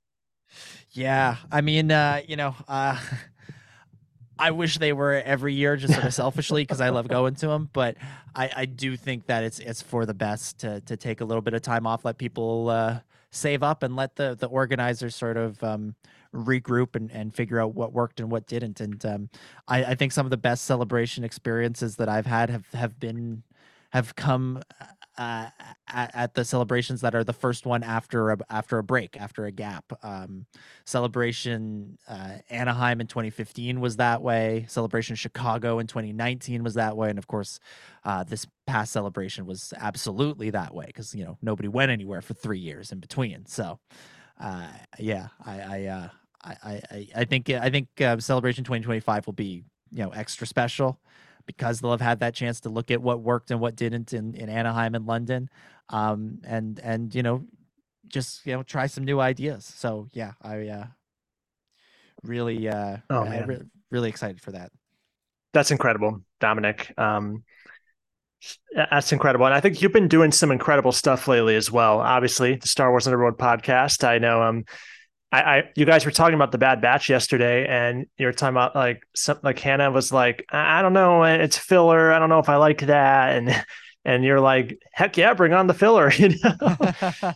Yeah, 0.92 1.38
I 1.52 1.62
mean, 1.62 1.92
uh, 1.92 2.22
you 2.28 2.36
know, 2.36 2.56
uh, 2.68 3.00
I 4.40 4.52
wish 4.52 4.78
they 4.78 4.94
were 4.94 5.14
every 5.14 5.56
year, 5.56 5.76
just 5.76 5.96
sort 5.96 6.06
of 6.06 6.14
selfishly, 6.14 6.62
because 6.62 6.80
I 6.80 6.90
love 6.90 7.08
going 7.08 7.34
to 7.36 7.48
them. 7.48 7.72
But 7.74 7.98
I, 8.36 8.52
I 8.56 8.66
do 8.66 8.96
think 8.96 9.26
that 9.26 9.44
it's 9.44 9.58
it's 9.58 9.82
for 9.82 10.06
the 10.06 10.14
best 10.14 10.60
to 10.60 10.82
to 10.82 10.96
take 10.96 11.22
a 11.22 11.26
little 11.26 11.42
bit 11.42 11.56
of 11.56 11.64
time 11.64 11.88
off, 11.88 12.06
let 12.06 12.20
people 12.20 12.70
uh, 12.70 13.00
save 13.32 13.64
up, 13.64 13.82
and 13.82 13.96
let 13.96 14.16
the 14.18 14.36
the 14.40 14.48
organizers 14.48 15.16
sort 15.16 15.38
of. 15.38 15.64
Um, 15.64 15.96
regroup 16.34 16.96
and, 16.96 17.12
and 17.12 17.34
figure 17.34 17.60
out 17.60 17.76
what 17.76 17.94
worked 17.94 18.20
and 18.20 18.32
what 18.32 18.48
didn't. 18.48 18.80
And 18.80 19.06
um, 19.06 19.30
I, 19.68 19.84
I 19.84 19.96
think 19.96 20.12
some 20.12 20.26
of 20.26 20.30
the 20.30 20.38
best 20.38 20.66
celebration 20.66 21.24
experiences 21.24 21.96
that 21.98 22.10
I've 22.10 22.26
had 22.26 22.50
have, 22.50 22.66
have 22.74 23.00
been 23.00 23.44
have 23.92 24.16
come 24.16 24.62
uh, 25.18 25.48
at, 25.88 26.12
at, 26.14 26.34
the 26.36 26.46
celebrations 26.46 27.02
that 27.02 27.16
are 27.16 27.24
the 27.24 27.34
first 27.34 27.66
one 27.66 27.82
after 27.82 28.32
a, 28.32 28.38
after 28.50 28.78
a 28.78 28.84
break, 28.84 29.18
after 29.18 29.46
a 29.46 29.52
gap. 29.52 29.86
Um, 30.04 30.46
celebration 30.86 31.98
uh, 32.08 32.34
Anaheim 32.50 33.02
in 33.02 33.08
2015 33.08 33.80
was 33.80 33.96
that 33.96 34.22
way. 34.22 34.66
Celebration 34.70 35.16
Chicago 35.16 35.80
in 35.80 35.88
2019 35.88 36.64
was 36.64 36.76
that 36.76 36.96
way, 36.96 37.10
and 37.10 37.18
of 37.18 37.28
course, 37.28 37.60
uh, 38.04 38.24
this 38.24 38.46
past 38.68 38.92
celebration 38.92 39.46
was 39.46 39.74
absolutely 39.78 40.52
that 40.52 40.76
way 40.76 40.86
because 40.86 41.16
you 41.16 41.24
know 41.24 41.38
nobody 41.42 41.68
went 41.68 41.92
anywhere 41.92 42.22
for 42.22 42.36
three 42.36 42.60
years 42.60 42.92
in 42.92 43.00
between. 43.00 43.46
So 43.48 43.80
uh, 44.40 44.68
yeah, 45.00 45.28
I 45.46 45.60
I, 45.60 45.86
uh, 45.86 46.10
I, 46.44 46.82
I 46.92 47.08
I 47.16 47.26
think 47.26 47.50
I 47.50 47.70
think 47.70 47.88
uh, 48.02 48.20
Celebration 48.20 48.64
2025 48.64 49.26
will 49.26 49.34
be 49.34 49.64
you 49.92 50.04
know 50.04 50.10
extra 50.10 50.48
special 50.48 51.00
because 51.46 51.80
they'll 51.80 51.92
have 51.92 52.02
had 52.02 52.20
that 52.20 52.34
chance 52.36 52.60
to 52.62 52.70
look 52.70 52.92
at 52.92 53.02
what 53.02 53.22
worked 53.22 53.52
and 53.52 53.60
what 53.60 53.76
didn't 53.76 54.14
in, 54.14 54.36
in 54.36 54.50
Anaheim 54.50 54.96
and 54.96 55.06
London, 55.06 55.50
um, 55.90 56.40
and 56.44 56.80
and 56.84 57.16
you 57.16 57.24
know 57.24 57.46
just 58.08 58.46
you 58.46 58.54
know 58.54 58.64
try 58.64 58.88
some 58.88 59.04
new 59.04 59.20
ideas. 59.20 59.66
So 59.66 60.08
yeah, 60.14 60.34
I 60.42 60.68
uh, 60.68 60.86
really 62.24 62.68
uh, 62.68 62.98
oh, 63.10 63.26
man. 63.26 63.48
Re- 63.48 63.62
really 63.90 64.10
excited 64.10 64.42
for 64.42 64.52
that. 64.52 64.72
That's 65.54 65.72
incredible, 65.72 66.22
Dominic. 66.40 66.94
Um, 66.98 67.44
that's 68.74 69.12
incredible. 69.12 69.46
And 69.46 69.56
I 69.56 69.60
think 69.60 69.82
you've 69.82 69.94
been 69.94 70.08
doing 70.08 70.32
some 70.32 70.52
incredible 70.52 70.92
stuff 70.92 71.28
lately 71.28 71.56
as 71.56 71.72
well. 71.72 72.00
Obviously, 72.00 72.56
the 72.56 72.68
Star 72.68 72.92
Wars 72.92 73.08
Underworld 73.08 73.38
podcast. 73.38 74.04
I 74.04 74.20
know 74.20 74.42
um 74.44 74.66
I, 75.32 75.42
I 75.42 75.64
you 75.76 75.86
guys 75.86 76.06
were 76.06 76.12
talking 76.12 76.36
about 76.36 76.52
the 76.52 76.58
Bad 76.58 76.82
Batch 76.82 77.10
yesterday, 77.10 77.68
and 77.68 78.06
you 78.18 78.28
were 78.28 78.34
talking 78.34 78.56
about 78.56 78.76
like 78.76 79.02
some 79.16 79.40
like 79.44 79.60
Hannah 79.60 79.92
was 79.92 80.12
like, 80.12 80.46
I, 80.50 80.80
I 80.80 80.82
don't 80.82 80.94
know, 80.94 81.24
it's 81.24 81.58
filler. 81.58 82.12
I 82.12 82.20
don't 82.20 82.30
know 82.30 82.40
if 82.40 82.50
I 82.50 82.56
like 82.58 82.82
that. 82.82 83.36
And 83.38 83.66
and 84.06 84.24
you're 84.24 84.40
like, 84.40 84.80
heck 84.94 85.18
yeah, 85.18 85.34
bring 85.34 85.52
on 85.52 85.68
the 85.68 85.74
filler, 85.74 86.10
you 86.18 86.30
know. 86.30 86.78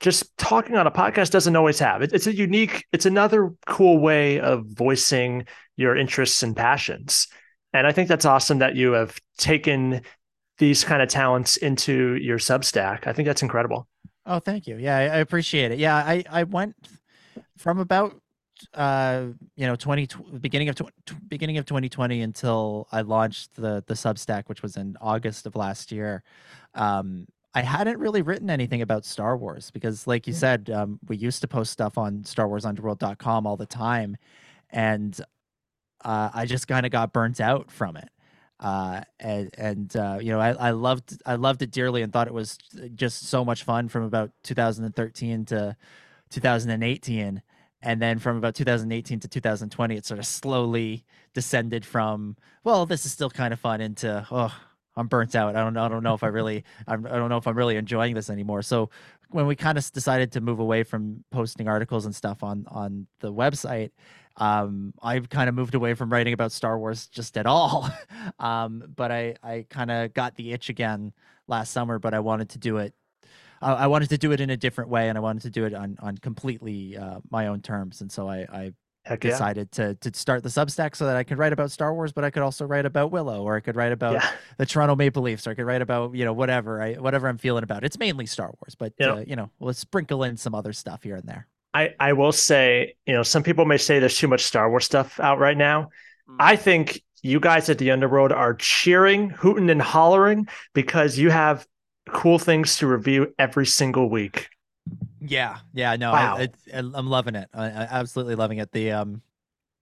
just 0.00 0.36
talking 0.36 0.76
on 0.76 0.86
a 0.86 0.90
podcast 0.90 1.30
doesn't 1.30 1.56
always 1.56 1.78
have. 1.78 2.02
It, 2.02 2.12
it's 2.12 2.26
a 2.26 2.34
unique, 2.34 2.84
it's 2.92 3.06
another 3.06 3.54
cool 3.66 3.98
way 3.98 4.38
of 4.38 4.66
voicing 4.66 5.46
your 5.76 5.96
interests 5.96 6.42
and 6.42 6.54
passions. 6.54 7.28
And 7.72 7.86
I 7.86 7.92
think 7.92 8.08
that's 8.08 8.26
awesome 8.26 8.58
that 8.58 8.76
you 8.76 8.92
have 8.92 9.18
taken 9.38 10.02
these 10.58 10.84
kind 10.84 11.02
of 11.02 11.08
talents 11.08 11.56
into 11.56 12.14
your 12.16 12.38
Substack. 12.38 13.06
I 13.06 13.12
think 13.12 13.26
that's 13.26 13.42
incredible. 13.42 13.88
Oh, 14.26 14.38
thank 14.38 14.66
you. 14.66 14.76
Yeah, 14.76 14.96
I, 14.96 15.02
I 15.02 15.16
appreciate 15.18 15.72
it. 15.72 15.78
Yeah, 15.78 15.96
I 15.96 16.24
I 16.30 16.42
went 16.44 16.74
from 17.56 17.78
about 17.78 18.20
uh 18.72 19.26
you 19.56 19.66
know 19.66 19.74
20 19.74 20.08
beginning 20.40 20.68
of 20.68 20.76
beginning 21.28 21.58
of 21.58 21.66
2020 21.66 22.20
until 22.22 22.86
I 22.92 23.00
launched 23.02 23.56
the 23.56 23.82
the 23.86 23.94
Substack 23.94 24.44
which 24.46 24.62
was 24.62 24.76
in 24.76 24.96
August 25.00 25.46
of 25.46 25.56
last 25.56 25.90
year. 25.92 26.22
Um 26.74 27.26
I 27.56 27.62
hadn't 27.62 27.98
really 27.98 28.22
written 28.22 28.50
anything 28.50 28.80
about 28.82 29.04
Star 29.04 29.36
Wars 29.36 29.70
because 29.72 30.06
like 30.06 30.26
you 30.26 30.32
Yeah. 30.32 30.38
said 30.38 30.70
um 30.70 31.00
we 31.08 31.16
used 31.16 31.40
to 31.42 31.48
post 31.48 31.72
stuff 31.72 31.98
on 31.98 32.20
starwarsunderworld.com 32.22 33.46
all 33.46 33.56
the 33.56 33.66
time 33.66 34.16
and 34.70 35.20
uh 36.04 36.30
I 36.32 36.46
just 36.46 36.68
kind 36.68 36.86
of 36.86 36.92
got 36.92 37.12
burnt 37.12 37.40
out 37.40 37.70
from 37.72 37.96
it. 37.96 38.08
Uh 38.60 39.02
and 39.18 39.50
and 39.58 39.96
uh 39.96 40.18
you 40.20 40.30
know 40.30 40.40
I 40.40 40.50
I 40.52 40.70
loved 40.70 41.20
I 41.26 41.34
loved 41.34 41.62
it 41.62 41.70
dearly 41.70 42.02
and 42.02 42.12
thought 42.12 42.28
it 42.28 42.34
was 42.34 42.56
just 42.94 43.26
so 43.28 43.44
much 43.44 43.64
fun 43.64 43.88
from 43.88 44.04
about 44.04 44.30
2013 44.44 45.44
to 45.46 45.76
2018 46.30 47.42
and 47.82 48.00
then 48.00 48.18
from 48.18 48.36
about 48.36 48.54
2018 48.54 49.20
to 49.20 49.28
2020 49.28 49.96
it 49.96 50.06
sort 50.06 50.18
of 50.18 50.26
slowly 50.26 51.04
descended 51.34 51.84
from 51.84 52.36
well 52.62 52.86
this 52.86 53.04
is 53.04 53.12
still 53.12 53.30
kind 53.30 53.52
of 53.52 53.60
fun 53.60 53.80
into 53.80 54.26
oh 54.30 54.54
i'm 54.96 55.08
burnt 55.08 55.34
out. 55.34 55.56
I 55.56 55.60
don't 55.60 55.74
know 55.74 55.84
i 55.84 55.88
don't 55.88 56.04
know 56.04 56.14
if 56.14 56.22
i 56.22 56.28
really 56.28 56.64
I'm, 56.86 57.06
i 57.06 57.16
don't 57.16 57.28
know 57.28 57.36
if 57.38 57.46
i'm 57.46 57.58
really 57.58 57.76
enjoying 57.76 58.14
this 58.14 58.30
anymore. 58.30 58.62
So 58.62 58.90
when 59.30 59.46
we 59.46 59.56
kind 59.56 59.76
of 59.76 59.90
decided 59.92 60.30
to 60.32 60.40
move 60.40 60.60
away 60.60 60.84
from 60.84 61.24
posting 61.32 61.66
articles 61.66 62.06
and 62.06 62.14
stuff 62.14 62.44
on 62.44 62.66
on 62.68 63.08
the 63.20 63.32
website 63.32 63.90
um 64.38 64.92
i've 65.02 65.28
kind 65.28 65.48
of 65.48 65.54
moved 65.54 65.74
away 65.74 65.94
from 65.94 66.10
writing 66.10 66.32
about 66.32 66.50
star 66.52 66.78
wars 66.78 67.06
just 67.06 67.36
at 67.38 67.46
all 67.46 67.88
um 68.38 68.82
but 68.96 69.12
i 69.12 69.34
i 69.42 69.64
kind 69.70 69.90
of 69.90 70.12
got 70.14 70.34
the 70.36 70.52
itch 70.52 70.68
again 70.68 71.12
last 71.46 71.72
summer 71.72 71.98
but 71.98 72.14
i 72.14 72.20
wanted 72.20 72.48
to 72.48 72.58
do 72.58 72.78
it 72.78 72.94
I, 73.62 73.72
I 73.72 73.86
wanted 73.86 74.10
to 74.10 74.18
do 74.18 74.32
it 74.32 74.40
in 74.40 74.50
a 74.50 74.56
different 74.56 74.90
way, 74.90 75.08
and 75.08 75.16
I 75.16 75.20
wanted 75.22 75.42
to 75.42 75.50
do 75.50 75.64
it 75.64 75.72
on 75.72 75.96
on 76.00 76.18
completely 76.18 76.96
uh, 76.98 77.20
my 77.30 77.46
own 77.46 77.62
terms. 77.62 78.00
And 78.02 78.12
so 78.12 78.28
I, 78.28 78.40
I 78.52 78.72
Heck 79.04 79.22
yeah. 79.24 79.30
decided 79.30 79.70
to 79.72 79.94
to 79.96 80.12
start 80.14 80.42
the 80.42 80.48
Substack 80.50 80.96
so 80.96 81.06
that 81.06 81.16
I 81.16 81.24
could 81.24 81.38
write 81.38 81.52
about 81.52 81.70
Star 81.70 81.94
Wars, 81.94 82.12
but 82.12 82.24
I 82.24 82.30
could 82.30 82.42
also 82.42 82.66
write 82.66 82.84
about 82.84 83.10
Willow, 83.10 83.42
or 83.42 83.56
I 83.56 83.60
could 83.60 83.76
write 83.76 83.92
about 83.92 84.14
Yeah. 84.14 84.30
the 84.58 84.66
Toronto 84.66 84.96
Maple 84.96 85.22
Leafs, 85.22 85.46
or 85.46 85.50
I 85.50 85.54
could 85.54 85.66
write 85.66 85.82
about 85.82 86.14
you 86.14 86.24
know 86.24 86.32
whatever 86.32 86.82
I 86.82 86.94
whatever 86.94 87.28
I'm 87.28 87.38
feeling 87.38 87.62
about. 87.64 87.84
It's 87.84 87.98
mainly 87.98 88.26
Star 88.26 88.52
Wars, 88.60 88.74
but 88.74 88.92
Yeah. 88.98 89.12
uh, 89.14 89.24
you 89.26 89.36
know 89.36 89.50
let's 89.60 89.78
sprinkle 89.78 90.24
in 90.24 90.36
some 90.36 90.54
other 90.54 90.72
stuff 90.72 91.02
here 91.02 91.16
and 91.16 91.26
there. 91.28 91.46
I, 91.74 91.90
I 91.98 92.12
will 92.12 92.32
say, 92.32 92.94
you 93.04 93.12
know, 93.12 93.24
some 93.24 93.42
people 93.42 93.64
may 93.64 93.76
say 93.76 93.98
there's 93.98 94.16
too 94.16 94.28
much 94.28 94.44
Star 94.44 94.70
Wars 94.70 94.84
stuff 94.84 95.18
out 95.18 95.40
right 95.40 95.56
now. 95.56 95.90
Mm. 96.30 96.36
I 96.38 96.56
think 96.56 97.02
you 97.22 97.40
guys 97.40 97.68
at 97.68 97.78
the 97.78 97.90
Underworld 97.90 98.30
are 98.30 98.54
cheering, 98.54 99.30
hooting, 99.30 99.68
and 99.68 99.82
hollering 99.82 100.46
because 100.72 101.18
you 101.18 101.30
have 101.30 101.66
cool 102.08 102.38
things 102.38 102.76
to 102.76 102.86
review 102.86 103.34
every 103.38 103.66
single 103.66 104.08
week. 104.08 104.48
Yeah, 105.20 105.58
yeah, 105.72 105.96
no, 105.96 106.12
Wow. 106.12 106.36
I, 106.38 106.48
I'm 106.72 107.08
loving 107.08 107.34
it. 107.34 107.48
I, 107.52 107.64
I 107.64 107.88
absolutely 107.90 108.34
loving 108.34 108.58
it. 108.58 108.70
The 108.72 108.92
um, 108.92 109.22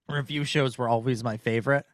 review 0.09 0.45
shows 0.45 0.79
were 0.79 0.89
always 0.89 1.23
my 1.25 1.37
favorite, 1.37 1.85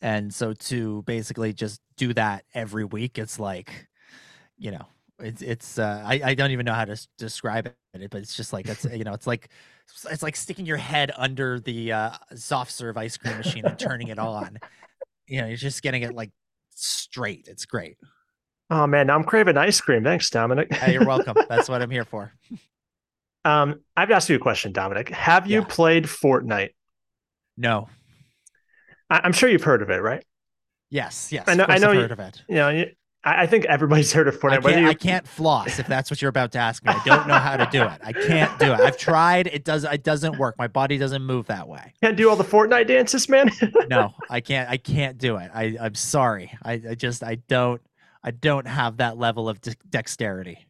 and 0.00 0.34
so 0.34 0.52
to 0.52 1.02
basically 1.02 1.52
just 1.52 1.80
do 1.96 2.12
that 2.14 2.44
every 2.52 2.84
week, 2.84 3.18
it's 3.18 3.38
like, 3.38 3.88
you 4.58 4.72
know, 4.72 4.86
it's 5.22 5.42
it's. 5.42 5.78
Uh, 5.78 6.02
I 6.04 6.20
I 6.24 6.34
don't 6.34 6.50
even 6.50 6.66
know 6.66 6.74
how 6.74 6.84
to 6.84 6.92
s- 6.92 7.08
describe 7.18 7.66
it, 7.66 8.10
but 8.10 8.20
it's 8.20 8.34
just 8.36 8.52
like 8.52 8.66
it's 8.68 8.84
you 8.84 9.04
know, 9.04 9.12
it's 9.14 9.26
like 9.26 9.48
it's 10.10 10.22
like 10.22 10.36
sticking 10.36 10.66
your 10.66 10.76
head 10.76 11.12
under 11.16 11.60
the 11.60 11.92
uh, 11.92 12.10
soft 12.34 12.72
serve 12.72 12.96
ice 12.96 13.16
cream 13.16 13.36
machine 13.36 13.64
and 13.66 13.78
turning 13.78 14.08
it 14.08 14.18
on. 14.18 14.58
You 15.26 15.40
know, 15.40 15.46
you're 15.46 15.56
just 15.56 15.82
getting 15.82 16.02
it 16.02 16.14
like 16.14 16.30
straight. 16.74 17.46
It's 17.48 17.64
great. 17.64 17.96
Oh 18.70 18.86
man, 18.86 19.06
now 19.06 19.14
I'm 19.16 19.24
craving 19.24 19.56
ice 19.56 19.80
cream. 19.80 20.02
Thanks, 20.04 20.28
Dominic. 20.30 20.72
Hey, 20.72 20.92
you're 20.94 21.04
welcome. 21.06 21.36
That's 21.48 21.68
what 21.68 21.82
I'm 21.82 21.90
here 21.90 22.04
for. 22.04 22.32
um, 23.44 23.80
I've 23.96 24.10
asked 24.10 24.28
you 24.30 24.36
a 24.36 24.40
question, 24.40 24.72
Dominic. 24.72 25.08
Have 25.10 25.46
you 25.46 25.60
Yeah. 25.60 25.66
played 25.68 26.04
Fortnite? 26.04 26.70
No. 27.56 27.88
I- 29.10 29.20
I'm 29.24 29.32
sure 29.32 29.48
you've 29.48 29.64
heard 29.64 29.82
of 29.82 29.90
it, 29.90 30.00
right? 30.00 30.24
Yes. 30.90 31.32
Yes. 31.32 31.44
I 31.48 31.54
know- 31.54 31.66
I 31.68 31.78
know 31.78 31.92
you- 31.92 32.00
heard 32.00 32.12
of 32.12 32.20
it. 32.20 32.42
You 32.48 32.54
know, 32.56 32.68
you, 32.70 32.86
I 33.24 33.42
I 33.42 33.46
think 33.46 33.64
everybody's 33.66 34.12
heard 34.12 34.28
of 34.28 34.38
Fortnite. 34.38 34.62
Whether 34.62 34.70
can't, 34.70 34.82
you, 34.82 34.88
I 34.88 34.94
can't 34.94 35.26
floss 35.26 35.78
if 35.78 35.86
that's 35.86 36.10
what 36.10 36.20
you're 36.20 36.28
about 36.28 36.52
to 36.52 36.58
ask 36.58 36.84
me. 36.84 36.92
I 36.92 37.02
don't 37.04 37.26
know 37.26 37.38
how 37.38 37.56
to 37.56 37.68
do 37.70 37.82
it. 37.82 38.00
I 38.02 38.12
can't 38.12 38.58
do 38.58 38.72
it. 38.72 38.80
I've 38.80 38.96
tried. 38.96 39.46
It 39.48 39.64
does. 39.64 39.84
It 39.84 40.02
doesn't 40.02 40.38
work. 40.38 40.56
My 40.58 40.68
body 40.68 40.98
doesn't 40.98 41.22
move 41.22 41.46
that 41.46 41.68
way. 41.68 41.94
can't 42.02 42.16
do 42.16 42.28
all 42.28 42.36
the 42.36 42.44
Fortnite 42.44 42.86
dances, 42.88 43.28
man. 43.28 43.50
No, 43.88 44.14
I 44.30 44.40
can't. 44.40 44.70
I 44.70 44.76
can't 44.76 45.18
do 45.18 45.36
it. 45.36 45.50
I, 45.52 45.76
I'm 45.80 45.94
sorry. 45.94 46.52
I, 46.62 46.80
I 46.90 46.94
just. 46.94 47.22
I 47.22 47.34
don't. 47.34 47.82
I 48.24 48.30
don't 48.30 48.66
have 48.66 48.98
that 48.98 49.18
level 49.18 49.48
of 49.48 49.60
de- 49.60 49.76
dexterity. 49.88 50.66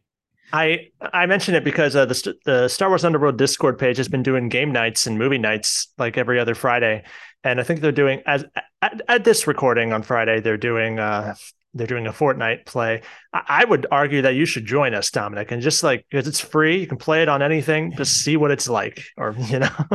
I 0.51 0.89
I 1.01 1.25
mention 1.25 1.55
it 1.55 1.63
because 1.63 1.95
uh, 1.95 2.05
the 2.05 2.35
the 2.45 2.67
Star 2.67 2.89
Wars 2.89 3.03
Underworld 3.03 3.37
Discord 3.37 3.79
page 3.79 3.97
has 3.97 4.07
been 4.07 4.23
doing 4.23 4.49
game 4.49 4.71
nights 4.71 5.07
and 5.07 5.17
movie 5.17 5.37
nights 5.37 5.87
like 5.97 6.17
every 6.17 6.39
other 6.39 6.53
Friday, 6.53 7.03
and 7.43 7.59
I 7.59 7.63
think 7.63 7.81
they're 7.81 7.91
doing 7.91 8.21
as 8.25 8.45
at, 8.81 9.01
at 9.07 9.23
this 9.23 9.47
recording 9.47 9.93
on 9.93 10.03
Friday 10.03 10.39
they're 10.41 10.57
doing 10.57 10.99
uh 10.99 11.35
they're 11.73 11.87
doing 11.87 12.07
a 12.07 12.13
Fortnite 12.13 12.65
play. 12.65 13.01
I, 13.33 13.43
I 13.47 13.65
would 13.65 13.87
argue 13.91 14.21
that 14.21 14.35
you 14.35 14.45
should 14.45 14.65
join 14.65 14.93
us, 14.93 15.09
Dominic, 15.11 15.51
and 15.51 15.61
just 15.61 15.83
like 15.83 16.05
because 16.09 16.27
it's 16.27 16.39
free, 16.39 16.79
you 16.79 16.87
can 16.87 16.97
play 16.97 17.21
it 17.21 17.29
on 17.29 17.41
anything. 17.41 17.93
Just 17.95 18.17
see 18.23 18.37
what 18.37 18.51
it's 18.51 18.69
like, 18.69 19.03
or 19.17 19.35
you 19.47 19.59
know, 19.59 19.85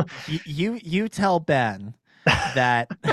You. 0.45 0.79
You, 0.81 1.09
tell 1.09 1.39
Ben 1.39 1.95
that. 2.25 2.89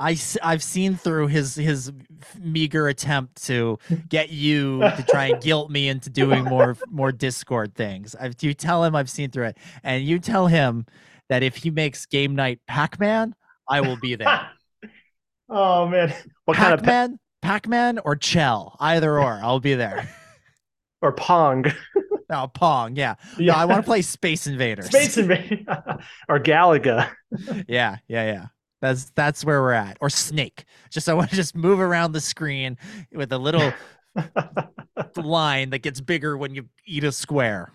I, 0.00 0.16
have 0.42 0.62
seen 0.62 0.94
through 0.94 1.26
his 1.26 1.56
his 1.56 1.90
meager 2.38 2.86
attempt 2.86 3.44
to 3.46 3.80
get 4.08 4.30
you 4.30 4.78
to 4.78 5.04
try 5.08 5.26
and 5.26 5.42
guilt 5.42 5.72
me 5.72 5.88
into 5.88 6.08
doing 6.08 6.44
more 6.44 6.76
more 6.88 7.10
Discord 7.10 7.74
things. 7.74 8.14
I've, 8.14 8.36
you 8.40 8.54
tell 8.54 8.84
him 8.84 8.94
I've 8.94 9.10
seen 9.10 9.32
through 9.32 9.46
it, 9.46 9.58
and 9.82 10.04
you 10.04 10.20
tell 10.20 10.46
him 10.46 10.86
that 11.28 11.42
if 11.42 11.56
he 11.56 11.70
makes 11.70 12.06
game 12.06 12.36
night 12.36 12.60
Pac 12.68 13.00
Man, 13.00 13.34
I 13.68 13.80
will 13.80 13.96
be 13.96 14.14
there. 14.14 14.48
Oh 15.48 15.86
man, 15.88 16.12
what 16.44 16.56
kind 16.56 16.70
Pac 16.70 16.80
of 16.80 16.86
Man, 16.86 17.18
Pac 17.42 17.68
Man, 17.68 17.98
or 18.04 18.16
Chell, 18.16 18.76
either 18.80 19.18
or, 19.18 19.40
I'll 19.42 19.60
be 19.60 19.74
there. 19.74 20.08
or 21.02 21.12
Pong? 21.12 21.64
Oh, 22.30 22.46
Pong, 22.46 22.94
yeah. 22.94 23.14
No, 23.38 23.54
I 23.54 23.64
want 23.64 23.78
to 23.78 23.82
play 23.82 24.02
Space 24.02 24.46
Invaders. 24.46 24.88
Space 24.88 25.16
Invasion 25.16 25.66
or 26.28 26.38
Galaga. 26.38 27.10
Yeah, 27.66 27.96
yeah, 28.06 28.24
yeah. 28.26 28.46
That's 28.82 29.10
that's 29.12 29.46
where 29.46 29.62
we're 29.62 29.72
at. 29.72 29.96
Or 30.02 30.10
Snake. 30.10 30.66
Just 30.90 31.08
I 31.08 31.14
want 31.14 31.30
to 31.30 31.36
just 31.36 31.56
move 31.56 31.80
around 31.80 32.12
the 32.12 32.20
screen 32.20 32.76
with 33.12 33.32
a 33.32 33.38
little 33.38 33.72
line 35.16 35.70
that 35.70 35.78
gets 35.78 36.02
bigger 36.02 36.36
when 36.36 36.54
you 36.54 36.68
eat 36.84 37.02
a 37.04 37.12
square. 37.12 37.72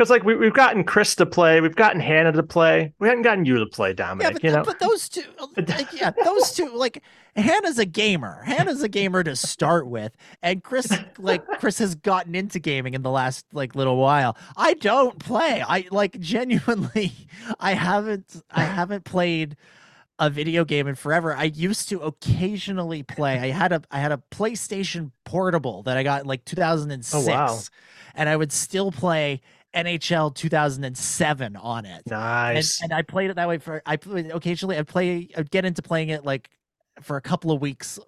Because 0.00 0.08
like 0.08 0.24
we, 0.24 0.34
we've 0.34 0.54
gotten 0.54 0.82
Chris 0.82 1.14
to 1.16 1.26
play, 1.26 1.60
we've 1.60 1.76
gotten 1.76 2.00
Hannah 2.00 2.32
to 2.32 2.42
play, 2.42 2.94
we 3.00 3.08
haven't 3.08 3.20
gotten 3.20 3.44
you 3.44 3.58
to 3.58 3.66
play, 3.66 3.92
Dominic. 3.92 4.24
Yeah, 4.24 4.32
but, 4.32 4.44
you 4.44 4.50
know, 4.50 4.62
but 4.64 4.78
those 4.78 5.10
two, 5.10 5.24
uh, 5.38 5.46
like, 5.68 5.92
yeah, 5.92 6.10
those 6.24 6.52
two, 6.52 6.74
like 6.74 7.02
Hannah's 7.36 7.78
a 7.78 7.84
gamer. 7.84 8.42
Hannah's 8.46 8.82
a 8.82 8.88
gamer 8.88 9.22
to 9.22 9.36
start 9.36 9.86
with, 9.86 10.16
and 10.42 10.64
Chris, 10.64 10.90
like 11.18 11.46
Chris, 11.46 11.76
has 11.80 11.94
gotten 11.96 12.34
into 12.34 12.58
gaming 12.58 12.94
in 12.94 13.02
the 13.02 13.10
last 13.10 13.44
like 13.52 13.74
little 13.74 13.98
while. 13.98 14.38
I 14.56 14.72
don't 14.72 15.18
play. 15.18 15.62
I 15.68 15.84
like 15.90 16.18
genuinely, 16.18 17.12
I 17.60 17.74
haven't, 17.74 18.42
I 18.50 18.62
haven't 18.62 19.04
played 19.04 19.58
a 20.18 20.30
video 20.30 20.64
game 20.64 20.86
in 20.86 20.94
forever. 20.94 21.34
I 21.34 21.44
used 21.44 21.90
to 21.90 22.00
occasionally 22.00 23.02
play. 23.02 23.38
I 23.38 23.48
had 23.48 23.72
a 23.72 23.82
I 23.90 24.00
had 24.00 24.12
a 24.12 24.22
PlayStation 24.30 25.10
Portable 25.26 25.82
that 25.82 25.98
I 25.98 26.04
got 26.04 26.22
in 26.22 26.26
like 26.26 26.46
2006, 26.46 27.14
Oh, 27.14 27.30
wow. 27.30 27.58
and 28.14 28.30
I 28.30 28.36
would 28.36 28.50
still 28.50 28.92
play 28.92 29.42
NHL 29.74 30.34
2007 30.34 31.56
on 31.56 31.86
it. 31.86 32.02
And, 32.06 32.10
nice. 32.10 32.82
and 32.82 32.92
I 32.92 33.02
played 33.02 33.30
it 33.30 33.36
that 33.36 33.48
way 33.48 33.58
for 33.58 33.82
I 33.86 33.98
occasionally 34.32 34.78
I 34.78 34.82
play 34.82 35.28
I'd 35.36 35.50
get 35.50 35.64
into 35.64 35.82
playing 35.82 36.08
it 36.08 36.24
like 36.24 36.50
for 37.02 37.16
a 37.16 37.20
couple 37.22 37.52
of 37.52 37.60
weeks 37.60 37.98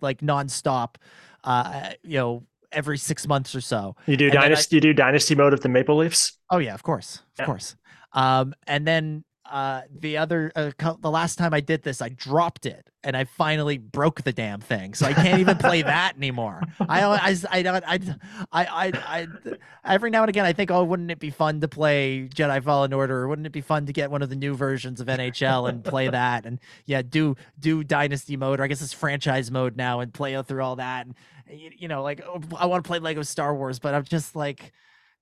like 0.00 0.20
nonstop 0.20 0.96
uh 1.44 1.90
you 2.02 2.18
know 2.18 2.42
every 2.72 2.98
6 2.98 3.28
months 3.28 3.54
or 3.54 3.60
so. 3.60 3.94
you 4.06 4.16
do 4.16 4.24
and 4.26 4.32
then 4.34 4.38
I- 4.40 4.44
dynasty. 4.46 4.76
you 4.76 4.80
do 4.80 4.92
dynasty 4.92 5.34
mode 5.34 5.52
of 5.52 5.60
the 5.60 5.68
Maple 5.68 5.96
Leafs. 5.96 6.38
Oh 6.50 6.58
yeah, 6.58 6.74
of 6.74 6.82
course, 6.82 7.16
of 7.16 7.22
Yeah. 7.40 7.44
course. 7.46 7.76
Um, 8.12 8.54
and 8.66 8.86
then 8.86 9.24
uh, 9.50 9.82
the 9.94 10.16
other, 10.16 10.50
uh, 10.56 10.70
co- 10.78 10.98
the 11.00 11.10
last 11.10 11.36
time 11.36 11.52
I 11.52 11.60
did 11.60 11.82
this, 11.82 12.00
I 12.00 12.08
dropped 12.08 12.64
it, 12.66 12.88
and 13.02 13.16
I 13.16 13.24
finally 13.24 13.76
broke 13.78 14.22
the 14.22 14.32
damn 14.32 14.60
thing, 14.60 14.94
so 14.94 15.06
I 15.06 15.12
can't 15.12 15.38
even 15.40 15.58
play 15.58 15.82
that 15.94 16.16
anymore. 16.16 16.62
I, 16.80 17.02
I, 17.02 17.36
I, 17.50 17.62
don't- 17.62 17.84
I, 17.86 17.98
I, 18.52 18.64
I, 18.66 18.92
I, 19.06 19.26
every 19.84 20.10
now 20.10 20.22
and 20.22 20.30
again, 20.30 20.46
I 20.46 20.52
think, 20.54 20.70
oh, 20.70 20.82
wouldn't 20.84 21.10
it 21.10 21.18
be 21.18 21.30
fun 21.30 21.60
to 21.60 21.68
play 21.68 22.28
Jedi 22.34 22.62
Fallen 22.64 22.92
Order? 22.92 23.22
Or 23.22 23.28
wouldn't 23.28 23.46
it 23.46 23.52
be 23.52 23.60
fun 23.60 23.86
to 23.86 23.92
get 23.92 24.10
one 24.10 24.22
of 24.22 24.30
the 24.30 24.36
new 24.36 24.54
versions 24.54 25.00
of 25.00 25.08
NHL 25.08 25.68
and 25.68 25.84
play 25.84 26.08
that? 26.08 26.46
And 26.46 26.58
yeah, 26.86 27.02
do 27.02 27.36
do 27.60 27.84
Dynasty 27.84 28.36
mode, 28.36 28.60
or 28.60 28.64
I 28.64 28.66
guess 28.66 28.80
it's 28.82 28.92
franchise 28.94 29.50
mode 29.50 29.76
now, 29.76 30.00
and 30.00 30.12
play 30.12 30.40
through 30.42 30.62
all 30.62 30.76
that. 30.76 31.06
And 31.06 31.14
you, 31.50 31.70
you 31.76 31.88
know, 31.88 32.02
like 32.02 32.22
oh, 32.26 32.40
I 32.58 32.66
want 32.66 32.82
to 32.82 32.88
play 32.88 32.98
Lego 32.98 33.22
Star 33.22 33.54
Wars, 33.54 33.78
but 33.78 33.94
I'm 33.94 34.04
just 34.04 34.34
like 34.34 34.72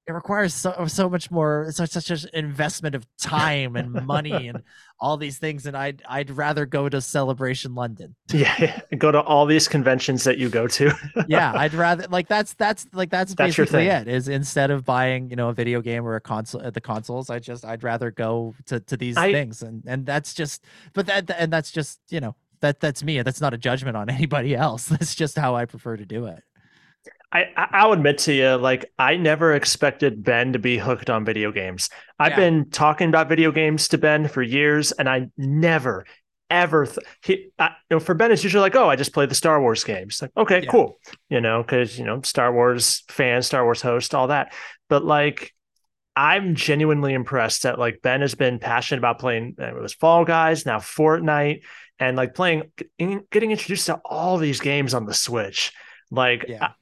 it 0.08 0.12
requires 0.12 0.52
so 0.52 0.84
so 0.88 1.08
much 1.08 1.30
more 1.30 1.68
such 1.70 1.90
such 1.90 2.10
an 2.10 2.28
investment 2.34 2.94
of 2.94 3.06
time 3.20 3.76
and 3.76 3.92
money 4.04 4.48
and 4.48 4.62
all 5.00 5.16
these 5.16 5.38
things 5.38 5.64
and 5.66 5.76
i'd 5.76 6.02
i'd 6.08 6.30
rather 6.30 6.66
go 6.66 6.88
to 6.88 7.00
celebration 7.00 7.74
london 7.74 8.14
Yeah, 8.32 8.54
yeah. 8.58 8.80
Go 8.98 9.12
to 9.12 9.20
all 9.22 9.46
these 9.46 9.68
conventions 9.68 10.24
that 10.24 10.38
you 10.38 10.48
go 10.48 10.66
to. 10.68 10.92
yeah 11.28 11.52
i'd 11.56 11.74
rather 11.74 12.06
like 12.08 12.26
that's 12.28 12.54
that's 12.54 12.86
like 12.92 13.10
that's, 13.10 13.34
That's 13.34 13.56
basically 13.56 13.86
it 13.86 14.08
is 14.08 14.28
instead 14.28 14.70
of 14.70 14.84
buying 14.84 15.30
you 15.30 15.36
know 15.36 15.48
a 15.50 15.52
video 15.54 15.80
game 15.80 16.04
or 16.06 16.16
a 16.16 16.20
console 16.20 16.62
at 16.62 16.74
the 16.74 16.80
consoles 16.80 17.30
i 17.30 17.38
just 17.38 17.64
i'd 17.64 17.82
rather 17.84 18.10
go 18.10 18.54
to 18.66 18.80
to 18.80 18.96
these 18.96 19.16
I- 19.16 19.32
things 19.32 19.62
and 19.62 19.84
and 19.86 20.04
that's 20.04 20.34
just 20.34 20.64
but 20.94 21.06
that 21.06 21.30
and 21.30 21.52
that's 21.52 21.70
just 21.70 22.00
you 22.10 22.20
know 22.20 22.34
that 22.60 22.80
that's 22.80 23.02
me 23.02 23.22
that's 23.22 23.40
not 23.40 23.54
a 23.54 23.58
judgment 23.58 23.96
on 23.96 24.08
anybody 24.10 24.54
else 24.54 24.86
that's 24.86 25.14
just 25.14 25.36
how 25.38 25.54
i 25.56 25.64
prefer 25.64 25.96
to 25.96 26.06
do 26.06 26.26
it 26.26 26.42
I, 27.32 27.46
I'll 27.56 27.92
admit 27.92 28.18
to 28.18 28.32
you, 28.34 28.56
like 28.56 28.92
I 28.98 29.16
never 29.16 29.54
expected 29.54 30.22
Ben 30.22 30.52
to 30.52 30.58
be 30.58 30.76
hooked 30.76 31.08
on 31.08 31.24
video 31.24 31.50
games. 31.50 31.88
I've 32.18 32.32
Yeah. 32.32 32.36
been 32.36 32.70
talking 32.70 33.08
about 33.08 33.28
video 33.28 33.50
games 33.50 33.88
to 33.88 33.98
Ben 33.98 34.28
for 34.28 34.42
years, 34.42 34.92
and 34.92 35.08
I 35.08 35.28
never, 35.38 36.04
ever 36.50 36.84
th- 36.84 36.98
he. 37.22 37.48
I, 37.58 37.68
you 37.90 37.96
know, 37.96 38.00
for 38.00 38.14
Ben, 38.14 38.32
it's 38.32 38.44
usually 38.44 38.60
like, 38.60 38.76
oh, 38.76 38.88
I 38.90 38.96
just 38.96 39.14
play 39.14 39.24
the 39.24 39.34
Star 39.34 39.60
Wars 39.62 39.82
games. 39.82 40.20
Like, 40.20 40.30
okay, 40.36 40.62
Yeah. 40.64 40.70
cool, 40.70 40.98
you 41.30 41.40
know, 41.40 41.62
because 41.62 41.98
you 41.98 42.04
know, 42.04 42.20
Star 42.22 42.52
Wars 42.52 43.02
fan, 43.08 43.40
Star 43.42 43.64
Wars 43.64 43.80
host, 43.80 44.14
all 44.14 44.26
that. 44.28 44.52
But 44.90 45.02
like, 45.04 45.54
I'm 46.14 46.54
genuinely 46.54 47.14
impressed 47.14 47.62
that 47.62 47.78
like 47.78 48.00
Ben 48.02 48.20
has 48.20 48.34
been 48.34 48.58
passionate 48.58 48.98
about 48.98 49.18
playing. 49.18 49.56
uh, 49.58 49.68
It 49.68 49.80
was 49.80 49.94
Fall 49.94 50.26
Guys, 50.26 50.66
now 50.66 50.78
Fortnite, 50.78 51.62
and 51.98 52.14
like 52.18 52.34
playing, 52.34 52.70
getting 52.98 53.22
getting 53.30 53.50
introduced 53.52 53.86
to 53.86 53.94
all 54.04 54.36
these 54.36 54.60
games 54.60 54.92
on 54.92 55.06
the 55.06 55.14
Switch. 55.14 55.72
Like, 56.10 56.44
Yeah. 56.46 56.72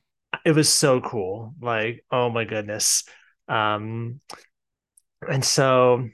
It 0.51 0.57
was 0.57 0.69
so 0.69 1.01
cool. 1.01 1.55
Like, 1.61 2.05
oh 2.11 2.29
my 2.29 2.43
goodness. 2.43 3.05
Um, 3.47 4.21
and 5.31 5.45
so, 5.45 6.09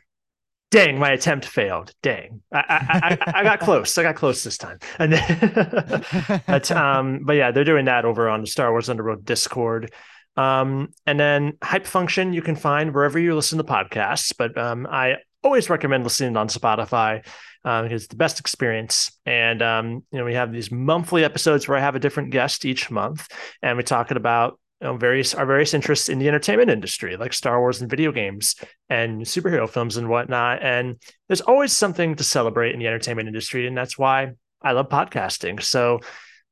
dang, 0.71 0.99
my 0.99 1.13
attempt 1.13 1.47
failed. 1.47 1.91
Dang, 2.03 2.43
I 2.53 2.59
I, 2.69 3.19
I, 3.27 3.41
I 3.41 3.43
got 3.45 3.61
close. 3.61 3.97
I 3.97 4.03
got 4.03 4.17
close 4.17 4.45
this 4.45 4.59
time. 4.59 4.79
And 4.99 5.15
then, 5.15 6.05
but 6.47 6.71
um, 6.71 7.21
but 7.25 7.33
yeah, 7.33 7.51
they're 7.51 7.65
doing 7.65 7.87
that 7.87 8.05
over 8.05 8.29
on 8.29 8.43
the 8.43 8.47
Star 8.47 8.71
Wars 8.71 8.91
Underworld 8.91 9.25
Discord. 9.25 9.91
Um, 10.37 10.89
and 11.07 11.19
then 11.19 11.55
Hype 11.65 11.87
Function 11.87 12.35
you 12.35 12.43
can 12.43 12.57
find 12.57 12.93
wherever 12.93 13.19
you 13.19 13.35
listen 13.35 13.57
to 13.57 13.65
podcasts. 13.65 14.35
But 14.37 14.59
um, 14.59 14.87
I 14.87 15.15
always 15.47 15.71
recommend 15.71 16.03
listening 16.03 16.37
on 16.37 16.49
Spotify 16.49 17.25
uh, 17.65 17.83
because 17.83 18.03
it's 18.03 18.11
the 18.11 18.17
best 18.17 18.41
experience. 18.41 19.13
And 19.25 19.63
um, 19.63 20.05
you 20.11 20.19
know, 20.19 20.25
we 20.25 20.35
have 20.35 20.53
these 20.53 20.73
monthly 20.73 21.25
episodes 21.25 21.67
where 21.67 21.79
I 21.79 21.81
have 21.81 21.95
a 21.95 22.01
different 22.01 22.31
guest 22.31 22.65
each 22.65 22.91
month, 22.91 23.29
and 23.63 23.79
we're 23.79 23.83
talking 23.83 24.17
about 24.17 24.59
you 24.81 24.89
know, 24.89 24.97
various 24.97 25.35
our 25.35 25.47
various 25.47 25.73
interests 25.73 26.09
in 26.09 26.19
the 26.19 26.29
entertainment 26.29 26.71
industry, 26.71 27.17
like 27.17 27.33
Star 27.33 27.61
Wars 27.61 27.81
and 27.81 27.89
video 27.89 28.11
games 28.13 28.57
and 28.91 29.23
superhero 29.23 29.71
films 29.71 29.97
and 29.97 30.09
whatnot. 30.09 30.63
And 30.63 30.97
there's 31.29 31.41
always 31.41 31.73
something 31.73 32.17
to 32.17 32.25
celebrate 32.25 32.75
in 32.75 32.81
the 32.81 32.89
entertainment 32.89 33.29
industry, 33.29 33.69
and 33.69 33.77
that's 33.77 33.97
why 33.97 34.33
I 34.63 34.73
love 34.73 34.89
podcasting. 34.89 35.63
So 35.63 36.01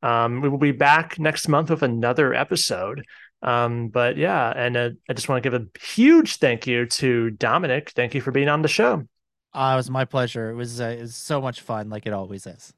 um, 0.02 0.40
we 0.40 0.48
will 0.48 0.58
be 0.58 0.72
back 0.72 1.18
next 1.18 1.48
month 1.48 1.70
with 1.70 1.82
another 1.82 2.32
episode. 2.32 3.04
Um, 3.42 3.88
but 3.88 4.16
yeah, 4.16 4.52
and 4.56 4.76
uh, 4.76 4.90
I 5.08 5.12
just 5.12 5.28
want 5.28 5.42
to 5.42 5.50
give 5.50 5.60
a 5.60 5.66
huge 5.78 6.36
thank 6.36 6.66
you 6.66 6.86
to 6.86 7.30
Dominic. 7.30 7.90
Thank 7.90 8.14
you 8.14 8.20
for 8.20 8.30
being 8.32 8.48
on 8.48 8.62
the 8.62 8.68
show. 8.68 9.06
uh, 9.52 9.70
it 9.74 9.76
was 9.76 9.90
my 9.90 10.04
pleasure 10.04 10.50
it 10.50 10.54
was, 10.54 10.80
uh, 10.80 10.84
it 10.86 11.00
was 11.00 11.14
so 11.14 11.40
much 11.40 11.60
fun 11.60 11.88
like 11.88 12.06
it 12.06 12.12
always 12.12 12.46
is 12.46 12.72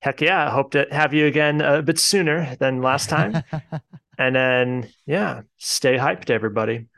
Heck 0.00 0.20
yeah, 0.20 0.48
I 0.48 0.50
hope 0.50 0.72
to 0.72 0.86
have 0.90 1.14
you 1.14 1.26
again 1.26 1.60
a 1.60 1.80
bit 1.80 1.98
sooner 1.98 2.56
than 2.56 2.82
last 2.82 3.08
time. 3.08 3.42
and 4.18 4.34
then, 4.34 4.88
yeah, 5.06 5.42
stay 5.58 5.96
hyped, 5.96 6.28
everybody. 6.28 6.88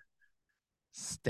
Stay 0.92 1.20